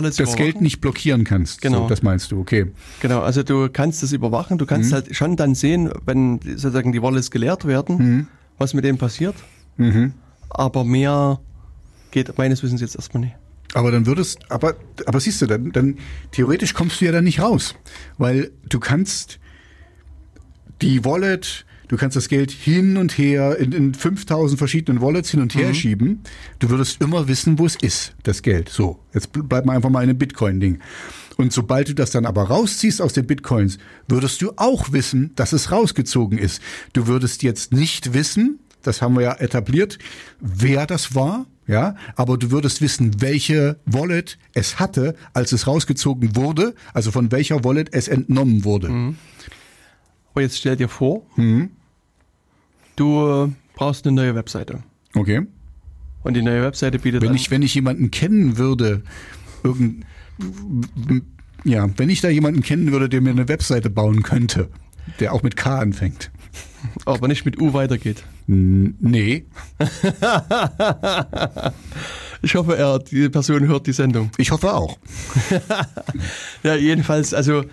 Das 0.01 0.37
Geld 0.37 0.61
nicht 0.61 0.81
blockieren 0.81 1.25
kannst. 1.25 1.61
Genau. 1.63 1.83
So, 1.83 1.89
das 1.89 2.03
meinst 2.03 2.33
du, 2.33 2.41
okay. 2.41 2.67
Genau, 3.01 3.21
also 3.21 3.43
du 3.43 3.69
kannst 3.71 4.03
es 4.03 4.13
überwachen, 4.13 4.59
du 4.59 4.67
kannst 4.67 4.91
Mhm. 4.91 4.95
halt 4.95 5.17
schon 5.17 5.37
dann 5.37 5.55
sehen, 5.55 5.91
wenn 6.07 6.41
die- 6.41 6.51
sozusagen 6.53 6.93
die 6.93 7.03
Wallets 7.03 7.31
geleert 7.31 7.67
werden, 7.67 7.97
Mhm. 7.99 8.27
was 8.59 8.75
mit 8.75 8.85
denen 8.85 8.99
passiert, 8.99 9.35
Mhm. 9.77 10.15
aber 10.49 10.85
mehr 10.85 11.41
geht 12.11 12.37
meines 12.39 12.63
Wissens 12.63 12.81
jetzt 12.81 12.97
erstmal 12.97 13.23
nicht. 13.25 13.37
Aber 13.75 13.93
dann 13.93 14.05
würdest, 14.07 14.39
aber, 14.51 14.75
aber 15.07 15.21
siehst 15.21 15.41
du, 15.43 15.47
dann, 15.47 15.71
dann 15.71 15.99
theoretisch 16.33 16.75
kommst 16.75 17.01
du 17.01 17.05
ja 17.05 17.13
dann 17.13 17.25
nicht 17.25 17.41
raus, 17.41 17.77
weil 18.19 18.51
du 18.69 18.81
kannst 18.81 19.39
die 20.83 21.05
Wallet, 21.05 21.65
du 21.91 21.97
kannst 21.97 22.17
das 22.17 22.29
Geld 22.29 22.51
hin 22.53 22.97
und 22.97 23.19
her 23.19 23.59
in, 23.59 23.73
in 23.73 23.95
5000 23.95 24.57
verschiedenen 24.59 25.03
Wallets 25.03 25.31
hin 25.31 25.41
und 25.41 25.55
her 25.55 25.75
schieben. 25.75 26.21
Du 26.61 26.71
würdest 26.71 27.03
immer 27.03 27.27
wissen, 27.29 27.59
wo 27.59 27.67
es 27.67 27.75
ist, 27.77 28.15
das 28.23 28.43
Geld. 28.43 28.69
So, 28.69 29.01
jetzt 29.13 29.35
bl- 29.35 29.43
bleiben 29.43 29.69
wir 29.69 29.73
einfach 29.73 29.91
mal 29.91 30.03
in 30.03 30.11
einem 30.11 30.19
Bitcoin-Ding. 30.19 30.79
Und 31.37 31.53
sobald 31.53 31.89
du 31.89 31.95
das 31.95 32.11
dann 32.11 32.27
aber 32.27 32.45
rausziehst 32.45 33.03
aus 33.03 33.13
den 33.13 33.27
Bitcoins, 33.27 33.79
würdest 34.09 34.41
du 34.43 34.53
auch 34.57 34.93
wissen, 34.93 35.33
dass 35.37 35.53
es 35.53 35.73
rausgezogen 35.73 36.39
ist. 36.39 36.63
Du 36.93 37.07
würdest 37.07 37.43
jetzt 37.43 37.73
nicht 37.73 38.13
wissen, 38.15 38.61
das 38.83 39.03
haben 39.03 39.15
wir 39.17 39.23
ja 39.23 39.35
etabliert, 39.35 39.99
wer 40.41 40.87
das 40.87 41.15
war, 41.15 41.47
ja, 41.67 41.95
aber 42.17 42.37
du 42.39 42.51
würdest 42.51 42.81
wissen, 42.83 43.21
welche 43.21 43.79
Wallet 43.87 44.39
es 44.55 44.79
hatte, 44.79 45.15
als 45.35 45.53
es 45.53 45.67
rausgezogen 45.67 46.37
wurde, 46.37 46.75
also 46.95 47.11
von 47.11 47.31
welcher 47.33 47.65
Wallet 47.65 47.89
es 47.93 48.07
entnommen 48.09 48.65
wurde. 48.65 48.89
Aber 50.33 50.43
jetzt 50.43 50.59
stell 50.59 50.77
dir 50.77 50.89
vor, 50.89 51.23
Mhm. 51.37 51.71
Du 52.97 53.53
brauchst 53.75 54.07
eine 54.07 54.15
neue 54.17 54.35
Webseite. 54.35 54.83
Okay. 55.15 55.43
Und 56.23 56.35
die 56.35 56.43
neue 56.43 56.63
Webseite 56.63 56.99
bietet 56.99 57.23
Wenn 57.23 57.35
ich, 57.35 57.51
wenn 57.51 57.63
ich 57.63 57.75
jemanden 57.75 58.11
kennen 58.11 58.59
würde, 58.59 59.03
irgend, 59.63 60.05
ja, 61.65 61.89
wenn 61.97 62.11
ich 62.11 62.21
da 62.21 62.29
jemanden 62.29 62.63
kennen 62.63 62.93
würde, 62.93 63.09
der 63.09 63.21
mir 63.21 63.31
eine 63.31 63.49
Webseite 63.49 63.89
bauen 63.91 64.23
könnte, 64.23 64.69
der 65.19 65.33
auch 65.33 65.43
mit 65.43 65.57
K 65.57 65.79
anfängt. 65.79 66.31
aber 67.07 67.29
nicht 67.29 67.45
mit 67.45 67.61
U 67.61 67.73
weitergeht. 67.73 68.25
Nee, 68.47 69.45
Ich 72.43 72.55
hoffe, 72.55 72.77
er, 72.77 72.99
die 72.99 73.29
Person 73.29 73.67
hört 73.69 73.87
die 73.87 73.93
Sendung. 73.93 74.31
ich 74.39 74.51
hoffe 74.51 74.73
auch. 74.73 74.99
Ja, 76.63 76.75
jedenfalls, 76.75 77.33
also, 77.33 77.65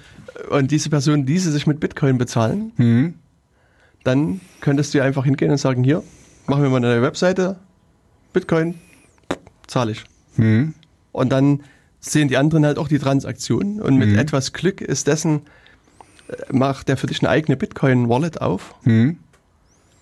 und 0.49 0.71
diese 0.71 0.89
Person 0.89 1.25
ließe 1.25 1.51
sich 1.51 1.67
mit 1.67 1.79
Bitcoin 1.79 2.17
bezahlen, 2.17 2.71
Mhm. 2.77 3.13
Dann 4.03 4.41
könntest 4.61 4.93
du 4.93 4.99
ja 4.99 5.03
einfach 5.03 5.25
hingehen 5.25 5.51
und 5.51 5.57
sagen, 5.57 5.83
hier, 5.83 6.03
machen 6.45 6.63
wir 6.63 6.69
mal 6.69 6.77
eine 6.77 6.87
neue 6.87 7.01
Webseite, 7.01 7.57
Bitcoin, 8.33 8.75
zahle 9.67 9.91
ich. 9.93 10.03
Mhm. 10.37 10.73
Und 11.11 11.29
dann 11.29 11.61
sehen 11.99 12.27
die 12.27 12.37
anderen 12.37 12.65
halt 12.65 12.77
auch 12.77 12.87
die 12.87 12.99
Transaktion 12.99 13.81
und 13.81 13.97
mit 13.97 14.09
Mhm. 14.09 14.17
etwas 14.19 14.53
Glück 14.53 14.81
ist 14.81 15.07
dessen, 15.07 15.41
äh, 16.29 16.53
macht 16.53 16.87
der 16.87 16.97
für 16.97 17.07
dich 17.07 17.19
eine 17.21 17.29
eigene 17.29 17.57
Bitcoin-Wallet 17.57 18.39
auf 18.41 18.75
Mhm. 18.83 19.17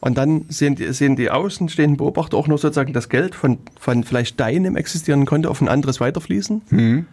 und 0.02 0.18
dann 0.18 0.46
sehen 0.50 0.76
die, 0.76 0.92
sehen 0.94 1.16
die 1.16 1.32
außenstehenden 1.32 1.98
Beobachter 1.98 2.38
auch 2.38 2.48
nur 2.48 2.58
sozusagen 2.58 2.94
das 2.94 3.10
Geld 3.10 3.34
von, 3.34 3.58
von 3.80 4.04
vielleicht 4.04 4.40
deinem 4.40 4.76
existierenden 4.76 5.26
Konto 5.26 5.50
auf 5.50 5.62
ein 5.62 5.70
anderes 5.70 6.00
weiterfließen 6.00 6.62
Mhm. 6.70 7.06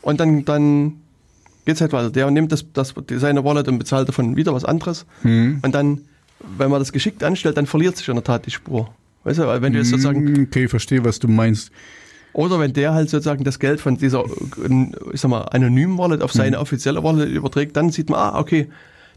und 0.00 0.20
dann, 0.20 0.44
dann 0.44 1.00
geht's 1.68 1.80
halt 1.80 1.92
weiter. 1.92 2.10
Der 2.10 2.30
nimmt 2.30 2.50
das, 2.50 2.64
das, 2.72 2.94
seine 3.16 3.44
Wallet 3.44 3.68
und 3.68 3.78
bezahlt 3.78 4.08
davon 4.08 4.34
wieder 4.36 4.52
was 4.54 4.64
anderes 4.64 5.06
Mhm. 5.22 5.60
und 5.62 5.74
dann, 5.74 6.00
wenn 6.56 6.70
man 6.70 6.80
das 6.80 6.92
geschickt 6.92 7.22
anstellt, 7.22 7.56
dann 7.56 7.66
verliert 7.66 7.96
sich 7.96 8.08
in 8.08 8.14
der 8.14 8.24
Tat 8.24 8.46
die 8.46 8.50
Spur. 8.50 8.92
Weißt 9.24 9.38
du, 9.38 9.46
weil 9.46 9.60
wenn 9.62 9.72
du 9.72 9.78
jetzt 9.78 9.90
sozusagen 9.90 10.24
Mhm. 10.24 10.42
Okay, 10.48 10.66
verstehe, 10.68 11.04
was 11.04 11.18
du 11.18 11.28
meinst. 11.28 11.70
Oder 12.32 12.58
wenn 12.60 12.72
der 12.72 12.94
halt 12.94 13.10
sozusagen 13.10 13.42
das 13.44 13.58
Geld 13.58 13.80
von 13.80 13.96
dieser, 13.96 14.24
ich 15.12 15.20
sag 15.20 15.28
mal, 15.30 15.42
anonymen 15.42 15.98
Wallet 15.98 16.22
auf 16.22 16.32
Mhm. 16.34 16.38
seine 16.38 16.60
offizielle 16.60 17.02
Wallet 17.02 17.28
überträgt, 17.30 17.76
dann 17.76 17.90
sieht 17.90 18.10
man, 18.10 18.18
ah, 18.20 18.38
okay, 18.38 18.68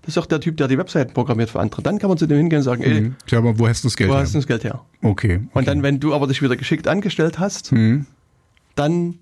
das 0.01 0.09
ist 0.09 0.17
doch 0.17 0.25
der 0.25 0.39
Typ, 0.39 0.57
der 0.57 0.67
die 0.67 0.77
Webseiten 0.79 1.13
programmiert 1.13 1.51
für 1.51 1.59
andere. 1.59 1.83
Dann 1.83 1.99
kann 1.99 2.09
man 2.09 2.17
zu 2.17 2.25
dem 2.25 2.37
hingehen 2.37 2.57
und 2.59 2.63
sagen, 2.63 2.81
ey, 2.83 3.01
Mhm. 3.01 3.15
Tja, 3.27 3.37
aber 3.37 3.59
wo 3.59 3.67
hast 3.67 3.83
du 3.83 3.87
das 3.89 3.95
Geld 3.95 4.09
wo 4.09 4.13
her? 4.15 4.21
hast 4.23 4.33
du 4.33 4.39
das 4.39 4.47
Geld 4.47 4.63
her? 4.63 4.81
Okay. 5.03 5.41
Und 5.53 5.67
dann, 5.67 5.83
wenn 5.83 5.99
du 5.99 6.13
aber 6.15 6.25
dich 6.27 6.41
wieder 6.41 6.55
geschickt 6.57 6.87
angestellt 6.87 7.37
hast, 7.37 7.71
Mhm. 7.71 8.07
dann 8.75 9.15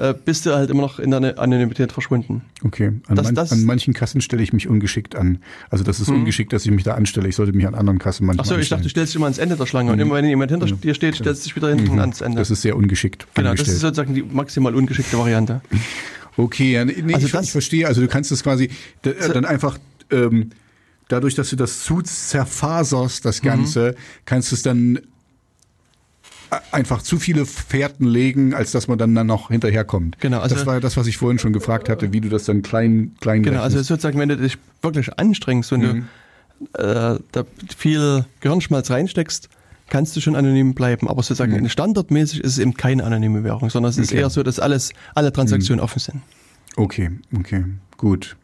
äh, 0.00 0.14
bist 0.24 0.46
du 0.46 0.54
halt 0.54 0.70
immer 0.70 0.80
noch 0.80 0.98
in 0.98 1.10
der 1.10 1.38
Anonymität 1.38 1.92
verschwunden. 1.92 2.42
Okay, 2.64 2.92
an, 3.06 3.16
Das- 3.16 3.24
man, 3.26 3.34
das- 3.34 3.52
an 3.52 3.64
manchen 3.64 3.92
Kassen 3.94 4.20
stelle 4.20 4.42
ich 4.42 4.52
mich 4.52 4.66
ungeschickt 4.66 5.14
an. 5.14 5.38
Also 5.68 5.84
das 5.84 6.00
ist 6.00 6.08
ungeschickt, 6.08 6.52
dass 6.52 6.64
ich 6.64 6.70
mich 6.72 6.84
da 6.84 6.94
anstelle. 6.94 7.28
Ich 7.28 7.36
sollte 7.36 7.52
mich 7.52 7.66
an 7.66 7.74
anderen 7.74 7.98
Kassen 7.98 8.26
manchmal 8.26 8.44
Achso, 8.46 8.56
ich 8.56 8.68
dachte, 8.70 8.84
du 8.84 8.88
stellst 8.88 9.12
dich 9.12 9.16
immer 9.16 9.26
ans 9.26 9.38
Ende 9.38 9.56
der 9.56 9.66
Schlange 9.66 9.92
und 9.92 9.98
immer 10.00 10.14
wenn 10.16 10.24
jemand 10.24 10.50
hinter 10.50 10.66
dir 10.66 10.94
steht, 10.94 11.16
stellst 11.16 11.44
du 11.44 11.48
dich 11.48 11.56
wieder 11.56 11.68
hinten 11.68 11.98
ans 12.00 12.20
Ende. 12.22 12.36
Mhm. 12.36 12.40
Das 12.40 12.50
ist 12.50 12.62
sehr 12.62 12.76
ungeschickt 12.76 13.26
genau, 13.34 13.50
das 13.50 13.60
angestellt. 13.60 13.74
ist 13.76 13.80
sozusagen 13.82 14.14
die 14.14 14.22
maximal 14.22 14.74
ungeschickte 14.74 15.18
Variante. 15.18 15.60
Okay, 16.36 16.72
ja, 16.72 16.84
nee, 16.84 16.94
Also 17.14 17.26
ich, 17.26 17.32
das- 17.32 17.44
ich 17.46 17.52
verstehe. 17.52 17.86
Also 17.86 18.00
du 18.00 18.08
kannst 18.08 18.32
es 18.32 18.42
quasi 18.42 18.70
d- 19.04 19.10
äh, 19.10 19.32
dann 19.32 19.44
einfach 19.44 19.78
ähm, 20.10 20.50
dadurch, 21.08 21.34
dass 21.34 21.50
du 21.50 21.56
das 21.56 21.82
zu 21.84 22.00
zerfaserst, 22.02 23.24
Mhm. 23.24 23.28
das 23.28 23.42
Ganze, 23.42 23.94
kannst 24.24 24.50
du 24.50 24.54
es 24.56 24.62
dann 24.62 24.98
einfach 26.72 27.02
zu 27.02 27.18
viele 27.18 27.46
Fährten 27.46 28.06
legen, 28.06 28.54
als 28.54 28.72
dass 28.72 28.88
man 28.88 28.98
dann, 28.98 29.14
dann 29.14 29.26
noch 29.26 29.48
hinterherkommt. 29.50 30.18
Genau, 30.20 30.40
also- 30.40 30.54
das 30.54 30.66
war 30.66 30.80
das, 30.80 30.96
was 30.96 31.06
ich 31.06 31.16
vorhin 31.16 31.38
schon 31.38 31.52
gefragt 31.52 31.88
hatte, 31.88 32.12
wie 32.12 32.20
du 32.20 32.28
das 32.28 32.44
dann 32.44 32.62
klein, 32.62 33.12
klein 33.20 33.42
Genau, 33.42 33.58
also 33.60 33.74
rechnest. 33.76 33.88
sozusagen, 33.88 34.18
wenn 34.18 34.28
du 34.28 34.36
dich 34.36 34.58
wirklich 34.82 35.18
anstrengst 35.18 35.72
und 35.72 35.80
Mhm. 35.80 35.86
du 35.86 36.02
äh, 36.78 37.18
da 37.32 37.44
viel 37.76 38.26
Gehirnschmalz 38.40 38.90
reinsteckst, 38.90 39.48
kannst 39.88 40.14
du 40.14 40.20
schon 40.20 40.36
anonym 40.36 40.74
bleiben. 40.74 41.08
Aber 41.08 41.22
sozusagen 41.22 41.66
standardmäßig 41.70 42.40
ist 42.44 42.52
es 42.52 42.58
eben 42.58 42.74
keine 42.74 43.02
anonyme 43.04 43.44
Währung, 43.44 43.70
sondern 43.70 43.88
es 43.90 43.96
ist 43.96 44.10
Mhm. 44.10 44.16
Okay. 44.16 44.16
Mhm. 44.16 44.20
eher 44.24 44.30
so, 44.30 44.42
dass 44.42 44.60
alles, 44.60 44.90
alle 45.14 45.32
Transaktionen 45.32 45.80
offen 45.82 45.98
sind. 46.00 46.20
Okay, 46.76 47.10
okay, 47.36 47.64
gut. 47.96 48.36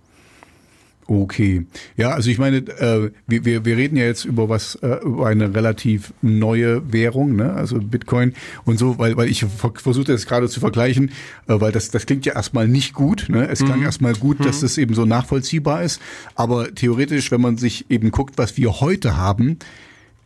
Okay. 1.09 1.67
Ja, 1.97 2.11
also 2.11 2.31
ich 2.31 2.39
meine, 2.39 2.57
äh, 2.57 3.11
wir, 3.29 3.45
wir, 3.45 3.65
wir 3.65 3.77
reden 3.77 3.97
ja 3.97 4.05
jetzt 4.05 4.25
über 4.25 4.49
was, 4.49 4.75
äh, 4.77 4.99
über 5.05 5.29
eine 5.29 5.55
relativ 5.55 6.13
neue 6.21 6.93
Währung, 6.93 7.37
ne? 7.37 7.53
also 7.53 7.79
Bitcoin 7.79 8.35
und 8.65 8.79
so, 8.79 8.99
weil, 8.99 9.17
weil 9.17 9.29
ich 9.29 9.45
ver 9.45 9.73
versuchte 9.77 10.11
das 10.11 10.27
gerade 10.27 10.49
zu 10.49 10.59
vergleichen, 10.59 11.11
äh, 11.47 11.61
weil 11.61 11.71
das, 11.71 11.91
das 11.91 12.07
klingt 12.07 12.27
ja 12.27 12.35
erstmal 12.35 12.67
nicht 12.67 12.93
gut. 12.93 13.27
Ne? 13.29 13.47
Es 13.49 13.65
klang 13.65 13.83
erstmal 13.83 14.15
gut, 14.15 14.45
dass 14.45 14.61
das 14.61 14.79
eben 14.79 14.95
so 14.95 15.05
nachvollziehbar 15.05 15.85
ist, 15.85 16.01
aber 16.35 16.75
theoretisch, 16.75 17.31
wenn 17.31 17.41
man 17.41 17.57
sich 17.57 17.89
eben 17.89 18.11
guckt, 18.11 18.37
was 18.37 18.57
wir 18.57 18.81
heute 18.81 19.17
haben, 19.17 19.59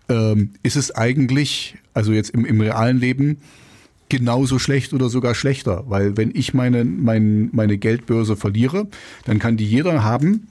ähm, 0.09 0.51
ist 0.63 0.77
es 0.77 0.95
eigentlich, 0.95 1.77
also 1.93 2.13
jetzt 2.13 2.31
im, 2.31 2.47
im 2.47 2.59
realen 2.59 2.99
Leben, 2.99 3.37
genauso 4.09 4.59
schlecht 4.59 4.95
oder 4.95 5.11
sogar 5.11 5.35
schlechter, 5.35 5.85
weil 5.89 6.17
wenn 6.17 6.33
ich 6.35 6.55
meine, 6.55 6.85
mein, 6.85 7.51
meine 7.53 7.77
Geldbörse 7.77 8.35
verliere, 8.35 8.89
dann 9.25 9.39
kann 9.39 9.57
die 9.59 9.67
jeder 9.67 10.03
haben 10.03 10.49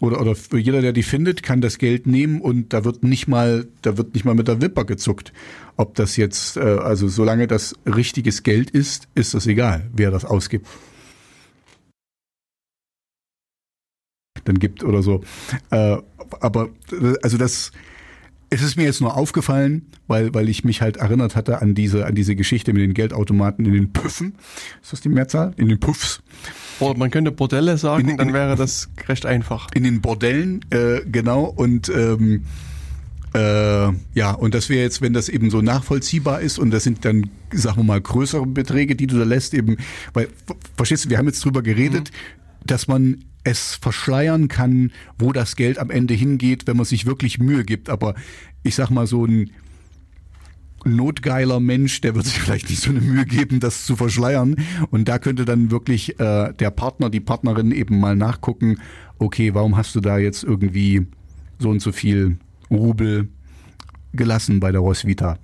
oder, 0.00 0.20
oder 0.20 0.36
jeder, 0.58 0.82
der 0.82 0.92
die 0.92 1.02
findet, 1.02 1.42
kann 1.42 1.60
das 1.60 1.78
Geld 1.78 2.06
nehmen 2.06 2.40
und 2.40 2.72
da 2.72 2.84
wird 2.84 3.04
nicht 3.04 3.28
mal, 3.28 3.66
da 3.82 3.96
wird 3.96 4.14
nicht 4.14 4.24
mal 4.24 4.34
mit 4.34 4.48
der 4.48 4.60
Wimper 4.60 4.84
gezuckt. 4.84 5.32
Ob 5.76 5.94
das 5.94 6.16
jetzt, 6.16 6.56
äh, 6.56 6.60
also 6.60 7.08
solange 7.08 7.46
das 7.46 7.74
richtiges 7.86 8.42
Geld 8.42 8.70
ist, 8.70 9.08
ist 9.14 9.34
das 9.34 9.46
egal, 9.46 9.88
wer 9.94 10.10
das 10.10 10.24
ausgibt. 10.24 10.66
Dann 14.44 14.58
gibt 14.58 14.84
oder 14.84 15.02
so. 15.02 15.22
Äh, 15.70 15.96
aber 16.40 16.68
also 17.22 17.38
das, 17.38 17.72
es 18.50 18.62
ist 18.62 18.76
mir 18.76 18.84
jetzt 18.84 19.00
nur 19.00 19.16
aufgefallen, 19.16 19.86
weil, 20.06 20.34
weil 20.34 20.48
ich 20.48 20.64
mich 20.64 20.82
halt 20.82 20.98
erinnert 20.98 21.34
hatte 21.34 21.62
an 21.62 21.74
diese, 21.74 22.06
an 22.06 22.14
diese 22.14 22.36
Geschichte 22.36 22.72
mit 22.72 22.82
den 22.82 22.94
Geldautomaten 22.94 23.64
in 23.64 23.72
den 23.72 23.92
Püffen. 23.92 24.34
Ist 24.82 24.92
das 24.92 25.00
die 25.00 25.08
Mehrzahl? 25.08 25.54
In 25.56 25.68
den 25.68 25.80
Puffs. 25.80 26.22
Oder 26.80 26.98
man 26.98 27.10
könnte 27.10 27.30
Bordelle 27.30 27.78
sagen, 27.78 28.08
In- 28.08 28.16
dann 28.16 28.32
wäre 28.32 28.56
das 28.56 28.88
recht 29.08 29.26
einfach. 29.26 29.68
In 29.74 29.84
den 29.84 30.00
Bordellen, 30.00 30.60
äh, 30.70 31.00
genau. 31.10 31.44
Und 31.44 31.88
ähm, 31.88 32.44
äh, 33.34 33.38
ja, 34.14 34.30
und 34.32 34.54
das 34.54 34.68
wäre 34.68 34.82
jetzt, 34.82 35.02
wenn 35.02 35.12
das 35.12 35.28
eben 35.28 35.50
so 35.50 35.60
nachvollziehbar 35.60 36.40
ist 36.40 36.58
und 36.58 36.70
das 36.70 36.84
sind 36.84 37.04
dann, 37.04 37.30
sagen 37.52 37.78
wir 37.78 37.84
mal, 37.84 38.00
größere 38.00 38.46
Beträge, 38.46 38.94
die 38.94 39.06
du 39.08 39.18
da 39.18 39.24
lässt, 39.24 39.54
eben, 39.54 39.76
weil, 40.12 40.28
ver- 40.46 40.56
verstehst 40.76 41.04
du, 41.06 41.10
wir 41.10 41.18
haben 41.18 41.26
jetzt 41.26 41.44
drüber 41.44 41.62
geredet, 41.62 42.12
dass 42.64 42.86
man 42.86 43.24
es 43.42 43.74
verschleiern 43.74 44.48
kann, 44.48 44.92
wo 45.18 45.32
das 45.32 45.56
Geld 45.56 45.78
am 45.78 45.90
Ende 45.90 46.14
hingeht, 46.14 46.66
wenn 46.66 46.76
man 46.76 46.86
sich 46.86 47.06
wirklich 47.06 47.38
Mühe 47.38 47.64
gibt. 47.64 47.90
Aber 47.90 48.14
ich 48.62 48.74
sag 48.74 48.88
mal, 48.90 49.06
so 49.06 49.26
ein 49.26 49.50
notgeiler 50.84 51.60
Mensch, 51.60 52.00
der 52.00 52.14
wird 52.14 52.26
sich 52.26 52.38
vielleicht 52.40 52.70
nicht 52.70 52.82
so 52.82 52.90
eine 52.90 53.00
Mühe 53.00 53.24
geben, 53.24 53.60
das 53.60 53.84
zu 53.84 53.96
verschleiern. 53.96 54.56
Und 54.90 55.08
da 55.08 55.18
könnte 55.18 55.44
dann 55.44 55.70
wirklich 55.70 56.18
äh, 56.20 56.52
der 56.52 56.70
Partner, 56.70 57.10
die 57.10 57.20
Partnerin 57.20 57.72
eben 57.72 58.00
mal 58.00 58.16
nachgucken, 58.16 58.78
okay, 59.18 59.54
warum 59.54 59.76
hast 59.76 59.94
du 59.94 60.00
da 60.00 60.18
jetzt 60.18 60.44
irgendwie 60.44 61.06
so 61.58 61.70
und 61.70 61.80
so 61.80 61.92
viel 61.92 62.38
Rubel 62.70 63.28
gelassen 64.12 64.60
bei 64.60 64.72
der 64.72 64.80
Rosvita? 64.80 65.38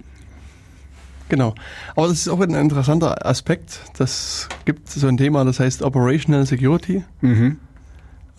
Genau. 1.28 1.55
Aber 1.95 2.09
das 2.09 2.18
ist 2.18 2.28
auch 2.28 2.41
ein 2.41 2.55
interessanter 2.55 3.24
Aspekt. 3.24 3.80
Das 3.97 4.49
gibt 4.64 4.91
so 4.91 5.07
ein 5.07 5.16
Thema, 5.16 5.45
das 5.45 5.61
heißt 5.61 5.82
Operational 5.82 6.45
Security. 6.45 7.05
Mhm. 7.20 7.59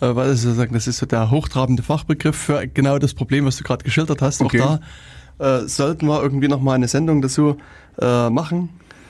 Äh, 0.00 0.14
Weil 0.14 0.34
sozusagen, 0.34 0.74
das 0.74 0.86
ist 0.86 0.98
so 0.98 1.06
der 1.06 1.30
hochtrabende 1.30 1.82
Fachbegriff 1.82 2.36
für 2.36 2.66
genau 2.68 2.98
das 2.98 3.14
Problem, 3.14 3.46
was 3.46 3.56
du 3.56 3.64
gerade 3.64 3.82
geschildert 3.82 4.20
hast. 4.20 4.42
Okay. 4.42 4.60
Auch 4.60 4.78
da 4.78 4.80
äh, 5.38 5.60
sollten 5.66 6.06
wir 6.06 6.22
irgendwie 6.22 6.48
nochmal 6.48 6.76
eine 6.76 6.88
Sendung 6.88 7.22
dazu 7.22 7.56
äh, 8.00 8.30
machen 8.30 8.68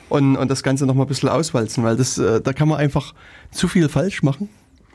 und, 0.09 0.35
und 0.35 0.51
das 0.51 0.63
Ganze 0.63 0.85
nochmal 0.85 1.05
ein 1.05 1.09
bisschen 1.09 1.29
auswalzen, 1.29 1.83
weil 1.83 1.97
das, 1.97 2.17
äh, 2.17 2.41
da 2.41 2.53
kann 2.53 2.67
man 2.67 2.79
einfach 2.79 3.13
zu 3.51 3.67
viel 3.67 3.89
falsch 3.89 4.23
machen. 4.23 4.49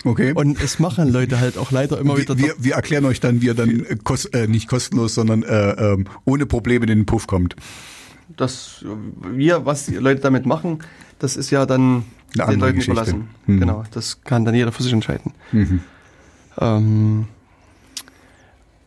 Okay. 0.05 0.33
Und 0.33 0.62
es 0.62 0.79
machen 0.79 1.12
Leute 1.12 1.41
halt 1.41 1.59
auch 1.59 1.72
leider 1.72 1.99
immer 1.99 2.16
wieder. 2.16 2.39
wir, 2.39 2.55
wir 2.59 2.74
erklären 2.74 3.05
euch 3.05 3.18
dann, 3.18 3.43
wie 3.43 3.47
ihr 3.47 3.55
dann 3.55 3.85
äh, 3.85 3.97
kos 4.03 4.26
äh, 4.26 4.47
nicht 4.47 4.68
kostenlos, 4.68 5.14
sondern 5.14 5.43
äh, 5.43 5.70
ähm, 5.72 6.07
ohne 6.24 6.47
Probleme 6.47 6.85
in 6.85 6.89
den 7.01 7.07
Puff 7.07 7.26
kommt. 7.26 7.57
das 8.37 8.85
wir, 9.33 9.66
was 9.66 9.87
die 9.87 9.97
Leute 9.97 10.20
damit 10.20 10.47
machen, 10.47 10.79
das 11.18 11.37
ist 11.37 11.51
ja 11.51 11.66
dann 11.66 12.05
Eine 12.39 12.53
den 12.53 12.61
Leuten 12.61 12.74
Geschichte. 12.76 12.93
überlassen. 12.93 13.29
Mhm. 13.47 13.61
Genau, 13.61 13.85
das 13.91 14.22
kann 14.22 14.45
dann 14.45 14.55
jeder 14.55 14.70
für 14.70 14.85
sich 14.85 14.93
entscheiden. 14.93 15.33
Mhm. 15.51 15.81
Ähm, 16.61 17.26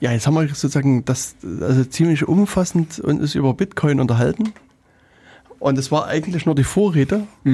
ja, 0.02 0.12
jetzt 0.12 0.28
haben 0.28 0.34
wir 0.34 0.48
sozusagen 0.48 1.06
das 1.06 1.36
also 1.62 1.86
ziemlich 1.86 2.28
umfassend 2.28 3.00
uns 3.00 3.36
über 3.36 3.54
Bitcoin 3.54 4.00
unterhalten. 4.00 4.52
Und 5.60 5.78
es 5.78 5.92
war 5.92 6.08
eigentlich 6.08 6.48
nur 6.48 6.56
die 6.56 6.64
Vorrede. 6.64 7.28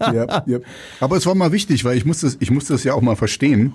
ja, 0.00 0.42
ja. 0.46 0.58
Aber 0.98 1.16
es 1.16 1.24
war 1.24 1.36
mal 1.36 1.52
wichtig, 1.52 1.84
weil 1.84 1.96
ich 1.96 2.04
musste 2.04 2.26
es, 2.26 2.38
ich 2.40 2.50
musste 2.50 2.74
es 2.74 2.82
ja 2.82 2.92
auch 2.94 3.02
mal 3.02 3.14
verstehen. 3.14 3.74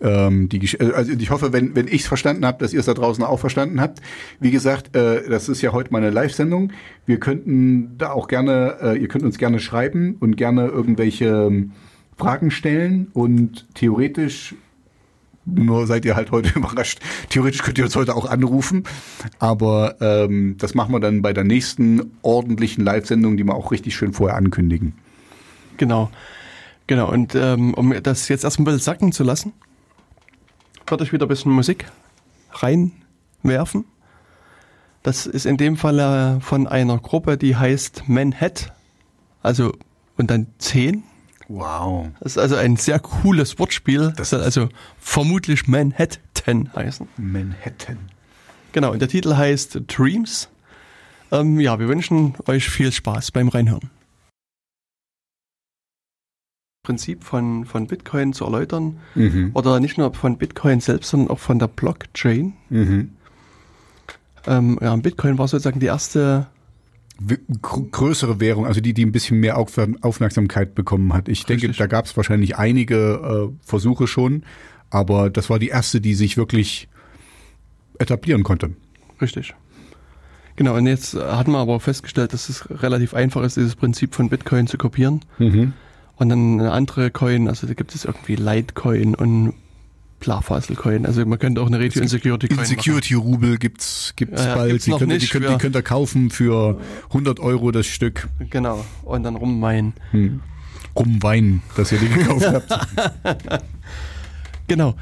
Ähm, 0.00 0.48
die, 0.48 0.80
also 0.80 1.12
ich 1.12 1.28
hoffe, 1.28 1.52
wenn, 1.52 1.76
wenn 1.76 1.86
ich 1.86 2.00
es 2.00 2.06
verstanden 2.06 2.46
habe, 2.46 2.58
dass 2.60 2.72
ihr 2.72 2.80
es 2.80 2.86
da 2.86 2.94
draußen 2.94 3.22
auch 3.22 3.38
verstanden 3.38 3.78
habt. 3.78 4.00
Wie 4.40 4.50
gesagt, 4.50 4.96
äh, 4.96 5.28
das 5.28 5.50
ist 5.50 5.60
ja 5.60 5.72
heute 5.72 5.92
meine 5.92 6.08
Live-Sendung. 6.08 6.72
Wir 7.04 7.20
könnten 7.20 7.98
da 7.98 8.12
auch 8.12 8.26
gerne, 8.26 8.78
äh, 8.80 8.98
ihr 8.98 9.08
könnt 9.08 9.24
uns 9.24 9.36
gerne 9.36 9.60
schreiben 9.60 10.16
und 10.18 10.38
gerne 10.38 10.68
irgendwelche 10.68 11.26
ähm, 11.26 11.72
Fragen 12.16 12.50
stellen 12.50 13.08
und 13.12 13.66
theoretisch 13.74 14.54
nur 15.54 15.86
seid 15.86 16.04
ihr 16.04 16.16
halt 16.16 16.30
heute 16.30 16.50
überrascht. 16.58 17.00
Theoretisch 17.28 17.62
könnt 17.62 17.78
ihr 17.78 17.84
uns 17.84 17.96
heute 17.96 18.14
auch 18.14 18.26
anrufen, 18.26 18.84
aber 19.38 19.96
ähm, 20.00 20.56
das 20.58 20.74
machen 20.74 20.92
wir 20.92 21.00
dann 21.00 21.22
bei 21.22 21.32
der 21.32 21.44
nächsten 21.44 22.12
ordentlichen 22.22 22.84
Live-Sendung, 22.84 23.36
die 23.36 23.44
wir 23.44 23.54
auch 23.54 23.72
richtig 23.72 23.94
schön 23.94 24.12
vorher 24.12 24.36
ankündigen. 24.36 24.94
Genau. 25.76 26.10
Genau. 26.86 27.10
Und 27.10 27.34
ähm, 27.34 27.74
um 27.74 27.94
das 28.02 28.28
jetzt 28.28 28.44
erstmal 28.44 28.64
ein 28.64 28.76
bisschen 28.76 28.84
sacken 28.84 29.12
zu 29.12 29.22
lassen, 29.24 29.52
würde 30.86 31.04
ich 31.04 31.12
wieder 31.12 31.26
ein 31.26 31.28
bisschen 31.28 31.52
Musik 31.52 31.86
reinwerfen. 32.52 33.84
Das 35.02 35.26
ist 35.26 35.46
in 35.46 35.56
dem 35.56 35.76
Fall 35.76 35.98
äh, 35.98 36.40
von 36.40 36.66
einer 36.66 36.98
Gruppe, 36.98 37.36
die 37.36 37.56
heißt 37.56 38.08
Manhattan. 38.08 38.72
Also, 39.42 39.72
und 40.16 40.30
dann 40.30 40.48
10. 40.58 41.04
Wow. 41.48 42.08
Das 42.20 42.32
ist 42.32 42.38
also 42.38 42.56
ein 42.56 42.76
sehr 42.76 42.98
cooles 42.98 43.58
Wortspiel. 43.58 44.12
Das 44.16 44.30
soll 44.30 44.42
also 44.42 44.68
vermutlich 45.00 45.66
Manhattan 45.66 46.70
heißen. 46.74 47.08
Manhattan. 47.16 47.98
Genau, 48.72 48.92
und 48.92 49.00
der 49.00 49.08
Titel 49.08 49.34
heißt 49.34 49.80
Dreams. 49.86 50.48
Ähm, 51.32 51.58
ja, 51.58 51.78
wir 51.78 51.88
wünschen 51.88 52.34
euch 52.46 52.68
viel 52.68 52.92
Spaß 52.92 53.32
beim 53.32 53.48
Reinhören. 53.48 53.90
Prinzip 56.82 57.24
von, 57.24 57.64
von 57.64 57.86
Bitcoin 57.86 58.32
zu 58.32 58.44
erläutern. 58.44 58.98
Mhm. 59.14 59.50
Oder 59.54 59.80
nicht 59.80 59.98
nur 59.98 60.12
von 60.14 60.38
Bitcoin 60.38 60.80
selbst, 60.80 61.10
sondern 61.10 61.30
auch 61.30 61.38
von 61.38 61.58
der 61.58 61.68
Blockchain. 61.68 62.54
Mhm. 62.68 63.10
Ähm, 64.46 64.78
ja, 64.80 64.94
Bitcoin 64.96 65.38
war 65.38 65.48
sozusagen 65.48 65.80
die 65.80 65.86
erste 65.86 66.46
Größere 67.62 68.38
Währung, 68.38 68.66
also 68.66 68.80
die, 68.80 68.94
die 68.94 69.04
ein 69.04 69.12
bisschen 69.12 69.40
mehr 69.40 69.58
Auf 69.58 69.76
Aufmerksamkeit 70.02 70.74
bekommen 70.74 71.12
hat. 71.12 71.28
Ich 71.28 71.44
denke, 71.44 71.64
Richtig. 71.64 71.78
da 71.78 71.86
gab 71.86 72.04
es 72.04 72.16
wahrscheinlich 72.16 72.56
einige 72.56 73.50
äh, 73.50 73.66
Versuche 73.66 74.06
schon, 74.06 74.44
aber 74.90 75.28
das 75.28 75.50
war 75.50 75.58
die 75.58 75.68
erste, 75.68 76.00
die 76.00 76.14
sich 76.14 76.36
wirklich 76.36 76.88
etablieren 77.98 78.44
konnte. 78.44 78.70
Richtig. 79.20 79.54
Genau, 80.54 80.76
und 80.76 80.86
jetzt 80.86 81.14
äh, 81.14 81.20
hat 81.20 81.48
man 81.48 81.60
aber 81.60 81.80
festgestellt, 81.80 82.32
dass 82.32 82.48
es 82.48 82.68
relativ 82.82 83.14
einfach 83.14 83.42
ist, 83.42 83.56
dieses 83.56 83.76
Prinzip 83.76 84.14
von 84.14 84.28
Bitcoin 84.28 84.66
zu 84.66 84.78
kopieren. 84.78 85.20
Mhm. 85.38 85.72
Und 86.16 86.28
dann 86.30 86.60
eine 86.60 86.72
andere 86.72 87.10
Coin, 87.10 87.48
also 87.48 87.66
da 87.66 87.74
gibt 87.74 87.94
es 87.94 88.04
irgendwie 88.04 88.34
Litecoin 88.34 89.14
und 89.14 89.54
Blarfaselcoin. 90.20 91.06
Also 91.06 91.24
man 91.26 91.38
könnte 91.38 91.60
auch 91.60 91.66
eine 91.68 91.78
Radio 91.78 92.02
Insecurity 92.02 92.48
Coin 92.48 92.58
Insecurity 92.58 93.14
Rubel 93.14 93.56
gibt's 93.58 94.12
gibt's 94.16 94.44
Ja, 94.44 94.54
bald. 94.56 94.70
gibt's 94.72 94.84
die, 94.86 94.90
könnt, 94.90 95.02
ihr- 95.02 95.06
die, 95.06 95.14
nicht 95.14 95.30
könnt, 95.32 95.48
die 95.48 95.58
könnt 95.58 95.76
ihr 95.76 95.82
kaufen 95.82 96.30
für 96.30 96.80
100 97.08 97.40
Euro 97.40 97.70
das 97.70 97.86
Stück. 97.86 98.28
machen. 98.38 98.50
Genau. 98.50 98.84
Und 99.04 99.22
dann 99.22 99.36
rummeinen. 99.36 99.92
Hm. 100.10 100.40
Rumweinen, 100.96 101.62
dass 101.76 101.92
ihr 101.92 101.98
die 101.98 102.08
gekauft 102.08 102.46
habt. 102.52 103.68
Genau. 104.66 104.94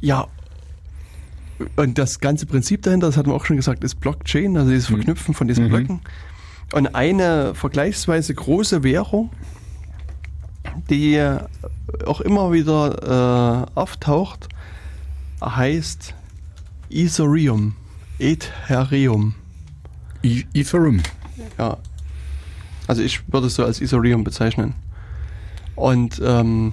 Ja. 0.00 0.28
Und 1.76 1.98
das 1.98 2.20
ganze 2.20 2.46
Prinzip 2.46 2.82
dahinter, 2.82 3.06
das 3.08 3.16
hatten 3.16 3.30
wir 3.30 3.34
auch 3.34 3.44
schon 3.44 3.56
gesagt, 3.56 3.84
ist 3.84 3.96
Blockchain, 4.00 4.56
also 4.56 4.70
dieses 4.70 4.86
Verknüpfen 4.86 5.34
von 5.34 5.46
diesen 5.48 5.64
Mhm. 5.66 5.68
Blöcken. 5.68 6.00
Und 6.72 6.94
eine 6.94 7.54
vergleichsweise 7.54 8.34
große 8.34 8.82
Währung, 8.82 9.30
die 10.90 11.22
auch 12.06 12.20
immer 12.20 12.52
wieder 12.52 13.66
äh, 13.74 13.78
auftaucht, 13.78 14.48
heißt 15.44 16.14
Ethereum. 16.90 17.74
Ethereum. 18.18 19.34
E- 20.22 20.44
Ethereum. 20.54 21.02
Ja. 21.58 21.78
Also 22.86 23.02
ich 23.02 23.22
würde 23.32 23.46
es 23.48 23.54
so 23.54 23.64
als 23.64 23.80
Ethereum 23.80 24.24
bezeichnen. 24.24 24.74
Und 25.74 26.20
ähm, 26.24 26.72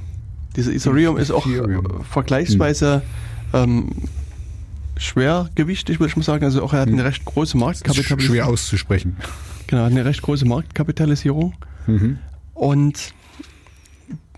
diese 0.55 0.73
Ethereum 0.73 1.17
ist 1.17 1.31
auch 1.31 1.45
Ethereum. 1.47 1.85
äh, 1.85 2.03
vergleichsweise 2.03 3.01
ähm, 3.53 3.89
schwergewichtig, 4.97 5.99
würde 5.99 6.09
ich 6.11 6.17
mal 6.17 6.23
sagen. 6.23 6.43
Also 6.43 6.63
auch 6.63 6.73
er 6.73 6.81
hat 6.81 6.89
eine 6.89 7.03
recht 7.03 7.25
große 7.25 7.57
Marktkapitalisierung. 7.57 8.19
schwer 8.21 8.47
auszusprechen. 8.47 9.17
Genau, 9.67 9.83
hat 9.83 9.91
eine 9.91 10.05
recht 10.05 10.21
große 10.21 10.45
Marktkapitalisierung. 10.45 11.53
Mhm. 11.87 12.17
Und 12.53 13.13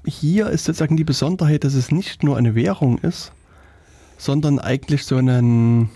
hier 0.06 0.48
ist 0.48 0.66
sozusagen 0.66 0.98
die 0.98 1.04
Besonderheit, 1.04 1.64
dass 1.64 1.74
es 1.74 1.92
nicht 1.92 2.24
nur 2.24 2.38
eine 2.38 2.56
Währung 2.56 2.98
ist, 3.00 3.32
sondern 4.18 4.60
eigentlich 4.60 5.06
so 5.06 5.18
ein, 5.18 5.90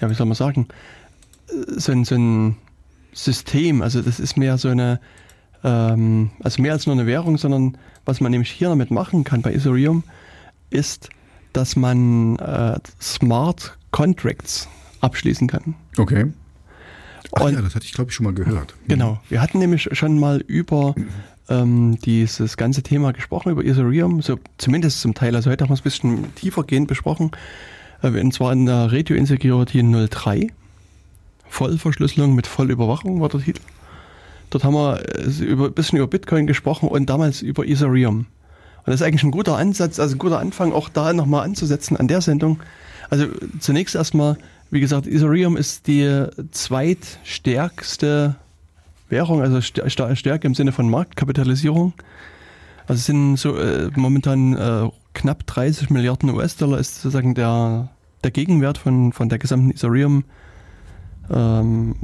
ja, 0.00 0.10
wie 0.10 0.14
soll 0.14 0.26
man 0.26 0.34
sagen, 0.36 0.68
so 1.76 1.92
ein, 1.92 2.04
so 2.04 2.14
ein 2.14 2.56
System. 3.12 3.82
Also 3.82 4.02
das 4.02 4.20
ist 4.20 4.36
mehr 4.36 4.58
so 4.58 4.68
eine, 4.68 5.00
ähm, 5.62 6.30
also 6.42 6.60
mehr 6.62 6.72
als 6.72 6.86
nur 6.86 6.94
eine 6.94 7.06
Währung, 7.06 7.38
sondern 7.38 7.76
was 8.04 8.20
man 8.20 8.30
nämlich 8.32 8.50
hier 8.50 8.68
damit 8.68 8.90
machen 8.90 9.24
kann 9.24 9.42
bei 9.42 9.52
Ethereum, 9.52 10.02
ist, 10.70 11.10
dass 11.52 11.76
man 11.76 12.36
äh, 12.36 12.78
Smart 13.00 13.78
Contracts 13.92 14.68
abschließen 15.00 15.46
kann. 15.48 15.74
Okay. 15.96 16.32
Ach 17.36 17.42
Und- 17.42 17.54
ja, 17.54 17.62
das 17.62 17.74
hatte 17.74 17.84
ich 17.86 17.92
glaube 17.92 18.10
ich 18.10 18.14
schon 18.16 18.24
mal 18.24 18.34
gehört. 18.34 18.74
Genau. 18.88 19.20
Wir 19.28 19.40
hatten 19.40 19.58
nämlich 19.58 19.88
schon 19.92 20.18
mal 20.18 20.38
über 20.46 20.94
ähm, 21.48 21.98
dieses 22.04 22.56
ganze 22.56 22.82
Thema 22.82 23.12
gesprochen, 23.12 23.50
über 23.50 23.64
Ethereum, 23.64 24.22
so 24.22 24.38
zumindest 24.58 25.00
zum 25.00 25.14
Teil. 25.14 25.36
Also 25.36 25.50
heute 25.50 25.64
haben 25.64 25.70
wir 25.70 25.74
es 25.74 25.80
ein 25.80 25.84
bisschen 25.84 26.34
tiefergehend 26.34 26.88
besprochen. 26.88 27.32
Äh, 28.02 28.20
und 28.20 28.32
zwar 28.32 28.52
in 28.52 28.66
der 28.66 28.92
Radio 28.92 29.16
Insecurity 29.16 29.82
03. 30.08 30.48
Vollverschlüsselung 31.48 32.34
mit 32.34 32.46
Vollüberwachung 32.46 33.20
war 33.20 33.28
der 33.28 33.40
Titel. 33.40 33.60
Dort 34.50 34.64
haben 34.64 34.74
wir 34.74 35.02
äh, 35.18 35.44
über, 35.44 35.66
ein 35.66 35.72
bisschen 35.72 35.98
über 35.98 36.06
Bitcoin 36.06 36.46
gesprochen 36.46 36.88
und 36.88 37.06
damals 37.10 37.42
über 37.42 37.66
Ethereum. 37.66 38.18
Und 38.18 38.26
das 38.86 38.96
ist 38.96 39.02
eigentlich 39.02 39.24
ein 39.24 39.30
guter 39.30 39.56
Ansatz, 39.56 39.98
also 39.98 40.14
ein 40.14 40.18
guter 40.18 40.38
Anfang, 40.38 40.72
auch 40.72 40.88
da 40.88 41.12
nochmal 41.12 41.44
anzusetzen 41.44 41.96
an 41.96 42.08
der 42.08 42.20
Sendung. 42.20 42.60
Also 43.08 43.26
zunächst 43.60 43.94
erstmal, 43.94 44.36
wie 44.70 44.80
gesagt, 44.80 45.06
Ethereum 45.06 45.56
ist 45.56 45.86
die 45.86 46.26
zweitstärkste 46.50 48.36
Währung, 49.14 49.40
also 49.40 49.58
St- 49.58 49.84
St- 49.86 50.16
Stärke 50.16 50.46
im 50.46 50.54
Sinne 50.54 50.72
von 50.72 50.90
Marktkapitalisierung. 50.90 51.92
Also 52.86 52.98
es 52.98 53.06
sind 53.06 53.36
so 53.36 53.56
äh, 53.56 53.90
momentan 53.94 54.56
äh, 54.56 54.90
knapp 55.14 55.46
30 55.46 55.90
Milliarden 55.90 56.30
US-Dollar 56.30 56.78
ist 56.78 56.96
sozusagen 57.00 57.34
der, 57.34 57.88
der 58.24 58.30
Gegenwert 58.32 58.76
von, 58.76 59.12
von 59.12 59.28
der 59.28 59.38
gesamten 59.38 59.70
Ethereum 59.70 60.24
ähm, 61.32 61.94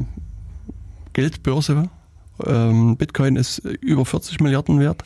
Geldbörse. 1.13 1.91
Ähm, 2.47 2.97
Bitcoin 2.97 3.37
ist 3.37 3.59
über 3.59 4.05
40 4.07 4.41
Milliarden 4.41 4.79
wert. 4.79 5.03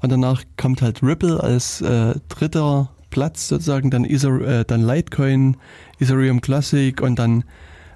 Und 0.00 0.10
danach 0.10 0.42
kommt 0.56 0.82
halt 0.82 1.02
Ripple 1.02 1.40
als 1.40 1.80
äh, 1.82 2.14
dritter 2.28 2.88
Platz 3.10 3.48
sozusagen, 3.48 3.90
dann, 3.90 4.04
Ether, 4.04 4.40
äh, 4.40 4.64
dann 4.64 4.82
Litecoin, 4.82 5.56
Ethereum 6.00 6.40
Classic 6.40 6.98
und 7.00 7.18
dann 7.18 7.44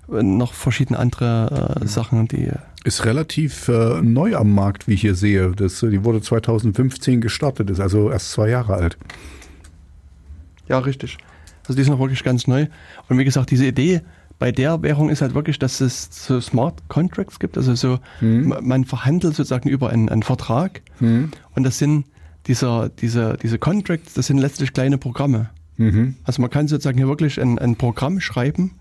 noch 0.09 0.53
verschiedene 0.55 0.99
andere 0.99 1.79
äh, 1.83 1.87
Sachen, 1.87 2.29
die 2.29 2.51
Ist 2.85 3.05
relativ 3.05 3.69
äh, 3.69 4.01
neu 4.03 4.37
am 4.37 4.55
Markt, 4.55 4.87
wie 4.89 4.95
ich 4.95 5.01
hier 5.01 5.15
sehe. 5.15 5.51
Das, 5.53 5.83
äh, 5.83 5.91
die 5.91 6.05
wurde 6.05 6.21
2015 6.21 7.21
gestartet, 7.21 7.71
ist 7.71 7.81
also 7.81 8.11
erst 8.11 8.31
zwei 8.33 8.49
Jahre 8.51 8.75
alt. 8.75 8.97
Ja, 10.69 10.79
richtig. 10.79 11.19
Also 11.65 11.75
die 11.75 11.83
ist 11.83 11.89
noch 11.89 11.99
wirklich 12.01 12.23
ganz 12.25 12.47
neu. 12.47 12.67
Und 13.09 13.19
wie 13.19 13.25
gesagt, 13.25 13.51
diese 13.51 13.67
Idee 13.67 14.03
bei 14.39 14.53
der 14.53 14.83
Währung 14.83 15.09
ist 15.09 15.23
halt 15.23 15.35
wirklich, 15.35 15.59
dass 15.59 15.81
es 15.81 16.09
so 16.11 16.41
Smart 16.41 16.83
Contracts 16.89 17.39
gibt. 17.39 17.57
Also 17.57 17.75
so, 17.75 17.99
ma- 18.21 18.61
man 18.61 18.85
verhandelt 18.85 19.35
sozusagen 19.35 19.69
über 19.69 19.91
einen, 19.91 20.09
einen 20.09 20.23
Vertrag. 20.23 20.83
Und 21.01 21.31
das 21.65 21.79
sind 21.79 22.05
dieser, 22.47 22.89
diese, 22.91 23.37
diese 23.43 23.59
Contracts, 23.59 24.15
das 24.15 24.27
sind 24.27 24.39
letztlich 24.39 24.73
kleine 24.73 24.99
Programme. 24.99 25.51
Mhm. 25.79 26.15
Also 26.25 26.43
man 26.43 26.51
kann 26.51 26.69
sozusagen 26.69 26.99
hier 26.99 27.09
wirklich 27.09 27.41
ein, 27.41 27.59
ein 27.59 27.77
Programm 27.77 28.21
schreiben 28.21 28.73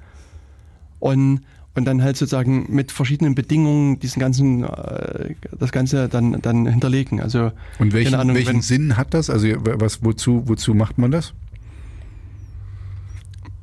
und, 1.06 1.42
und 1.76 1.86
dann 1.86 2.02
halt 2.02 2.18
sozusagen 2.18 2.66
mit 2.74 2.92
verschiedenen 2.92 3.36
Bedingungen 3.36 4.00
diesen 4.00 4.20
ganzen, 4.20 4.64
äh, 4.64 5.36
das 5.60 5.72
Ganze 5.72 6.10
dann, 6.10 6.42
dann 6.42 6.66
hinterlegen. 6.66 7.22
Also 7.22 7.52
Und 7.80 7.94
welchen, 7.94 8.12
keine 8.12 8.22
Ahnung, 8.22 8.36
welchen 8.36 8.56
wenn- 8.56 8.62
Sinn 8.62 8.98
hat 8.98 9.14
das? 9.14 9.30
Also 9.30 9.48
was, 9.60 10.04
wozu, 10.04 10.44
wozu 10.48 10.74
macht 10.74 10.98
man 10.98 11.12
das? 11.12 11.34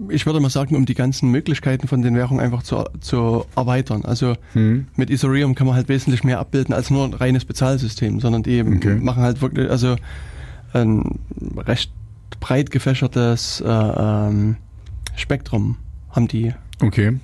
ich 0.09 0.27
würde 0.27 0.41
mal 0.41 0.51
sagen, 0.51 0.75
um 0.75 0.85
die 0.85 0.95
ganzen 0.95 1.31
Möglichkeiten 1.31 1.87
von 1.87 2.03
den 2.03 2.17
Währungen 2.17 2.41
einfach 2.45 2.65
zu, 2.65 2.85
zu 3.01 3.45
erweitern. 3.55 4.05
Also 4.05 4.35
Hm. 4.53 4.87
mit 4.97 5.11
Ethereum 5.11 5.55
kann 5.55 5.67
man 5.69 5.77
halt 5.77 5.89
wesentlich 5.89 6.25
mehr 6.25 6.41
abbilden 6.41 6.75
als 6.75 6.91
nur 6.91 7.05
ein 7.05 7.15
reines 7.15 7.45
Bezahlsystem, 7.45 8.19
sondern 8.19 8.43
die 8.43 8.63
Okay. 8.63 8.97
machen 8.97 9.23
halt 9.23 9.41
wirklich, 9.43 9.71
also 9.71 9.95
ein 10.73 11.21
recht 11.57 11.93
breit 12.41 12.73
gefächertes 12.73 13.61
äh, 13.65 13.69
ähm, 13.69 14.57
Spektrum 15.15 15.77
haben 16.11 16.27
die. 16.27 16.53
Okay. 16.81 17.21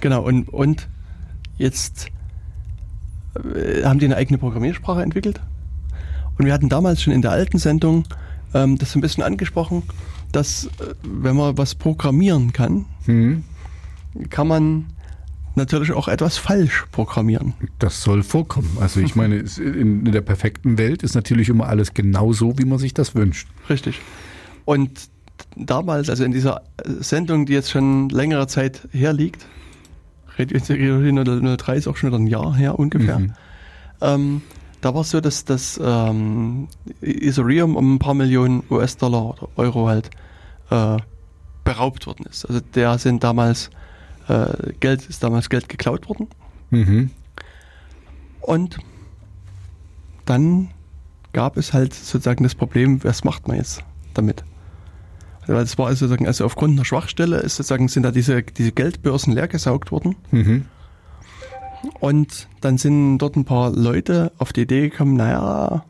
Genau, 0.00 0.22
und, 0.22 0.48
und 0.48 0.88
jetzt 1.58 2.08
äh, 3.34 3.84
haben 3.84 3.98
die 3.98 4.06
eine 4.06 4.16
eigene 4.16 4.38
Programmiersprache 4.38 5.02
entwickelt. 5.02 5.40
Und 6.38 6.44
wir 6.44 6.52
hatten 6.52 6.68
damals 6.68 7.02
schon 7.02 7.12
in 7.12 7.22
der 7.22 7.30
alten 7.32 7.58
Sendung 7.58 8.04
ähm, 8.54 8.78
das 8.78 8.94
ein 8.94 9.00
bisschen 9.00 9.22
angesprochen, 9.22 9.82
dass 10.32 10.66
äh, 10.66 10.94
wenn 11.02 11.36
man 11.36 11.56
was 11.58 11.74
programmieren 11.74 12.52
kann, 12.52 12.84
Hm. 13.06 13.44
kann 14.30 14.48
man 14.48 14.86
natürlich 15.54 15.92
auch 15.92 16.08
etwas 16.08 16.36
falsch 16.36 16.84
programmieren. 16.92 17.54
Das 17.78 18.02
soll 18.02 18.22
vorkommen. 18.22 18.76
Also 18.80 19.00
ich 19.00 19.14
meine, 19.16 19.36
in, 19.36 20.04
in 20.04 20.12
der 20.12 20.20
perfekten 20.20 20.76
Welt 20.76 21.02
ist 21.02 21.14
natürlich 21.14 21.48
immer 21.48 21.66
alles 21.68 21.94
genau 21.94 22.32
so, 22.32 22.58
wie 22.58 22.66
man 22.66 22.78
sich 22.78 22.92
das 22.92 23.14
wünscht. 23.14 23.48
Richtig. 23.70 24.00
Und 24.66 25.08
damals, 25.56 26.10
also 26.10 26.24
in 26.24 26.32
dieser 26.32 26.62
Sendung, 26.84 27.46
die 27.46 27.54
jetzt 27.54 27.70
schon 27.70 28.10
längere 28.10 28.46
Zeit 28.48 28.86
herliegt, 28.92 29.46
Radio 30.38 30.56
Insecurity 30.58 31.56
03 31.56 31.76
ist 31.76 31.88
auch 31.88 31.96
schon 31.96 32.10
wieder 32.10 32.18
ein 32.18 32.26
Jahr 32.26 32.54
her 32.54 32.78
ungefähr, 32.78 33.18
Mhm. 33.18 33.32
ähm, 34.00 34.42
da 34.82 34.94
war 34.94 35.00
es 35.00 35.10
so, 35.10 35.20
dass 35.20 35.44
das 35.44 35.80
ähm, 35.82 36.68
Ethereum 37.00 37.76
um 37.76 37.94
ein 37.94 37.98
paar 37.98 38.14
Millionen 38.14 38.62
US-Dollar 38.70 39.30
oder 39.30 39.48
Euro 39.56 39.88
halt 39.88 40.10
äh, 40.70 40.96
beraubt 41.64 42.06
worden 42.06 42.26
ist. 42.28 42.44
Also 42.44 42.60
der 42.74 42.98
sind 42.98 43.24
damals 43.24 43.70
äh, 44.28 44.72
Geld, 44.80 45.06
ist 45.06 45.22
damals 45.22 45.48
Geld 45.48 45.68
geklaut 45.68 46.08
worden. 46.08 46.28
Mhm. 46.70 47.10
Und 48.40 48.78
dann 50.24 50.68
gab 51.32 51.56
es 51.56 51.72
halt 51.72 51.94
sozusagen 51.94 52.44
das 52.44 52.54
Problem, 52.54 53.02
was 53.02 53.24
macht 53.24 53.48
man 53.48 53.56
jetzt 53.56 53.82
damit? 54.14 54.44
Weil 55.46 55.62
es 55.62 55.78
war 55.78 55.86
also 55.86 56.06
sozusagen, 56.06 56.26
also 56.26 56.44
aufgrund 56.44 56.74
einer 56.74 56.84
Schwachstelle 56.84 57.38
ist 57.38 57.56
sozusagen, 57.56 57.88
sind 57.88 58.02
da 58.02 58.10
diese, 58.10 58.42
diese 58.42 58.72
Geldbörsen 58.72 59.32
leergesaugt 59.32 59.92
worden. 59.92 60.16
Mhm. 60.30 60.64
Und 62.00 62.48
dann 62.60 62.78
sind 62.78 63.18
dort 63.18 63.36
ein 63.36 63.44
paar 63.44 63.70
Leute 63.70 64.32
auf 64.38 64.52
die 64.52 64.62
Idee 64.62 64.88
gekommen, 64.88 65.14
naja, 65.14 65.84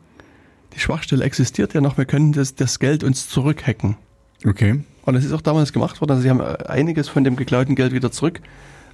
die 0.73 0.79
Schwachstelle 0.79 1.23
existiert 1.23 1.73
ja 1.73 1.81
noch, 1.81 1.97
wir 1.97 2.05
können 2.05 2.33
das, 2.33 2.55
das 2.55 2.77
Geld 2.79 3.03
uns 3.03 3.29
zurückhacken. 3.29 3.97
Okay. 4.45 4.83
Und 5.05 5.13
das 5.13 5.25
ist 5.25 5.33
auch 5.33 5.41
damals 5.41 5.73
gemacht 5.73 6.01
worden. 6.01 6.11
Also 6.11 6.23
sie 6.23 6.29
haben 6.29 6.41
einiges 6.41 7.07
von 7.07 7.23
dem 7.23 7.35
geklauten 7.35 7.75
Geld 7.75 7.93
wieder 7.93 8.11
zurück 8.11 8.41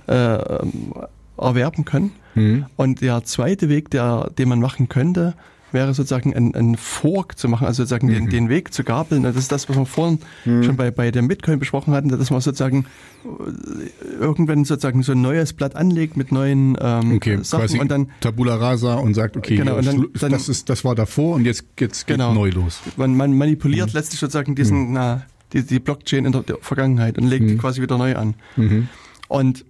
äh, 0.08 0.14
ähm, 0.14 0.94
erwerben 1.38 1.86
können. 1.86 2.12
Mhm. 2.36 2.66
Und 2.78 3.02
der 3.02 3.24
zweite 3.24 3.68
Weg, 3.68 3.90
der, 3.90 4.30
den 4.38 4.48
man 4.48 4.60
machen 4.60 4.90
könnte, 4.90 5.34
wäre 5.74 5.94
sozusagen 5.94 6.34
ein, 6.36 6.54
ein 6.56 6.78
Fork 6.78 7.38
zu 7.38 7.48
machen, 7.50 7.66
also 7.68 7.84
sozusagen 7.84 8.08
den, 8.08 8.30
den 8.30 8.50
Weg 8.50 8.74
zu 8.74 8.84
gabeln. 8.84 9.24
Das 9.24 9.36
ist 9.36 9.52
das, 9.52 9.68
was 9.70 9.76
wir 9.78 9.86
vorhin 9.86 10.20
schon 10.44 10.76
bei, 10.78 10.92
bei 10.92 11.12
dem 11.12 11.28
Bitcoin 11.28 11.60
besprochen 11.60 11.94
hatten, 11.94 12.10
dass 12.10 12.30
man 12.32 12.42
sozusagen 12.42 12.86
äh, 13.26 14.14
irgendwann 14.20 14.66
sozusagen 14.66 15.04
so 15.04 15.12
ein 15.14 15.22
neues 15.22 15.54
Blatt 15.54 15.76
anlegt 15.76 16.16
mit 16.18 16.32
neuen 16.32 16.78
ähm, 16.80 17.16
Okay, 17.16 17.40
Sachen 17.42 17.80
und 17.80 17.90
dann 17.92 18.08
Tabula 18.22 18.56
rasa 18.56 18.96
und 18.96 19.14
sagt, 19.14 19.36
okay, 19.38 19.56
Genau, 19.58 19.78
und 19.78 19.86
dann- 19.86 20.08
dann- 20.20 20.32
das, 20.32 20.50
ist, 20.50 20.70
das 20.70 20.84
war 20.86 20.96
davor 20.96 21.36
und 21.36 21.46
jetzt, 21.46 21.66
jetzt 21.80 22.08
geht 22.08 22.18
Genau. 22.18 22.34
neu 22.34 22.50
los. 22.50 22.80
man, 22.98 23.16
man 23.18 23.36
manipuliert 23.38 23.94
letztlich 23.94 24.20
sozusagen 24.20 24.56
diesen, 24.56 24.94
na, 24.94 25.24
die, 25.54 25.64
die 25.66 25.80
Blockchain 25.80 26.26
in 26.26 26.32
der, 26.32 26.42
der 26.44 26.58
Vergangenheit 26.62 27.18
und 27.18 27.26
legt 27.28 27.50
die 27.50 27.58
quasi 27.58 27.82
wieder 27.82 27.98
neu 27.98 28.16
an. 28.16 28.36
Und 29.28 29.66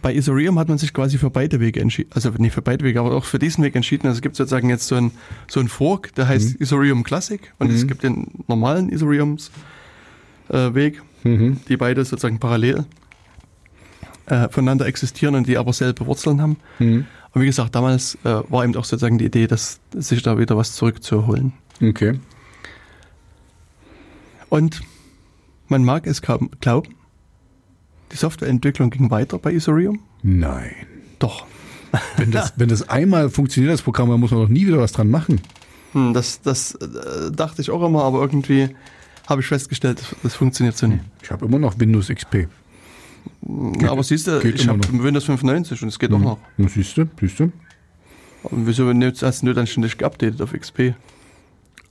bei 0.00 0.14
Ethereum 0.14 0.58
hat 0.58 0.68
man 0.68 0.78
sich 0.78 0.92
quasi 0.92 1.18
für 1.18 1.30
beide 1.30 1.60
Wege 1.60 1.80
entschieden, 1.80 2.10
also 2.14 2.30
nicht 2.30 2.54
für 2.54 2.62
beide 2.62 2.84
Wege, 2.84 3.00
aber 3.00 3.12
auch 3.14 3.24
für 3.24 3.38
diesen 3.38 3.62
Weg 3.62 3.76
entschieden. 3.76 4.06
Also 4.06 4.18
es 4.18 4.22
gibt 4.22 4.36
sozusagen 4.36 4.68
jetzt 4.70 4.86
so 4.86 4.94
ein, 4.94 5.12
so 5.48 5.60
ein 5.60 5.68
Fork, 5.68 6.14
der 6.14 6.28
heißt 6.28 6.60
Ethereum 6.60 7.02
Classic 7.04 7.52
und 7.58 7.70
es 7.70 7.86
gibt 7.86 8.02
den 8.02 8.28
normalen 8.48 8.90
Ethereums 8.90 9.50
äh, 10.48 10.74
Weg, 10.74 11.02
die 11.68 11.76
beide 11.76 12.04
sozusagen 12.04 12.38
parallel 12.38 12.86
äh, 14.26 14.48
voneinander 14.48 14.86
existieren 14.86 15.34
und 15.34 15.46
die 15.46 15.58
aber 15.58 15.72
selbe 15.72 16.06
Wurzeln 16.06 16.40
haben. 16.40 16.56
Und 17.34 17.40
wie 17.42 17.46
gesagt, 17.46 17.74
damals 17.74 18.16
äh, 18.24 18.42
war 18.48 18.64
eben 18.64 18.74
auch 18.76 18.84
sozusagen 18.84 19.18
die 19.18 19.26
Idee, 19.26 19.46
dass 19.46 19.80
sich 19.94 20.22
da 20.22 20.38
wieder 20.38 20.56
was 20.56 20.74
zurückzuholen. 20.74 21.52
Okay. 21.82 22.18
Und 24.48 24.82
man 25.68 25.84
mag 25.84 26.06
es 26.06 26.20
kaum 26.20 26.50
glauben, 26.60 26.94
die 28.12 28.16
Softwareentwicklung 28.16 28.90
ging 28.90 29.10
weiter 29.10 29.38
bei 29.38 29.52
Ethereum. 29.54 30.00
Nein. 30.22 30.72
Doch. 31.18 31.46
Wenn 32.16 32.30
das, 32.30 32.54
wenn 32.56 32.68
das 32.68 32.88
einmal 32.88 33.28
funktioniert, 33.28 33.72
das 33.72 33.82
Programm, 33.82 34.08
dann 34.10 34.20
muss 34.20 34.30
man 34.30 34.40
doch 34.40 34.48
nie 34.48 34.66
wieder 34.66 34.78
was 34.78 34.92
dran 34.92 35.10
machen. 35.10 35.40
Hm, 35.92 36.14
das 36.14 36.40
das 36.40 36.74
äh, 36.76 37.30
dachte 37.30 37.60
ich 37.60 37.70
auch 37.70 37.84
immer, 37.86 38.02
aber 38.04 38.20
irgendwie 38.20 38.70
habe 39.28 39.40
ich 39.42 39.46
festgestellt, 39.46 40.00
das, 40.00 40.16
das 40.22 40.34
funktioniert 40.34 40.76
so 40.76 40.86
nicht. 40.86 41.00
Ich 41.22 41.30
habe 41.30 41.44
immer 41.44 41.58
noch 41.58 41.78
Windows 41.78 42.08
XP. 42.08 42.48
Ja, 43.80 43.92
aber 43.92 44.02
siehst 44.02 44.26
du, 44.26 44.40
geht 44.40 44.54
ich 44.56 44.66
habe. 44.68 44.80
Windows 44.90 45.24
95 45.24 45.82
und 45.82 45.88
es 45.88 45.98
geht 45.98 46.12
auch 46.12 46.18
noch. 46.18 46.38
Siehst 46.58 46.96
du, 46.96 47.04
siehst 47.20 47.38
du? 47.40 47.52
Und 48.44 48.66
wieso 48.66 48.90
hast 49.22 49.42
du 49.42 49.52
dann 49.52 49.66
ständig 49.66 49.98
geupdatet 49.98 50.40
auf 50.40 50.52
XP? 50.52 50.78
Äh, 50.80 50.94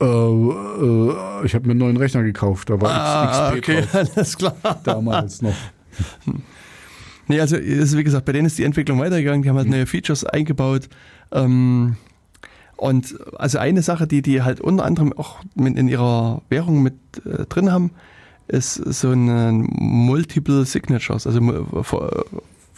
äh, 0.03 1.45
ich 1.45 1.53
habe 1.53 1.65
mir 1.67 1.71
einen 1.71 1.77
neuen 1.79 1.97
Rechner 1.97 2.23
gekauft, 2.23 2.69
da 2.69 2.81
war 2.81 3.55
X- 3.55 3.67
XP 3.67 3.91
drauf. 3.91 3.93
Ah, 3.93 3.97
alles 4.15 4.37
klar. 4.37 4.55
Damals 4.83 5.41
noch. 5.41 5.53
Nee, 7.27 7.39
also 7.39 7.55
ist, 7.55 7.95
wie 7.95 8.03
gesagt, 8.03 8.25
bei 8.25 8.33
denen 8.33 8.45
ist 8.47 8.57
die 8.57 8.63
Entwicklung 8.65 8.99
weitergegangen, 8.99 9.41
die 9.41 9.49
haben 9.49 9.55
halt 9.55 9.69
neue 9.69 9.85
Features 9.85 10.25
eingebaut. 10.25 10.89
Ähm, 11.31 11.95
und 12.75 13.15
also 13.37 13.57
eine 13.59 13.83
Sache, 13.83 14.05
die 14.05 14.21
die 14.21 14.41
halt 14.41 14.59
unter 14.59 14.83
anderem 14.83 15.13
auch 15.13 15.37
mit 15.55 15.77
in 15.77 15.87
ihrer 15.87 16.41
Währung 16.49 16.81
mit 16.83 16.95
äh, 17.25 17.45
drin 17.45 17.71
haben, 17.71 17.91
ist 18.49 18.73
so 18.75 19.11
ein 19.11 19.61
Multiple 19.69 20.65
Signatures, 20.65 21.25
also 21.25 21.39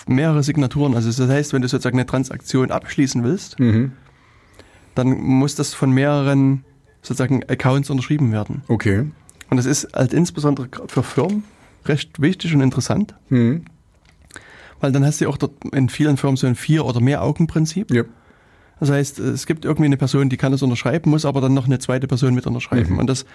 mehrere 0.08 0.44
Signaturen. 0.44 0.94
Also 0.94 1.10
das 1.10 1.30
heißt, 1.32 1.54
wenn 1.54 1.62
du 1.64 1.68
sozusagen 1.68 1.98
eine 1.98 2.06
Transaktion 2.06 2.70
abschließen 2.70 3.24
willst, 3.24 3.60
Mhm. 3.60 3.94
dann 4.94 5.10
muss 5.20 5.56
das 5.56 5.74
von 5.74 5.92
mehreren 5.92 6.64
sozusagen 7.02 7.44
Accounts 7.50 7.90
unterschrieben 7.90 8.32
werden. 8.32 8.62
Okay. 8.68 9.06
Und 9.50 9.58
das 9.58 9.66
ist 9.66 9.88
halt 9.96 10.14
insbesondere 10.14 10.68
für 10.88 11.02
Firmen 11.02 11.44
recht 11.88 12.22
wichtig 12.22 12.54
und 12.54 12.62
interessant. 12.62 13.16
Mhm. 13.30 13.66
Weil 14.80 14.92
dann 14.92 15.06
hast 15.06 15.22
du 15.22 15.26
ja 15.26 15.30
auch 15.30 15.38
dort 15.38 15.54
in 15.74 15.90
vielen 15.90 16.18
Firmen 16.18 16.36
so 16.36 16.48
ein 16.48 16.56
Vier- 16.56 16.86
oder 16.86 17.00
Mehr-Augen-Prinzip. 17.00 17.94
Ja. 17.94 18.04
Das 18.80 18.92
heißt, 18.92 19.20
es 19.20 19.46
gibt 19.46 19.64
irgendwie 19.64 19.86
eine 19.86 19.96
Person, 19.96 20.30
die 20.30 20.36
kann 20.36 20.52
das 20.52 20.62
unterschreiben, 20.62 21.10
muss 21.10 21.24
aber 21.24 21.40
dann 21.40 21.54
noch 21.54 21.66
eine 21.66 21.80
zweite 21.80 22.06
Person 22.06 22.36
mit 22.36 22.46
unterschreiben. 22.46 23.00
Und 23.00 23.08
das 23.08 23.26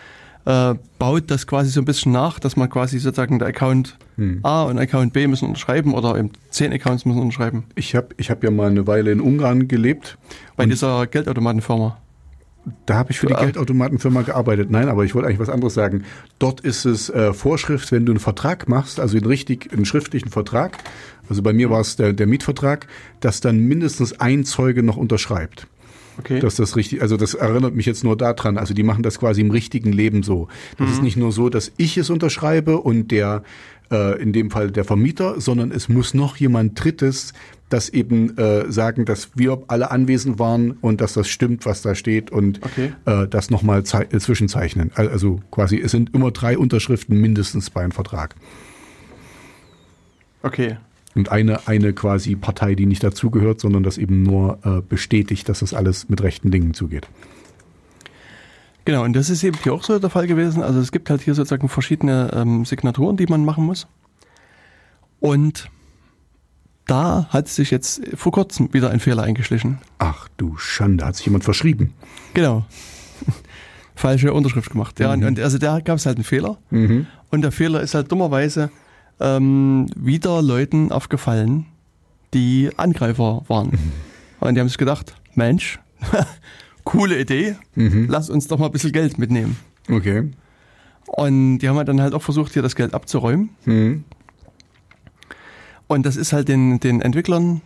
äh, 0.44 0.74
baut 0.98 1.30
das 1.30 1.46
quasi 1.46 1.70
so 1.70 1.80
ein 1.80 1.86
bisschen 1.86 2.12
nach, 2.12 2.38
dass 2.38 2.56
man 2.56 2.68
quasi 2.68 2.98
sozusagen 2.98 3.38
der 3.38 3.48
Account 3.48 3.96
A 4.42 4.64
und 4.64 4.78
Account 4.78 5.12
B 5.12 5.26
müssen 5.26 5.46
unterschreiben 5.46 5.94
oder 5.94 6.18
eben 6.18 6.32
zehn 6.50 6.72
Accounts 6.72 7.04
müssen 7.04 7.20
unterschreiben. 7.20 7.64
Ich 7.76 7.94
habe 7.94 8.08
ich 8.16 8.30
hab 8.30 8.44
ja 8.44 8.50
mal 8.50 8.68
eine 8.68 8.86
Weile 8.86 9.12
in 9.12 9.20
Ungarn 9.20 9.68
gelebt. 9.68 10.18
Bei 10.56 10.66
dieser 10.66 11.06
Geldautomatenfirma. 11.06 11.98
Da 12.86 12.94
habe 12.94 13.10
ich 13.10 13.18
für 13.18 13.26
die 13.26 13.34
Ah. 13.34 13.42
Geldautomatenfirma 13.44 14.22
gearbeitet. 14.22 14.70
Nein, 14.70 14.88
aber 14.88 15.04
ich 15.04 15.14
wollte 15.14 15.28
eigentlich 15.28 15.40
was 15.40 15.48
anderes 15.48 15.74
sagen. 15.74 16.04
Dort 16.38 16.60
ist 16.60 16.84
es 16.84 17.10
äh, 17.10 17.32
Vorschrift, 17.32 17.92
wenn 17.92 18.06
du 18.06 18.12
einen 18.12 18.20
Vertrag 18.20 18.68
machst, 18.68 19.00
also 19.00 19.16
einen 19.16 19.26
richtig, 19.26 19.72
einen 19.72 19.84
schriftlichen 19.84 20.30
Vertrag, 20.30 20.78
also 21.28 21.42
bei 21.42 21.52
mir 21.52 21.70
war 21.70 21.80
es 21.80 21.96
der, 21.96 22.12
der 22.12 22.26
Mietvertrag, 22.26 22.86
dass 23.20 23.40
dann 23.40 23.60
mindestens 23.60 24.18
ein 24.20 24.44
Zeuge 24.44 24.82
noch 24.82 24.96
unterschreibt. 24.96 25.66
Okay. 26.18 26.40
Dass 26.40 26.56
das 26.56 26.74
richtig, 26.74 27.00
also 27.00 27.16
das 27.16 27.34
erinnert 27.34 27.76
mich 27.76 27.86
jetzt 27.86 28.02
nur 28.02 28.16
daran. 28.16 28.58
Also 28.58 28.74
die 28.74 28.82
machen 28.82 29.04
das 29.04 29.20
quasi 29.20 29.40
im 29.40 29.52
richtigen 29.52 29.92
Leben 29.92 30.24
so. 30.24 30.48
Das 30.76 30.90
ist 30.90 31.02
nicht 31.02 31.16
nur 31.16 31.30
so, 31.30 31.48
dass 31.48 31.70
ich 31.76 31.96
es 31.96 32.10
unterschreibe 32.10 32.78
und 32.78 33.12
der, 33.12 33.44
äh, 33.92 34.20
in 34.20 34.32
dem 34.32 34.50
Fall 34.50 34.72
der 34.72 34.84
Vermieter, 34.84 35.40
sondern 35.40 35.70
es 35.70 35.88
muss 35.88 36.14
noch 36.14 36.36
jemand 36.36 36.82
Drittes 36.82 37.34
das 37.68 37.88
eben 37.90 38.36
äh, 38.38 38.70
sagen, 38.72 39.04
dass 39.04 39.30
wir 39.36 39.62
alle 39.68 39.90
anwesend 39.90 40.38
waren 40.38 40.72
und 40.72 41.00
dass 41.00 41.12
das 41.14 41.28
stimmt, 41.28 41.66
was 41.66 41.82
da 41.82 41.94
steht 41.94 42.30
und 42.30 42.60
Okay. 42.64 42.92
äh, 43.04 43.26
das 43.28 43.50
nochmal 43.50 43.80
äh, 43.80 44.18
zwischenzeichnen. 44.18 44.90
Al- 44.94 45.08
Also 45.08 45.40
quasi, 45.50 45.78
es 45.78 45.90
sind 45.90 46.14
immer 46.14 46.30
drei 46.30 46.56
Unterschriften 46.56 47.20
mindestens 47.20 47.70
bei 47.70 47.82
einem 47.82 47.92
Vertrag. 47.92 48.34
okay. 50.42 50.76
Und 51.14 51.32
eine, 51.32 51.66
eine 51.66 51.92
quasi 51.94 52.36
Partei, 52.36 52.74
die 52.76 52.86
nicht 52.86 53.02
dazugehört, 53.02 53.60
sondern 53.60 53.82
das 53.82 53.98
eben 53.98 54.22
nur 54.22 54.58
äh, 54.64 54.80
bestätigt, 54.82 55.48
dass 55.48 55.60
das 55.60 55.74
alles 55.74 56.08
mit 56.08 56.22
rechten 56.22 56.50
Dingen 56.52 56.74
zugeht. 56.74 57.08
Genau, 58.84 59.02
und 59.04 59.14
das 59.14 59.28
ist 59.28 59.42
eben 59.42 59.56
hier 59.62 59.74
auch 59.74 59.82
so 59.82 59.98
der 59.98 60.10
Fall 60.10 60.26
gewesen. 60.28 60.62
Also 60.62 60.78
es 60.78 60.92
gibt 60.92 61.10
halt 61.10 61.20
hier 61.22 61.34
sozusagen 61.34 61.68
verschiedene 61.68 62.30
ähm, 62.34 62.64
Signaturen, 62.64 63.16
die 63.16 63.26
man 63.26 63.44
machen 63.44 63.64
muss. 63.64 63.88
Und 65.18 65.70
da 66.89 67.28
hat 67.28 67.48
sich 67.48 67.70
jetzt 67.70 68.01
vor 68.16 68.32
kurzem 68.32 68.73
wieder 68.73 68.90
ein 68.90 68.98
Fehler 68.98 69.23
eingeschlichen. 69.23 69.78
Ach 69.98 70.27
du 70.36 70.56
Schande, 70.56 71.05
hat 71.05 71.15
sich 71.16 71.27
jemand 71.27 71.44
verschrieben. 71.44 71.94
Genau. 72.35 72.65
Falsche 73.94 74.32
Unterschrift 74.32 74.70
gemacht. 74.70 74.98
Ja, 74.98 75.12
und, 75.12 75.23
und 75.24 75.39
also 75.39 75.59
da 75.59 75.81
gab 75.81 75.98
es 75.98 76.06
halt 76.06 76.16
einen 76.16 76.24
Fehler. 76.24 76.59
Und 77.31 77.43
der 77.43 77.52
Fehler 77.52 77.82
ist 77.82 77.94
halt 77.94 78.10
dummerweise 78.10 78.70
ähm, 79.20 79.86
wieder 79.97 80.40
Leuten 80.40 80.90
aufgefallen, 80.90 81.66
die 82.32 82.70
Angreifer 82.77 83.43
waren. 83.48 83.78
Und 84.40 84.55
die 84.55 84.60
haben 84.60 84.69
sich 84.69 84.78
gedacht, 84.78 85.15
Mensch, 85.35 85.78
coole 86.85 87.20
Idee, 87.20 87.56
lass 88.09 88.31
uns 88.31 88.47
doch 88.47 88.59
mal 88.59 88.66
ein 88.66 88.73
bisschen 88.73 88.93
Geld 88.93 89.19
mitnehmen. 89.19 89.56
Okay. 89.90 90.31
Und 91.06 91.59
die 91.59 91.69
haben 91.69 91.77
halt 91.77 91.89
dann 91.89 92.01
halt 92.01 92.15
auch 92.15 92.23
versucht, 92.23 92.52
hier 92.52 92.62
das 92.62 92.77
Geld 92.77 92.94
abzuräumen. 92.94 93.51
Mhm. 95.89 95.94
Und 95.94 96.06
das 96.06 96.16
ist 96.16 96.32
halt 96.32 96.48
den, 96.48 96.81
den 96.81 97.01
Entwicklern 97.01 97.60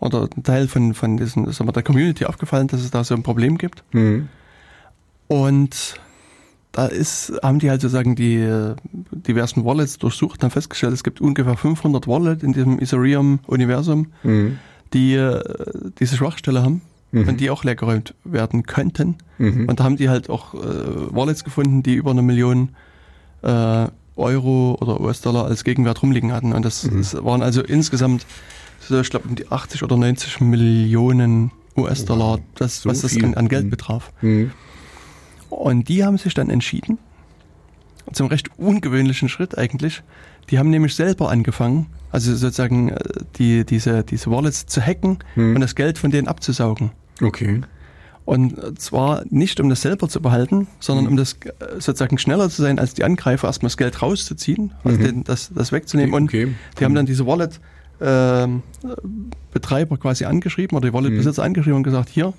oder 0.00 0.28
ein 0.36 0.42
Teil 0.42 0.68
von, 0.68 0.94
von 0.94 1.16
diesen, 1.16 1.50
sagen 1.52 1.68
wir, 1.68 1.72
der 1.72 1.82
Community 1.82 2.24
aufgefallen, 2.26 2.66
dass 2.68 2.80
es 2.80 2.90
da 2.90 3.04
so 3.04 3.14
ein 3.14 3.22
Problem 3.22 3.56
gibt. 3.58 3.84
Mhm. 3.92 4.28
Und 5.28 5.94
da 6.72 6.86
ist, 6.86 7.32
haben 7.42 7.58
die 7.58 7.70
halt 7.70 7.80
sozusagen 7.82 8.14
die 8.16 8.74
diversen 9.10 9.64
Wallets 9.64 9.98
durchsucht 9.98 10.38
und 10.40 10.44
haben 10.44 10.50
festgestellt, 10.50 10.92
es 10.94 11.04
gibt 11.04 11.20
ungefähr 11.20 11.56
500 11.56 12.06
Wallets 12.08 12.42
in 12.42 12.52
diesem 12.52 12.78
Ethereum-Universum, 12.80 14.08
Mhm. 14.22 14.58
die 14.92 15.14
äh, 15.14 15.42
diese 15.98 16.16
Schwachstelle 16.16 16.62
haben 16.62 16.80
und 17.28 17.40
die 17.40 17.50
auch 17.50 17.62
leergeräumt 17.62 18.14
werden 18.24 18.62
könnten. 18.62 19.16
Und 19.68 19.80
da 19.80 19.84
haben 19.84 19.96
die 19.96 20.08
halt 20.08 20.30
auch 20.30 20.54
äh, 20.54 20.58
Wallets 21.14 21.44
gefunden, 21.44 21.82
die 21.82 21.94
über 21.94 22.10
eine 22.10 22.22
Million 22.22 22.70
äh, 23.42 23.86
Euro 24.16 24.76
oder 24.80 25.00
US-Dollar 25.00 25.46
als 25.46 25.64
Gegenwert 25.64 26.02
rumliegen 26.02 26.32
hatten. 26.32 26.52
Und 26.52 26.64
das, 26.64 26.88
das 26.92 27.14
waren 27.24 27.42
also 27.42 27.62
insgesamt, 27.62 28.26
ich 28.88 29.10
glaube, 29.10 29.28
um 29.28 29.34
die 29.36 29.50
80 29.50 29.82
oder 29.82 29.96
90 29.96 30.40
Millionen 30.40 31.50
US-Dollar, 31.76 32.38
das, 32.56 32.82
so 32.82 32.90
was 32.90 33.00
das 33.00 33.16
an, 33.16 33.34
an 33.34 33.48
Geld 33.48 33.64
Mhm. 33.66 33.70
betraf. 33.70 34.12
Mhm. 34.20 34.50
Und 35.48 35.88
die 35.88 36.04
haben 36.04 36.18
sich 36.18 36.34
dann 36.34 36.50
entschieden, 36.50 36.98
zum 38.12 38.26
recht 38.26 38.50
ungewöhnlichen 38.58 39.28
Schritt 39.28 39.56
eigentlich, 39.56 40.02
die 40.50 40.58
haben 40.58 40.70
nämlich 40.70 40.94
selber 40.94 41.30
angefangen, 41.30 41.86
also 42.10 42.34
sozusagen 42.34 42.90
äh, 42.90 42.98
die, 43.36 43.64
diese, 43.64 44.02
diese 44.02 44.30
Wallets 44.30 44.66
zu 44.66 44.80
hacken 44.84 45.18
Mhm. 45.36 45.54
und 45.54 45.60
das 45.60 45.74
Geld 45.74 45.98
von 45.98 46.10
denen 46.10 46.28
abzusaugen. 46.28 46.90
Okay. 47.22 47.60
Und 48.24 48.80
zwar 48.80 49.24
nicht, 49.30 49.58
um 49.58 49.68
das 49.68 49.82
selber 49.82 50.08
zu 50.08 50.20
behalten, 50.22 50.68
sondern 50.78 51.08
um 51.08 51.16
das 51.16 51.32
äh, 51.44 51.50
sozusagen 51.80 52.18
schneller 52.18 52.48
zu 52.50 52.62
sein 52.62 52.78
als 52.78 52.94
die 52.94 53.02
Angreifer, 53.04 53.48
erstmal 53.48 53.68
das 53.68 53.76
Geld 53.76 54.00
rauszuziehen, 54.00 54.72
also 54.84 54.96
den, 54.98 55.24
das, 55.24 55.50
das 55.54 55.72
wegzunehmen. 55.72 56.14
Und 56.14 56.24
Okay. 56.28 56.54
die 56.78 56.84
haben 56.84 56.94
dann 56.94 57.06
diese 57.06 57.26
Wallet-Betreiber 57.26 59.96
quasi 59.98 60.24
angeschrieben 60.24 60.76
oder 60.76 60.88
die 60.88 60.94
Wallet-Besitzer 60.94 61.42
angeschrieben 61.42 61.78
und 61.78 61.82
gesagt, 61.82 62.08
hier, 62.08 62.32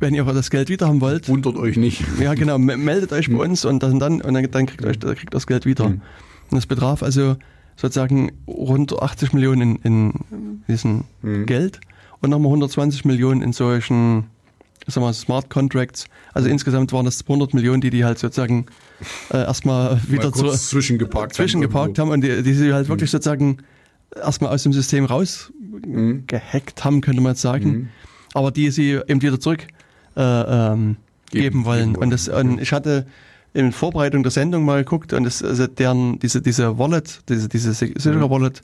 wenn 0.00 0.14
ihr 0.14 0.24
das 0.24 0.50
Geld 0.50 0.68
wieder 0.68 0.88
haben 0.88 1.00
wollt, 1.00 1.28
Wundert 1.28 1.56
euch 1.56 1.76
nicht. 1.76 2.02
ja, 2.20 2.34
genau. 2.34 2.58
me- 2.58 2.76
Meldet 2.76 3.12
euch 3.12 3.30
bei 3.30 3.38
uns 3.38 3.64
und 3.64 3.82
dann, 3.82 3.98
dann, 3.98 4.20
und 4.20 4.34
dann, 4.34 4.50
dann 4.50 4.66
kriegt 4.66 4.84
euch 4.84 4.98
kriegt 5.00 5.32
das 5.32 5.46
Geld 5.46 5.64
wieder. 5.64 5.84
Und 5.86 6.02
das 6.50 6.66
betraf 6.66 7.02
also 7.02 7.36
sozusagen 7.76 8.32
rund 8.46 9.00
80 9.00 9.32
Millionen 9.32 9.76
in, 9.76 9.82
in 9.84 10.12
diesen 10.68 11.04
Hm. 11.22 11.46
Geld 11.46 11.80
und 12.20 12.30
nochmal 12.30 12.48
120 12.48 13.04
Millionen 13.04 13.42
in 13.42 13.52
solchen 13.52 14.24
sagen 14.92 15.06
wir, 15.06 15.12
Smart 15.12 15.50
Contracts. 15.50 16.06
Also 16.32 16.48
insgesamt 16.48 16.92
waren 16.92 17.04
das 17.04 17.18
200 17.18 17.54
Millionen, 17.54 17.80
die 17.80 17.90
die 17.90 18.04
halt 18.04 18.18
sozusagen 18.18 18.66
äh, 19.32 19.38
erstmal 19.38 20.00
wieder 20.08 20.32
zu, 20.32 20.48
zwischengeparkt 20.48 21.32
haben 21.32 21.36
zwischengeparkt 21.36 21.98
haben 21.98 22.10
und 22.10 22.20
die, 22.22 22.42
die 22.42 22.54
sie 22.54 22.72
halt 22.72 22.88
wirklich 22.88 23.10
sozusagen 23.10 23.58
erstmal 24.14 24.52
aus 24.52 24.62
dem 24.62 24.72
System 24.72 25.04
rausgehackt 25.04 26.84
haben, 26.84 27.00
könnte 27.00 27.20
man 27.20 27.32
jetzt 27.32 27.42
sagen. 27.42 27.90
Aber 28.34 28.50
die 28.50 28.70
sie 28.70 29.00
eben 29.06 29.22
wieder 29.22 29.40
zurück 29.40 29.66
äh, 30.16 30.20
ähm, 30.22 30.96
Geben- 31.30 31.42
geben 31.42 31.64
wollen. 31.64 31.92
geben. 31.92 32.02
Und, 32.02 32.10
das, 32.10 32.28
und 32.28 32.60
ich 32.60 32.72
hatte 32.72 33.06
in 33.54 33.72
Vorbereitung 33.72 34.22
der 34.22 34.30
Sendung 34.32 34.64
mal 34.64 34.84
geguckt 34.84 35.12
und 35.12 35.24
das, 35.24 35.42
also 35.42 35.66
deren, 35.66 36.18
diese, 36.18 36.42
diese 36.42 36.78
Wallet, 36.78 37.20
diese, 37.28 37.48
diese 37.48 37.72
sichere 37.74 38.30
Wallet 38.30 38.60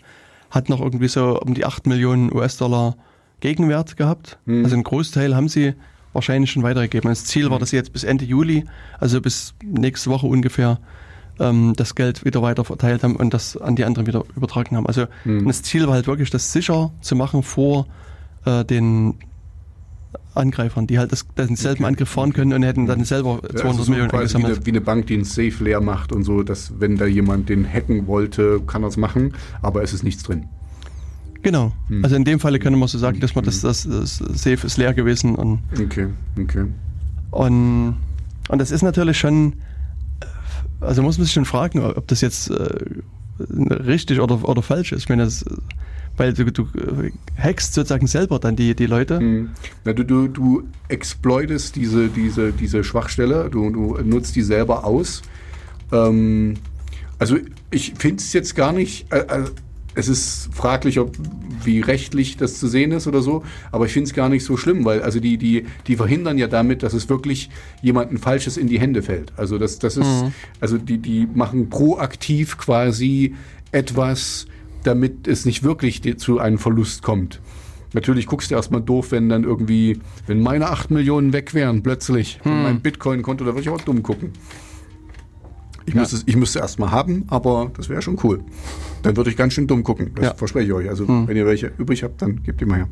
hat 0.51 0.69
noch 0.69 0.81
irgendwie 0.81 1.09
so 1.09 1.40
um 1.40 1.55
die 1.55 1.65
8 1.65 1.86
Millionen 1.86 2.32
US-Dollar 2.32 2.97
Gegenwert 3.40 3.97
gehabt. 3.97 4.39
Also 4.47 4.74
einen 4.74 4.85
Großteil 4.85 5.35
haben 5.35 5.49
sie 5.49 5.73
wahrscheinlich 6.13 6.51
schon 6.51 6.63
weitergegeben. 6.63 7.11
Das 7.11 7.25
Ziel 7.25 7.51
war, 7.51 7.59
dass 7.59 7.71
sie 7.71 7.77
jetzt 7.77 7.93
bis 7.93 8.05
Ende 8.05 8.25
Juli, 8.25 8.65
also 9.01 9.21
bis 9.21 9.55
nächste 9.65 10.11
Woche 10.11 10.27
ungefähr, 10.27 10.79
ähm, 11.41 11.73
das 11.77 11.95
Geld 11.95 12.25
wieder 12.25 12.43
weiter 12.43 12.65
verteilt 12.65 13.03
haben 13.03 13.17
und 13.17 13.33
das 13.33 13.57
an 13.57 13.77
die 13.77 13.85
anderen 13.85 14.07
wieder 14.07 14.25
übertragen 14.37 14.77
haben. 14.77 14.87
Also 14.87 15.07
und 15.25 15.47
das 15.47 15.63
Ziel 15.63 15.87
war 15.87 15.95
halt 15.95 16.07
wirklich, 16.07 16.31
das 16.31 16.53
sicher 16.53 16.93
zu 17.01 17.17
machen 17.17 17.43
vor 17.43 17.87
äh, 18.45 18.65
den 18.65 19.15
Angreifern, 20.35 20.87
die 20.87 20.99
halt 20.99 21.13
das, 21.13 21.27
denselben 21.37 21.85
Angriff 21.85 22.09
fahren 22.09 22.33
können 22.33 22.53
und 22.53 22.63
hätten 22.63 22.87
dann 22.87 23.05
selber 23.05 23.41
200 23.41 23.59
Ja, 23.59 23.65
also 23.69 23.83
so 23.83 23.91
Millionen 23.91 24.11
quasi 24.11 24.35
wie 24.35 24.37
eingesammelt. 24.37 24.57
eine, 24.57 24.67
wie 24.67 24.71
eine 24.71 24.81
Bank, 24.81 25.07
die 25.07 25.17
ein 25.17 25.25
Safe 25.25 25.53
leer 25.65 25.81
macht 25.81 26.13
und 26.13 26.25
so, 26.25 26.43
dass 26.43 26.81
wenn 26.81 26.97
da 26.97 27.07
jemand 27.07 27.49
den 27.49 27.71
hacken 27.71 28.07
wollte, 28.07 28.61
kann 28.67 28.83
er 28.83 28.89
es 28.89 28.97
machen, 28.97 29.35
aber 29.61 29.83
es 29.83 29.93
ist 29.93 30.03
nichts 30.05 30.23
drin. 30.23 30.49
Genau. 31.43 31.73
Hm. 31.89 32.05
Also 32.05 32.16
in 32.16 32.24
dem 32.24 32.40
Falle 32.40 32.59
können 32.59 32.78
wir 32.78 32.89
so 32.89 32.98
sagen, 32.98 33.20
dass 33.20 33.35
man 33.35 33.44
das, 33.44 33.60
das, 33.60 33.86
das 33.89 34.19
Safe 34.19 34.66
ist 34.66 34.77
leer 34.77 34.94
gewesen 34.94 35.35
und 35.35 35.60
Okay, 35.78 36.09
okay. 36.40 36.66
Und, 37.31 37.97
und 38.48 38.59
das 38.59 38.70
ist 38.70 38.82
natürlich 38.82 39.19
schon, 39.19 39.55
also 40.81 41.02
muss 41.02 41.19
man 41.19 41.24
sich 41.24 41.35
schon 41.35 41.44
fragen, 41.44 41.81
ob 41.81 42.06
das 42.09 42.20
jetzt 42.20 42.51
äh, 42.51 42.69
richtig 43.48 44.20
oder, 44.20 44.48
oder 44.48 44.62
falsch 44.62 44.93
ist. 44.93 45.01
Ich 45.01 45.09
meine, 45.09 45.24
das, 45.24 45.44
weil 46.16 46.35
du, 46.35 46.44
du 46.44 46.69
hackst 47.36 47.74
sozusagen 47.74 48.06
selber 48.06 48.39
dann 48.39 48.55
die, 48.55 48.74
die 48.74 48.86
Leute. 48.86 49.19
Hm. 49.19 49.51
Na, 49.85 49.93
du, 49.93 50.05
du, 50.05 50.28
du 50.28 50.69
exploitest 50.89 51.77
diese, 51.77 52.09
diese, 52.09 52.52
diese 52.52 52.85
Schwachstelle, 52.85 53.48
du, 53.51 53.70
du 53.70 53.98
nutzt 54.02 54.36
die 54.36 54.43
selber 54.43 54.85
aus. 54.85 55.23
Ähm, 55.90 56.55
also 57.19 57.39
ich 57.70 57.94
finde 57.97 58.16
es 58.16 58.32
jetzt 58.32 58.55
gar 58.55 58.73
nicht, 58.73 59.10
äh, 59.12 59.44
es 59.94 60.09
ist 60.09 60.48
fraglich, 60.52 60.98
ob 60.98 61.16
wie 61.64 61.81
rechtlich 61.81 62.36
das 62.36 62.59
zu 62.59 62.66
sehen 62.66 62.93
ist 62.93 63.06
oder 63.06 63.23
so, 63.23 63.44
aber 63.70 63.86
ich 63.86 63.93
finde 63.93 64.09
es 64.09 64.14
gar 64.14 64.28
nicht 64.28 64.44
so 64.44 64.56
schlimm, 64.56 64.85
weil 64.85 65.02
also 65.02 65.20
die, 65.20 65.36
die, 65.36 65.66
die 65.86 65.97
verhindern 65.97 66.39
ja 66.39 66.48
damit, 66.48 66.82
dass 66.82 66.93
es 66.93 67.09
wirklich 67.09 67.51
jemandem 67.82 68.19
Falsches 68.19 68.56
in 68.56 68.66
die 68.66 68.81
Hände 68.81 69.02
fällt. 69.02 69.32
Also 69.36 69.59
das, 69.59 69.78
das 69.78 69.97
ist, 69.97 70.24
also 70.60 70.78
die, 70.78 70.98
die 70.98 71.28
machen 71.32 71.69
proaktiv 71.70 72.59
quasi 72.59 73.35
etwas, 73.70 74.47
damit 74.82 75.28
es 75.28 75.44
nicht 75.44 75.62
wirklich 75.62 76.02
zu 76.19 76.39
einem 76.39 76.59
Verlust 76.59 77.02
kommt. 77.02 77.40
Natürlich 77.94 78.27
guckst 78.27 78.51
du 78.51 78.55
erstmal 78.55 78.81
doof, 78.81 79.12
wenn 79.12 79.28
dann 79.28 79.44
irgendwie, 79.44 80.01
wenn 80.27 80.40
meine 80.40 80.69
8 80.69 80.90
Millionen 80.90 81.32
weg 81.32 81.52
wären 81.52 81.82
plötzlich 81.82 82.40
von 82.43 82.62
meinem 82.62 82.81
Bitcoin-Konto, 82.81 83.44
da 83.44 83.51
würde 83.52 83.60
ich 83.60 83.69
auch 83.69 83.82
dumm 83.82 84.02
gucken. 84.02 84.32
Ich, 85.87 85.95
müsste, 85.95 86.17
es- 86.17 86.23
ich 86.27 86.37
müsste 86.37 86.59
erstmal 86.61 86.91
haben, 86.91 87.25
aber 87.29 87.71
das 87.77 87.89
wäre 87.89 88.03
schon 88.03 88.19
cool. 88.23 88.41
Dann 89.03 89.17
würde 89.17 89.31
ich 89.31 89.37
ganz 89.37 89.53
schön 89.55 89.67
dumm 89.67 89.83
gucken. 89.83 90.13
Das 90.15 90.25
Ja. 90.25 90.35
verspreche 90.35 90.67
ich 90.67 90.73
euch. 90.73 90.89
Also 90.89 91.09
wenn 91.09 91.37
ihr 91.37 91.47
welche 91.47 91.73
übrig 91.79 92.03
habt, 92.03 92.23
dann 92.23 92.43
gebt 92.43 92.61
die 92.61 92.65
mal 92.65 92.77
her. 92.79 92.89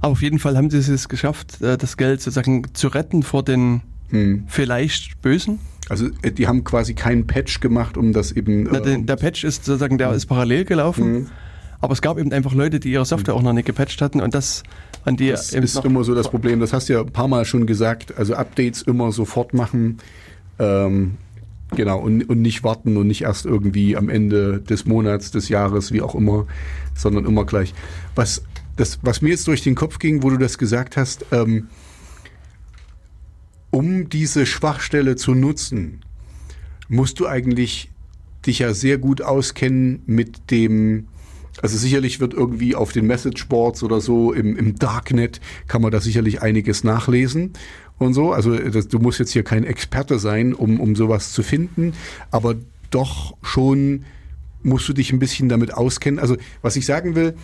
Aber 0.00 0.12
auf 0.12 0.22
jeden 0.22 0.38
Fall 0.38 0.56
haben 0.56 0.70
sie 0.70 0.78
es 0.78 1.08
geschafft, 1.08 1.60
äh, 1.62 1.76
das 1.78 1.96
Geld 1.96 2.20
sozusagen 2.20 2.62
zu 2.74 2.88
retten 2.88 3.22
vor 3.22 3.42
den 3.42 3.80
Hm. 4.10 4.44
vielleicht 4.46 5.20
Bösen. 5.22 5.58
Also 5.88 6.06
äh, 6.22 6.30
die 6.32 6.46
haben 6.46 6.64
quasi 6.64 6.94
keinen 6.94 7.26
Patch 7.26 7.60
gemacht, 7.60 7.96
um 7.96 8.12
das 8.12 8.32
eben. 8.32 8.64
Na, 8.70 8.78
äh, 8.78 9.02
der, 9.02 9.16
Patch 9.16 9.42
ist 9.44 9.64
sozusagen, 9.64 9.98
der 9.98 10.12
ist 10.12 10.26
parallel 10.26 10.64
gelaufen. 10.64 11.12
Mhm. 11.12 11.26
Aber 11.80 11.92
es 11.92 12.02
gab 12.02 12.18
eben 12.18 12.32
einfach 12.32 12.54
Leute, 12.54 12.80
die 12.80 12.90
ihre 12.92 13.04
Software 13.04 13.34
auch 13.34 13.42
noch 13.42 13.52
nicht 13.52 13.66
gepatcht 13.66 14.00
hatten 14.00 14.20
und 14.20 14.34
das 14.34 14.62
an 15.04 15.16
die 15.16 15.28
Das 15.30 15.52
eben 15.52 15.62
ist 15.64 15.84
immer 15.84 16.04
so 16.04 16.14
das 16.14 16.28
Problem. 16.30 16.58
Das 16.60 16.72
hast 16.72 16.88
du 16.88 16.94
ja 16.94 17.00
ein 17.00 17.12
paar 17.12 17.28
Mal 17.28 17.44
schon 17.44 17.66
gesagt. 17.66 18.16
Also 18.16 18.34
Updates 18.34 18.82
immer 18.82 19.12
sofort 19.12 19.54
machen. 19.54 19.98
Ähm, 20.58 21.16
genau. 21.74 21.98
Und, 21.98 22.28
und 22.28 22.42
nicht 22.42 22.62
warten 22.64 22.96
und 22.96 23.06
nicht 23.06 23.22
erst 23.22 23.46
irgendwie 23.46 23.96
am 23.96 24.08
Ende 24.08 24.60
des 24.60 24.84
Monats, 24.84 25.30
des 25.30 25.48
Jahres, 25.48 25.92
wie 25.92 26.02
auch 26.02 26.14
immer, 26.14 26.46
sondern 26.94 27.24
immer 27.24 27.44
gleich. 27.44 27.74
Was, 28.14 28.42
das, 28.76 28.98
was 29.02 29.22
mir 29.22 29.30
jetzt 29.30 29.46
durch 29.48 29.62
den 29.62 29.74
Kopf 29.74 29.98
ging, 29.98 30.22
wo 30.22 30.30
du 30.30 30.36
das 30.36 30.58
gesagt 30.58 30.96
hast, 30.96 31.26
ähm, 31.32 31.68
um 33.70 34.08
diese 34.08 34.46
Schwachstelle 34.46 35.16
zu 35.16 35.34
nutzen, 35.34 36.00
musst 36.88 37.20
du 37.20 37.26
eigentlich 37.26 37.90
dich 38.46 38.60
ja 38.60 38.72
sehr 38.72 38.98
gut 38.98 39.22
auskennen 39.22 40.02
mit 40.06 40.50
dem, 40.50 41.08
also 41.60 41.76
sicherlich 41.76 42.20
wird 42.20 42.32
irgendwie 42.32 42.74
auf 42.74 42.92
den 42.92 43.06
Messageboards 43.06 43.82
oder 43.82 44.00
so 44.00 44.32
im, 44.32 44.56
im 44.56 44.76
Darknet 44.76 45.40
kann 45.66 45.82
man 45.82 45.90
da 45.90 46.00
sicherlich 46.00 46.42
einiges 46.42 46.84
nachlesen 46.84 47.54
und 47.98 48.14
so. 48.14 48.32
Also 48.32 48.56
das, 48.56 48.88
du 48.88 48.98
musst 48.98 49.18
jetzt 49.18 49.32
hier 49.32 49.42
kein 49.42 49.64
Experte 49.64 50.18
sein, 50.18 50.54
um, 50.54 50.80
um 50.80 50.96
sowas 50.96 51.32
zu 51.32 51.42
finden, 51.42 51.92
aber 52.30 52.54
doch 52.90 53.36
schon 53.42 54.04
musst 54.62 54.88
du 54.88 54.92
dich 54.92 55.12
ein 55.12 55.18
bisschen 55.18 55.48
damit 55.48 55.72
auskennen. 55.74 56.18
Also 56.18 56.36
was 56.62 56.76
ich 56.76 56.86
sagen 56.86 57.14
will, 57.14 57.34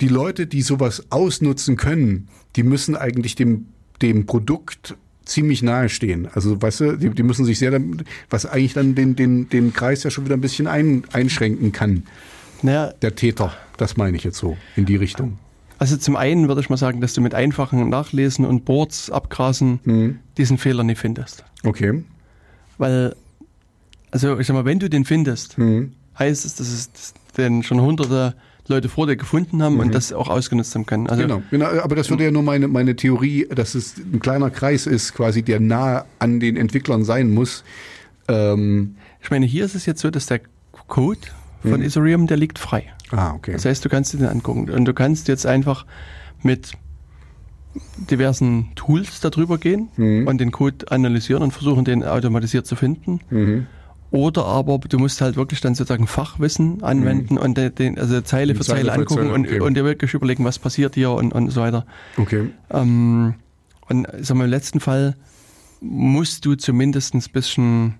die 0.00 0.08
Leute, 0.08 0.46
die 0.46 0.62
sowas 0.62 1.06
ausnutzen 1.10 1.76
können, 1.76 2.28
die 2.56 2.62
müssen 2.62 2.94
eigentlich 2.96 3.34
dem, 3.34 3.66
dem 4.02 4.26
Produkt 4.26 4.96
ziemlich 5.24 5.62
nahe 5.62 5.88
stehen. 5.88 6.28
Also, 6.32 6.60
weißt 6.62 6.80
du, 6.80 6.96
die, 6.96 7.10
die 7.10 7.22
müssen 7.22 7.44
sich 7.44 7.58
sehr, 7.58 7.70
damit- 7.70 8.04
was 8.30 8.46
eigentlich 8.46 8.72
dann 8.74 8.94
den, 8.94 9.14
den, 9.16 9.48
den 9.50 9.72
Kreis 9.74 10.02
ja 10.04 10.10
schon 10.10 10.24
wieder 10.24 10.36
ein 10.36 10.40
bisschen 10.40 10.66
ein, 10.66 11.02
einschränken 11.12 11.72
kann. 11.72 12.04
naja, 12.62 12.92
Der 13.02 13.14
Täter, 13.14 13.52
das 13.76 13.96
meine 13.98 14.16
ich 14.16 14.24
jetzt 14.24 14.38
so, 14.38 14.56
in 14.76 14.86
die 14.86 14.96
Richtung. 14.96 15.38
Also 15.78 15.96
zum 15.96 16.16
einen 16.16 16.48
würde 16.48 16.60
ich 16.60 16.70
mal 16.70 16.76
sagen, 16.76 17.00
dass 17.00 17.14
du 17.14 17.20
mit 17.20 17.34
einfachen 17.34 17.88
Nachlesen 17.88 18.44
und 18.44 18.64
Boards 18.64 19.10
abgrasen 19.10 19.80
Mhm. 19.84 20.18
diesen 20.36 20.58
Fehler 20.58 20.82
nicht 20.82 20.98
findest. 20.98 21.44
Okay. 21.64 22.02
Weil, 22.78 23.14
also 24.10 24.38
ich 24.38 24.46
sag 24.46 24.54
mal, 24.54 24.64
wenn 24.64 24.78
du 24.80 24.90
den 24.90 25.04
findest, 25.04 25.56
Mhm. 25.58 25.92
heißt 26.18 26.44
es, 26.44 26.56
dass 26.56 26.68
es 26.68 27.14
den 27.36 27.62
schon 27.62 27.80
hunderte 27.80 28.34
Leute 28.66 28.88
vor 28.88 29.06
dir 29.06 29.16
gefunden 29.16 29.62
haben 29.62 29.78
und 29.80 29.94
das 29.94 30.12
auch 30.12 30.28
ausgenutzt 30.28 30.74
haben 30.74 30.84
können. 30.84 31.06
Also 31.08 31.22
Genau, 31.22 31.42
genau, 31.50 31.66
aber 31.80 31.96
das 31.96 32.10
würde 32.10 32.24
ja 32.24 32.30
nur 32.30 32.42
meine, 32.42 32.68
meine 32.68 32.96
Theorie, 32.96 33.46
dass 33.54 33.74
es 33.74 33.96
ein 33.96 34.20
kleiner 34.20 34.50
Kreis 34.50 34.86
ist, 34.86 35.14
quasi, 35.14 35.42
der 35.42 35.58
nah 35.60 36.04
an 36.18 36.38
den 36.40 36.56
Entwicklern 36.56 37.04
sein 37.04 37.30
muss. 37.32 37.64
Ähm, 38.28 38.96
ich 39.22 39.30
meine, 39.30 39.46
hier 39.46 39.64
ist 39.64 39.74
es 39.74 39.86
jetzt 39.86 40.00
so, 40.00 40.10
dass 40.10 40.26
der 40.26 40.40
Code 40.88 41.20
von 41.62 41.82
Ethereum, 41.82 42.26
der 42.26 42.36
liegt 42.36 42.58
frei. 42.58 42.84
ah, 43.10 43.32
okay. 43.34 43.52
Das 43.52 43.64
heißt, 43.64 43.84
du 43.84 43.88
kannst 43.88 44.12
dir 44.12 44.18
den 44.18 44.28
angucken 44.28 44.70
und 44.70 44.84
du 44.84 44.94
kannst 44.94 45.28
jetzt 45.28 45.46
einfach 45.46 45.86
mit 46.42 46.72
diversen 48.10 48.68
Tools 48.74 49.20
darüber 49.20 49.58
gehen 49.58 49.88
Mhm. 49.96 50.26
und 50.26 50.38
den 50.40 50.50
Code 50.52 50.90
analysieren 50.90 51.42
und 51.42 51.52
versuchen, 51.52 51.84
den 51.84 52.02
automatisiert 52.04 52.66
zu 52.66 52.76
finden. 52.76 53.20
Mhm. 53.30 53.66
Oder 54.10 54.46
aber 54.46 54.78
du 54.78 54.98
musst 54.98 55.20
halt 55.20 55.36
wirklich 55.36 55.60
dann 55.60 55.74
sozusagen 55.74 56.06
Fachwissen 56.06 56.82
anwenden 56.82 57.36
und 57.36 57.58
den, 57.58 57.98
also 57.98 58.20
Zeile 58.22 58.54
für 58.54 58.60
Mhm. 58.60 58.64
Zeile 58.64 58.78
Zeile, 58.80 58.92
für 58.92 58.92
angucken 59.00 59.20
Zeile, 59.22 59.34
und, 59.34 59.46
okay. 59.46 59.60
und 59.60 59.74
dir 59.74 59.84
wirklich 59.84 60.14
überlegen, 60.14 60.44
was 60.44 60.58
passiert 60.58 60.94
hier 60.94 61.10
und, 61.10 61.32
und 61.34 61.50
so 61.50 61.60
weiter. 61.60 61.84
Okay. 62.16 62.48
Ähm, 62.70 63.34
und 63.88 64.06
sag 64.20 64.36
mal, 64.36 64.44
im 64.44 64.50
letzten 64.50 64.80
Fall 64.80 65.14
musst 65.80 66.46
du 66.46 66.54
zumindest 66.54 67.14
ein 67.14 67.22
bisschen 67.32 67.94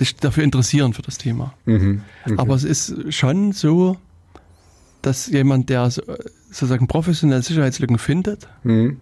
dich 0.00 0.16
dafür 0.16 0.44
interessieren 0.44 0.92
für 0.92 1.02
das 1.02 1.18
Thema. 1.18 1.54
Mhm. 1.66 2.02
okay. 2.24 2.34
Aber 2.38 2.54
es 2.54 2.64
ist 2.64 3.12
schon 3.14 3.52
so, 3.52 3.96
dass 5.02 5.26
jemand, 5.26 5.68
der 5.70 5.90
so, 5.90 6.02
sozusagen 6.50 6.86
professionell 6.86 7.42
Sicherheitslücken 7.42 7.98
findet, 7.98 8.48
Mhm. 8.62 8.98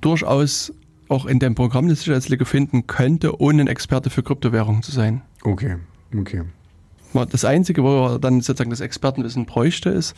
durchaus 0.00 0.72
auch 1.08 1.26
in 1.26 1.38
dem 1.38 1.54
Programm 1.54 1.84
eine 1.86 1.94
Sicherheitslücke 1.94 2.44
finden 2.44 2.86
könnte, 2.86 3.40
ohne 3.40 3.62
ein 3.62 3.66
Experte 3.68 4.10
für 4.10 4.22
Kryptowährungen 4.22 4.82
zu 4.82 4.92
sein. 4.92 5.22
Okay. 5.42 5.76
Okay. 6.16 6.42
Das 7.30 7.44
Einzige, 7.44 7.82
wo 7.84 8.06
er 8.06 8.18
dann 8.18 8.40
sozusagen 8.40 8.70
das 8.70 8.80
Expertenwissen 8.80 9.46
bräuchte, 9.46 9.90
ist, 9.90 10.14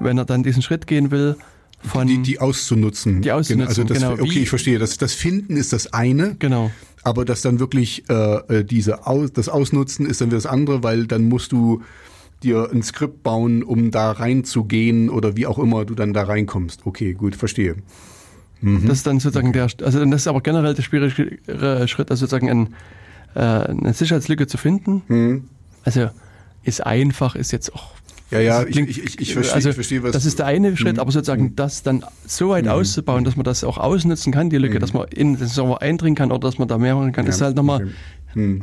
wenn 0.00 0.18
er 0.18 0.24
dann 0.24 0.42
diesen 0.42 0.62
Schritt 0.62 0.86
gehen 0.86 1.10
will, 1.10 1.36
von 1.80 2.06
Die, 2.06 2.22
die 2.22 2.40
auszunutzen. 2.40 3.22
Die 3.22 3.32
auszunutzen, 3.32 3.68
Also 3.68 3.84
das, 3.84 3.98
genau. 3.98 4.12
Okay, 4.12 4.40
ich 4.40 4.48
verstehe. 4.48 4.78
Das, 4.78 4.98
das 4.98 5.14
Finden 5.14 5.56
ist 5.56 5.72
das 5.72 5.92
eine, 5.92 6.36
genau. 6.38 6.70
aber 7.04 7.24
das 7.24 7.42
dann 7.42 7.60
wirklich 7.60 8.08
äh, 8.08 8.58
äh, 8.58 8.64
diese 8.64 9.06
Aus, 9.06 9.32
das 9.32 9.48
Ausnutzen 9.48 10.06
ist 10.06 10.20
dann 10.20 10.28
wieder 10.28 10.38
das 10.38 10.46
andere, 10.46 10.82
weil 10.82 11.06
dann 11.06 11.28
musst 11.28 11.52
du 11.52 11.82
dir 12.42 12.70
ein 12.72 12.82
Skript 12.82 13.22
bauen, 13.22 13.62
um 13.62 13.90
da 13.90 14.12
reinzugehen 14.12 15.10
oder 15.10 15.36
wie 15.36 15.46
auch 15.46 15.58
immer 15.58 15.84
du 15.84 15.94
dann 15.94 16.12
da 16.12 16.24
reinkommst. 16.24 16.82
Okay, 16.84 17.14
gut, 17.14 17.34
verstehe. 17.34 17.76
Mhm. 18.60 18.86
Das 18.86 18.98
ist 18.98 19.06
dann 19.06 19.20
sozusagen 19.20 19.52
der, 19.52 19.62
also 19.64 20.04
das 20.04 20.22
ist 20.22 20.26
aber 20.26 20.40
generell 20.40 20.74
der 20.74 20.82
schwierigere 20.82 21.88
Schritt, 21.88 22.10
also 22.10 22.26
sozusagen 22.26 22.48
ein, 22.50 22.74
äh, 23.34 23.40
eine 23.40 23.92
Sicherheitslücke 23.92 24.46
zu 24.46 24.56
finden. 24.56 25.02
Mhm. 25.08 25.44
Also 25.84 26.10
ist 26.64 26.84
einfach, 26.84 27.34
ist 27.34 27.52
jetzt 27.52 27.74
auch 27.74 27.92
Ja, 28.30 28.40
ja, 28.40 28.60
das 28.64 28.70
ich, 28.70 28.78
ich, 28.78 29.02
ich, 29.04 29.20
ich 29.20 29.32
verstehe, 29.32 29.54
also, 29.54 29.72
verstehe, 29.72 30.02
was 30.02 30.12
Das 30.12 30.26
ist 30.26 30.38
der 30.38 30.46
eine 30.46 30.76
Schritt, 30.76 30.94
Mhm. 30.96 31.00
aber 31.00 31.12
sozusagen 31.12 31.56
das 31.56 31.82
dann 31.82 32.04
so 32.26 32.50
weit 32.50 32.64
Mhm. 32.66 32.70
auszubauen, 32.72 33.24
dass 33.24 33.36
man 33.36 33.44
das 33.44 33.64
auch 33.64 33.78
ausnutzen 33.78 34.32
kann, 34.32 34.50
die 34.50 34.58
Lücke, 34.58 34.74
Mhm. 34.76 34.80
dass 34.80 34.92
man 34.92 35.08
in 35.08 35.36
den 35.36 35.48
Server 35.48 35.80
eindringen 35.80 36.14
kann 36.16 36.30
oder 36.30 36.40
dass 36.48 36.58
man 36.58 36.68
da 36.68 36.76
mehr 36.76 36.94
machen 36.94 37.12
kann, 37.12 37.26
ist 37.26 37.40
halt 37.40 37.56
nochmal 37.56 37.82
Okay. 37.82 37.92
Hm, 38.34 38.62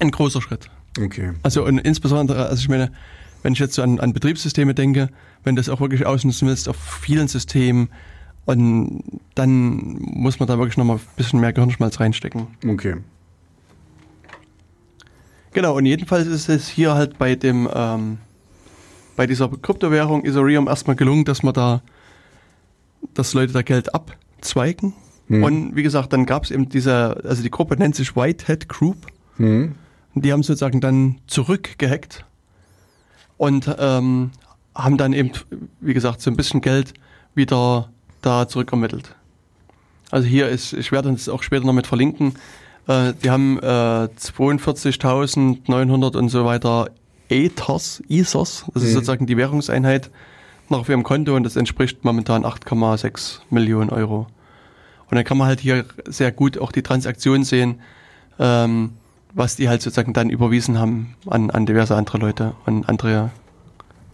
ein 0.00 0.10
großer 0.10 0.42
Schritt. 0.42 0.68
okay. 1.00 1.32
Also 1.42 1.64
und 1.64 1.78
insbesondere, 1.78 2.46
also 2.46 2.60
ich 2.60 2.68
meine, 2.68 2.90
wenn 3.42 3.54
ich 3.54 3.58
jetzt 3.58 3.74
so 3.74 3.82
an, 3.82 4.00
an 4.00 4.12
Betriebssysteme 4.12 4.74
denke, 4.74 5.08
wenn 5.44 5.56
du 5.56 5.60
das 5.60 5.68
auch 5.70 5.80
wirklich 5.80 6.04
ausnutzen 6.04 6.48
willst 6.48 6.68
auf 6.68 6.76
vielen 6.76 7.28
Systemen, 7.28 7.88
und 8.46 9.02
dann 9.34 9.96
muss 10.00 10.38
man 10.38 10.46
da 10.46 10.58
wirklich 10.58 10.76
nochmal 10.76 10.96
ein 10.96 11.02
bisschen 11.16 11.40
mehr 11.40 11.54
Gehirnschmalz 11.54 11.98
reinstecken. 11.98 12.46
Okay. 12.68 12.96
Genau, 15.52 15.76
und 15.76 15.86
jedenfalls 15.86 16.26
ist 16.26 16.48
es 16.50 16.68
hier 16.68 16.94
halt 16.94 17.16
bei 17.16 17.36
dem, 17.36 17.68
ähm, 17.72 18.18
bei 19.16 19.26
dieser 19.26 19.48
Kryptowährung 19.48 20.24
Ethereum 20.24 20.68
erstmal 20.68 20.96
gelungen, 20.96 21.24
dass 21.24 21.42
man 21.42 21.54
da, 21.54 21.82
dass 23.14 23.34
Leute 23.34 23.52
da 23.52 23.62
Geld 23.62 23.94
abzweigen. 23.94 24.94
Hm. 25.28 25.42
Und 25.42 25.76
wie 25.76 25.82
gesagt, 25.82 26.12
dann 26.12 26.26
gab 26.26 26.44
es 26.44 26.50
eben 26.50 26.68
diese, 26.68 27.22
also 27.24 27.42
die 27.42 27.50
Gruppe 27.50 27.76
nennt 27.76 27.94
sich 27.94 28.16
Whitehead 28.16 28.68
Group. 28.68 29.06
Hm. 29.36 29.74
Und 30.14 30.24
die 30.24 30.32
haben 30.32 30.42
sozusagen 30.42 30.80
dann 30.80 31.16
zurückgehackt 31.26 32.24
und 33.36 33.74
ähm, 33.78 34.30
haben 34.74 34.96
dann 34.96 35.12
eben, 35.12 35.32
wie 35.80 35.94
gesagt, 35.94 36.20
so 36.20 36.30
ein 36.30 36.36
bisschen 36.36 36.60
Geld 36.60 36.94
wieder 37.34 37.90
da 38.22 38.48
zurückermittelt. 38.48 39.14
Also 40.10 40.28
hier 40.28 40.48
ist, 40.48 40.72
ich 40.72 40.92
werde 40.92 41.08
uns 41.08 41.28
auch 41.28 41.42
später 41.42 41.66
noch 41.66 41.72
mit 41.72 41.86
verlinken, 41.86 42.34
äh, 42.86 43.12
die 43.22 43.30
haben 43.30 43.58
äh, 43.58 43.64
42.900 43.64 46.16
und 46.16 46.28
so 46.28 46.44
weiter 46.44 46.90
Ethos, 47.28 48.02
Ethos, 48.08 48.64
das 48.74 48.82
ist 48.82 48.90
Mhm. 48.90 48.94
sozusagen 48.94 49.26
die 49.26 49.36
Währungseinheit, 49.36 50.10
noch 50.68 50.80
auf 50.80 50.88
ihrem 50.88 51.02
Konto 51.02 51.34
und 51.36 51.42
das 51.44 51.56
entspricht 51.56 52.04
momentan 52.04 52.44
8,6 52.44 53.40
Millionen 53.50 53.90
Euro. 53.90 54.26
Und 55.10 55.16
dann 55.16 55.24
kann 55.24 55.36
man 55.36 55.46
halt 55.46 55.60
hier 55.60 55.84
sehr 56.06 56.32
gut 56.32 56.58
auch 56.58 56.72
die 56.72 56.82
Transaktion 56.82 57.44
sehen, 57.44 57.80
ähm, 58.38 58.92
was 59.34 59.56
die 59.56 59.68
halt 59.68 59.82
sozusagen 59.82 60.12
dann 60.12 60.30
überwiesen 60.30 60.78
haben 60.78 61.16
an, 61.26 61.50
an 61.50 61.66
diverse 61.66 61.94
andere 61.96 62.18
Leute 62.18 62.54
und 62.66 62.88
andere 62.88 63.30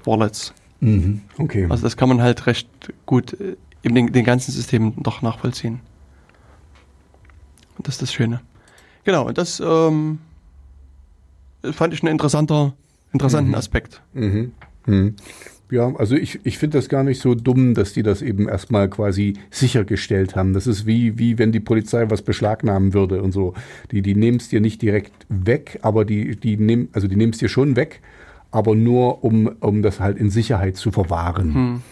Wallets. 0.05 0.53
Mhm. 0.81 1.21
Okay. 1.39 1.67
Also 1.69 1.85
das 1.85 1.97
kann 1.97 2.09
man 2.09 2.23
halt 2.23 2.47
recht 2.47 2.69
gut 3.07 3.35
äh, 3.35 3.57
in 3.83 3.95
den, 3.95 4.13
den 4.13 4.25
ganzen 4.25 4.51
Systemen 4.53 4.95
doch 5.03 5.23
nachvollziehen. 5.23 5.81
Und 7.77 7.87
das 7.87 7.95
ist 7.95 8.03
das 8.03 8.13
Schöne. 8.13 8.41
Genau, 9.05 9.27
und 9.27 9.39
das 9.39 9.61
ähm, 9.61 10.19
fand 11.73 11.95
ich 11.95 12.03
einen 12.03 12.13
interessanter, 12.13 12.75
interessanten 13.13 13.51
Mhm. 13.51 13.57
Aspekt. 13.57 14.03
Mhm. 14.15 14.53
Mhm. 14.87 15.15
Ja, 15.71 15.95
also 15.97 16.17
ich, 16.17 16.41
ich 16.43 16.59
finde 16.59 16.79
das 16.79 16.89
gar 16.89 17.05
nicht 17.05 17.21
so 17.21 17.37
dumm, 17.37 17.75
dass 17.75 17.93
die 17.93 18.03
das 18.03 18.23
eben 18.23 18.49
erstmal 18.49 18.89
quasi 18.91 19.35
sichergestellt 19.51 20.35
haben. 20.35 20.53
Das 20.53 20.67
ist 20.67 20.85
wie, 20.85 21.17
wie 21.17 21.39
wenn 21.39 21.53
die 21.53 21.61
Polizei 21.61 22.11
was 22.11 22.23
beschlagnahmen 22.23 22.93
würde 22.93 23.23
und 23.23 23.31
so. 23.31 23.55
Die, 23.93 24.03
die 24.03 24.17
nehmen 24.17 24.39
es 24.39 24.49
dir 24.49 24.61
nicht 24.61 24.83
direkt 24.83 25.13
weg, 25.29 25.79
aber 25.83 26.05
die, 26.05 26.35
die 26.35 26.57
nehmen, 26.57 26.89
also 26.93 27.07
die 27.07 27.15
nehmen 27.15 27.33
es 27.33 27.39
dir 27.39 27.49
schon 27.49 27.77
weg, 27.77 28.01
aber 28.51 28.75
nur 28.75 29.23
um, 29.23 29.47
um 29.61 29.83
das 29.83 30.01
halt 30.01 30.19
in 30.19 30.29
Sicherheit 30.31 30.77
zu 30.77 30.91
verwahren. 30.91 31.55
Hm. 31.55 31.83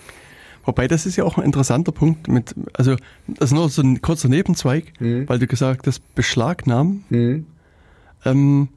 Wobei 0.65 0.89
das 0.89 1.07
ist 1.07 1.15
ja 1.15 1.23
auch 1.23 1.39
ein 1.39 1.45
interessanter 1.45 1.93
Punkt 1.93 2.27
mit, 2.27 2.57
also 2.75 2.97
das 3.29 3.51
ist 3.53 3.55
nur 3.55 3.69
so 3.69 3.81
ein 3.81 4.03
kurzer 4.03 4.29
Nebenzweig, 4.29 4.93
Mhm. 4.99 5.29
weil 5.29 5.39
du 5.39 5.47
gesagt 5.47 5.87
hast, 5.87 6.01
Beschlagnahmen. 6.17 7.05
Mhm. 7.11 7.47
Ähm, 8.25 8.69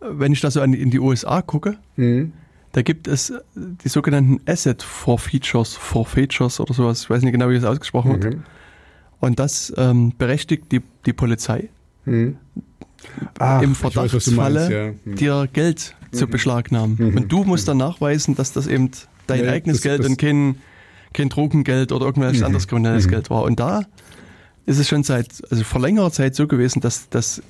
wenn 0.00 0.32
ich 0.32 0.40
da 0.40 0.50
so 0.50 0.62
in 0.62 0.90
die 0.90 1.00
USA 1.00 1.42
gucke, 1.42 1.76
Mhm. 1.96 2.32
da 2.72 2.82
gibt 2.82 3.08
es 3.08 3.32
die 3.54 3.88
sogenannten 3.88 4.40
Asset 4.46 4.82
Forfeitures, 4.82 5.74
Forfeitures 5.74 6.60
oder 6.60 6.74
sowas, 6.74 7.02
ich 7.02 7.10
weiß 7.10 7.22
nicht 7.22 7.32
genau, 7.32 7.48
wie 7.50 7.54
das 7.54 7.64
ausgesprochen 7.64 8.12
wird. 8.22 8.34
Okay. 8.34 8.42
Und 9.20 9.38
das 9.40 9.72
ähm, 9.76 10.12
berechtigt 10.16 10.70
die, 10.72 10.80
die 11.06 11.12
Polizei 11.12 11.68
Mhm. 12.04 12.36
Ach, 13.38 13.62
im 13.62 13.74
Verdachtsfalle, 13.74 14.72
ja. 14.72 14.92
Mhm. 15.04 15.16
dir 15.16 15.48
Geld 15.52 15.94
zu 16.12 16.26
Mhm. 16.26 16.30
beschlagnahmen. 16.30 16.96
Mhm. 16.98 17.16
Und 17.16 17.32
du 17.32 17.44
musst 17.44 17.68
dann 17.68 17.76
nachweisen, 17.76 18.34
dass 18.34 18.52
das 18.52 18.66
eben 18.66 18.90
dein 19.26 19.44
Ja, 19.44 19.52
eigenes 19.52 19.78
das- 19.78 19.82
Geld 19.84 20.00
das- 20.00 20.06
und 20.08 20.16
kein, 20.18 20.56
kein 21.12 21.28
Drogengeld 21.28 21.92
oder 21.92 22.06
irgendwelches 22.06 22.40
Mhm. 22.40 22.46
anderes 22.46 22.66
kriminelles 22.68 23.06
Mhm. 23.06 23.10
Geld 23.10 23.30
war. 23.30 23.42
Und 23.42 23.60
da 23.60 23.82
ist 24.66 24.78
es 24.78 24.88
schon 24.88 25.02
seit, 25.02 25.28
also 25.50 25.64
vor 25.64 25.80
längerer 25.80 26.10
Zeit 26.10 26.34
so 26.34 26.46
gewesen, 26.46 26.80
dass 26.80 27.08
das 27.08 27.40
U- 27.40 27.42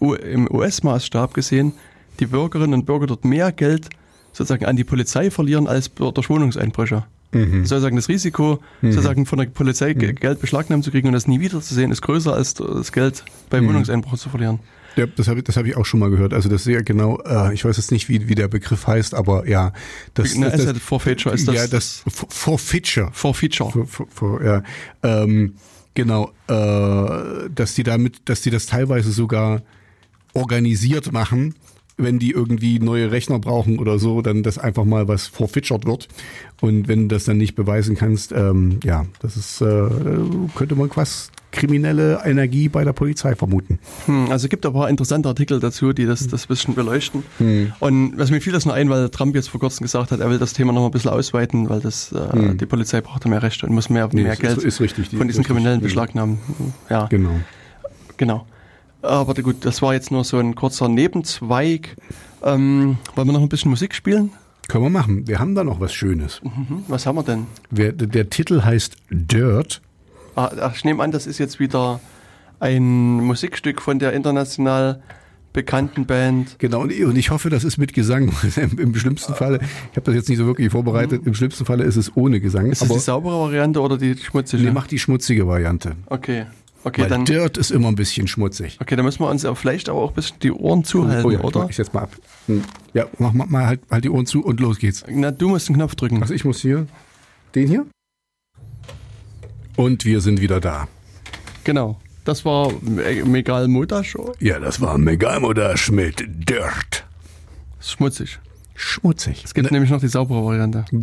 im 0.00 0.50
US-Maßstab 0.50 1.34
gesehen 1.34 1.72
die 2.18 2.26
Bürgerinnen 2.26 2.74
und 2.74 2.86
Bürger 2.86 3.06
dort 3.06 3.24
mehr 3.24 3.52
Geld 3.52 3.88
sozusagen 4.32 4.64
an 4.66 4.76
die 4.76 4.84
Polizei 4.84 5.30
verlieren 5.30 5.66
als 5.66 5.90
durch 5.94 6.28
Wohnungseinbrüche. 6.30 7.04
Mhm. 7.32 7.64
Sozusagen 7.64 7.96
das 7.96 8.08
Risiko, 8.08 8.58
Mhm. 8.82 8.92
sozusagen 8.92 9.26
von 9.26 9.38
der 9.38 9.46
Polizei 9.46 9.94
Mhm. 9.94 10.14
Geld 10.16 10.40
beschlagnahmen 10.40 10.82
zu 10.82 10.90
kriegen 10.90 11.06
und 11.08 11.14
das 11.14 11.26
nie 11.28 11.40
wiederzusehen, 11.40 11.90
ist 11.92 12.02
größer 12.02 12.34
als 12.34 12.54
das 12.54 12.92
Geld 12.92 13.24
bei 13.50 13.60
Mhm. 13.60 13.68
Wohnungseinbruch 13.68 14.16
zu 14.18 14.28
verlieren. 14.28 14.58
Ja, 14.96 15.06
das 15.06 15.28
habe 15.28 15.38
ich, 15.38 15.44
das 15.44 15.56
hab 15.56 15.66
ich 15.66 15.76
auch 15.76 15.86
schon 15.86 16.00
mal 16.00 16.10
gehört. 16.10 16.34
Also 16.34 16.48
das 16.48 16.62
ist 16.66 16.72
ja 16.72 16.82
genau, 16.82 17.20
äh, 17.24 17.54
ich 17.54 17.64
weiß 17.64 17.76
jetzt 17.76 17.92
nicht, 17.92 18.08
wie, 18.08 18.28
wie 18.28 18.34
der 18.34 18.48
Begriff 18.48 18.88
heißt, 18.88 19.14
aber 19.14 19.48
ja. 19.48 19.72
Das, 20.14 20.34
Eine 20.34 20.50
das, 20.50 20.60
Asset 20.62 20.78
Forfeiture 20.78 21.32
ist 21.34 21.46
das. 21.46 21.54
ja, 21.54 21.66
das 21.68 22.02
For- 22.08 22.28
Forfeiture. 22.28 23.10
Forfeiture. 23.12 23.70
For, 23.70 23.86
for, 23.86 24.06
for, 24.10 24.44
ja. 24.44 24.62
ähm, 25.04 25.54
genau, 25.94 26.32
äh, 26.48 27.48
dass 27.54 27.74
die 27.74 27.84
damit, 27.84 28.22
dass 28.28 28.40
die 28.42 28.50
das 28.50 28.66
teilweise 28.66 29.12
sogar 29.12 29.62
organisiert 30.34 31.12
machen, 31.12 31.54
wenn 31.96 32.18
die 32.18 32.30
irgendwie 32.30 32.78
neue 32.78 33.10
Rechner 33.10 33.38
brauchen 33.38 33.78
oder 33.78 33.98
so, 33.98 34.22
dann 34.22 34.42
das 34.42 34.56
einfach 34.56 34.84
mal 34.86 35.06
was 35.06 35.26
forfeitured 35.26 35.84
wird. 35.84 36.08
Und 36.62 36.88
wenn 36.88 37.08
du 37.08 37.14
das 37.14 37.24
dann 37.24 37.36
nicht 37.36 37.54
beweisen 37.56 37.94
kannst, 37.94 38.32
ähm, 38.32 38.80
ja, 38.84 39.04
das 39.20 39.36
ist, 39.36 39.60
äh, 39.60 39.86
könnte 40.54 40.76
man 40.76 40.90
was 40.94 41.30
kriminelle 41.52 42.20
Energie 42.24 42.68
bei 42.68 42.84
der 42.84 42.92
Polizei 42.94 43.34
vermuten. 43.34 43.80
Hm, 44.06 44.30
also 44.30 44.46
es 44.46 44.48
gibt 44.48 44.64
ein 44.64 44.72
paar 44.72 44.88
interessante 44.88 45.28
Artikel 45.28 45.58
dazu, 45.60 45.92
die 45.92 46.06
das, 46.06 46.26
das 46.28 46.44
ein 46.44 46.48
bisschen 46.48 46.74
beleuchten. 46.74 47.22
Hm. 47.38 47.72
Und 47.80 48.16
was 48.16 48.30
mir 48.30 48.40
fiel 48.40 48.52
das 48.52 48.64
nur 48.64 48.74
ein, 48.74 48.88
weil 48.88 49.10
Trump 49.10 49.34
jetzt 49.34 49.48
vor 49.50 49.58
kurzem 49.60 49.82
gesagt 49.84 50.10
hat, 50.12 50.20
er 50.20 50.30
will 50.30 50.38
das 50.38 50.52
Thema 50.54 50.72
noch 50.72 50.80
mal 50.80 50.86
ein 50.86 50.92
bisschen 50.92 51.10
ausweiten, 51.10 51.68
weil 51.68 51.80
das 51.80 52.12
äh, 52.12 52.32
Hm. 52.32 52.56
die 52.56 52.66
Polizei 52.66 53.00
braucht 53.02 53.26
mehr 53.26 53.42
Rechte 53.42 53.66
und 53.66 53.74
muss 53.74 53.90
mehr, 53.90 54.08
Nee, 54.12 54.22
mehr 54.22 54.36
Geld 54.36 54.58
ist 54.62 54.80
richtig, 54.80 55.08
die- 55.10 55.16
von 55.16 55.26
diesen 55.26 55.40
richtig. 55.40 55.46
Kriminellen 55.48 55.80
Hm. 55.80 55.84
beschlagnahmen. 55.84 56.38
Ja, 56.88 57.06
Genau. 57.08 57.40
genau. 58.16 58.46
Aber 59.02 59.34
gut, 59.34 59.64
das 59.64 59.82
war 59.82 59.94
jetzt 59.94 60.10
nur 60.10 60.24
so 60.24 60.38
ein 60.38 60.54
kurzer 60.54 60.88
Nebenzweig. 60.88 61.96
Ähm, 62.42 62.98
wollen 63.14 63.28
wir 63.28 63.32
noch 63.32 63.42
ein 63.42 63.48
bisschen 63.48 63.70
Musik 63.70 63.94
spielen? 63.94 64.30
Können 64.68 64.84
wir 64.84 64.90
machen. 64.90 65.26
Wir 65.26 65.38
haben 65.38 65.54
da 65.54 65.64
noch 65.64 65.80
was 65.80 65.92
Schönes. 65.92 66.40
Mhm. 66.42 66.84
Was 66.86 67.06
haben 67.06 67.16
wir 67.16 67.22
denn? 67.22 67.46
Wer, 67.70 67.92
der 67.92 68.30
Titel 68.30 68.62
heißt 68.62 68.96
Dirt. 69.10 69.80
Ah, 70.36 70.50
ach, 70.60 70.76
ich 70.76 70.84
nehme 70.84 71.02
an, 71.02 71.10
das 71.10 71.26
ist 71.26 71.38
jetzt 71.38 71.58
wieder 71.58 72.00
ein 72.60 73.14
Musikstück 73.24 73.82
von 73.82 73.98
der 73.98 74.12
international 74.12 75.02
bekannten 75.52 76.06
Band. 76.06 76.58
Genau, 76.58 76.82
und 76.82 76.92
ich, 77.16 77.30
hoffe, 77.30 77.50
das 77.50 77.64
ist 77.64 77.78
mit 77.78 77.92
Gesang. 77.92 78.32
Im, 78.56 78.78
im 78.78 78.94
schlimmsten 78.94 79.34
Falle, 79.34 79.58
ich 79.90 79.96
habe 79.96 80.02
das 80.04 80.14
jetzt 80.14 80.28
nicht 80.28 80.38
so 80.38 80.46
wirklich 80.46 80.70
vorbereitet, 80.70 81.22
im 81.26 81.34
schlimmsten 81.34 81.64
Falle 81.64 81.84
ist 81.84 81.96
es 81.96 82.16
ohne 82.16 82.40
Gesang. 82.40 82.66
Ist 82.66 82.82
das 82.82 82.88
aber 82.88 82.98
die 82.98 83.04
saubere 83.04 83.40
Variante 83.40 83.80
oder 83.80 83.98
die 83.98 84.16
schmutzige? 84.16 84.62
nee, 84.62 84.70
mach 84.70 84.86
die 84.86 84.98
schmutzige 84.98 85.46
Variante. 85.46 85.96
okay, 86.06 86.46
okay, 86.84 87.02
Weil 87.02 87.08
dann. 87.08 87.24
Dirt 87.24 87.56
ist 87.56 87.70
immer 87.70 87.88
ein 87.88 87.94
bisschen 87.94 88.26
schmutzig. 88.28 88.78
Okay, 88.80 88.96
dann 88.96 89.04
müssen 89.04 89.20
wir 89.20 89.28
uns 89.28 89.42
ja 89.42 89.54
vielleicht 89.54 89.88
aber 89.88 90.00
auch 90.00 90.10
ein 90.10 90.14
bisschen 90.14 90.38
die 90.40 90.52
Ohren 90.52 90.84
zuhalten, 90.84 91.26
oh 91.26 91.30
ja, 91.30 91.40
oder? 91.40 91.66
Ich 91.68 91.76
setz 91.76 91.92
mal 91.92 92.02
ab. 92.02 92.16
Hm. 92.46 92.62
Ja, 92.94 93.06
mach 93.18 93.32
mal, 93.32 93.66
halt, 93.66 93.80
halt 93.90 94.04
die 94.04 94.10
Ohren 94.10 94.26
zu 94.26 94.42
und 94.44 94.60
los 94.60 94.78
geht's. 94.78 95.04
Na, 95.08 95.30
du 95.30 95.48
musst 95.48 95.68
den 95.68 95.76
Knopf 95.76 95.94
drücken. 95.94 96.20
Also 96.22 96.34
ich 96.34 96.44
muss 96.44 96.60
hier, 96.60 96.86
den 97.54 97.68
hier. 97.68 97.86
Und 99.76 100.04
wir 100.04 100.20
sind 100.20 100.40
wieder 100.40 100.60
da. 100.60 100.88
Genau. 101.64 101.98
Das 102.24 102.44
war 102.44 102.70
Me- 102.82 103.24
Megal 103.24 103.66
Moda 103.68 104.04
Show. 104.04 104.34
Ja, 104.40 104.58
das 104.58 104.80
war 104.80 104.98
Megalmodash 104.98 105.90
mit 105.90 106.22
Dirt. 106.48 107.04
Schmutzig. 107.80 108.38
Schmutzig. 108.82 109.42
Es 109.44 109.52
gibt 109.52 109.70
nämlich 109.70 109.90
noch 109.90 110.00
die 110.00 110.08
saubere 110.08 110.42
Variante. 110.42 110.86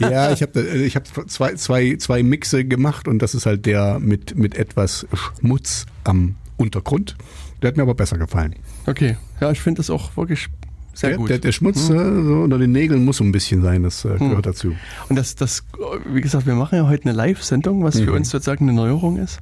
ja, 0.00 0.32
ich 0.32 0.42
habe 0.42 0.60
ich 0.60 0.96
hab 0.96 1.06
zwei, 1.30 1.54
zwei, 1.54 1.94
zwei 1.96 2.22
Mixe 2.24 2.64
gemacht 2.64 3.06
und 3.06 3.20
das 3.20 3.34
ist 3.36 3.46
halt 3.46 3.64
der 3.66 4.00
mit, 4.00 4.36
mit 4.36 4.56
etwas 4.56 5.06
Schmutz 5.14 5.86
am 6.02 6.34
Untergrund. 6.56 7.16
Der 7.62 7.68
hat 7.68 7.76
mir 7.76 7.84
aber 7.84 7.94
besser 7.94 8.18
gefallen. 8.18 8.56
Okay. 8.86 9.16
Ja, 9.40 9.52
ich 9.52 9.60
finde 9.60 9.78
das 9.78 9.90
auch 9.90 10.16
wirklich 10.16 10.48
sehr 10.92 11.10
der, 11.10 11.18
gut. 11.18 11.30
Der, 11.30 11.38
der 11.38 11.52
Schmutz 11.52 11.88
Hm. 11.88 11.94
äh, 11.96 12.24
so 12.24 12.34
unter 12.42 12.58
den 12.58 12.72
Nägeln 12.72 13.04
muss 13.04 13.18
so 13.18 13.24
ein 13.24 13.30
bisschen 13.32 13.62
sein, 13.62 13.84
das 13.84 14.04
äh, 14.04 14.16
gehört 14.18 14.46
dazu. 14.46 14.74
Und 15.08 15.16
das, 15.16 15.36
das, 15.36 15.62
wie 16.06 16.20
gesagt, 16.20 16.46
wir 16.46 16.54
machen 16.56 16.74
ja 16.76 16.88
heute 16.88 17.04
eine 17.04 17.12
Live-Sendung, 17.16 17.84
was 17.84 17.98
für 18.00 18.10
Mhm. 18.10 18.16
uns 18.16 18.30
sozusagen 18.30 18.68
eine 18.68 18.76
Neuerung 18.76 19.18
ist. 19.18 19.38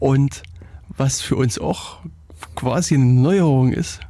Und 0.00 0.42
was 0.96 1.20
für 1.20 1.36
uns 1.36 1.60
auch 1.60 1.98
quasi 2.56 2.94
eine 2.96 3.04
Neuerung 3.04 3.72
ist, 3.72 4.00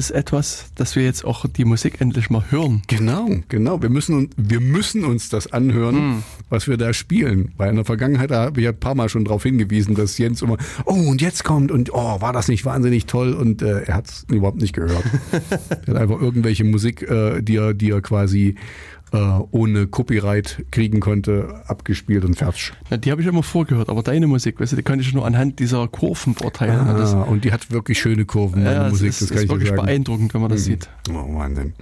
ist 0.00 0.10
etwas, 0.10 0.72
dass 0.74 0.96
wir 0.96 1.04
jetzt 1.04 1.24
auch 1.24 1.44
die 1.46 1.64
Musik 1.64 2.00
endlich 2.00 2.30
mal 2.30 2.42
hören. 2.50 2.82
Genau, 2.88 3.28
genau. 3.48 3.80
Wir 3.82 3.90
müssen, 3.90 4.14
uns- 4.16 4.30
wir 4.36 4.60
müssen 4.60 5.04
uns 5.04 5.28
das 5.28 5.52
anhören, 5.52 5.96
Hm. 5.96 6.22
was 6.48 6.66
wir 6.66 6.76
da 6.76 6.92
spielen. 6.92 7.52
Weil 7.58 7.70
in 7.70 7.76
der 7.76 7.84
Vergangenheit 7.84 8.30
habe 8.30 8.60
ich 8.60 8.64
ja 8.64 8.70
ein 8.70 8.80
paar 8.80 8.94
Mal 8.94 9.08
schon 9.08 9.24
darauf 9.24 9.42
hingewiesen, 9.42 9.94
dass 9.94 10.16
Jens 10.18 10.42
immer, 10.42 10.56
oh, 10.86 10.94
und 10.94 11.20
jetzt 11.20 11.44
kommt 11.44 11.70
und 11.70 11.92
oh, 11.92 12.20
war 12.20 12.32
das 12.32 12.48
nicht 12.48 12.64
wahnsinnig 12.64 13.06
toll? 13.06 13.34
Und 13.34 13.62
äh, 13.62 13.82
er 13.82 13.94
hat 13.94 14.08
es 14.08 14.26
überhaupt 14.30 14.60
nicht 14.60 14.72
gehört. 14.74 15.04
er 15.70 15.94
hat 15.94 15.96
einfach 16.02 16.20
irgendwelche 16.20 16.64
Musik, 16.64 17.02
äh, 17.02 17.42
die, 17.42 17.56
er, 17.56 17.74
die 17.74 17.90
er 17.90 18.00
quasi 18.00 18.54
äh, 19.12 19.16
ohne 19.50 19.86
Copyright 19.88 20.64
kriegen 20.70 21.00
konnte, 21.00 21.62
abgespielt 21.66 22.24
und 22.24 22.36
fertig. 22.36 22.72
Na, 22.90 22.96
die 22.96 23.10
habe 23.10 23.20
ich 23.22 23.26
immer 23.26 23.42
vorgehört, 23.42 23.88
aber 23.88 24.02
deine 24.02 24.26
Musik, 24.26 24.60
weißt 24.60 24.72
du, 24.72 24.76
die 24.76 24.82
konnte 24.82 25.02
ich 25.04 25.12
nur 25.12 25.26
anhand 25.26 25.58
dieser 25.58 25.88
Kurven 25.88 26.34
beurteilen. 26.34 26.88
Und 26.88 26.98
das, 26.98 27.12
Ah, 27.14 27.22
und 27.22 27.44
die 27.44 27.52
hat 27.52 27.70
wirklich 27.72 27.98
schöne 27.98 28.24
Kurven, 28.24 28.62
meine 28.62 28.76
ja, 28.84 28.88
Musik, 28.88 29.08
ist, 29.08 29.22
das 29.22 29.28
kann 29.30 29.38
ist 29.38 29.44
ich 29.44 29.50
wirklich 29.50 29.68
sagen. 29.70 29.82
beeindruckend, 29.84 30.32
wenn 30.34 30.40
man 30.40 30.50
das 30.50 30.64
sieht. 30.64 30.88
Oh, 31.10 31.34
Wahnsinn. 31.38 31.72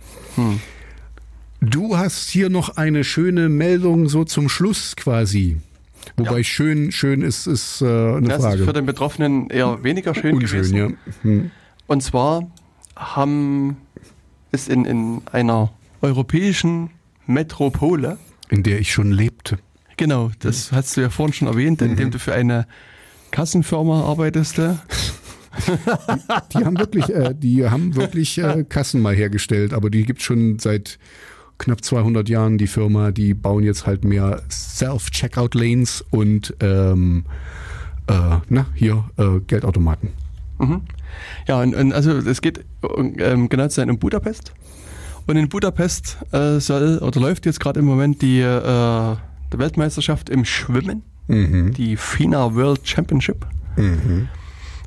Du 1.61 1.97
hast 1.97 2.29
hier 2.31 2.51
noch 2.51 2.77
eine 2.77 3.03
schöne 3.05 3.49
Meldung 3.49 4.09
so 4.09 4.25
zum 4.25 4.49
Schluss 4.49 4.95
quasi. 4.97 5.57
Wobei 6.17 6.39
Ja. 6.39 6.45
schön, 6.45 6.93
schön 6.93 7.21
ist, 7.23 7.47
ist 7.47 7.83
äh, 7.83 7.87
eine 7.87 8.29
Das 8.29 8.39
ist 8.39 8.45
Frage. 8.45 8.65
für 8.65 8.73
den 8.73 8.87
Betroffenen 8.87 9.51
eher 9.51 9.83
weniger 9.83 10.15
schön 10.15 10.37
Unschön, 10.37 10.61
gewesen. 10.63 10.77
ja. 10.77 10.89
Hm. 11.23 11.51
Und 11.89 12.03
zwar 12.03 12.49
haben 12.97 13.77
ist 14.53 14.69
in, 14.69 14.85
in 14.85 15.21
einer 15.33 15.71
europäischen 16.01 16.91
Metropole, 17.29 18.19
In 18.51 18.63
der 18.65 18.81
ich 18.81 18.93
schon 18.93 19.13
lebte. 19.13 19.59
genau, 19.97 20.31
das 20.41 20.73
hast 20.73 20.97
du 20.97 21.03
ja 21.03 21.11
vorhin 21.11 21.33
schon 21.35 21.49
erwähnt, 21.49 21.81
Mhm. 21.81 21.89
indem 21.91 22.11
du 22.11 22.19
für 22.19 22.33
eine 22.35 22.67
Kassenfirma 23.31 24.03
arbeitest. 24.05 24.59
äh, 24.59 24.75
Die 26.53 26.65
haben 26.65 26.79
wirklich, 26.79 27.11
äh, 27.11 27.35
die 27.37 27.69
haben 27.69 27.95
wirklich 27.97 28.39
äh, 28.39 28.65
Kassen 28.69 29.01
mal 29.03 29.15
hergestellt, 29.15 29.73
aber 29.75 29.91
die 29.91 30.05
gibt's 30.05 30.23
schon 30.25 30.59
seit 30.59 30.99
knapp 31.59 31.83
200 31.85 32.29
Jahren, 32.29 32.59
die 32.59 32.67
Firma. 32.69 33.11
Die 33.11 33.35
bauen 33.35 33.65
jetzt 33.65 33.87
halt 33.87 34.05
mehr 34.05 34.43
Self-Checkout-Lanes 34.51 36.05
und 36.11 36.55
ähm, 36.61 37.25
äh, 38.07 38.37
na, 38.49 38.67
hier 38.75 39.05
äh, 39.19 39.41
Geldautomaten. 39.47 40.11
Ja, 41.47 41.61
und, 41.63 41.75
und 41.75 41.93
also 41.93 42.13
es 42.19 42.41
geht 42.41 42.65
ähm, 43.19 43.49
genau 43.49 43.69
zu 43.69 43.77
sein 43.77 43.91
um 43.91 43.99
Budapest. 43.99 44.53
Und 45.29 45.37
in 45.37 45.49
Budapest 45.49 46.17
äh, 46.33 46.59
soll 46.59 46.99
oder 46.99 47.21
läuft 47.21 47.47
jetzt 47.47 47.61
gerade 47.61 47.79
im 47.81 47.87
Moment 47.87 48.23
die, 48.23 48.41
äh, 48.41 49.17
Weltmeisterschaft 49.53 50.29
im 50.31 50.45
Schwimmen, 50.45 51.03
Mhm. 51.29 51.75
die 51.75 51.97
FINA 51.97 52.55
World 52.55 52.81
Championship. 52.89 53.47
Mhm. 53.77 54.29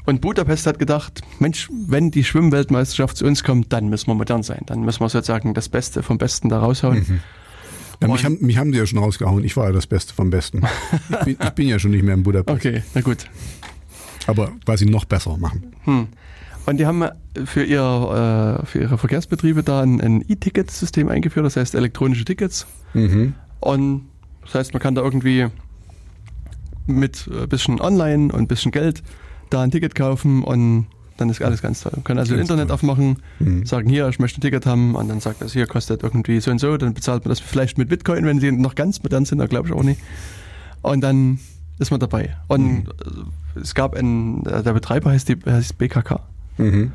Und 0.06 0.22
Budapest 0.22 0.66
hat 0.66 0.80
gedacht, 0.80 1.22
Mensch, 1.40 1.70
wenn 1.72 2.10
die 2.10 2.24
Schwimmweltmeisterschaft 2.24 3.16
zu 3.18 3.26
uns 3.26 3.44
kommt, 3.44 3.72
dann 3.72 3.88
müssen 3.90 4.08
wir 4.08 4.16
modern 4.16 4.42
sein. 4.42 4.62
Dann 4.66 4.82
müssen 4.82 5.02
wir 5.02 5.10
sozusagen 5.10 5.54
das 5.54 5.70
Beste 5.70 6.02
vom 6.02 6.18
Besten 6.18 6.50
da 6.50 6.60
raushauen. 6.60 7.06
Mhm. 7.08 7.20
Ja, 8.02 8.08
mich, 8.08 8.26
haben, 8.26 8.38
mich 8.42 8.58
haben 8.58 8.74
sie 8.74 8.80
ja 8.80 8.88
schon 8.88 8.98
rausgehauen. 8.98 9.44
Ich 9.44 9.56
war 9.56 9.68
ja 9.68 9.72
das 9.72 9.86
Beste 9.86 10.14
vom 10.16 10.32
Besten. 10.32 10.64
Ich 11.12 11.20
bin, 11.20 11.38
ich 11.40 11.50
bin 11.52 11.68
ja 11.68 11.78
schon 11.78 11.92
nicht 11.92 12.04
mehr 12.04 12.16
in 12.16 12.24
Budapest. 12.24 12.58
Okay, 12.66 12.82
na 12.96 13.02
gut. 13.02 13.26
Aber 14.26 14.52
sie 14.76 14.86
noch 14.86 15.06
besser 15.06 15.38
machen. 15.38 15.72
Hm. 15.84 16.08
Und 16.66 16.78
die 16.78 16.86
haben 16.86 17.04
für, 17.46 17.64
ihr, 17.64 18.60
äh, 18.62 18.66
für 18.66 18.80
ihre 18.80 18.98
Verkehrsbetriebe 18.98 19.64
da 19.64 19.82
ein, 19.82 20.00
ein 20.00 20.24
E-Ticket-System 20.28 21.10
eingeführt, 21.10 21.46
das 21.46 21.58
heißt 21.58 21.76
elektronische 21.76 22.24
Tickets. 22.26 22.68
Mhm. 22.94 23.34
Und 23.60 24.06
das 24.44 24.56
heißt, 24.56 24.74
man 24.74 24.82
kann 24.82 24.96
da 24.96 25.02
irgendwie 25.02 25.48
mit 26.88 27.28
ein 27.32 27.48
bisschen 27.50 27.80
online 27.82 28.34
und 28.34 28.40
ein 28.42 28.48
bisschen 28.48 28.72
Geld 28.72 29.02
da 29.50 29.62
ein 29.62 29.72
Ticket 29.72 29.96
kaufen 29.96 30.44
und 30.44 30.88
dann 31.18 31.30
ist 31.30 31.42
alles 31.42 31.62
ganz 31.62 31.82
toll. 31.82 31.92
Man 31.96 32.04
kann 32.04 32.18
also 32.18 32.34
Ganz 32.34 32.42
Internet 32.50 32.68
toll. 32.70 32.76
aufmachen, 32.76 33.18
Mhm. 33.40 33.66
sagen, 33.66 33.90
hier, 33.90 34.08
ich 34.10 34.18
möchte 34.20 34.40
ein 34.40 34.42
Ticket 34.42 34.66
haben 34.66 34.96
und 34.96 35.08
dann 35.08 35.20
sagt 35.20 35.42
das, 35.42 35.54
hier 35.54 35.68
kostet 35.68 36.04
irgendwie 36.04 36.40
so 36.42 36.50
und 36.52 36.60
so, 36.60 36.78
dann 36.78 36.94
bezahlt 36.94 37.26
man 37.26 37.30
das 37.30 37.40
vielleicht 37.40 37.78
mit 37.78 37.90
Bitcoin, 37.90 38.26
wenn 38.26 38.40
sie 38.40 38.52
noch 38.52 38.76
ganz 38.76 39.02
modern 39.04 39.26
sind, 39.26 39.38
da 39.38 39.46
glaube 39.46 39.68
ich 39.68 39.74
auch 39.74 39.84
nicht. 39.84 40.02
Und 40.82 41.02
dann 41.02 41.40
ist 41.78 41.92
man 41.92 42.00
dabei. 42.00 42.36
Und 42.48 42.88
äh, 42.88 43.60
es 43.60 43.76
gab 43.76 43.96
einen, 43.96 44.46
äh, 44.48 44.64
der 44.64 44.74
Betreiber 44.74 45.12
heißt, 45.12 45.30
die, 45.30 45.38
heißt 45.46 45.78
BKK. 45.78 46.22
Mhm. 46.64 46.94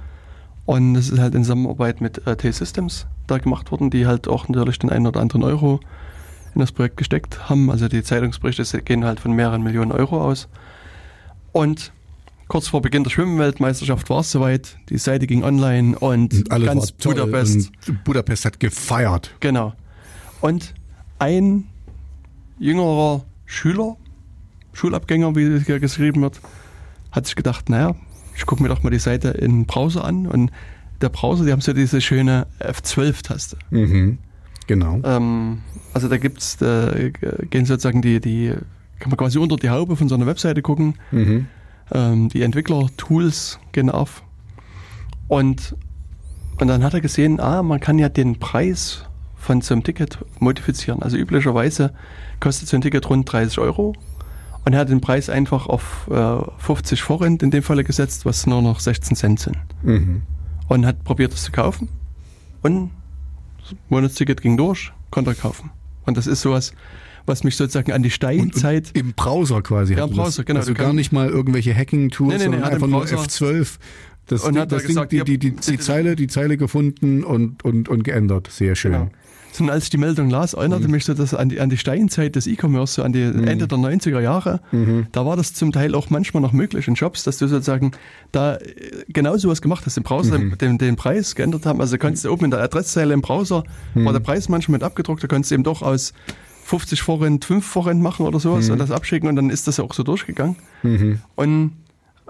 Und 0.64 0.94
das 0.94 1.09
ist 1.09 1.18
halt 1.20 1.34
in 1.34 1.44
Zusammenarbeit 1.44 2.01
mit 2.01 2.26
äh, 2.26 2.36
T-Systems 2.36 3.06
da 3.26 3.38
gemacht 3.38 3.70
worden, 3.70 3.90
die 3.90 4.06
halt 4.06 4.28
auch 4.28 4.48
natürlich 4.48 4.78
den 4.78 4.90
einen 4.90 5.06
oder 5.06 5.20
anderen 5.20 5.44
Euro 5.44 5.80
in 6.55 6.60
das 6.60 6.72
Projekt 6.72 6.97
gesteckt 6.97 7.48
haben. 7.48 7.70
Also 7.70 7.86
die 7.88 8.02
Zeitungsberichte 8.02 8.82
gehen 8.82 9.05
halt 9.05 9.20
von 9.20 9.32
mehreren 9.32 9.62
Millionen 9.62 9.93
Euro 9.93 10.22
aus. 10.22 10.48
Und 11.52 11.93
kurz 12.48 12.68
vor 12.68 12.82
Beginn 12.82 13.05
der 13.05 13.10
Schwimmweltmeisterschaft 13.10 14.10
war 14.10 14.20
es 14.20 14.32
soweit. 14.32 14.76
Die 14.88 14.98
Seite 14.98 15.26
ging 15.26 15.44
online 15.44 15.98
und, 15.98 16.34
Und 16.34 16.51
alles 16.51 16.66
ganz. 16.66 16.93
Budapest. 16.93 17.70
Budapest 18.05 18.44
hat 18.44 18.60
gefeiert. 18.60 19.34
Genau. 19.40 19.72
Und 20.40 20.74
ein 21.18 21.64
jüngerer 22.59 23.24
Schüler, 23.44 23.97
Schulabgänger, 24.72 25.34
wie 25.36 25.44
es 25.44 25.66
hier 25.66 25.78
geschrieben 25.78 26.22
wird, 26.22 26.40
hat 27.12 27.26
sich 27.26 27.36
gedacht, 27.36 27.68
naja, 27.68 27.94
ich 28.37 28.47
gucke 28.47 28.63
mir 28.63 28.69
doch 28.69 28.83
mal 28.83 28.91
die 28.91 28.99
Seite 28.99 29.29
in 29.29 29.67
Browser 29.67 30.05
an 30.05 30.27
und 30.27 30.51
der 31.01 31.09
Browser, 31.09 31.45
die 31.45 31.53
haben 31.53 31.61
so 31.61 31.73
diese 31.73 32.01
schöne 32.01 32.47
F12-Taste. 32.61 33.57
Mhm. 33.71 34.19
Genau. 34.67 35.01
Ähm, 35.05 35.59
also 35.93 36.09
da 36.09 36.17
gibt's, 36.17 36.57
da 36.57 36.93
gehen 37.51 37.67
sozusagen 37.67 38.03
die, 38.03 38.21
die, 38.21 38.53
kann 38.99 39.11
man 39.11 39.17
quasi 39.17 39.39
unter 39.39 39.57
die 39.57 39.71
Haube 39.71 39.97
von 39.97 40.09
so 40.09 40.15
einer 40.15 40.27
Webseite 40.27 40.63
gucken. 40.63 40.95
Mhm. 41.11 41.47
Ähm, 41.93 42.29
die 42.29 42.43
Entwickler-Tools 42.43 43.61
gehen 43.73 43.91
auf. 43.91 44.23
Und, 45.29 45.77
und 46.59 46.69
dann 46.69 46.83
hat 46.83 46.95
er 46.95 47.01
gesehen, 47.01 47.41
ah, 47.41 47.63
man 47.63 47.81
kann 47.81 47.99
ja 47.99 48.09
den 48.09 48.39
Preis 48.39 49.05
von 49.37 49.61
so 49.61 49.75
einem 49.75 49.85
Ticket 49.85 50.19
modifizieren. 50.41 51.03
Also 51.03 51.17
üblicherweise 51.17 51.93
kostet 52.41 52.69
so 52.69 52.77
ein 52.77 52.81
Ticket 52.81 53.09
rund 53.09 53.31
30 53.31 53.59
Euro. 53.59 53.95
Und 54.66 54.72
er 54.72 54.80
hat 54.80 54.88
den 54.90 55.01
Preis 55.01 55.30
einfach 55.30 55.66
auf 55.68 56.09
äh, 56.10 56.38
50 56.59 57.01
Forint 57.01 57.43
in 57.43 57.51
dem 57.51 57.62
Falle 57.62 57.84
gesetzt, 57.84 58.26
was 58.26 58.47
nur 58.47 58.60
noch 58.62 58.80
16 58.80 59.16
Cent 59.16 59.40
sind. 59.40 59.56
Mhm. 59.82 60.22
Und 60.68 60.84
hat 60.84 61.02
probiert, 61.05 61.32
das 61.32 61.44
zu 61.44 61.52
kaufen. 61.52 61.88
Und 62.62 62.90
das 63.60 63.76
Monatsticket 63.88 64.43
ging 64.43 64.56
durch, 64.56 64.93
konnte 65.10 65.30
er 65.30 65.34
kaufen. 65.34 65.70
Und 66.05 66.16
das 66.16 66.26
ist 66.26 66.40
sowas, 66.43 66.72
was 67.26 67.44
mich 67.44 67.56
sozusagen 67.56 67.93
an 67.93 68.02
die 68.02 68.10
Steinzeit. 68.10 68.90
Im 68.94 69.12
Browser 69.12 69.62
quasi. 69.62 69.94
Ja, 69.94 70.02
hat 70.02 70.10
im 70.10 70.14
er 70.18 70.22
Browser, 70.22 70.43
das. 70.43 70.47
genau. 70.47 70.59
Also 70.60 70.74
gar 70.74 70.93
nicht 70.93 71.12
mal 71.12 71.28
irgendwelche 71.28 71.72
Hacking-Tools, 71.74 72.32
Nee, 72.32 72.38
nee, 72.38 72.44
nee, 72.48 72.52
sondern 72.56 72.68
im 72.68 72.74
einfach 72.74 72.88
nur 72.88 73.01
Browser- 73.05 73.18
F12. 73.18 73.78
Das, 74.28 74.43
Und 74.43 74.55
Ding, 74.55 74.62
hat 74.62 74.72
das 74.72 74.82
Ding, 74.82 74.88
gesagt, 74.88 75.12
die, 75.12 75.22
die, 75.22 75.38
die, 75.38 75.52
die 75.55 75.78
Zeile, 75.78 76.16
die 76.16 76.26
Zeile 76.26 76.56
gefunden 76.56 77.22
und, 77.22 77.64
und, 77.64 77.88
und 77.88 78.02
geändert. 78.02 78.48
Sehr 78.51 78.74
schön. 78.74 78.90
Genau. 78.93 79.10
Und 79.61 79.70
als 79.70 79.85
ich 79.85 79.91
die 79.91 79.97
Meldung 79.99 80.28
las, 80.31 80.55
erinnerte 80.55 80.89
mich 80.89 81.05
so 81.05 81.15
das 81.15 81.35
an 81.35 81.49
die, 81.49 81.61
an 81.61 81.70
die 81.70 81.77
Steinzeit 81.77 82.37
des 82.37 82.47
E-Commerce, 82.47 82.95
so 82.95 83.03
an 83.03 83.12
die 83.12 83.23
Ende 83.23 83.66
der 83.69 83.78
90er 83.78 84.20
Jahre. 84.20 84.61
Da 85.12 85.24
war 85.27 85.37
das 85.37 85.55
zum 85.55 85.73
Teil 85.73 85.95
auch 85.95 86.11
manchmal 86.11 86.43
noch 86.43 86.53
möglich 86.53 86.89
in 86.89 86.97
Shops, 86.97 87.23
dass 87.24 87.39
du 87.39 87.47
sozusagen 87.49 87.93
da 88.33 88.57
äh, 88.57 89.05
genau 89.09 89.37
sowas 89.37 89.62
gemacht 89.62 89.85
hast, 89.87 89.97
im 89.97 90.03
Browser 90.03 90.39
den, 90.39 90.78
den 90.78 90.97
Preis 90.97 91.35
geändert 91.35 91.66
haben. 91.66 91.81
Also 91.81 91.97
konntest 91.99 92.24
du 92.24 92.31
oben 92.31 92.47
in 92.47 92.51
der 92.51 92.61
Adresszeile 92.61 93.15
im 93.15 93.23
Browser, 93.23 93.65
war 93.95 94.12
der 94.12 94.20
Preis 94.20 94.49
manchmal 94.49 94.74
mit 94.78 94.83
abgedruckt, 94.83 95.23
da 95.23 95.28
konntest 95.28 95.51
du 95.51 95.55
eben 95.55 95.65
doch 95.65 95.83
aus 95.83 96.12
50 96.65 97.01
Forint 97.01 97.45
5 97.45 97.65
Forint 97.65 98.03
machen 98.03 98.27
oder 98.27 98.41
sowas 98.41 98.69
und 98.70 98.78
das 98.78 98.91
abschicken 98.91 99.28
und 99.28 99.37
dann 99.37 99.51
ist 99.51 99.69
das 99.69 99.77
ja 99.77 99.85
auch 99.85 99.95
so 99.95 100.03
durchgegangen. 100.03 100.57
Und 101.37 101.73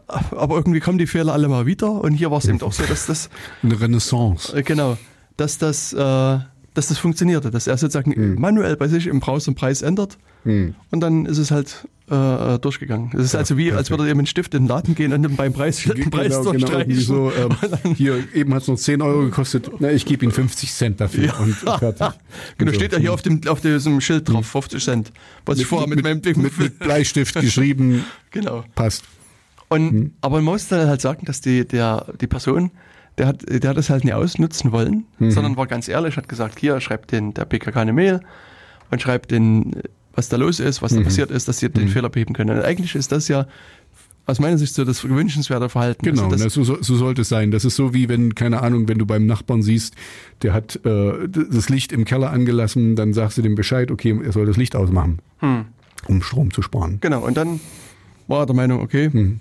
aber 0.09 0.55
irgendwie 0.57 0.81
kommen 0.81 0.99
die 0.99 1.07
Fehler 1.07 1.33
alle 1.33 1.49
mal 1.49 1.67
wieder 1.67 1.91
und 1.91 2.13
hier 2.13 2.31
war 2.31 2.39
es 2.39 2.47
eben 2.47 2.61
auch 2.63 2.73
so, 2.73 2.85
dass 2.85 3.07
das 3.07 3.29
Eine 3.63 3.81
Renaissance. 3.81 4.57
äh, 4.57 4.63
Genau, 4.63 4.97
dass 5.37 5.59
das, 5.59 5.93
äh, 5.93 6.39
dass 6.77 6.89
das 6.89 6.99
funktionierte, 6.99 7.51
dass 7.51 7.67
er 7.67 7.77
sozusagen 7.77 8.39
manuell 8.41 8.77
bei 8.77 8.89
sich 8.89 9.07
im 9.07 9.21
Browser 9.21 9.51
den 9.53 9.55
Preis 9.57 9.83
ändert 9.83 10.19
Hm. 10.45 10.75
und 10.93 11.01
dann 11.01 11.27
ist 11.27 11.39
es 11.39 11.51
halt 11.51 11.89
äh, 12.09 12.59
durchgegangen. 12.61 13.11
Es 13.15 13.25
ist 13.25 13.35
also 13.35 13.57
wie, 13.59 13.73
als 13.73 13.91
würde 13.91 14.05
er 14.05 14.11
eben 14.11 14.19
mit 14.19 14.29
Stift 14.29 14.55
in 14.55 14.63
den 14.63 14.69
Laden 14.69 14.95
gehen 14.95 15.13
und 15.13 15.25
dann 15.25 15.35
beim 15.35 15.53
Preis 15.53 15.83
den 15.83 16.09
Preis 16.09 16.29
Genau, 16.39 16.53
genau, 16.53 16.69
irgendwie 16.79 16.95
durchstreichen. 16.95 17.01
so, 17.03 17.33
ähm, 17.85 17.95
hier, 17.97 18.23
eben 18.33 18.55
hat 18.55 18.63
es 18.63 18.69
noch 18.69 18.77
10 18.77 19.03
Euro 19.03 19.23
gekostet. 19.25 19.69
Na, 19.81 19.91
ich 19.91 20.05
gebe 20.07 20.25
Ihnen 20.25 20.31
50 20.33 20.73
Cent 20.73 21.01
dafür. 21.01 21.35
Und 21.41 21.55
fertig. 21.55 22.07
Genau, 22.59 22.69
Und 22.69 22.69
so. 22.69 22.75
steht 22.75 22.93
ja 22.93 22.99
hier 22.99 23.13
auf, 23.13 23.23
dem, 23.23 23.41
auf 23.49 23.61
diesem 23.61 24.01
Schild 24.01 24.29
drauf, 24.29 24.47
50 24.47 24.85
Cent. 24.85 25.13
Was 25.47 25.59
ich 25.59 25.67
vorher 25.67 25.89
mit, 25.89 26.01
meinem 26.05 26.21
mit, 26.25 26.37
mit, 26.37 26.57
mit 26.59 26.79
Bleistift 26.79 27.35
geschrieben. 27.41 28.05
Genau. 28.31 28.63
Passt. 28.77 29.03
Und, 29.69 29.93
Mhm. 29.93 30.13
Aber 30.21 30.37
man 30.37 30.45
muss 30.45 30.69
dann 30.69 30.87
halt 30.89 31.01
sagen, 31.01 31.27
dass 31.27 31.41
die, 31.41 31.67
der, 31.67 32.07
die 32.21 32.29
Person, 32.29 32.71
der 33.19 33.27
hat, 33.29 33.45
der 33.49 33.71
hat 33.71 33.77
das 33.77 33.89
halt 33.91 34.05
nicht 34.05 34.15
ausnutzen 34.15 34.73
wollen, 34.73 35.05
Mhm. 35.19 35.31
sondern 35.31 35.57
war 35.57 35.67
ganz 35.67 35.89
ehrlich, 35.89 36.17
hat 36.17 36.29
gesagt, 36.29 36.59
hier, 36.59 36.81
schreibt 36.81 37.13
den, 37.13 37.33
der 37.35 37.45
BKK 37.45 37.81
eine 37.81 37.93
Mail 37.93 38.21
und 38.91 39.01
schreibt 39.03 39.31
den, 39.31 39.73
was 40.15 40.29
da 40.29 40.37
los 40.37 40.61
ist, 40.61 40.83
was 40.83 40.93
Mhm. 40.93 40.99
da 40.99 41.03
passiert 41.05 41.31
ist, 41.31 41.49
dass 41.49 41.59
sie 41.59 41.69
den 41.71 41.89
Fehler 41.89 42.09
beheben 42.11 42.35
können. 42.35 42.57
Und 42.59 42.65
eigentlich 42.65 42.95
ist 42.95 43.13
das 43.13 43.29
ja 43.29 43.47
aus 44.29 44.41
meiner 44.41 44.59
Sicht 44.59 44.75
so 44.75 44.85
das 44.85 45.05
wünschenswerte 45.09 45.69
Verhalten. 45.69 46.05
Genau, 46.05 46.25
Also 46.25 46.37
ne, 46.37 46.45
das, 46.45 46.53
so, 46.55 46.65
so 46.65 46.83
so 46.83 46.97
sollte 46.97 47.23
es 47.23 47.29
sein. 47.29 47.53
Das 47.53 47.65
ist 47.65 47.77
so 47.77 47.95
wie 47.95 48.09
wenn, 48.09 48.35
keine 48.35 48.61
Ahnung, 48.61 48.89
wenn 48.89 48.99
du 48.99 49.07
beim 49.07 49.25
Nachbarn 49.27 49.63
siehst, 49.63 49.95
der 50.43 50.53
hat 50.53 50.81
äh, 50.85 51.29
das 51.29 51.69
Licht 51.69 51.93
im 51.93 52.05
Keller 52.05 52.31
angelassen, 52.33 52.97
dann 52.97 53.13
sagst 53.15 53.39
du 53.39 53.43
dem 53.43 53.55
Bescheid, 53.55 53.91
okay, 53.93 54.19
er 54.25 54.33
soll 54.33 54.47
das 54.47 54.57
Licht 54.57 54.75
ausmachen, 54.75 55.21
hm, 55.39 55.67
um 56.09 56.23
Strom 56.23 56.51
zu 56.53 56.61
sparen. 56.63 56.99
genau, 57.01 57.25
und 57.25 57.37
dann 57.37 57.61
war 58.27 58.41
er 58.41 58.47
der 58.47 58.57
Meinung, 58.57 58.81
okay, 58.81 59.11
Hm. 59.13 59.39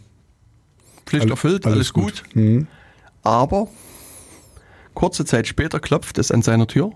Pflicht 1.07 1.23
Alle- 1.23 1.31
erfüllt, 1.31 1.65
alles, 1.65 1.91
gut. 1.93 2.23
Hm. 2.33 2.67
Aber 3.25 3.67
kurze 4.93 5.25
Zeit 5.25 5.47
später 5.47 5.81
klopft 5.81 6.17
es 6.17 6.31
an 6.31 6.41
seiner 6.41 6.67
Tür. 6.67 6.93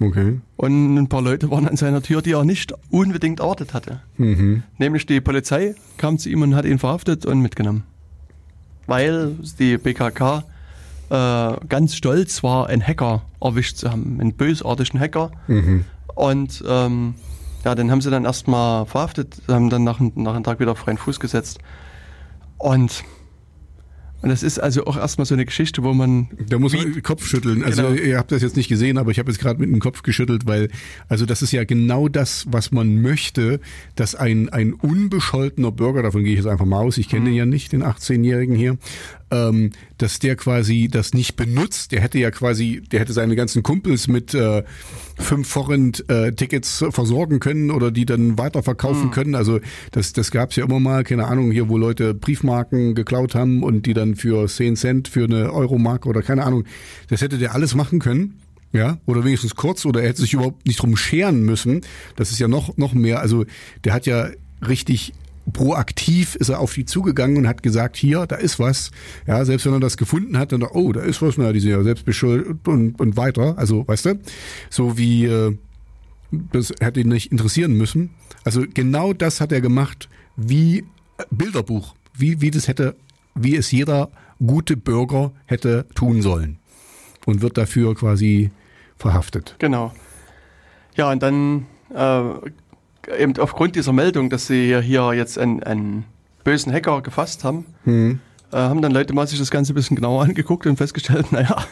Okay. 0.00 0.40
Und 0.56 0.96
ein 0.96 1.08
paar 1.08 1.22
Leute 1.22 1.50
waren 1.50 1.68
an 1.68 1.76
seiner 1.76 2.02
Tür, 2.02 2.22
die 2.22 2.32
er 2.32 2.44
nicht 2.44 2.72
unbedingt 2.90 3.40
erwartet 3.40 3.74
hatte. 3.74 4.00
Mhm. 4.16 4.64
Nämlich 4.78 5.06
die 5.06 5.20
Polizei 5.20 5.74
kam 5.98 6.18
zu 6.18 6.28
ihm 6.28 6.42
und 6.42 6.54
hat 6.56 6.64
ihn 6.64 6.78
verhaftet 6.78 7.26
und 7.26 7.40
mitgenommen. 7.40 7.84
Weil 8.86 9.36
die 9.58 9.78
BKK 9.78 10.44
äh, 11.10 11.56
ganz 11.68 11.94
stolz 11.94 12.42
war, 12.42 12.68
einen 12.68 12.84
Hacker 12.84 13.22
erwischt 13.40 13.76
zu 13.76 13.90
haben, 13.90 14.18
einen 14.20 14.32
bösartigen 14.32 14.98
Hacker. 14.98 15.30
Mhm. 15.46 15.84
Und 16.14 16.64
ähm, 16.66 17.14
ja, 17.64 17.74
den 17.74 17.90
haben 17.90 18.00
sie 18.00 18.10
dann 18.10 18.24
erstmal 18.24 18.86
verhaftet, 18.86 19.42
haben 19.46 19.70
dann 19.70 19.84
nach, 19.84 20.00
nach 20.00 20.34
einem 20.34 20.44
Tag 20.44 20.58
wieder 20.58 20.72
auf 20.72 20.78
freien 20.78 20.98
Fuß 20.98 21.20
gesetzt. 21.20 21.58
Und, 22.58 23.04
und 24.22 24.28
das 24.28 24.42
ist 24.42 24.58
also 24.58 24.86
auch 24.86 24.96
erstmal 24.96 25.24
so 25.26 25.34
eine 25.34 25.44
Geschichte, 25.44 25.82
wo 25.82 25.92
man. 25.92 26.28
Da 26.48 26.58
muss 26.58 26.72
man 26.74 26.92
den 26.92 27.02
Kopf 27.02 27.26
schütteln. 27.26 27.62
Also 27.64 27.82
Genau. 27.82 27.94
ihr 27.94 28.18
habt 28.18 28.30
das 28.32 28.42
jetzt 28.42 28.56
nicht 28.56 28.68
gesehen, 28.68 28.98
aber 28.98 29.10
ich 29.10 29.18
habe 29.18 29.30
jetzt 29.30 29.40
gerade 29.40 29.60
mit 29.60 29.68
dem 29.70 29.80
Kopf 29.80 30.02
geschüttelt, 30.02 30.46
weil 30.46 30.68
also 31.08 31.26
das 31.26 31.42
ist 31.42 31.52
ja 31.52 31.64
genau 31.64 32.08
das, 32.08 32.46
was 32.50 32.70
man 32.70 33.02
möchte, 33.02 33.60
dass 33.96 34.14
ein 34.14 34.48
ein 34.48 34.72
unbescholtener 34.72 35.72
Bürger, 35.72 36.02
davon 36.02 36.22
gehe 36.24 36.32
ich 36.32 36.38
jetzt 36.38 36.46
einfach 36.48 36.66
mal 36.66 36.78
aus, 36.78 36.98
ich 36.98 37.08
kenne 37.08 37.26
den 37.26 37.34
ja 37.34 37.46
nicht, 37.46 37.72
den 37.72 37.82
18-Jährigen 37.82 38.54
hier, 38.54 38.78
ähm, 39.32 39.70
dass 39.98 40.18
der 40.18 40.36
quasi 40.36 40.88
das 40.90 41.14
nicht 41.14 41.36
benutzt. 41.36 41.90
Der 41.90 42.00
hätte 42.00 42.18
ja 42.18 42.30
quasi, 42.30 42.82
der 42.92 43.00
hätte 43.00 43.12
seine 43.12 43.34
ganzen 43.34 43.62
Kumpels 43.62 44.06
mit 44.06 44.34
äh, 44.34 44.62
fünf 45.18 45.48
Forint-Tickets 45.48 46.84
versorgen 46.90 47.40
können 47.40 47.70
oder 47.70 47.90
die 47.90 48.04
dann 48.04 48.38
weiterverkaufen 48.38 49.10
können. 49.10 49.34
Also 49.34 49.58
das, 49.90 50.12
das 50.12 50.30
gab 50.30 50.50
es 50.50 50.56
ja 50.56 50.64
immer 50.64 50.80
mal, 50.80 51.02
keine 51.02 51.26
Ahnung, 51.26 51.50
hier, 51.50 51.68
wo 51.68 51.78
Leute 51.78 52.14
Briefmarken 52.14 52.94
geklaut 52.94 53.34
haben 53.34 53.62
und 53.62 53.86
die 53.86 53.94
dann 53.94 54.14
für 54.14 54.46
10 54.46 54.76
Cent 54.76 55.08
für 55.08 55.24
eine 55.24 55.52
Euromark 55.52 56.06
oder 56.06 56.22
keine 56.22 56.44
Ahnung, 56.44 56.64
das 57.08 57.22
hätte 57.22 57.38
der 57.38 57.54
alles 57.54 57.74
machen 57.74 57.98
können. 57.98 58.38
Ja, 58.74 58.96
oder 59.04 59.22
wenigstens 59.22 59.54
kurz, 59.54 59.84
oder 59.84 60.00
er 60.00 60.08
hätte 60.08 60.22
sich 60.22 60.32
überhaupt 60.32 60.66
nicht 60.66 60.80
drum 60.80 60.96
scheren 60.96 61.42
müssen. 61.42 61.82
Das 62.16 62.30
ist 62.30 62.38
ja 62.38 62.48
noch, 62.48 62.78
noch 62.78 62.94
mehr. 62.94 63.20
Also, 63.20 63.44
der 63.84 63.92
hat 63.92 64.06
ja 64.06 64.30
richtig 64.66 65.12
proaktiv 65.52 66.34
ist 66.36 66.48
er 66.48 66.60
auf 66.60 66.74
die 66.74 66.84
zugegangen 66.84 67.36
und 67.38 67.48
hat 67.48 67.62
gesagt, 67.62 67.96
hier, 67.96 68.26
da 68.26 68.36
ist 68.36 68.58
was. 68.58 68.90
Ja, 69.26 69.44
selbst 69.44 69.66
wenn 69.66 69.72
er 69.72 69.80
das 69.80 69.96
gefunden 69.96 70.38
hat, 70.38 70.52
dann, 70.52 70.62
oh, 70.62 70.92
da 70.92 71.00
ist 71.00 71.22
was, 71.22 71.36
na, 71.36 71.52
die 71.52 71.60
sind 71.60 71.70
ja 71.70 71.82
selbst 71.82 72.04
beschuldigt 72.04 72.68
und, 72.68 73.00
und 73.00 73.16
weiter. 73.16 73.58
Also, 73.58 73.86
weißt 73.86 74.06
du, 74.06 74.20
so 74.70 74.96
wie, 74.96 75.26
äh, 75.26 75.56
das 76.30 76.72
hätte 76.80 77.00
ihn 77.00 77.08
nicht 77.08 77.32
interessieren 77.32 77.72
müssen. 77.74 78.10
Also 78.44 78.64
genau 78.72 79.12
das 79.12 79.40
hat 79.40 79.52
er 79.52 79.60
gemacht, 79.60 80.08
wie 80.36 80.78
äh, 81.18 81.24
Bilderbuch, 81.30 81.94
wie, 82.14 82.40
wie 82.40 82.50
das 82.50 82.68
hätte, 82.68 82.96
wie 83.34 83.56
es 83.56 83.70
jeder 83.70 84.10
gute 84.44 84.76
Bürger 84.76 85.32
hätte 85.46 85.86
tun 85.94 86.22
sollen. 86.22 86.58
Und 87.24 87.40
wird 87.40 87.56
dafür 87.56 87.94
quasi 87.94 88.50
verhaftet. 88.96 89.56
Genau. 89.58 89.92
Ja, 90.96 91.10
und 91.10 91.22
dann 91.22 91.66
äh, 91.94 92.50
eben 93.18 93.36
aufgrund 93.38 93.76
dieser 93.76 93.92
Meldung, 93.92 94.30
dass 94.30 94.46
sie 94.46 94.64
hier, 94.66 94.80
hier 94.80 95.12
jetzt 95.14 95.38
einen, 95.38 95.62
einen 95.62 96.04
bösen 96.44 96.72
Hacker 96.72 97.02
gefasst 97.02 97.44
haben, 97.44 97.66
Hm. 97.84 98.20
äh, 98.52 98.56
haben 98.56 98.82
dann 98.82 98.92
Leute 98.92 99.12
mal 99.14 99.26
sich 99.26 99.38
das 99.38 99.50
Ganze 99.50 99.72
ein 99.72 99.74
bisschen 99.74 99.96
genauer 99.96 100.22
angeguckt 100.24 100.66
und 100.66 100.76
festgestellt, 100.76 101.32
naja, 101.32 101.64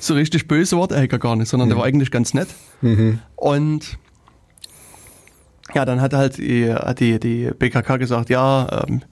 so 0.00 0.14
richtig 0.14 0.48
böse 0.48 0.78
war 0.78 0.88
der 0.88 1.00
Hacker 1.00 1.18
gar 1.18 1.36
nicht, 1.36 1.48
sondern 1.48 1.68
der 1.68 1.78
war 1.78 1.84
eigentlich 1.84 2.10
ganz 2.10 2.34
nett. 2.34 2.48
Mhm. 2.80 3.18
Und 3.36 3.98
ja, 5.74 5.84
dann 5.84 6.00
hat 6.00 6.12
halt 6.12 6.38
die, 6.38 6.74
die, 6.98 7.18
die 7.18 7.50
BKK 7.58 7.96
gesagt, 7.96 8.30
ja, 8.30 8.84
ähm, 8.86 9.02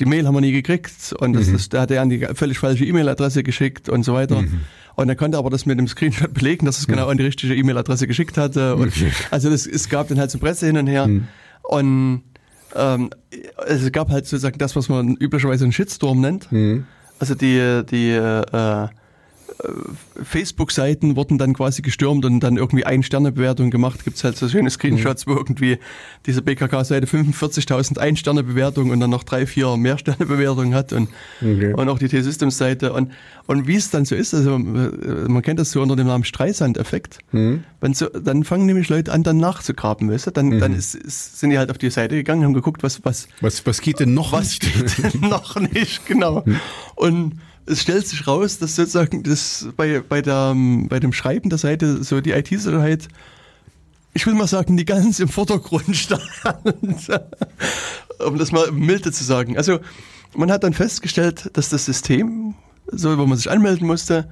die 0.00 0.06
Mail 0.06 0.26
haben 0.26 0.34
wir 0.34 0.40
nie 0.40 0.52
gekriegt 0.52 1.12
und 1.18 1.34
das, 1.34 1.52
das, 1.52 1.68
der 1.68 1.82
hat 1.82 1.90
er 1.90 2.02
an 2.02 2.08
die 2.08 2.26
völlig 2.34 2.58
falsche 2.58 2.84
E-Mail-Adresse 2.84 3.42
geschickt 3.42 3.88
und 3.88 4.02
so 4.02 4.14
weiter. 4.14 4.42
Und 4.96 5.08
er 5.08 5.14
konnte 5.14 5.38
aber 5.38 5.50
das 5.50 5.66
mit 5.66 5.78
dem 5.78 5.86
Screenshot 5.88 6.34
belegen, 6.34 6.66
dass 6.66 6.78
es 6.78 6.86
genau 6.86 7.08
an 7.08 7.16
die 7.16 7.24
richtige 7.24 7.54
E-Mail-Adresse 7.54 8.06
geschickt 8.06 8.36
hatte. 8.38 8.76
Und 8.76 8.88
Okay. 8.88 9.12
Also 9.30 9.50
das, 9.50 9.66
es 9.66 9.88
gab 9.88 10.08
dann 10.08 10.18
halt 10.18 10.30
so 10.30 10.38
Presse 10.38 10.66
hin 10.66 10.76
und 10.76 10.86
her. 10.88 11.08
Und 11.62 12.22
ähm, 12.74 13.10
es 13.66 13.92
gab 13.92 14.10
halt 14.10 14.26
sozusagen 14.26 14.58
das, 14.58 14.74
was 14.76 14.88
man 14.88 15.16
üblicherweise 15.16 15.64
einen 15.64 15.72
Shitstorm 15.72 16.20
nennt. 16.20 16.50
Mhm. 16.50 16.84
Also 17.18 17.34
die, 17.34 17.82
die 17.90 18.10
äh, 18.10 18.88
Facebook-Seiten 20.22 21.16
wurden 21.16 21.38
dann 21.38 21.54
quasi 21.54 21.82
gestürmt 21.82 22.24
und 22.24 22.40
dann 22.40 22.56
irgendwie 22.56 22.84
Ein-Sterne-Bewertungen 22.84 23.70
gemacht. 23.70 24.04
Gibt's 24.04 24.24
halt 24.24 24.36
so 24.36 24.48
schöne 24.48 24.70
Screenshots, 24.70 25.26
wo 25.26 25.32
irgendwie 25.32 25.78
diese 26.26 26.42
BKK-Seite 26.42 27.06
45.000 27.06 27.98
Ein-Sterne-Bewertungen 27.98 28.90
und 28.90 29.00
dann 29.00 29.10
noch 29.10 29.22
drei, 29.24 29.46
vier 29.46 29.76
Mehr-Sterne-Bewertungen 29.76 30.74
hat 30.74 30.92
und, 30.92 31.08
Okay. 31.42 31.72
und 31.74 31.88
auch 31.88 31.98
die 31.98 32.08
T-Systems-Seite. 32.08 32.92
Und, 32.92 33.12
und 33.46 33.66
wie 33.66 33.76
es 33.76 33.90
dann 33.90 34.04
so 34.04 34.14
ist, 34.14 34.34
also 34.34 34.56
äh, 34.56 34.58
man 34.58 35.42
kennt 35.42 35.58
das 35.58 35.70
so 35.70 35.80
unter 35.82 35.96
dem 35.96 36.06
Namen 36.06 36.24
Streisand-Effekt. 36.24 37.18
Mhm. 37.32 37.64
Wenn 37.80 37.94
so, 37.94 38.06
dann 38.08 38.44
fangen 38.44 38.66
nämlich 38.66 38.88
Leute 38.88 39.12
an, 39.12 39.22
dann 39.22 39.38
nachzugraben, 39.38 40.10
weißt 40.10 40.28
du? 40.28 40.30
Dann, 40.32 40.58
dann 40.58 40.74
ist, 40.74 40.94
ist, 40.94 41.40
sind 41.40 41.50
die 41.50 41.58
halt 41.58 41.70
auf 41.70 41.78
die 41.78 41.90
Seite 41.90 42.14
gegangen, 42.16 42.44
haben 42.44 42.54
geguckt, 42.54 42.82
was, 42.82 43.04
was, 43.04 43.28
Was, 43.40 43.64
was 43.66 43.80
geht 43.80 44.00
denn 44.00 44.14
noch 44.14 44.32
was 44.32 44.58
nicht? 44.60 44.60
geht 44.96 45.14
denn 45.14 45.28
noch 45.28 45.56
nicht, 45.58 46.06
genau. 46.06 46.44
Und 46.94 47.34
es 47.70 47.80
stellt 47.82 48.06
sich 48.06 48.26
raus, 48.26 48.58
dass 48.58 48.76
sozusagen 48.76 49.22
das 49.22 49.68
bei, 49.76 50.00
bei, 50.00 50.22
der, 50.22 50.54
bei 50.54 51.00
dem 51.00 51.12
Schreiben 51.12 51.48
der 51.50 51.58
Seite 51.58 52.02
so 52.02 52.20
die 52.20 52.32
IT-Sicherheit, 52.32 53.08
ich 54.12 54.26
will 54.26 54.34
mal 54.34 54.48
sagen, 54.48 54.76
die 54.76 54.84
ganz 54.84 55.20
im 55.20 55.28
Vordergrund 55.28 55.96
stand. 55.96 56.22
um 58.18 58.38
das 58.38 58.52
mal 58.52 58.70
milde 58.72 59.12
zu 59.12 59.24
sagen. 59.24 59.56
Also 59.56 59.78
man 60.34 60.50
hat 60.50 60.64
dann 60.64 60.74
festgestellt, 60.74 61.50
dass 61.54 61.68
das 61.68 61.84
System, 61.84 62.54
so 62.90 63.16
wo 63.18 63.26
man 63.26 63.38
sich 63.38 63.50
anmelden 63.50 63.86
musste, 63.86 64.28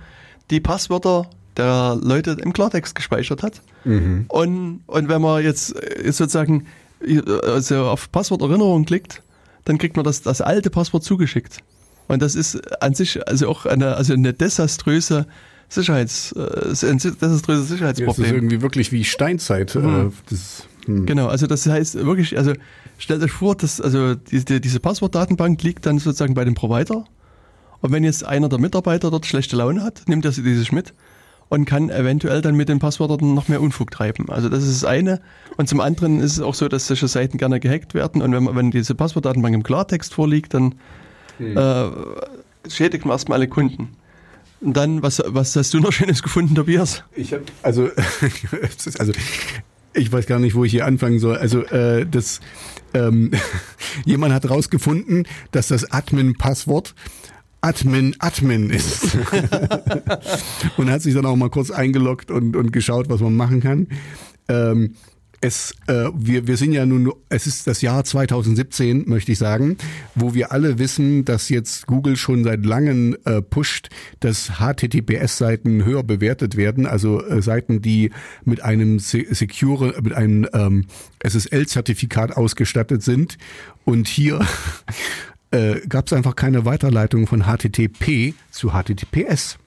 die 0.51 0.61
Passwörter 0.61 1.31
der 1.57 1.99
Leute 2.01 2.37
im 2.43 2.53
Klartext 2.53 2.95
gespeichert 2.95 3.43
hat. 3.43 3.63
Und, 4.29 4.83
und 4.87 5.09
wenn 5.09 5.23
man 5.23 5.43
jetzt 5.43 5.75
äh, 5.75 6.13
sozusagen 6.13 6.67
äh, 7.01 7.21
also 7.47 7.87
auf 7.87 8.11
Passworterinnerung 8.11 8.85
klickt, 8.85 9.23
dann 9.65 9.79
kriegt 9.79 9.97
man 9.97 10.05
das, 10.05 10.23
das 10.23 10.41
alte 10.41 10.71
Passwort 10.71 11.05
zugeschickt. 11.05 11.59
Und 12.09 12.23
das 12.23 12.35
ist 12.35 12.83
an 12.83 12.95
sich 12.95 13.27
also 13.29 13.49
auch 13.49 13.67
eine, 13.67 13.97
also 13.97 14.15
eine 14.15 14.33
desaströse 14.33 15.27
Sicherheits, 15.69 16.33
äh, 16.33 16.87
ein 16.87 16.99
desaströses 16.99 17.43
Das 17.47 17.61
ist 17.61 17.69
Sicherheitsproblem. 17.69 18.35
irgendwie 18.35 18.63
wirklich 18.63 18.91
wie 18.91 19.05
Steinzeit. 19.05 19.77
Äh, 19.77 20.11
das, 20.31 20.67
hm. 20.87 21.05
Genau, 21.05 21.27
also 21.27 21.47
das 21.47 21.67
heißt 21.67 21.95
wirklich, 22.05 22.39
also 22.39 22.55
stellt 22.97 23.23
euch 23.23 23.33
vor, 23.33 23.55
dass 23.55 23.81
also 23.81 24.15
die, 24.15 24.45
die, 24.45 24.61
diese 24.61 24.81
Passwortdatenbank 24.81 25.63
liegt 25.63 25.85
dann 25.85 25.99
sozusagen 25.99 26.35
bei 26.35 26.45
dem 26.45 26.55
Provider. 26.55 27.05
Und 27.81 27.93
wenn 27.93 28.03
jetzt 28.03 28.25
einer 28.25 28.49
der 28.49 28.59
Mitarbeiter 28.59 29.11
dort 29.11 29.27
schlechte 29.27 29.57
Laune 29.57 29.85
hat, 29.85 30.03
nimmt 30.09 30.25
er 30.25 30.33
sie 30.33 30.43
dieses 30.43 30.73
mit 30.73 30.95
und 31.49 31.65
kann 31.65 31.91
eventuell 31.91 32.43
dann 32.43 32.55
mit 32.57 32.69
den 32.69 32.79
Passwörtern 32.79 33.35
noch 33.35 33.49
mehr 33.49 33.61
Unfug 33.61 33.91
treiben. 33.91 34.29
Also 34.29 34.49
das 34.49 34.65
ist 34.65 34.83
das 34.83 34.89
eine. 34.89 35.21
Und 35.57 35.69
zum 35.69 35.81
anderen 35.81 36.21
ist 36.21 36.33
es 36.33 36.41
auch 36.41 36.55
so, 36.55 36.69
dass 36.69 36.87
solche 36.87 37.09
Seiten 37.09 37.39
gerne 37.39 37.61
gehackt 37.61 37.95
werden. 37.95 38.23
Und 38.23 38.33
wenn, 38.33 38.45
man, 38.45 38.57
wenn 38.57 38.71
diese 38.71 38.95
Passwortdatenbank 38.95 39.55
im 39.55 39.63
Klartext 39.63 40.15
vorliegt, 40.15 40.55
dann 40.55 40.75
äh, 41.39 41.91
schädigt 42.69 43.05
man 43.05 43.15
erstmal 43.15 43.39
alle 43.39 43.49
Kunden. 43.49 43.97
Und 44.61 44.77
dann, 44.77 45.03
was, 45.03 45.23
was 45.25 45.55
hast 45.55 45.73
du 45.75 45.81
noch 45.81 45.93
Schönes 45.93 46.23
gefunden, 46.23 46.55
Tobias? 46.55 47.05
Ich 47.15 47.33
habe 47.33 47.45
also, 47.63 47.91
also 48.99 49.13
ich 49.95 50.13
weiß 50.13 50.27
gar 50.27 50.39
nicht, 50.39 50.55
wo 50.55 50.65
ich 50.65 50.73
hier 50.73 50.87
anfangen 50.87 51.19
soll. 51.19 51.37
Also 51.37 51.63
äh, 51.65 52.07
das 52.07 52.41
ähm, 52.95 53.31
jemand 54.05 54.35
hat 54.35 54.49
rausgefunden, 54.49 55.27
dass 55.53 55.69
das 55.69 55.91
Admin-Passwort 55.91 56.95
Admin 57.61 58.15
Admin 58.21 58.71
ist 58.71 59.17
und 60.77 60.91
hat 60.91 61.03
sich 61.03 61.15
dann 61.15 61.27
auch 61.27 61.35
mal 61.35 61.51
kurz 61.51 61.73
eingeloggt 61.73 62.31
und 62.31 62.55
und 62.55 62.73
geschaut, 62.73 63.09
was 63.09 63.21
man 63.21 63.35
machen 63.35 63.61
kann. 63.61 63.89
Ähm, 64.49 64.95
es, 65.41 65.73
äh, 65.87 66.09
wir, 66.15 66.47
wir 66.47 66.57
sind 66.57 66.73
ja 66.73 66.85
nun, 66.85 67.13
es 67.29 67.47
ist 67.47 67.67
das 67.67 67.81
Jahr 67.81 68.05
2017, 68.05 69.09
möchte 69.09 69.33
ich 69.33 69.39
sagen, 69.39 69.77
wo 70.15 70.35
wir 70.35 70.51
alle 70.53 70.79
wissen, 70.79 71.25
dass 71.25 71.49
jetzt 71.49 71.87
Google 71.87 72.17
schon 72.17 72.43
seit 72.45 72.65
langem 72.67 73.17
äh, 73.25 73.41
pusht, 73.41 73.89
dass 74.21 74.53
HTTPS-Seiten 74.59 75.85
höher 75.85 76.03
bewertet 76.03 76.57
werden, 76.57 76.87
also 76.87 77.25
äh, 77.25 77.41
Seiten, 77.41 77.81
die 77.83 78.11
mit 78.45 78.63
einem 78.63 78.99
se- 78.99 79.27
secure, 79.31 79.95
mit 80.03 80.13
einem 80.13 80.49
ähm, 80.53 80.87
SSL-Zertifikat 81.21 82.37
ausgestattet 82.37 83.03
sind. 83.03 83.39
Und 83.85 84.09
hier 84.09 84.41
äh, 85.53 85.81
gab 85.89 86.07
es 86.07 86.13
einfach 86.13 86.35
keine 86.37 86.65
Weiterleitung 86.65 87.27
von 87.27 87.45
HTTP 87.45 88.35
zu 88.51 88.71
HTTPS. 88.73 89.59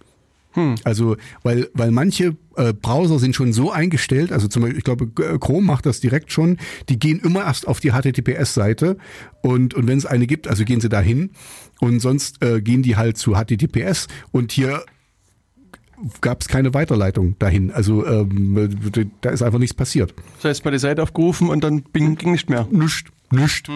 Also, 0.83 1.15
weil, 1.43 1.69
weil 1.73 1.91
manche 1.91 2.35
äh, 2.57 2.73
Browser 2.73 3.19
sind 3.19 3.35
schon 3.35 3.53
so 3.53 3.71
eingestellt, 3.71 4.31
also 4.33 4.47
zum 4.47 4.63
Beispiel, 4.63 4.77
ich 4.79 4.83
glaube, 4.83 5.07
G- 5.07 5.37
Chrome 5.39 5.65
macht 5.65 5.85
das 5.85 5.99
direkt 6.01 6.31
schon, 6.31 6.57
die 6.89 6.99
gehen 6.99 7.19
immer 7.19 7.45
erst 7.45 7.67
auf 7.67 7.79
die 7.79 7.91
HTTPS-Seite 7.91 8.97
und, 9.41 9.73
und 9.73 9.87
wenn 9.87 9.97
es 9.97 10.05
eine 10.05 10.27
gibt, 10.27 10.47
also 10.49 10.65
gehen 10.65 10.81
sie 10.81 10.89
dahin 10.89 11.29
und 11.79 11.99
sonst 12.01 12.43
äh, 12.43 12.61
gehen 12.61 12.83
die 12.83 12.97
halt 12.97 13.17
zu 13.17 13.33
HTTPS 13.35 14.07
und 14.31 14.51
hier 14.51 14.83
gab 16.19 16.41
es 16.41 16.47
keine 16.47 16.73
Weiterleitung 16.73 17.37
dahin. 17.39 17.71
Also 17.71 18.05
ähm, 18.05 19.07
da 19.21 19.29
ist 19.29 19.41
einfach 19.43 19.59
nichts 19.59 19.75
passiert. 19.75 20.13
Das 20.37 20.45
heißt, 20.45 20.65
mal 20.65 20.71
die 20.71 20.79
Seite 20.79 21.03
aufgerufen 21.03 21.49
und 21.49 21.63
dann 21.63 21.83
bing, 21.83 22.15
ging 22.15 22.31
nicht 22.31 22.49
mehr. 22.49 22.67
Nicht, 22.71 23.07
nicht. 23.31 23.69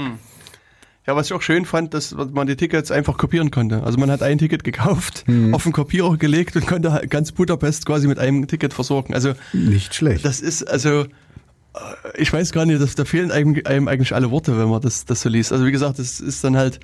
Ja, 1.08 1.16
was 1.16 1.28
ich 1.28 1.34
auch 1.34 1.42
schön 1.42 1.66
fand, 1.66 1.94
dass 1.94 2.16
man 2.16 2.48
die 2.48 2.56
Tickets 2.56 2.90
einfach 2.90 3.18
kopieren 3.18 3.52
konnte. 3.52 3.84
Also 3.84 4.00
man 4.00 4.10
hat 4.10 4.24
ein 4.24 4.40
Ticket 4.40 4.64
gekauft, 4.64 5.24
mhm. 5.28 5.54
auf 5.54 5.64
den 5.64 5.72
Kopierer 5.72 6.18
gelegt 6.18 6.56
und 6.56 6.66
konnte 6.66 7.02
ganz 7.08 7.32
Budapest 7.32 7.86
quasi 7.86 8.08
mit 8.08 8.18
einem 8.18 8.48
Ticket 8.48 8.74
versorgen. 8.74 9.14
Also 9.14 9.34
nicht 9.54 9.94
schlecht. 9.94 10.26
Das 10.26 10.42
ist 10.42 10.64
also 10.64 11.02
äh, 11.02 11.08
ich 12.16 12.32
weiß 12.34 12.52
gar 12.52 12.66
nicht, 12.66 12.82
dass 12.82 12.96
da 12.96 13.06
fehlen 13.06 13.32
einem, 13.32 13.88
eigentlich 13.88 14.16
alle 14.16 14.32
Worte, 14.32 14.58
wenn 14.58 14.70
man 14.70 14.82
das, 14.82 15.06
das 15.06 15.22
so 15.22 15.30
liest. 15.30 15.52
Also 15.52 15.66
wie 15.66 15.72
gesagt, 15.72 16.00
das 16.00 16.20
ist 16.20 16.44
dann 16.44 16.58
halt, 16.58 16.80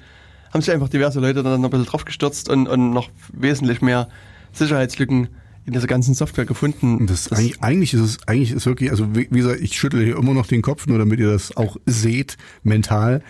haben 0.54 0.62
sich 0.62 0.72
einfach 0.72 0.90
diverse 0.90 1.20
Leute 1.20 1.42
dann 1.42 1.60
noch 1.60 1.70
ein 1.70 1.72
bisschen 1.72 1.88
drauf 1.88 2.06
gestürzt 2.06 2.50
und, 2.50 2.68
und 2.68 2.92
noch 2.92 3.10
wesentlich 3.34 3.82
mehr 3.82 4.08
Sicherheitslücken 4.52 5.30
in 5.66 5.74
dieser 5.74 5.88
ganzen 5.88 6.14
Software 6.14 6.46
gefunden. 6.46 7.08
Das, 7.08 7.26
das 7.26 7.40
eigentlich, 7.40 7.62
eigentlich 7.62 7.94
ist 7.94 8.02
es, 8.02 8.28
eigentlich 8.28 8.52
ist 8.52 8.66
wirklich, 8.66 8.92
also 8.92 9.16
wie, 9.16 9.28
wie 9.32 9.40
gesagt, 9.40 9.62
ich 9.62 9.78
schüttle 9.78 10.04
hier 10.04 10.18
immer 10.18 10.34
noch 10.34 10.48
den 10.48 10.62
Kopf, 10.62 10.88
nur 10.88 10.98
damit 10.98 11.20
ihr 11.20 11.32
das 11.32 11.56
auch 11.56 11.78
seht, 11.86 12.38
mental 12.64 13.24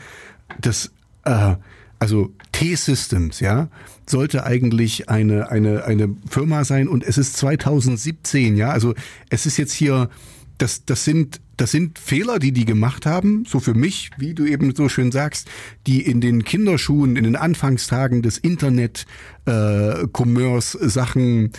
das, 0.60 0.91
äh, 1.26 1.56
also 1.99 2.32
T-Systems, 2.52 3.40
ja, 3.40 3.69
sollte 4.07 4.44
eigentlich 4.44 5.10
eine, 5.10 5.49
eine, 5.49 5.86
eine 5.86 6.15
Firma 6.30 6.64
sein. 6.64 6.88
Und 6.88 7.03
es 7.03 7.18
ist 7.18 7.38
2017, 7.38 8.56
ja, 8.57 8.72
also 8.72 8.94
es 9.30 9.45
ist 9.45 9.57
jetzt 9.57 9.73
hier, 9.73 10.10
das, 10.57 10.86
das 10.86 11.06
sind, 11.06 11.41
das 11.57 11.72
sind 11.72 11.99
Fehler, 11.99 12.40
die 12.40 12.52
die 12.52 12.65
gemacht 12.65 13.06
haben, 13.06 13.45
so 13.48 13.60
für 13.60 13.73
mich, 13.73 14.11
wie 14.18 14.34
du 14.34 14.45
eben 14.45 14.76
so 14.76 14.90
schön 14.90 15.11
sagst, 15.11 15.48
die 15.88 16.02
in 16.02 16.22
den 16.22 16.44
Kinderschuhen, 16.44 17.15
in 17.15 17.23
den 17.23 17.36
Anfangstagen 17.36 18.22
des 18.22 18.38
Internet, 18.38 19.06
äh, 19.45 20.07
Commerce 20.11 20.78
Sachen 20.90 21.52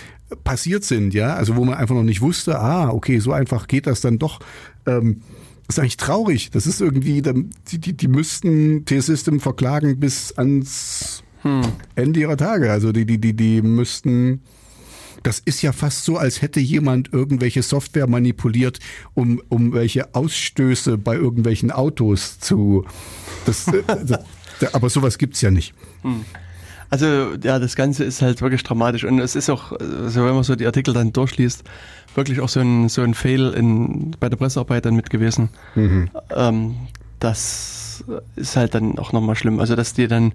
passiert 0.44 0.84
sind, 0.84 1.14
ja, 1.14 1.34
also 1.34 1.56
wo 1.56 1.64
man 1.64 1.74
einfach 1.74 1.94
noch 1.94 2.02
nicht 2.02 2.20
wusste, 2.20 2.58
ah, 2.58 2.90
okay, 2.90 3.18
so 3.18 3.32
einfach 3.32 3.66
geht 3.66 3.86
das 3.86 4.00
dann 4.00 4.18
doch. 4.18 4.40
Ähm, 4.86 5.22
ist 5.72 5.78
eigentlich 5.78 5.96
traurig. 5.96 6.50
Das 6.50 6.66
ist 6.66 6.80
irgendwie, 6.80 7.22
die, 7.22 7.78
die, 7.78 7.96
die 7.96 8.08
müssten 8.08 8.84
T-System 8.84 9.40
verklagen 9.40 9.98
bis 9.98 10.32
ans 10.32 11.22
hm. 11.42 11.62
Ende 11.94 12.20
ihrer 12.20 12.36
Tage. 12.36 12.70
Also 12.70 12.92
die, 12.92 13.06
die, 13.06 13.18
die, 13.18 13.34
die 13.34 13.62
müssten. 13.62 14.42
Das 15.22 15.38
ist 15.38 15.62
ja 15.62 15.70
fast 15.70 16.04
so, 16.04 16.16
als 16.16 16.42
hätte 16.42 16.58
jemand 16.58 17.12
irgendwelche 17.12 17.62
Software 17.62 18.08
manipuliert, 18.08 18.80
um, 19.14 19.40
um 19.48 19.72
welche 19.72 20.16
Ausstöße 20.16 20.98
bei 20.98 21.14
irgendwelchen 21.14 21.70
Autos 21.70 22.40
zu. 22.40 22.84
Das, 23.46 23.68
äh, 23.68 23.82
das, 24.04 24.74
aber 24.74 24.90
sowas 24.90 25.18
gibt's 25.18 25.40
ja 25.40 25.50
nicht. 25.50 25.74
Hm. 26.02 26.24
Also 26.92 27.06
ja, 27.42 27.58
das 27.58 27.74
Ganze 27.74 28.04
ist 28.04 28.20
halt 28.20 28.42
wirklich 28.42 28.62
dramatisch 28.64 29.04
und 29.04 29.18
es 29.18 29.34
ist 29.34 29.48
auch, 29.48 29.72
also 29.72 30.26
wenn 30.26 30.34
man 30.34 30.42
so 30.42 30.56
die 30.56 30.66
Artikel 30.66 30.92
dann 30.92 31.10
durchliest, 31.10 31.64
wirklich 32.14 32.40
auch 32.40 32.50
so 32.50 32.60
ein, 32.60 32.90
so 32.90 33.00
ein 33.00 33.14
Fail 33.14 33.54
in, 33.54 34.10
bei 34.20 34.28
der 34.28 34.36
Pressearbeit 34.36 34.84
dann 34.84 34.94
mit 34.94 35.08
gewesen. 35.08 35.48
Mhm. 35.74 36.10
Ähm, 36.36 36.74
das 37.18 38.04
ist 38.36 38.56
halt 38.56 38.74
dann 38.74 38.98
auch 38.98 39.14
nochmal 39.14 39.36
schlimm. 39.36 39.58
Also 39.58 39.74
dass 39.74 39.94
die 39.94 40.06
dann 40.06 40.34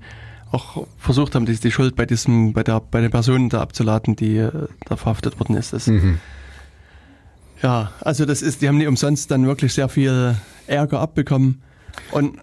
auch 0.52 0.88
versucht 0.98 1.36
haben, 1.36 1.46
die, 1.46 1.58
die 1.58 1.70
Schuld 1.70 1.96
bei 1.96 2.08
diesem, 2.08 2.54
bei 2.54 2.64
der, 2.64 2.80
bei 2.80 3.02
den 3.02 3.12
Personen 3.12 3.50
da 3.50 3.62
abzuladen, 3.62 4.16
die 4.16 4.38
äh, 4.38 4.52
da 4.88 4.96
verhaftet 4.96 5.40
worden 5.40 5.58
ist. 5.58 5.74
Das, 5.74 5.86
mhm. 5.86 6.18
Ja, 7.62 7.92
also 8.02 8.26
das 8.26 8.42
ist, 8.42 8.64
die 8.64 8.68
haben 8.68 8.80
nicht 8.80 8.88
umsonst 8.88 9.30
dann 9.30 9.46
wirklich 9.46 9.76
sehr 9.76 9.90
viel 9.90 10.36
Ärger 10.66 11.02
abbekommen. 11.02 11.62
Und 12.10 12.40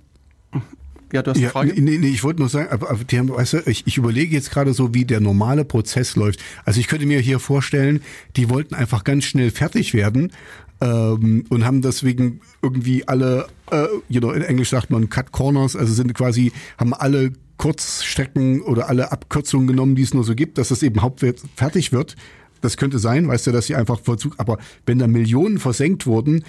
ja, 1.15 1.23
du 1.23 1.31
hast 1.31 1.39
ja, 1.39 1.45
eine 1.45 1.53
Frage? 1.53 1.81
Nee, 1.81 1.99
nee, 1.99 2.09
ich 2.09 2.24
wollte 2.24 2.41
nur 2.41 2.49
sagen, 2.49 2.70
aber, 2.70 2.91
aber 2.91 2.99
haben, 2.99 3.28
weißt 3.28 3.53
du, 3.53 3.59
ich, 3.66 3.86
ich 3.86 3.97
überlege 3.97 4.35
jetzt 4.35 4.51
gerade 4.51 4.74
so, 4.74 4.95
wie 4.95 5.05
der 5.05 5.20
normale 5.20 5.65
Prozess 5.65 6.16
läuft. 6.16 6.41
Also 6.65 6.81
ich 6.81 6.89
könnte 6.89 7.07
mir 7.07 7.20
hier 7.20 7.39
vorstellen, 7.39 8.03
die 8.35 8.51
wollten 8.51 8.74
einfach 8.74 9.05
ganz 9.05 9.24
schnell 9.24 9.53
fertig 9.53 9.95
werden 9.95 10.32
ähm, 10.81 11.45
und 11.49 11.65
haben 11.65 11.82
deswegen 11.82 12.41
irgendwie 12.62 13.07
alle, 13.07 13.47
äh, 13.70 13.86
you 14.09 14.20
know, 14.20 14.32
in 14.32 14.43
Englisch 14.43 14.70
sagt 14.70 14.91
man 14.91 15.09
Cut 15.09 15.31
Corners, 15.31 15.77
also 15.77 15.95
sind 15.95 16.12
quasi, 16.15 16.51
haben 16.78 16.93
alle 16.93 17.32
Kurzstrecken 17.59 18.61
oder 18.62 18.89
alle 18.89 19.12
Abkürzungen 19.12 19.69
genommen, 19.69 19.95
die 19.95 20.03
es 20.03 20.15
nur 20.15 20.24
so 20.24 20.35
gibt, 20.35 20.59
dass 20.59 20.69
das 20.69 20.82
eben 20.82 21.01
hauptwert 21.01 21.41
fertig 21.55 21.93
wird. 21.93 22.16
Das 22.61 22.77
könnte 22.77 22.99
sein, 22.99 23.28
weißt 23.28 23.47
du, 23.47 23.53
dass 23.53 23.66
sie 23.66 23.77
einfach 23.77 24.01
Vollzug, 24.01 24.35
aber 24.39 24.59
wenn 24.86 24.99
da 24.99 25.07
Millionen 25.07 25.59
versenkt 25.59 26.07
wurden 26.07 26.45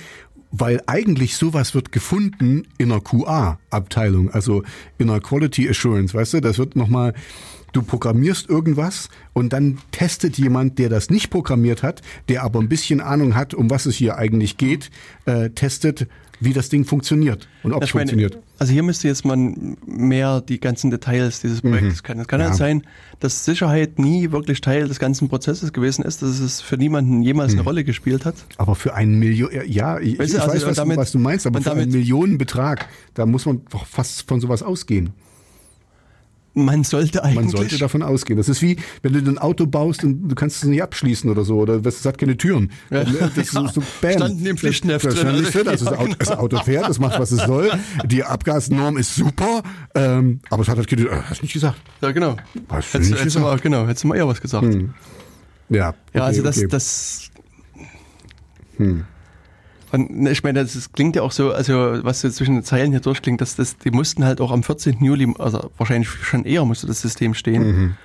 weil 0.57 0.81
eigentlich 0.87 1.35
sowas 1.35 1.75
wird 1.75 1.91
gefunden 1.91 2.63
in 2.77 2.91
einer 2.91 3.01
QA-Abteilung, 3.01 4.31
also 4.31 4.63
in 4.97 5.09
einer 5.09 5.19
Quality 5.19 5.69
Assurance, 5.69 6.13
weißt 6.13 6.35
du, 6.35 6.41
das 6.41 6.57
wird 6.57 6.75
nochmal, 6.77 7.13
du 7.73 7.81
programmierst 7.81 8.49
irgendwas 8.49 9.09
und 9.33 9.51
dann 9.51 9.79
testet 9.91 10.37
jemand, 10.37 10.79
der 10.79 10.87
das 10.87 11.09
nicht 11.09 11.29
programmiert 11.29 11.83
hat, 11.83 12.01
der 12.29 12.43
aber 12.43 12.59
ein 12.59 12.69
bisschen 12.69 13.01
Ahnung 13.01 13.35
hat, 13.35 13.53
um 13.53 13.69
was 13.69 13.85
es 13.85 13.95
hier 13.95 14.17
eigentlich 14.17 14.55
geht, 14.55 14.91
äh, 15.25 15.49
testet, 15.49 16.07
wie 16.39 16.53
das 16.53 16.69
Ding 16.69 16.85
funktioniert 16.85 17.47
und 17.63 17.73
ob 17.73 17.83
es 17.83 17.89
funktioniert. 17.89 18.37
Also 18.57 18.73
hier 18.73 18.83
müsste 18.83 19.07
jetzt 19.07 19.25
man 19.25 19.77
mehr 19.85 20.41
die 20.41 20.59
ganzen 20.59 20.91
Details 20.91 21.41
dieses. 21.41 21.61
Projektes 21.61 22.01
mhm. 22.01 22.05
kennen. 22.05 22.21
Es 22.21 22.27
kann 22.27 22.39
ja. 22.39 22.47
halt 22.47 22.55
sein, 22.55 22.83
dass 23.19 23.45
Sicherheit 23.45 23.99
nie 23.99 24.31
wirklich 24.31 24.61
Teil 24.61 24.87
des 24.87 24.99
ganzen 24.99 25.29
Prozesses 25.29 25.73
gewesen 25.73 26.03
ist, 26.03 26.21
dass 26.21 26.39
es 26.39 26.61
für 26.61 26.77
niemanden 26.77 27.21
jemals 27.21 27.53
mhm. 27.53 27.59
eine 27.59 27.65
Rolle 27.65 27.83
gespielt 27.83 28.25
hat. 28.25 28.35
Aber 28.57 28.75
für 28.75 28.93
einen 28.93 29.19
Million, 29.19 29.49
ja, 29.67 29.99
ich, 29.99 30.19
weißt 30.19 30.33
du, 30.33 30.37
ich 30.37 30.41
also 30.41 30.53
weiß, 30.55 30.65
was, 30.65 30.75
damit, 30.77 30.97
was, 30.97 31.11
du 31.11 31.19
meinst, 31.19 31.47
aber 31.47 31.61
für 31.61 31.71
einen 31.71 31.91
Millionenbetrag, 31.91 32.87
da 33.13 33.25
muss 33.25 33.45
man 33.45 33.61
doch 33.69 33.85
fast 33.85 34.27
von 34.27 34.39
sowas 34.39 34.63
ausgehen. 34.63 35.13
Man 36.57 36.85
sollte 36.85 37.21
eigentlich. 37.21 37.35
Man 37.35 37.49
sollte 37.49 37.77
davon 37.77 38.01
ausgehen. 38.01 38.37
Das 38.37 38.47
ist 38.47 38.61
wie, 38.61 38.77
wenn 39.01 39.11
du 39.11 39.29
ein 39.29 39.37
Auto 39.37 39.67
baust 39.67 40.05
und 40.05 40.29
du 40.29 40.35
kannst 40.35 40.63
es 40.63 40.69
nicht 40.69 40.81
abschließen 40.81 41.29
oder 41.29 41.43
so, 41.43 41.57
oder 41.57 41.85
es 41.85 42.05
hat 42.05 42.17
keine 42.17 42.37
Türen. 42.37 42.71
Ja. 42.89 43.03
Das 43.03 43.37
ist 43.37 43.51
so, 43.51 43.67
so 43.67 43.83
bam. 44.01 44.13
Standen 44.13 44.45
im 44.45 44.57
Pflichtenheft 44.57 45.05
das, 45.05 45.15
drin. 45.15 45.43
Drin. 45.43 45.67
Also 45.67 45.85
das, 45.85 45.93
Auto, 45.99 46.15
das 46.17 46.31
Auto 46.31 46.57
fährt, 46.63 46.87
das 46.87 46.97
macht, 46.97 47.19
was 47.19 47.33
es 47.33 47.43
soll. 47.43 47.71
Die 48.05 48.23
Abgasnorm 48.23 48.95
ist 48.95 49.15
super, 49.15 49.63
ähm, 49.95 50.39
aber 50.49 50.61
es 50.61 50.69
hat 50.69 50.77
halt 50.77 50.87
keine 50.87 51.01
Türen. 51.03 51.29
Hast 51.29 51.41
du 51.41 51.45
nicht 51.45 51.53
gesagt? 51.53 51.77
Ja, 52.01 52.11
genau. 52.11 52.37
Hast 52.69 52.93
du 52.93 52.99
nicht 52.99 53.09
hättest 53.11 53.23
gesagt? 53.25 53.45
Mal, 53.45 53.59
genau, 53.59 53.85
hättest 53.85 54.05
du 54.05 54.07
mal 54.07 54.15
eher 54.15 54.27
was 54.27 54.39
gesagt. 54.39 54.63
Hm. 54.63 54.93
Ja. 55.67 55.89
Okay, 55.89 55.97
ja, 56.13 56.23
also 56.23 56.41
das, 56.41 56.57
okay. 56.57 56.67
das. 56.67 57.29
Hm. 58.77 59.03
Und 59.95 60.27
ich 60.27 60.43
meine, 60.43 60.63
das 60.63 60.91
klingt 60.91 61.15
ja 61.15 61.21
auch 61.21 61.31
so, 61.31 61.51
also 61.51 61.73
was 62.03 62.21
so 62.21 62.29
zwischen 62.29 62.55
den 62.55 62.63
Zeilen 62.63 62.91
hier 62.91 62.99
durchklingt, 62.99 63.39
dass 63.41 63.55
das, 63.55 63.77
die 63.77 63.91
mussten 63.91 64.25
halt 64.25 64.41
auch 64.41 64.51
am 64.51 64.63
14. 64.63 65.03
Juli, 65.03 65.33
also 65.39 65.71
wahrscheinlich 65.77 66.09
schon 66.09 66.43
eher 66.43 66.65
musste 66.65 66.87
das 66.87 67.01
System 67.01 67.33
stehen. 67.33 67.63
Mhm. 67.63 67.95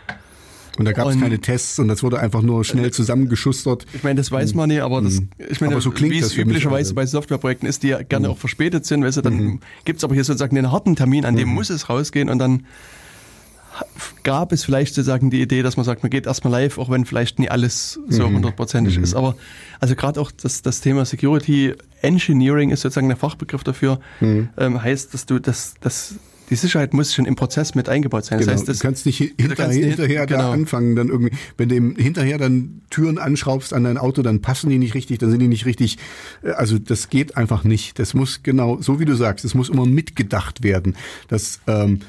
Und 0.78 0.84
da 0.84 0.92
gab 0.92 1.08
es 1.08 1.18
keine 1.18 1.38
Tests 1.40 1.78
und 1.78 1.88
das 1.88 2.02
wurde 2.02 2.20
einfach 2.20 2.42
nur 2.42 2.64
schnell 2.64 2.86
äh, 2.86 2.90
zusammengeschustert. 2.90 3.86
Ich 3.92 4.02
meine, 4.02 4.16
das 4.16 4.30
weiß 4.30 4.54
man 4.54 4.68
nicht, 4.68 4.80
aber 4.80 5.02
das, 5.02 5.20
mhm. 5.20 5.28
ich 5.50 5.60
meine, 5.60 5.78
so 5.80 5.92
wie 5.94 6.18
es 6.18 6.36
üblicherweise 6.36 6.94
bei 6.94 7.04
Softwareprojekten 7.04 7.68
ist, 7.68 7.82
die 7.82 7.88
ja 7.88 8.02
gerne 8.02 8.28
mhm. 8.28 8.34
auch 8.34 8.38
verspätet 8.38 8.86
sind, 8.86 9.04
weißt 9.04 9.18
du, 9.18 9.22
dann 9.22 9.34
mhm. 9.34 9.60
gibt 9.84 9.98
es 9.98 10.04
aber 10.04 10.14
hier 10.14 10.24
sozusagen 10.24 10.56
einen 10.56 10.70
harten 10.70 10.96
Termin, 10.96 11.24
an 11.24 11.36
dem 11.36 11.48
mhm. 11.48 11.54
muss 11.54 11.70
es 11.70 11.88
rausgehen 11.88 12.30
und 12.30 12.38
dann 12.38 12.64
gab 14.22 14.52
es 14.52 14.64
vielleicht 14.64 14.94
sozusagen 14.94 15.30
die 15.30 15.40
Idee, 15.40 15.62
dass 15.62 15.76
man 15.76 15.84
sagt, 15.84 16.02
man 16.02 16.10
geht 16.10 16.26
erstmal 16.26 16.52
live, 16.52 16.78
auch 16.78 16.90
wenn 16.90 17.04
vielleicht 17.04 17.38
nie 17.38 17.48
alles 17.48 17.98
so 18.08 18.28
mhm. 18.28 18.36
hundertprozentig 18.36 18.98
mhm. 18.98 19.04
ist. 19.04 19.14
Aber 19.14 19.36
also 19.78 19.94
gerade 19.94 20.20
auch 20.20 20.30
das, 20.30 20.62
das 20.62 20.80
Thema 20.80 21.04
Security 21.04 21.74
Engineering 22.02 22.70
ist 22.70 22.82
sozusagen 22.82 23.08
der 23.08 23.16
Fachbegriff 23.16 23.64
dafür, 23.64 24.00
mhm. 24.20 24.50
ähm, 24.58 24.82
heißt, 24.82 25.14
dass 25.14 25.26
du 25.26 25.38
das, 25.38 25.74
das 25.80 26.16
die 26.50 26.56
Sicherheit 26.56 26.92
muss 26.92 27.14
schon 27.14 27.26
im 27.26 27.36
Prozess 27.36 27.76
mit 27.76 27.88
eingebaut 27.88 28.24
sein. 28.24 28.40
Genau. 28.40 28.50
Das 28.50 28.60
heißt, 28.60 28.68
das, 28.68 28.78
du 28.78 28.82
kannst 28.82 29.06
nicht 29.06 29.18
hinterher, 29.18 29.54
kannst 29.54 29.78
hinterher 29.78 30.26
genau. 30.26 30.40
da 30.40 30.52
anfangen, 30.52 30.96
dann 30.96 31.08
irgendwie, 31.08 31.32
wenn 31.56 31.68
du 31.68 32.02
hinterher 32.02 32.38
dann 32.38 32.82
Türen 32.90 33.18
anschraubst 33.18 33.72
an 33.72 33.84
dein 33.84 33.96
Auto, 33.96 34.22
dann 34.22 34.42
passen 34.42 34.68
die 34.68 34.78
nicht 34.78 34.94
richtig, 34.94 35.18
dann 35.18 35.30
sind 35.30 35.38
die 35.38 35.48
nicht 35.48 35.64
richtig. 35.64 35.98
Äh, 36.42 36.50
also 36.50 36.78
das 36.78 37.08
geht 37.08 37.36
einfach 37.36 37.62
nicht. 37.62 38.00
Das 38.00 38.14
muss 38.14 38.42
genau, 38.42 38.82
so 38.82 38.98
wie 38.98 39.04
du 39.04 39.14
sagst, 39.14 39.44
es 39.44 39.54
muss 39.54 39.68
immer 39.68 39.86
mitgedacht 39.86 40.64
werden. 40.64 40.96
Das 41.28 41.60
ähm, 41.68 42.00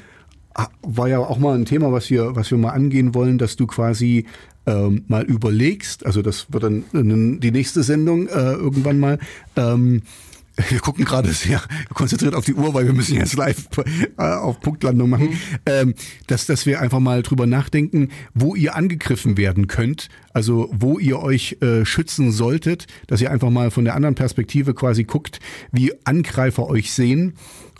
war 0.82 1.08
ja 1.08 1.18
auch 1.18 1.38
mal 1.38 1.56
ein 1.56 1.64
Thema, 1.64 1.92
was 1.92 2.10
wir, 2.10 2.36
was 2.36 2.50
wir 2.50 2.58
mal 2.58 2.70
angehen 2.70 3.14
wollen, 3.14 3.38
dass 3.38 3.56
du 3.56 3.66
quasi 3.66 4.26
ähm, 4.66 5.04
mal 5.08 5.24
überlegst, 5.24 6.06
also 6.06 6.22
das 6.22 6.52
wird 6.52 6.62
dann 6.62 7.40
die 7.40 7.50
nächste 7.50 7.82
Sendung 7.82 8.28
äh, 8.28 8.52
irgendwann 8.52 9.00
mal, 9.00 9.18
ähm, 9.56 10.02
wir 10.68 10.80
gucken 10.80 11.04
gerade 11.04 11.32
sehr 11.32 11.62
konzentriert 11.94 12.34
auf 12.34 12.44
die 12.44 12.54
Uhr, 12.54 12.74
weil 12.74 12.84
wir 12.84 12.92
müssen 12.92 13.16
jetzt 13.16 13.34
live 13.34 13.68
äh, 14.18 14.22
auf 14.22 14.60
Punktlandung 14.60 15.08
machen, 15.08 15.30
mhm. 15.30 15.36
ähm, 15.66 15.94
dass, 16.26 16.46
dass 16.46 16.66
wir 16.66 16.80
einfach 16.80 17.00
mal 17.00 17.22
drüber 17.22 17.46
nachdenken, 17.46 18.10
wo 18.34 18.54
ihr 18.54 18.76
angegriffen 18.76 19.36
werden 19.38 19.66
könnt, 19.66 20.08
also 20.32 20.68
wo 20.72 20.98
ihr 20.98 21.20
euch 21.20 21.56
äh, 21.62 21.84
schützen 21.84 22.32
solltet, 22.32 22.86
dass 23.06 23.20
ihr 23.20 23.30
einfach 23.30 23.50
mal 23.50 23.70
von 23.70 23.84
der 23.84 23.94
anderen 23.94 24.14
Perspektive 24.14 24.74
quasi 24.74 25.04
guckt, 25.04 25.40
wie 25.72 25.92
Angreifer 26.04 26.68
euch 26.68 26.92
sehen 26.92 27.34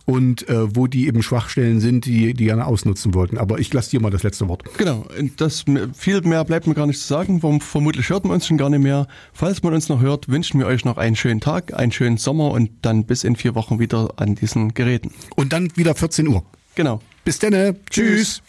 und 0.06 0.48
äh, 0.48 0.74
wo 0.76 0.86
die 0.86 1.06
eben 1.06 1.22
Schwachstellen 1.22 1.80
sind, 1.80 2.06
die 2.06 2.34
die 2.34 2.44
gerne 2.44 2.66
ausnutzen 2.66 3.14
wollten. 3.14 3.38
Aber 3.38 3.58
ich 3.58 3.72
lasse 3.72 3.90
dir 3.90 4.00
mal 4.00 4.10
das 4.10 4.22
letzte 4.22 4.48
Wort. 4.48 4.62
Genau, 4.76 5.06
das 5.36 5.64
viel 5.94 6.20
mehr 6.22 6.44
bleibt 6.44 6.66
mir 6.66 6.74
gar 6.74 6.86
nicht 6.86 7.00
zu 7.00 7.06
sagen. 7.06 7.40
Vermutlich 7.60 8.08
hört 8.08 8.24
man 8.24 8.34
uns 8.34 8.46
schon 8.46 8.58
gar 8.58 8.70
nicht 8.70 8.82
mehr. 8.82 9.06
Falls 9.32 9.62
man 9.62 9.74
uns 9.74 9.88
noch 9.88 10.00
hört, 10.00 10.28
wünschen 10.28 10.58
wir 10.60 10.66
euch 10.66 10.84
noch 10.84 10.96
einen 10.98 11.16
schönen 11.16 11.40
Tag, 11.40 11.74
einen 11.74 11.92
schönen 11.92 12.16
Sommer 12.16 12.50
und 12.50 12.70
dann 12.82 13.04
bis 13.04 13.24
in 13.24 13.36
vier 13.36 13.54
Wochen 13.54 13.78
wieder 13.78 14.14
an 14.16 14.34
diesen 14.34 14.74
Geräten. 14.74 15.12
Und 15.36 15.52
dann 15.52 15.74
wieder 15.76 15.94
14 15.94 16.28
Uhr. 16.28 16.44
Genau. 16.74 17.00
Bis 17.24 17.38
dann. 17.38 17.52
Tschüss. 17.52 17.72
Tschüss. 17.90 18.42